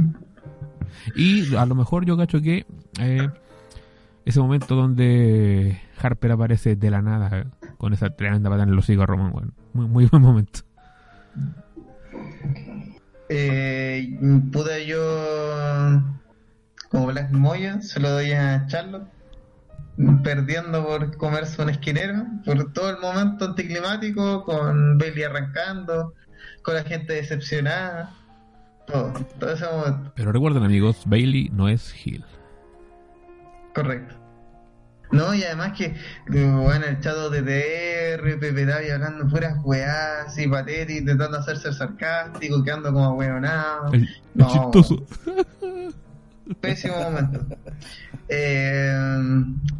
Y 1.16 1.54
a 1.54 1.66
lo 1.66 1.74
mejor 1.74 2.04
yo 2.04 2.16
cacho 2.16 2.40
que 2.40 2.66
eh, 3.00 3.28
ese 4.24 4.40
momento 4.40 4.74
donde 4.74 5.78
Harper 6.00 6.32
aparece 6.32 6.76
de 6.76 6.90
la 6.90 7.02
nada 7.02 7.40
eh, 7.40 7.44
con 7.76 7.92
esa 7.92 8.10
tremenda 8.10 8.48
patada 8.48 8.64
en 8.64 8.70
el 8.70 8.78
hocico 8.78 9.02
a 9.02 9.06
Roman, 9.06 9.32
bueno, 9.32 9.52
muy, 9.72 9.86
muy 9.86 10.06
buen 10.06 10.22
momento. 10.22 10.60
Eh, 13.28 14.18
pude 14.52 14.86
yo, 14.86 16.02
como 16.94 17.06
Black 17.08 17.32
Moya, 17.32 17.82
se 17.82 17.98
lo 17.98 18.08
doy 18.08 18.30
a 18.30 18.66
Charlotte, 18.68 19.08
perdiendo 20.22 20.86
por 20.86 21.16
comerse 21.16 21.60
un 21.60 21.70
esquinero, 21.70 22.24
por 22.44 22.72
todo 22.72 22.90
el 22.90 22.98
momento 23.00 23.46
anticlimático, 23.46 24.44
con 24.44 24.96
Bailey 24.96 25.24
arrancando, 25.24 26.14
con 26.62 26.74
la 26.74 26.84
gente 26.84 27.14
decepcionada, 27.14 28.14
todo, 28.86 29.12
todo 29.40 29.50
ese 29.52 29.66
momento, 29.66 30.12
Pero 30.14 30.30
recuerden 30.30 30.62
amigos, 30.62 31.02
Bailey 31.06 31.50
no 31.52 31.68
es 31.68 31.92
Hill. 32.06 32.24
correcto. 33.74 34.14
No, 35.10 35.34
y 35.34 35.42
además 35.44 35.72
que, 35.76 35.94
bueno, 36.28 36.86
el 36.86 37.00
chato 37.00 37.28
de 37.30 37.42
DR, 37.42 38.38
Pepe 38.40 38.64
Davi 38.66 38.90
hablando 38.90 39.28
puras 39.28 39.58
weás 39.64 40.36
y 40.38 40.46
patéticas, 40.48 41.00
intentando 41.02 41.38
hacerse 41.38 41.72
sarcástico, 41.72 42.62
quedando 42.64 42.92
como 42.92 43.12
weonado. 43.14 43.92
El, 43.92 44.02
el 44.02 44.08
No, 44.34 44.48
chistoso. 44.48 45.04
Pésimo 46.60 46.96
momento. 46.98 47.46
Eh, 48.28 48.92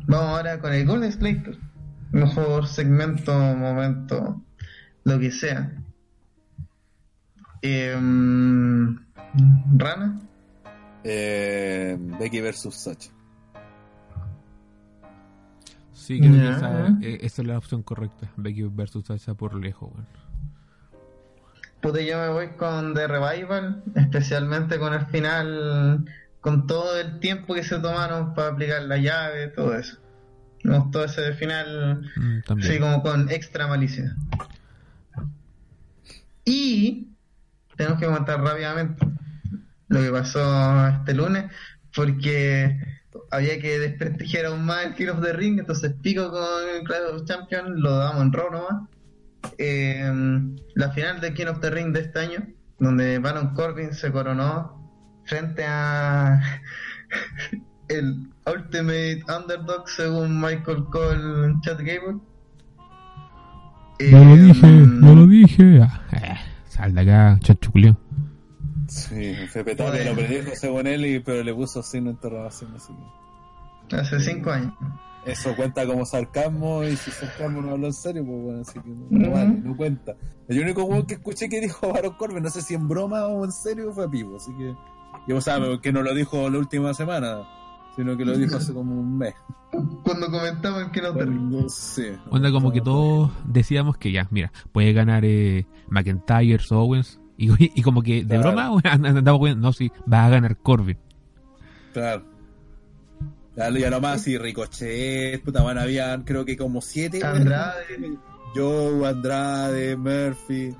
vamos 0.07 0.29
ahora 0.29 0.59
con 0.59 0.73
el 0.73 0.87
Golden 0.87 1.13
Slater. 1.13 1.59
Mejor 2.13 2.67
segmento, 2.67 3.33
momento, 3.57 4.43
lo 5.05 5.19
que 5.19 5.31
sea. 5.31 5.73
Eh, 7.63 7.95
Rana. 9.77 10.21
Eh, 11.03 11.97
Becky 12.19 12.41
versus 12.41 12.77
Sacha. 12.77 13.11
Sí, 15.93 16.19
creo 16.21 16.33
que 16.33 16.39
Ya. 16.39 16.57
esa, 16.57 16.89
eh, 17.03 17.19
esa 17.23 17.43
es 17.43 17.49
la 17.49 17.59
opción 17.59 17.83
correcta. 17.83 18.31
Becky 18.37 18.63
versus 18.65 19.07
Sasha 19.07 19.35
por 19.35 19.55
lejos. 19.55 19.91
Puta, 21.81 22.01
yo 22.01 22.19
me 22.19 22.29
voy 22.31 22.49
con 22.57 22.95
The 22.95 23.07
Revival, 23.07 23.83
especialmente 23.95 24.79
con 24.79 24.95
el 24.95 25.05
final, 25.07 26.05
con 26.45 26.67
todo 26.67 27.01
el 27.01 27.21
tiempo 27.21 27.55
que 27.55 27.65
se 27.65 27.79
tomaron 27.79 28.35
para 28.35 28.49
aplicar 28.49 28.83
la 28.83 28.99
llave, 28.99 29.49
todo 29.49 29.75
eso. 29.75 29.97
Me 30.63 30.79
gustó 30.79 31.03
ese 31.03 31.33
final, 31.33 32.03
Mm, 32.17 32.61
sí, 32.61 32.79
como 32.79 33.03
con 33.03 33.31
extra 33.31 33.67
malicia. 33.67 34.15
Y 36.45 37.09
tenemos 37.79 37.99
que 37.99 38.05
comentar 38.05 38.43
rápidamente 38.43 39.07
lo 39.89 40.03
que 40.03 40.11
pasó 40.11 40.87
este 40.89 41.15
lunes, 41.15 41.51
porque 41.97 42.79
había 43.31 43.59
que 43.59 43.79
desprestigiar 43.79 44.45
aún 44.45 44.67
más 44.67 44.85
el 44.85 44.95
King 44.97 45.09
of 45.09 45.23
the 45.23 45.33
Ring, 45.33 45.59
entonces 45.59 45.95
pico 46.03 46.31
con 46.31 46.85
Clash 46.85 47.11
of 47.11 47.25
Champions, 47.25 47.71
lo 47.71 47.97
damos 47.97 48.21
en 48.21 48.33
Raw 48.35 48.51
nomás. 48.51 48.89
Eh, 49.57 50.13
la 50.75 50.91
final 50.91 51.23
de 51.23 51.33
King 51.33 51.47
of 51.47 51.61
the 51.61 51.71
Ring 51.71 51.95
de 51.95 52.01
este 52.01 52.19
año, 52.19 52.47
donde 52.79 53.19
Baron 53.19 53.55
Corbin 53.55 53.95
se 53.95 54.13
coronó 54.13 54.84
frente 55.25 55.65
a 55.67 56.41
el 57.89 58.31
Ultimate 58.47 59.23
Underdog 59.29 59.89
según 59.89 60.41
Michael 60.41 60.85
Cole 60.91 61.55
Chad 61.63 61.79
Gable. 61.79 62.21
No 64.11 64.25
lo 64.25 64.35
Eh, 64.35 64.39
dije, 64.43 64.67
no 64.67 65.15
lo 65.15 65.27
dije. 65.27 65.81
Ah, 65.83 66.01
eh, 66.13 66.35
sal 66.69 66.95
de 66.95 67.01
acá, 67.03 67.39
chacho 67.41 67.71
culiao. 67.71 67.97
Sí, 68.89 69.35
Pepe 69.53 69.75
Tapia 69.77 70.05
lo 70.05 70.15
predijo 70.15 70.51
según 70.55 70.87
él, 70.87 71.07
y- 71.07 71.21
pero 71.21 71.43
le 71.43 71.55
puso 71.55 71.83
signo 71.83 72.11
de 72.11 72.15
interrogación. 72.15 72.75
Así 72.75 72.93
que 73.89 73.97
Hace 73.97 74.19
cinco 74.21 74.51
años. 74.51 74.73
eso 75.25 75.55
cuenta 75.57 75.87
como 75.87 76.05
sarcasmo, 76.05 76.85
y 76.85 76.97
si 76.97 77.11
sarcasmo 77.11 77.63
no 77.63 77.71
habló 77.73 77.87
en 77.87 77.93
serio, 77.93 78.25
pues 78.27 78.43
bueno, 78.43 78.61
así 78.61 78.79
que 78.81 78.91
no, 79.11 79.31
vale, 79.31 79.51
no 79.63 79.77
cuenta. 79.77 80.15
El 80.49 80.61
único 80.61 80.85
juego 80.85 81.07
que 81.07 81.15
escuché 81.15 81.49
que 81.49 81.61
dijo 81.61 81.91
Baron 81.93 82.15
Corbin, 82.15 82.43
no 82.43 82.51
sé 82.51 82.61
si 82.63 82.75
en 82.75 82.87
broma 82.89 83.27
o 83.27 83.45
en 83.45 83.53
serio, 83.53 83.93
fue 83.93 84.11
Pivo, 84.11 84.37
así 84.37 84.51
que. 84.59 84.75
Yo, 85.27 85.37
o 85.37 85.41
sea, 85.41 85.59
que 85.81 85.93
no 85.93 86.03
lo 86.03 86.15
dijo 86.15 86.49
la 86.51 86.59
última 86.59 86.93
semana, 86.95 87.43
sino 87.97 88.17
que 88.17 88.25
lo 88.25 88.33
dijo 88.39 88.57
hace 88.57 88.73
como 88.75 88.93
un 88.95 89.19
mes. 89.19 89.35
Cuando 90.05 90.31
comentamos 90.31 90.93
the 90.93 91.01
Ring. 91.01 91.13
Cuando- 91.51 91.69
sí. 91.69 92.07
Onda 92.31 92.53
como 92.53 92.71
que 92.73 92.81
todos 92.81 93.31
decíamos 93.47 93.97
que 93.97 94.13
ya, 94.13 94.29
mira, 94.31 94.53
puede 94.73 94.93
ganar 94.93 95.25
eh, 95.25 95.67
McIntyre, 95.89 96.63
Owens. 96.71 97.21
Y, 97.37 97.51
y 97.77 97.83
como 97.83 98.01
que 98.03 98.23
de 98.25 98.39
Claro. 98.39 98.53
broma 98.53 98.81
and- 98.91 99.07
andamos 99.07 99.57
no, 99.57 99.73
sí, 99.73 99.91
va 100.11 100.27
a 100.27 100.29
ganar 100.29 100.57
Corbin. 100.59 100.97
Claro. 101.93 102.23
Ya, 103.57 103.71
ya 103.71 103.91
nomás, 103.91 104.27
y 104.27 104.37
Ricochet, 104.37 105.43
puta, 105.43 105.63
bueno, 105.63 105.81
había 105.81 106.21
creo 106.25 106.45
que 106.45 106.57
como 106.57 106.81
siete. 106.81 107.25
Andrade. 107.25 108.19
Joe, 108.55 109.07
Andrade, 109.09 109.97
Murphy, 109.97 110.75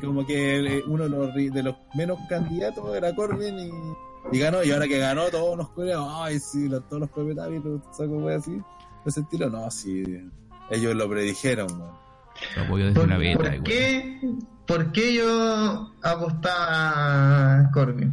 como 0.00 0.26
que 0.26 0.78
eh, 0.78 0.82
uno 0.86 1.04
de 1.04 1.08
los, 1.10 1.34
de 1.34 1.62
los 1.62 1.74
menos 1.94 2.18
candidatos 2.28 2.94
era 2.94 3.14
Corbin 3.14 3.58
y, 3.58 4.36
y 4.36 4.38
ganó. 4.38 4.62
Y 4.62 4.70
ahora 4.72 4.86
que 4.86 4.98
ganó, 4.98 5.24
todos 5.30 5.56
nos 5.56 5.70
coreanos, 5.70 6.08
ay, 6.16 6.38
sí, 6.38 6.68
los- 6.68 6.86
todos 6.88 7.00
los 7.00 7.10
Pepe 7.10 7.34
Tavi, 7.34 7.60
los 7.64 7.80
saco, 7.96 8.18
wey, 8.18 8.36
así. 8.36 8.60
Ese 9.06 9.20
estilo, 9.20 9.50
no, 9.50 9.70
sí, 9.70 10.02
ellos 10.70 10.94
lo 10.94 11.08
predijeron. 11.08 11.68
Lo 12.68 12.76
desde 12.76 12.92
¿Por, 12.94 13.08
la 13.08 13.18
beta. 13.18 13.38
por 13.38 13.62
qué, 13.62 14.20
¿Por 14.66 14.92
qué 14.92 15.14
yo 15.14 15.90
apostaba 16.02 17.60
a 17.60 17.70
Corbin? 17.72 18.12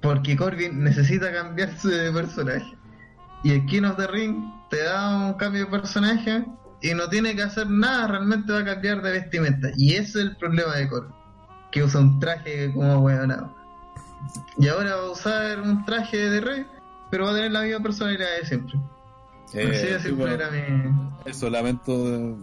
Porque 0.00 0.36
Corbin 0.36 0.82
necesita 0.82 1.32
cambiarse 1.32 1.88
de 1.88 2.12
personaje. 2.12 2.74
Y 3.42 3.52
el 3.52 3.66
King 3.66 3.82
of 3.84 3.96
the 3.96 4.06
Ring 4.06 4.36
te 4.70 4.82
da 4.82 5.26
un 5.28 5.34
cambio 5.34 5.66
de 5.66 5.70
personaje 5.70 6.44
y 6.84 6.94
no 6.94 7.08
tiene 7.08 7.34
que 7.34 7.42
hacer 7.42 7.68
nada, 7.70 8.06
realmente 8.08 8.52
va 8.52 8.60
a 8.60 8.64
cambiar 8.64 9.00
de 9.02 9.12
vestimenta. 9.12 9.70
Y 9.76 9.94
ese 9.94 10.02
es 10.02 10.16
el 10.16 10.36
problema 10.36 10.76
de 10.76 10.88
Corbin, 10.88 11.14
que 11.72 11.82
usa 11.82 12.00
un 12.00 12.20
traje 12.20 12.70
como 12.72 12.98
huevonado. 13.00 13.54
Y 14.58 14.68
ahora 14.68 14.96
va 14.96 15.02
a 15.02 15.10
usar 15.10 15.60
un 15.60 15.84
traje 15.86 16.16
de 16.16 16.40
rey, 16.40 16.66
pero 17.10 17.24
va 17.24 17.30
a 17.30 17.34
tener 17.34 17.52
la 17.52 17.62
misma 17.62 17.82
personalidad 17.82 18.26
de 18.40 18.46
siempre. 18.46 18.74
Así 19.48 19.58
Eh, 19.58 19.66
de 19.66 19.98
sí, 20.00 20.08
simple 20.08 20.12
bueno, 20.12 20.34
era 20.34 20.50
mi... 20.50 21.30
Eso 21.30 21.48
lamento, 21.48 22.36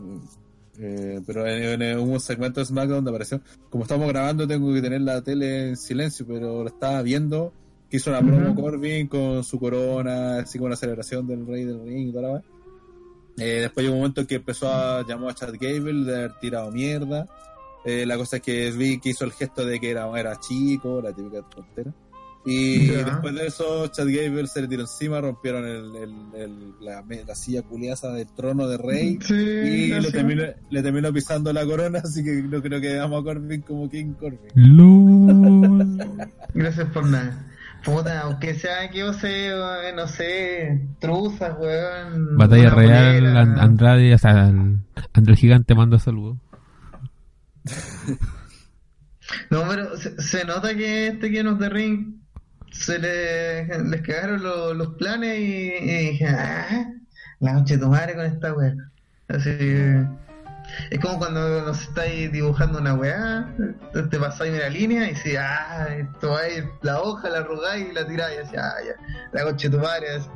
eh, 0.80 1.22
pero 1.28 1.46
en, 1.46 1.82
en 1.82 2.00
un 2.00 2.20
segmento 2.20 2.60
de 2.62 2.66
SmackDown 2.66 2.98
donde 3.04 3.12
apareció, 3.12 3.42
como 3.70 3.84
estamos 3.84 4.08
grabando 4.08 4.48
tengo 4.48 4.74
que 4.74 4.82
tener 4.82 5.02
la 5.02 5.22
tele 5.22 5.70
en 5.70 5.78
silencio, 5.78 6.26
pero 6.26 6.64
lo 6.64 6.68
estaba 6.68 7.02
viendo, 7.04 7.54
que 7.90 7.98
hizo 7.98 8.10
una 8.10 8.22
promo 8.22 8.52
Ujú. 8.52 8.62
Corbin 8.62 9.08
con 9.08 9.44
su 9.44 9.60
corona, 9.60 10.38
así 10.40 10.58
como 10.58 10.70
la 10.70 10.76
celebración 10.78 11.28
del 11.28 11.46
rey 11.46 11.66
del 11.66 11.84
ring 11.84 12.10
y 12.10 12.12
toda 12.12 12.30
la. 12.30 12.44
Eh, 13.42 13.62
después 13.62 13.84
llegó 13.84 13.96
un 13.96 14.02
momento 14.02 14.22
en 14.22 14.28
que 14.28 14.36
empezó 14.36 14.72
a 14.72 15.06
llamar 15.08 15.32
a 15.32 15.34
Chad 15.36 15.54
Gable 15.60 16.06
de 16.06 16.16
haber 16.16 16.34
tirado 16.40 16.72
mierda. 16.72 17.28
Eh, 17.84 18.06
la 18.06 18.16
cosa 18.18 18.36
es 18.38 18.42
que 18.44 18.70
vi 18.72 19.00
que 19.00 19.10
hizo 19.10 19.26
el 19.26 19.32
gesto 19.32 19.66
de 19.66 19.80
que 19.80 19.90
era, 19.90 20.08
era 20.20 20.40
chico, 20.40 21.02
la 21.02 21.12
típica 21.14 21.42
tontera. 21.50 21.92
Y 22.44 22.88
Ya. 22.88 23.04
después 23.04 23.36
de 23.36 23.46
eso, 23.48 23.86
Chad 23.88 24.08
Gable 24.08 24.48
se 24.48 24.62
le 24.64 24.68
tiró 24.68 24.82
encima, 24.82 25.22
rompieron 25.22 25.64
el, 25.64 25.96
el- 25.96 26.42
el- 26.42 26.74
la, 26.82 27.04
la 27.28 27.36
silla 27.36 27.62
culiaza 27.62 28.10
del 28.14 28.28
trono 28.34 28.68
de 28.68 28.78
rey. 28.78 29.20
Sí, 29.22 29.34
Y 29.36 29.88
le 30.00 30.12
terminó, 30.12 30.44
le 30.72 30.82
terminó 30.82 31.14
pisando 31.14 31.54
la 31.54 31.64
corona, 31.66 32.00
así 32.04 32.24
que 32.24 32.32
no 32.42 32.60
creo 32.62 32.82
que 32.82 32.94
veamos 32.94 33.22
a 33.22 33.24
Corbin 33.24 33.62
como 33.62 33.88
King 33.90 34.14
Corbin. 34.14 34.50
Gracias 36.54 36.88
por 36.92 37.06
nada. 37.08 37.48
Puta, 37.84 38.22
aunque 38.22 38.54
sea 38.54 38.90
que 38.92 39.00
yo 39.00 39.14
sé, 39.14 39.54
weón, 39.54 39.96
no 39.96 40.08
sé, 40.08 40.88
truzas, 41.00 41.56
weón. 41.60 42.38
Batalla 42.38 42.70
real, 42.70 43.16
bolera. 43.22 43.42
An- 43.42 43.60
Andrade, 43.60 44.14
o 44.14 44.18
sea, 44.18 44.52
André 45.14 45.36
Gigante 45.36 45.74
manda 45.74 45.98
saludos. 45.98 46.38
No, 49.50 49.64
pero 49.70 49.98
se, 49.98 50.22
se 50.22 50.46
nota 50.46 50.76
que 50.76 51.08
este 51.08 51.32
King 51.32 51.46
of 51.46 51.60
the 51.60 51.70
Ring 51.70 52.16
se 52.72 53.00
le, 53.00 53.66
les 53.90 54.02
cagaron 54.02 54.44
los, 54.44 54.76
los 54.76 54.90
planes 54.96 55.40
y, 55.40 55.72
y 55.80 56.10
dije, 56.12 56.28
ah, 56.28 56.86
la 57.40 57.54
noche 57.54 57.76
de 57.78 57.84
tu 57.84 57.90
madre 57.90 58.16
con 58.16 58.26
esta 58.26 58.54
weá. 58.54 58.74
Así 59.28 59.50
es 60.90 61.00
como 61.00 61.18
cuando 61.20 61.62
nos 61.66 61.82
estáis 61.82 62.32
dibujando 62.32 62.80
una 62.80 62.94
weá, 62.94 63.54
te- 63.94 64.20
pasáis 64.20 64.54
una 64.54 64.70
línea 64.70 65.10
y 65.12 65.16
si 65.16 65.36
ah, 65.36 65.88
esto 65.98 66.32
va 66.32 66.40
a 66.40 66.50
ir 66.50 66.66
la 66.82 67.02
hoja, 67.02 67.30
la 67.30 67.40
arrugáis 67.40 67.88
y 67.90 67.94
la 67.94 68.06
tiráis, 68.08 68.40
así, 68.40 68.56
ah, 68.58 68.74
ya, 68.86 68.94
la 69.34 69.44
coche 69.44 69.70
tu 69.70 69.80
madre, 69.80 70.08
así. 70.16 70.30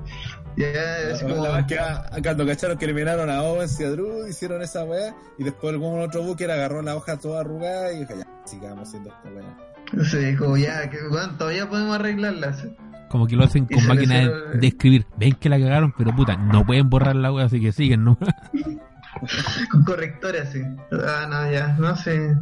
Ya, 0.57 0.67
así 1.13 1.25
La- 1.25 1.33
como, 1.35 1.43
la 1.47 1.59
es 1.59 1.65
que 1.65 1.77
cuando 2.23 2.45
cacharon 2.45 2.77
que 2.77 2.85
eliminaron 2.85 3.29
a 3.29 3.43
Owens 3.43 3.77
y 3.79 3.83
a 3.83 3.89
Drew, 3.89 4.25
hicieron 4.27 4.61
esa 4.61 4.83
weá, 4.85 5.13
y 5.37 5.43
después 5.43 5.73
algún 5.73 5.99
otro 5.99 6.23
booker 6.23 6.49
agarró 6.49 6.81
la 6.81 6.95
hoja 6.95 7.17
toda 7.17 7.41
arrugada 7.41 7.91
y 7.91 7.99
dijo, 7.99 8.13
ya, 8.17 8.25
sigamos 8.45 8.87
haciendo 8.87 9.09
esta 9.09 9.29
weá. 9.29 10.03
sí, 10.05 10.35
como 10.37 10.55
ya, 10.57 10.89
que 10.89 10.97
bueno, 11.09 11.33
todavía 11.37 11.69
podemos 11.69 11.95
arreglarla. 11.95 12.47
así. 12.47 12.73
Como 13.09 13.27
que 13.27 13.35
lo 13.35 13.43
hacen 13.43 13.65
con 13.65 13.79
se 13.81 13.87
máquina 13.87 14.15
les- 14.23 14.51
de, 14.53 14.57
de 14.59 14.67
escribir. 14.67 15.05
Ven 15.17 15.33
que 15.33 15.47
la 15.49 15.59
cagaron, 15.59 15.93
pero 15.97 16.15
puta, 16.15 16.35
no 16.37 16.65
pueden 16.65 16.89
borrar 16.89 17.15
la 17.17 17.31
wea, 17.31 17.45
así 17.45 17.59
que 17.61 17.71
siguen, 17.71 18.03
¿no? 18.05 18.17
Con 19.71 19.83
corrector 19.83 20.35
así. 20.35 20.61
Ah, 20.91 21.27
no, 21.29 21.51
ya, 21.51 21.75
no 21.79 21.95
sé. 21.95 22.35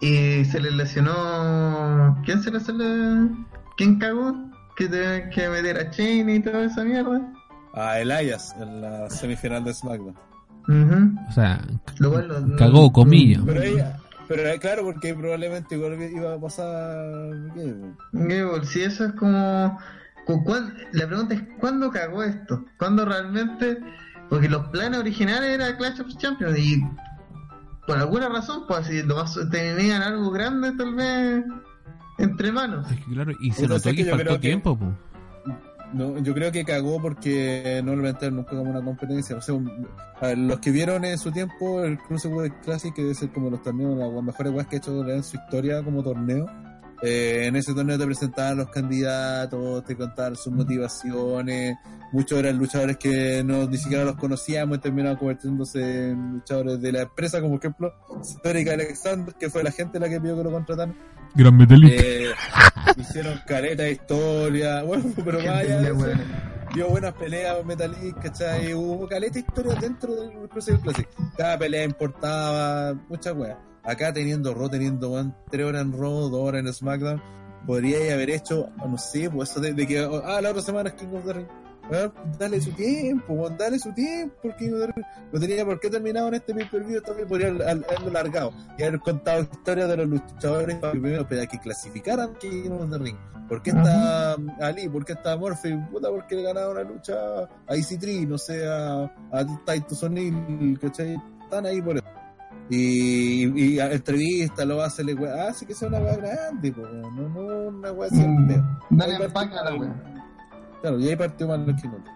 Y 0.00 0.44
se 0.44 0.60
le 0.60 0.70
lesionó. 0.72 2.20
¿Quién 2.24 2.42
se 2.42 2.50
lesionó? 2.50 3.46
¿Quién 3.76 3.98
cagó? 3.98 4.34
Que 4.76 4.88
te 4.88 5.30
que 5.30 5.48
meter 5.48 5.78
a 5.78 5.90
Chain 5.90 6.28
y 6.28 6.40
toda 6.40 6.64
esa 6.64 6.84
mierda. 6.84 7.20
A 7.74 7.98
Elias 8.00 8.54
en 8.60 8.80
la 8.82 9.08
semifinal 9.10 9.64
de 9.64 9.72
SmackDown. 9.74 10.16
Ujú. 10.68 11.18
O 11.28 11.32
sea, 11.32 11.60
Lo 11.98 12.10
cual 12.12 12.28
lo- 12.28 12.56
Cagó, 12.56 12.92
comillas. 12.92 13.42
Pero 13.44 13.62
ella, 13.62 13.96
pero 14.28 14.42
eh, 14.48 14.58
claro, 14.58 14.82
porque 14.84 15.14
probablemente 15.14 15.74
igual 15.76 16.00
iba 16.02 16.34
a 16.34 16.40
pasar. 16.40 17.32
¿qué? 17.54 17.74
Gable, 18.12 18.64
si 18.66 18.82
eso 18.82 19.06
es 19.06 19.12
como. 19.12 19.78
cu- 20.26 20.42
cuán- 20.44 20.74
La 20.92 21.06
pregunta 21.06 21.34
es: 21.34 21.42
¿cuándo 21.60 21.90
cagó 21.90 22.22
esto? 22.24 22.64
¿Cuándo 22.78 23.04
realmente.? 23.04 23.78
Porque 24.30 24.48
los 24.48 24.66
planes 24.68 24.98
originales 25.00 25.50
era 25.50 25.76
Clash 25.76 26.00
of 26.00 26.16
Champions 26.18 26.58
y. 26.58 26.82
Por 27.86 27.98
alguna 27.98 28.28
razón, 28.30 28.64
pues 28.66 28.86
si 28.86 29.02
lo 29.02 29.16
más 29.16 29.38
tenían 29.50 30.02
algo 30.02 30.30
grande, 30.30 30.72
tal 30.72 30.94
vez. 30.94 31.44
Entre 32.16 32.52
manos. 32.52 32.90
es 32.90 32.96
que 32.98 33.12
claro, 33.12 33.32
y 33.40 33.50
se 33.50 33.62
notó 33.62 33.80
sé 33.80 33.90
que 33.94 34.04
que 34.04 34.10
faltó 34.10 34.34
que- 34.34 34.38
tiempo, 34.38 34.78
pues. 34.78 34.90
No, 35.92 36.18
yo 36.18 36.34
creo 36.34 36.50
que 36.50 36.64
cagó 36.64 37.00
porque 37.00 37.80
no 37.84 37.92
lo 37.92 37.98
inventaron 37.98 38.36
nunca 38.36 38.50
como 38.50 38.70
una 38.70 38.82
competencia. 38.82 39.36
O 39.36 39.40
sea, 39.40 39.54
un- 39.54 39.86
a 40.20 40.26
ver, 40.28 40.38
los 40.38 40.58
que 40.60 40.70
vieron 40.72 41.04
en 41.04 41.18
su 41.18 41.30
tiempo 41.30 41.82
el 41.84 41.98
Cruiserweight 41.98 42.54
Classic, 42.62 42.92
que 42.94 43.02
debe 43.02 43.14
ser 43.14 43.30
como 43.30 43.50
los 43.50 43.62
torneos, 43.62 43.96
las 43.96 44.22
mejores 44.24 44.52
weas 44.52 44.66
que 44.66 44.76
ha 44.76 44.78
hecho 44.78 45.08
en 45.08 45.22
su 45.22 45.36
historia 45.36 45.82
como 45.84 46.02
torneo. 46.02 46.46
Eh, 47.02 47.46
en 47.46 47.56
ese 47.56 47.74
torneo 47.74 47.98
te 47.98 48.06
presentaban 48.06 48.58
los 48.58 48.70
candidatos, 48.70 49.84
te 49.84 49.96
contaban 49.96 50.36
sus 50.36 50.52
motivaciones. 50.52 51.76
Muchos 52.12 52.38
eran 52.38 52.58
luchadores 52.58 52.96
que 52.96 53.42
no 53.44 53.66
ni 53.66 53.76
siquiera 53.76 54.04
los 54.04 54.16
conocíamos 54.16 54.78
y 54.78 54.80
terminaban 54.80 55.16
convirtiéndose 55.16 56.10
en 56.10 56.34
luchadores 56.34 56.80
de 56.80 56.92
la 56.92 57.02
empresa, 57.02 57.40
como 57.40 57.56
ejemplo 57.56 57.92
Cedric 58.42 58.68
Alexander, 58.68 59.34
que 59.34 59.50
fue 59.50 59.64
la 59.64 59.72
gente 59.72 59.98
la 59.98 60.08
que 60.08 60.20
pidió 60.20 60.36
que 60.36 60.44
lo 60.44 60.52
contrataran. 60.52 60.94
Gran 61.34 61.56
Metalik. 61.56 61.92
Eh, 61.92 62.30
hicieron 62.96 63.40
careta 63.46 63.82
de 63.82 63.92
historia, 63.92 64.82
bueno, 64.84 65.04
pero 65.24 65.38
vaya, 65.38 65.80
dio 66.72 66.88
buenas 66.88 67.14
peleas 67.14 67.64
Metalik, 67.64 68.20
¿cachai? 68.20 68.72
Hubo 68.74 69.08
caleta 69.08 69.34
de 69.34 69.40
historia 69.40 69.74
dentro 69.74 70.14
del 70.14 70.48
Cruiser 70.48 70.78
Classic. 70.78 71.08
Cada 71.36 71.58
pelea 71.58 71.84
importaba, 71.84 72.94
muchas 73.08 73.34
weas. 73.34 73.58
Acá 73.84 74.12
teniendo 74.12 74.54
Raw, 74.54 74.68
teniendo 74.68 75.10
weón, 75.10 75.34
tres 75.50 75.66
horas 75.66 75.82
en 75.82 75.92
Raw, 75.92 76.28
dos 76.30 76.40
horas 76.48 76.60
en 76.64 76.72
SmackDown, 76.72 77.22
podría 77.66 78.14
haber 78.14 78.30
hecho, 78.30 78.68
no 78.76 78.96
sé, 78.98 79.28
pues 79.30 79.50
eso 79.50 79.60
de, 79.60 79.72
de 79.74 79.86
que, 79.86 79.98
ah, 80.00 80.40
la 80.40 80.50
otra 80.50 80.62
semana 80.62 80.88
es 80.90 80.94
King 80.96 81.14
of 81.14 81.24
the 81.24 81.32
Ring. 81.34 81.46
dale 82.38 82.60
su 82.62 82.72
tiempo, 82.72 83.34
weón, 83.34 83.56
dale 83.58 83.78
su 83.78 83.92
tiempo, 83.92 84.34
porque 84.42 84.70
no, 85.32 85.38
tenía 85.40 85.64
por 85.66 85.78
qué 85.80 85.90
terminado 85.90 86.28
en 86.28 86.34
este 86.34 86.54
pay-per-view, 86.54 87.02
también 87.02 87.28
podría 87.28 87.48
haber- 87.48 87.62
haberlo 87.68 88.10
largado 88.10 88.52
y 88.78 88.82
haber 88.84 89.00
contado 89.00 89.42
historias 89.42 89.88
de 89.88 89.96
los 89.98 90.06
luchadores 90.08 90.76
para 90.76 90.92
que 90.94 91.00
primero 91.00 91.28
para 91.28 91.46
que 91.46 91.58
clasificaran 91.58 92.34
que 92.36 92.48
iban 92.48 92.90
de 92.90 92.98
ring. 92.98 93.16
¿Por 93.48 93.60
qué 93.62 93.70
está 93.70 94.36
Ali? 94.62 94.88
¿Por 94.88 95.04
qué 95.04 95.12
está 95.12 95.36
Murphy? 95.36 95.76
Puta, 95.92 96.08
porque 96.08 96.34
le 96.36 96.42
ganaba 96.44 96.70
una 96.70 96.82
lucha 96.82 97.12
a 97.66 97.76
Easy 97.76 97.98
Tree, 97.98 98.24
no 98.24 98.38
sé, 98.38 98.66
a, 98.66 99.02
a 99.30 99.44
Titus 99.66 100.02
O'Neill, 100.02 100.78
¿cachai? 100.80 101.18
Están 101.42 101.66
ahí 101.66 101.82
por 101.82 101.96
eso. 101.96 102.04
Y, 102.70 103.74
y 103.74 103.78
entrevista, 103.78 104.64
lo 104.64 104.82
hace, 104.82 105.04
le 105.04 105.14
weá, 105.14 105.48
hace 105.48 105.66
que 105.66 105.74
sea 105.74 105.88
una 105.88 105.98
weá 105.98 106.16
grande, 106.16 106.72
po, 106.72 106.80
no, 106.82 107.10
no 107.10 107.68
una 107.68 107.92
weá 107.92 108.08
así 108.10 108.22
al 108.22 108.28
Mm. 108.30 108.78
Dale 108.90 109.16
empaque 109.24 109.56
a 109.58 109.64
la 109.64 109.74
wea. 109.74 109.94
Claro, 110.80 110.98
y 111.00 111.08
ahí 111.08 111.16
partió 111.16 111.46
mal 111.48 111.66
los 111.66 111.80
quinotes. 111.80 112.12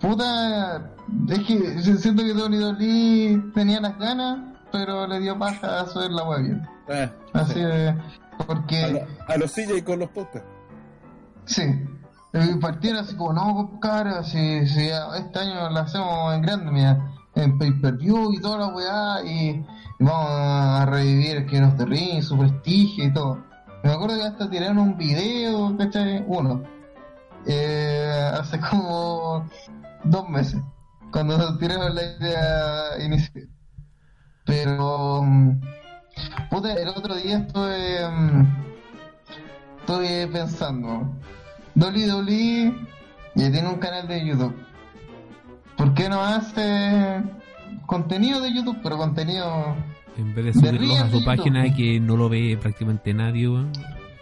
Puta, 0.00 0.90
es 1.28 1.38
que 1.40 1.82
siento 1.82 2.22
que 2.22 2.32
WWE 2.32 3.52
tenía 3.54 3.80
las 3.80 3.98
ganas, 3.98 4.38
pero 4.70 5.06
le 5.08 5.18
dio 5.20 5.36
paja 5.38 5.78
a 5.78 5.80
hacer 5.82 6.10
la 6.10 6.24
wea 6.24 6.38
bien. 6.38 6.62
Ah, 6.88 7.10
Así 7.32 7.54
sí. 7.54 7.60
de, 7.60 7.88
a, 7.90 7.96
porque, 8.46 8.88
lo- 8.92 9.32
a 9.32 9.36
los 9.36 9.52
CJ 9.52 9.82
con 9.84 9.98
los 9.98 10.08
podcasts. 10.10 10.48
sí, 11.46 11.62
eh, 12.32 12.56
partieron 12.60 13.00
así 13.04 13.16
como, 13.16 13.32
no, 13.32 13.78
cara, 13.80 14.22
si, 14.22 14.66
si 14.68 14.88
este 14.88 15.38
año 15.38 15.68
la 15.70 15.80
hacemos 15.80 16.32
en 16.34 16.42
grande, 16.42 16.70
mira, 16.70 17.10
en 17.38 17.58
pay-per-view 17.58 18.32
y 18.32 18.40
toda 18.40 18.58
la 18.58 18.66
weá, 18.68 19.24
y, 19.24 19.64
vamos 20.00 20.30
a 20.30 20.86
revivir 20.86 21.46
que 21.46 21.60
nos 21.60 21.76
de 21.76 22.22
su 22.22 22.36
prestigio 22.36 23.04
y 23.04 23.12
todo. 23.12 23.44
Me 23.82 23.92
acuerdo 23.92 24.16
que 24.16 24.24
hasta 24.24 24.50
tiraron 24.50 24.78
un 24.78 24.96
video, 24.96 25.76
¿cachai? 25.76 26.24
Uno, 26.26 26.62
eh, 27.46 28.30
hace 28.34 28.58
como 28.60 29.48
dos 30.04 30.28
meses, 30.28 30.60
cuando 31.12 31.56
tiraron 31.58 31.94
la 31.94 32.02
idea 32.02 33.04
inicial. 33.04 33.48
Pero, 34.44 35.22
mm, 35.22 35.60
puta, 36.50 36.72
el 36.74 36.88
otro 36.88 37.14
día 37.14 37.38
estuve, 37.38 38.08
mm, 38.10 38.46
estuve 39.80 40.26
pensando, 40.28 41.14
WWE 41.76 42.74
ya 43.36 43.52
tiene 43.52 43.68
un 43.68 43.78
canal 43.78 44.08
de 44.08 44.26
YouTube. 44.26 44.67
¿Por 45.78 45.94
qué 45.94 46.08
no 46.08 46.20
hace 46.20 47.22
contenido 47.86 48.40
de 48.40 48.52
YouTube, 48.52 48.78
pero 48.82 48.98
contenido 48.98 49.76
En 50.16 50.34
vez 50.34 50.60
de 50.60 50.72
Real 50.72 51.04
a 51.04 51.10
su 51.10 51.24
página 51.24 51.64
YouTube. 51.64 51.76
que 51.76 52.00
no 52.00 52.16
lo 52.16 52.28
ve 52.28 52.58
prácticamente 52.60 53.14
nadie, 53.14 53.48
weón. 53.48 53.70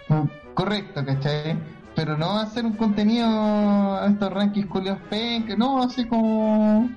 mm, 0.08 0.52
correcto, 0.52 1.02
¿cachai? 1.04 1.58
Pero 1.94 2.18
no 2.18 2.38
hacer 2.38 2.66
un 2.66 2.74
contenido 2.74 3.26
a 3.26 4.06
estos 4.06 4.30
rankings 4.30 4.66
culiados 4.66 5.00
que 5.08 5.56
no, 5.56 5.82
así 5.82 6.04
como... 6.04 6.90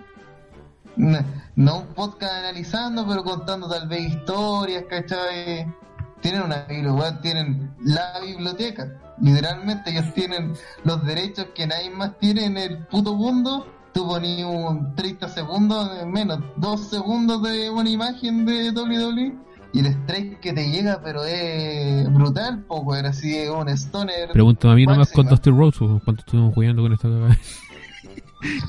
No, 0.97 1.19
no 1.55 1.77
un 1.77 1.87
podcast 1.93 2.33
analizando, 2.33 3.07
pero 3.07 3.23
contando 3.23 3.69
tal 3.69 3.87
vez 3.87 4.09
historias, 4.09 4.83
¿cachai? 4.89 5.73
Tienen 6.19 6.41
una 6.41 6.65
biblioteca, 6.65 7.21
tienen 7.21 7.71
la 7.79 8.19
biblioteca. 8.19 8.91
Literalmente 9.21 9.91
ellos 9.91 10.13
tienen 10.13 10.53
los 10.83 11.05
derechos 11.05 11.47
que 11.55 11.65
nadie 11.65 11.89
más 11.91 12.17
tiene 12.19 12.43
en 12.43 12.57
el 12.57 12.79
puto 12.87 13.15
mundo. 13.15 13.65
Tú 13.93 14.07
ponías 14.07 14.47
un 14.47 14.95
30 14.95 15.27
segundos, 15.29 15.89
eh, 16.01 16.05
menos, 16.05 16.39
2 16.57 16.89
segundos 16.89 17.41
de 17.43 17.69
una 17.69 17.89
imagen 17.89 18.45
de 18.45 18.71
WWE 18.71 19.35
y 19.73 19.79
el 19.79 19.85
strike 19.87 20.39
que 20.39 20.53
te 20.53 20.69
llega, 20.71 21.01
pero 21.03 21.23
es 21.25 22.11
brutal, 22.13 22.63
poco, 22.65 22.95
era 22.95 23.09
así, 23.09 23.35
es 23.35 23.49
un 23.49 23.67
stoner. 23.69 24.29
Pregúntame 24.31 24.73
a 24.73 24.75
mí 24.75 24.85
nomás 24.85 25.11
con. 25.11 25.27
Dusty 25.27 25.49
Rhodes, 25.51 25.77
cuánto 26.05 26.21
estuvimos 26.21 26.53
jugando 26.53 26.81
con 26.83 26.93
esta. 26.93 27.07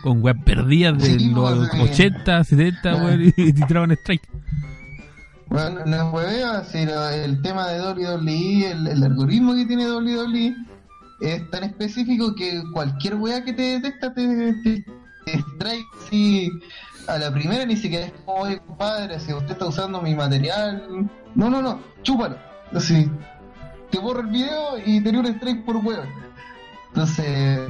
Con 0.02 0.20
web 0.20 0.36
perdidas 0.44 0.98
de 0.98 1.16
Sí, 1.16 1.30
los 1.30 1.68
sí. 1.70 1.80
80, 1.80 2.42
70, 2.42 2.90
Ah. 2.90 2.96
weón, 3.04 3.22
y, 3.36 3.52
tiraban 3.52 3.92
strike. 3.92 4.28
Bueno, 5.48 5.84
no 5.86 5.96
es 5.96 6.12
hueveo, 6.12 6.52
lo- 6.86 7.08
el 7.08 7.40
tema 7.40 7.68
de 7.68 7.80
WWE, 7.80 8.70
el, 8.72 8.86
el 8.88 9.02
algoritmo 9.04 9.54
que 9.54 9.66
tiene 9.66 9.88
WWE 9.88 10.56
es 11.20 11.50
tan 11.50 11.62
específico 11.62 12.34
que 12.34 12.62
cualquier 12.72 13.14
wea 13.14 13.44
que 13.44 13.52
te 13.52 13.62
detecta 13.78 14.12
te, 14.12 14.54
te, 14.64 14.84
strike 15.38 15.88
así 16.02 16.50
a 17.06 17.18
la 17.18 17.32
primera, 17.32 17.64
ni 17.64 17.76
siquiera 17.76 18.06
es 18.06 18.12
como, 18.24 18.42
oye, 18.42 18.60
compadre, 18.60 19.18
si 19.20 19.32
usted 19.32 19.52
está 19.52 19.66
usando 19.66 20.00
mi 20.00 20.14
material. 20.14 21.08
No, 21.34 21.50
no, 21.50 21.62
no, 21.62 21.80
chúpalo. 22.02 22.36
Así, 22.74 23.10
te 23.90 23.98
borro 23.98 24.20
el 24.20 24.28
video 24.28 24.78
y 24.84 25.00
te 25.00 25.10
dio 25.10 25.20
un 25.20 25.26
strike 25.26 25.64
por 25.64 25.76
huevo. 25.76 26.02
Entonces, 26.88 27.60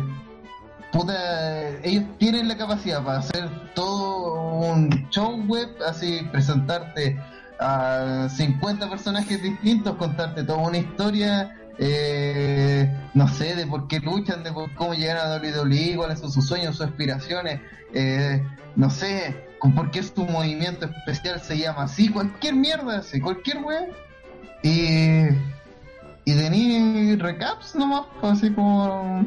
puta, 0.92 1.70
ellos 1.82 2.04
tienen 2.18 2.48
la 2.48 2.56
capacidad 2.56 3.02
para 3.04 3.18
hacer 3.18 3.48
todo 3.74 4.34
un 4.60 5.08
show 5.10 5.36
web, 5.46 5.68
así 5.86 6.26
presentarte 6.32 7.18
a 7.60 8.28
50 8.30 8.88
personajes 8.88 9.42
distintos, 9.42 9.96
contarte 9.96 10.42
toda 10.44 10.58
una 10.58 10.78
historia, 10.78 11.59
eh, 11.82 12.94
no 13.14 13.26
sé, 13.26 13.56
de 13.56 13.66
por 13.66 13.88
qué 13.88 14.00
luchan, 14.00 14.44
de 14.44 14.52
por 14.52 14.72
cómo 14.74 14.92
llegaron 14.92 15.32
a 15.32 15.36
WWE, 15.36 15.96
cuáles 15.96 16.20
son 16.20 16.30
sus 16.30 16.46
sueños, 16.46 16.76
sus 16.76 16.86
aspiraciones, 16.86 17.58
eh, 17.94 18.46
no 18.76 18.90
sé, 18.90 19.34
con 19.58 19.74
por 19.74 19.90
qué 19.90 20.02
su 20.02 20.26
movimiento 20.26 20.84
especial 20.84 21.40
se 21.40 21.56
llama 21.56 21.84
así, 21.84 22.10
cualquier 22.10 22.54
mierda, 22.54 22.98
así, 22.98 23.18
cualquier 23.18 23.62
web. 23.62 23.88
Y, 24.62 25.22
y 26.26 26.34
tení 26.34 27.16
recaps 27.16 27.74
nomás, 27.74 28.02
así 28.22 28.50
como 28.50 29.24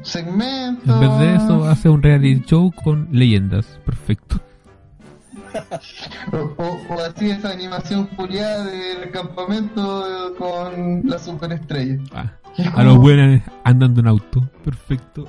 segmentos. 0.00 0.88
En 0.88 1.00
vez 1.00 1.18
de 1.18 1.34
eso, 1.36 1.68
hace 1.68 1.90
un 1.90 2.02
reality 2.02 2.42
show 2.46 2.72
con 2.72 3.06
leyendas. 3.12 3.66
Perfecto. 3.84 4.40
O, 6.32 6.36
o- 6.62 6.80
o 6.94 7.00
así 7.00 7.30
esa 7.30 7.50
animación 7.50 8.06
culiada 8.16 8.64
del 8.64 9.10
campamento 9.10 10.34
con 10.38 11.02
la 11.04 11.18
superestrella. 11.18 11.98
Ah, 12.12 12.32
a 12.74 12.82
los 12.82 12.98
buenos 12.98 13.40
andando 13.64 14.00
en 14.00 14.08
auto. 14.08 14.48
Perfecto. 14.64 15.24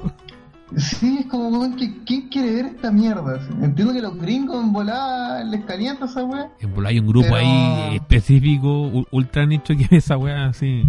Sí, 0.75 1.17
es 1.21 1.25
como, 1.25 1.75
que 1.75 2.03
¿quién 2.05 2.29
quiere 2.29 2.53
ver 2.53 2.65
esta 2.67 2.91
mierda? 2.91 3.39
Entiendo 3.61 3.91
que 3.91 4.01
los 4.01 4.15
gringos 4.19 4.63
en 4.63 4.71
volada 4.71 5.43
les 5.43 5.65
calienta 5.65 6.05
esa 6.05 6.23
weá. 6.23 6.49
En 6.59 6.73
bola 6.75 6.89
hay 6.89 6.99
un 6.99 7.07
grupo 7.07 7.27
Pero- 7.31 7.37
ahí 7.37 7.95
específico, 7.95 9.05
ultra 9.11 9.45
nicho 9.47 9.75
que 9.75 9.87
ve 9.89 9.97
esa 9.97 10.15
weá 10.17 10.45
así. 10.47 10.83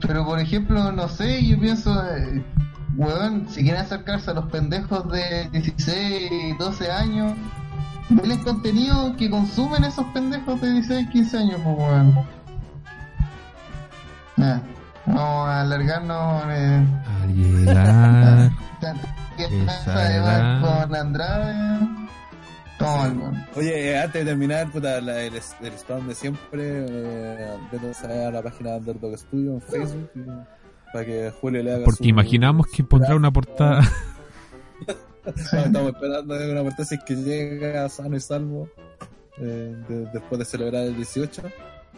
Pero 0.00 0.24
por 0.24 0.38
ejemplo, 0.40 0.92
no 0.92 1.08
sé, 1.08 1.44
yo 1.46 1.58
pienso, 1.58 1.90
eh, 2.16 2.42
weón, 2.96 3.46
si 3.48 3.62
quieren 3.62 3.82
acercarse 3.82 4.30
a 4.30 4.34
los 4.34 4.46
pendejos 4.46 5.10
de 5.10 5.48
16, 5.50 6.56
12 6.58 6.90
años, 6.90 7.34
denles 8.08 8.38
contenido 8.38 9.14
que 9.16 9.30
consumen 9.30 9.84
esos 9.84 10.04
pendejos 10.06 10.60
de 10.60 10.72
16, 10.72 11.08
15 11.10 11.38
años, 11.38 11.60
pues 11.64 11.76
weón. 11.78 12.14
Nah, 14.36 14.58
vamos 15.06 15.48
a 15.48 15.60
alargarnos 15.60 16.44
eh, 16.48 16.84
Al 17.22 17.34
llegar. 17.34 18.50
pasa 19.66 20.60
con 20.60 20.94
Andrade. 20.96 21.54
Toma, 22.78 23.02
weón. 23.08 23.46
Oye, 23.56 23.90
eh, 23.92 24.02
antes 24.02 24.24
de 24.24 24.30
terminar, 24.30 24.70
puta, 24.70 25.00
la- 25.00 25.20
el, 25.22 25.34
el 25.34 25.72
spam 25.74 26.08
de 26.08 26.14
siempre, 26.14 26.84
eh, 26.88 27.56
vétanse 27.70 28.26
a 28.26 28.30
la 28.30 28.42
página 28.42 28.70
de 28.72 28.76
Underdog 28.78 29.16
Studio 29.18 29.52
en 29.54 29.60
Facebook 29.60 30.10
y- 30.16 30.92
para 30.92 31.04
que 31.04 31.32
Julio 31.40 31.62
le 31.62 31.74
haga 31.74 31.84
Porque 31.84 32.04
su- 32.04 32.08
imaginamos 32.08 32.66
que 32.68 32.82
pondrá 32.84 33.14
una 33.16 33.30
portada. 33.32 33.80
Estamos 35.26 35.92
esperando 35.94 36.34
una 36.52 36.62
puerta 36.62 36.84
si 36.84 36.94
es 36.96 37.02
que 37.04 37.14
llega 37.16 37.88
sano 37.88 38.16
y 38.16 38.20
salvo 38.20 38.68
eh, 39.38 39.74
de- 39.88 40.06
después 40.12 40.38
de 40.38 40.44
celebrar 40.44 40.84
el 40.86 40.96
18. 40.96 41.42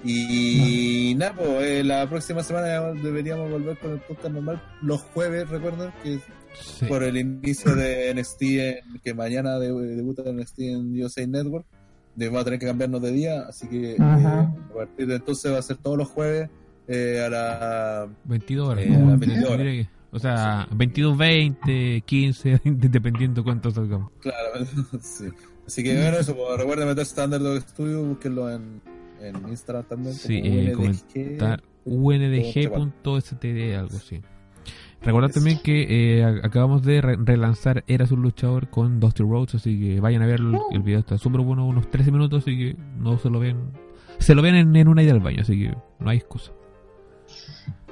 Y 0.04 1.14
nada, 1.16 1.34
pues 1.34 1.62
eh, 1.62 1.82
la 1.84 2.08
próxima 2.08 2.42
semana 2.42 2.92
deberíamos 2.92 3.50
volver 3.50 3.78
con 3.78 3.92
el 3.92 4.00
podcast 4.00 4.32
normal 4.34 4.62
los 4.82 5.00
jueves, 5.02 5.48
recuerden 5.48 5.90
que 6.02 6.20
Sí. 6.58 6.86
por 6.86 7.02
el 7.02 7.18
inicio 7.18 7.74
de 7.74 8.08
NXT, 8.14 8.42
en- 8.42 8.78
que 9.04 9.12
mañana 9.12 9.58
de- 9.58 9.72
debuta 9.96 10.22
NXT 10.24 10.60
en 10.60 11.02
USA 11.02 11.26
Network. 11.26 11.66
Vamos 12.14 12.40
a 12.40 12.44
tener 12.44 12.58
que 12.58 12.64
cambiarnos 12.66 13.02
de 13.02 13.12
día, 13.12 13.42
así 13.46 13.68
que 13.68 13.92
eh, 13.92 13.96
a 14.00 14.48
partir 14.74 15.06
de 15.06 15.16
entonces 15.16 15.52
va 15.52 15.58
a 15.58 15.62
ser 15.62 15.76
todos 15.76 15.98
los 15.98 16.08
jueves 16.08 16.48
eh, 16.88 17.22
a 17.26 17.28
la 17.28 18.08
22 18.24 18.68
horas. 18.70 18.84
Eh, 18.86 18.94
a 18.94 18.98
las 19.00 19.18
22 19.20 19.50
horas. 19.50 19.86
O 20.16 20.18
sea, 20.18 20.66
22, 20.72 21.16
20, 21.16 22.00
15, 22.06 22.60
dependiendo 22.64 23.44
cuánto 23.44 23.70
salgamos. 23.70 24.10
Claro, 24.20 24.64
sí. 25.00 25.26
Así 25.66 25.82
que 25.82 25.94
bueno, 25.94 26.16
eso, 26.16 26.34
pues, 26.34 26.58
recuerden 26.58 26.88
meterse 26.88 27.20
a 27.20 27.24
Underdog 27.24 27.60
Studio, 27.60 28.02
búsquenlo 28.02 28.50
en, 28.50 28.80
en 29.20 29.48
Instagram 29.48 29.84
también. 29.84 30.14
Sí, 30.14 30.40
eh, 30.42 30.74
UNDG. 30.74 31.16
Está 31.16 31.60
undg.std, 31.84 33.74
algo 33.76 33.96
así. 33.96 34.20
Recordad 35.02 35.30
también 35.30 35.58
que 35.62 36.18
eh, 36.18 36.24
acabamos 36.42 36.82
de 36.82 37.00
re- 37.00 37.16
relanzar 37.22 37.84
Eras 37.86 38.10
un 38.10 38.22
luchador 38.22 38.70
con 38.70 38.98
Dusty 38.98 39.22
Rhodes, 39.22 39.56
así 39.56 39.78
que 39.78 40.00
vayan 40.00 40.22
a 40.22 40.26
ver 40.26 40.40
el, 40.72 40.82
video, 40.82 41.00
está 41.00 41.18
súper 41.18 41.42
bueno, 41.42 41.66
unos 41.66 41.90
13 41.90 42.10
minutos, 42.10 42.42
así 42.42 42.56
que 42.56 42.76
no 42.98 43.18
se 43.18 43.28
lo 43.30 43.38
ven. 43.38 43.56
Se 44.18 44.34
lo 44.34 44.42
ven 44.42 44.54
en, 44.54 44.74
en 44.74 44.88
una 44.88 45.02
ida 45.02 45.12
al 45.12 45.20
baño, 45.20 45.42
así 45.42 45.58
que 45.60 45.76
no 46.00 46.10
hay 46.10 46.16
excusa. 46.16 46.52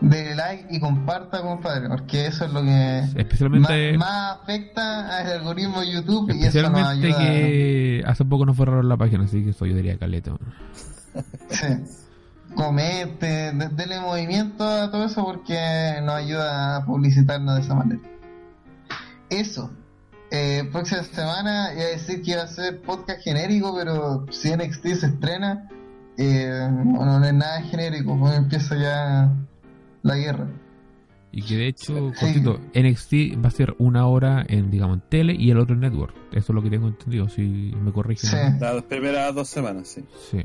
Dele 0.00 0.34
like 0.34 0.66
y 0.70 0.80
comparta, 0.80 1.40
compadre, 1.40 1.88
porque 1.88 2.26
eso 2.26 2.44
es 2.44 2.52
lo 2.52 2.62
que 2.62 2.98
Especialmente, 3.16 3.96
más, 3.96 4.08
más 4.08 4.38
afecta 4.42 5.18
al 5.18 5.26
algoritmo 5.38 5.80
de 5.80 5.92
YouTube 5.92 6.30
y 6.34 6.44
eso 6.44 6.68
nos 6.68 6.88
ayuda. 6.88 7.18
que 7.18 8.02
hace 8.06 8.24
poco 8.24 8.44
nos 8.44 8.56
borraron 8.56 8.88
la 8.88 8.96
página, 8.96 9.24
así 9.24 9.42
que 9.44 9.50
eso 9.50 9.64
yo 9.66 9.74
diría 9.74 9.96
caleta. 9.98 10.32
Sí. 11.48 11.66
Comente, 12.54 13.26
de- 13.52 13.68
dele 13.68 14.00
movimiento 14.00 14.64
a 14.66 14.90
todo 14.90 15.04
eso 15.06 15.24
porque 15.24 15.94
nos 16.02 16.14
ayuda 16.16 16.76
a 16.76 16.84
publicitarnos 16.84 17.54
de 17.56 17.60
esa 17.62 17.74
manera. 17.74 18.00
Eso. 19.30 19.70
Eh, 20.30 20.68
próxima 20.72 21.02
semana 21.04 21.70
iba 21.74 21.82
a 21.82 21.86
decir 21.86 22.22
que 22.22 22.32
iba 22.32 22.42
a 22.42 22.48
ser 22.48 22.80
podcast 22.82 23.22
genérico, 23.22 23.74
pero 23.76 24.26
si 24.30 24.50
NXT 24.54 24.86
se 24.94 25.06
estrena, 25.06 25.68
eh, 26.16 26.68
bueno, 26.70 27.18
no 27.20 27.24
es 27.26 27.34
nada 27.34 27.60
genérico, 27.62 28.18
pues 28.18 28.34
empieza 28.36 28.76
ya 28.76 29.32
la 30.02 30.16
guerra. 30.16 30.46
Y 31.32 31.42
que 31.42 31.56
de 31.56 31.66
hecho, 31.66 32.12
Sí. 32.14 32.20
cortito, 32.20 32.60
NXT 32.74 33.42
va 33.44 33.48
a 33.48 33.50
ser 33.50 33.74
una 33.78 34.06
hora 34.06 34.44
en, 34.48 34.70
digamos, 34.70 34.98
en 34.98 35.02
tele 35.08 35.34
y 35.34 35.50
el 35.50 35.58
otro 35.58 35.74
en 35.74 35.80
network. 35.80 36.14
Eso 36.30 36.52
es 36.52 36.54
lo 36.54 36.62
que 36.62 36.70
tengo 36.70 36.86
entendido, 36.86 37.28
si 37.28 37.74
me 37.82 37.92
corrigen. 37.92 38.30
Sí. 38.30 38.36
Las 38.60 38.82
primeras 38.84 39.34
dos 39.34 39.48
semanas, 39.48 39.88
sí. 39.88 40.04
Sí. 40.30 40.40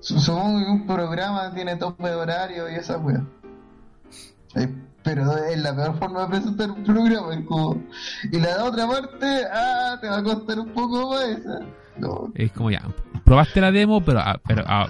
Su- 0.00 0.18
Supongo 0.18 0.58
que 0.58 0.70
un 0.72 0.86
programa 0.88 1.54
tiene 1.54 1.76
tope 1.76 2.08
de 2.08 2.14
horario 2.16 2.68
y 2.68 2.74
esa 2.74 2.98
wea. 2.98 3.24
Eh, 4.56 4.68
pero 5.04 5.36
es 5.36 5.58
la 5.58 5.74
peor 5.74 5.96
forma 5.98 6.22
de 6.22 6.28
presentar 6.28 6.70
un 6.72 6.82
programa. 6.82 7.34
Es 7.34 7.44
como... 7.46 7.80
Y 8.32 8.38
la 8.40 8.64
otra 8.64 8.86
parte, 8.88 9.26
ah, 9.52 9.96
te 10.00 10.08
va 10.08 10.18
a 10.18 10.22
costar 10.24 10.58
un 10.58 10.72
poco 10.72 11.10
más 11.10 11.24
esa. 11.28 11.60
No, 11.98 12.32
Es 12.34 12.52
como 12.52 12.70
ya, 12.70 12.82
probaste 13.24 13.60
la 13.60 13.70
demo, 13.70 14.02
pero, 14.04 14.20
ah, 14.20 14.40
pero 14.46 14.64
ah, 14.66 14.86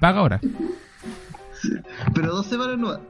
paga 0.00 0.20
ahora. 0.20 0.40
pero 2.14 2.28
dos 2.34 2.46
semanas 2.46 2.78
no. 2.78 3.00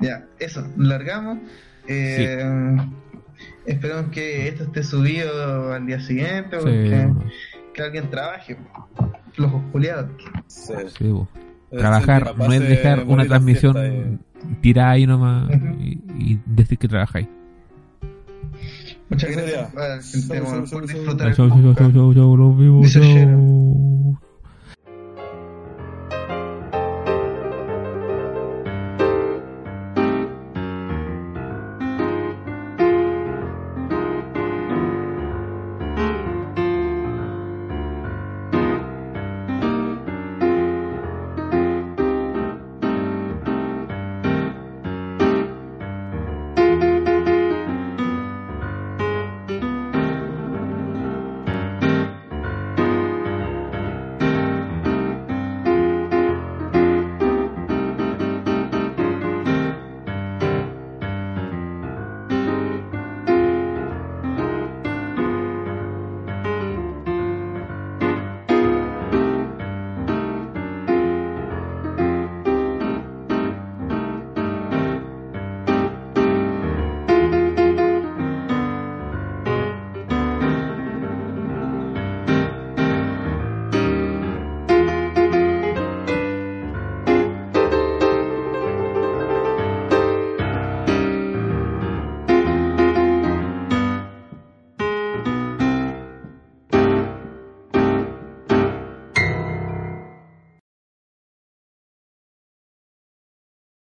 Ya, 0.00 0.26
eso, 0.38 0.66
largamos. 0.76 1.38
Eh, 1.86 2.76
Esperemos 3.66 4.10
que 4.10 4.48
esto 4.48 4.64
esté 4.64 4.82
subido 4.82 5.72
al 5.72 5.86
día 5.86 6.00
siguiente, 6.00 6.56
Sí, 6.58 6.62
porque 6.64 7.08
que 7.74 7.82
alguien 7.82 8.10
trabaje. 8.10 8.56
Flojos 9.32 9.62
culiados. 9.70 10.10
Sí. 10.48 10.74
sí, 10.98 11.08
bo. 11.08 11.28
Debe 11.70 11.80
Trabajar 11.80 12.36
no 12.36 12.52
es 12.52 12.60
dejar 12.60 13.04
una 13.04 13.24
transmisión 13.24 14.20
tirada 14.60 14.90
ahí 14.90 15.06
nomás 15.06 15.50
y 15.80 16.38
decir 16.44 16.76
que 16.76 16.88
trabajáis. 16.88 17.28
Muchas 19.12 19.30
gracias. 19.30 20.10
Gente, 20.10 20.40
bueno, 20.40 20.66
disfrutar. 20.86 21.34
Chao. 22.86 24.31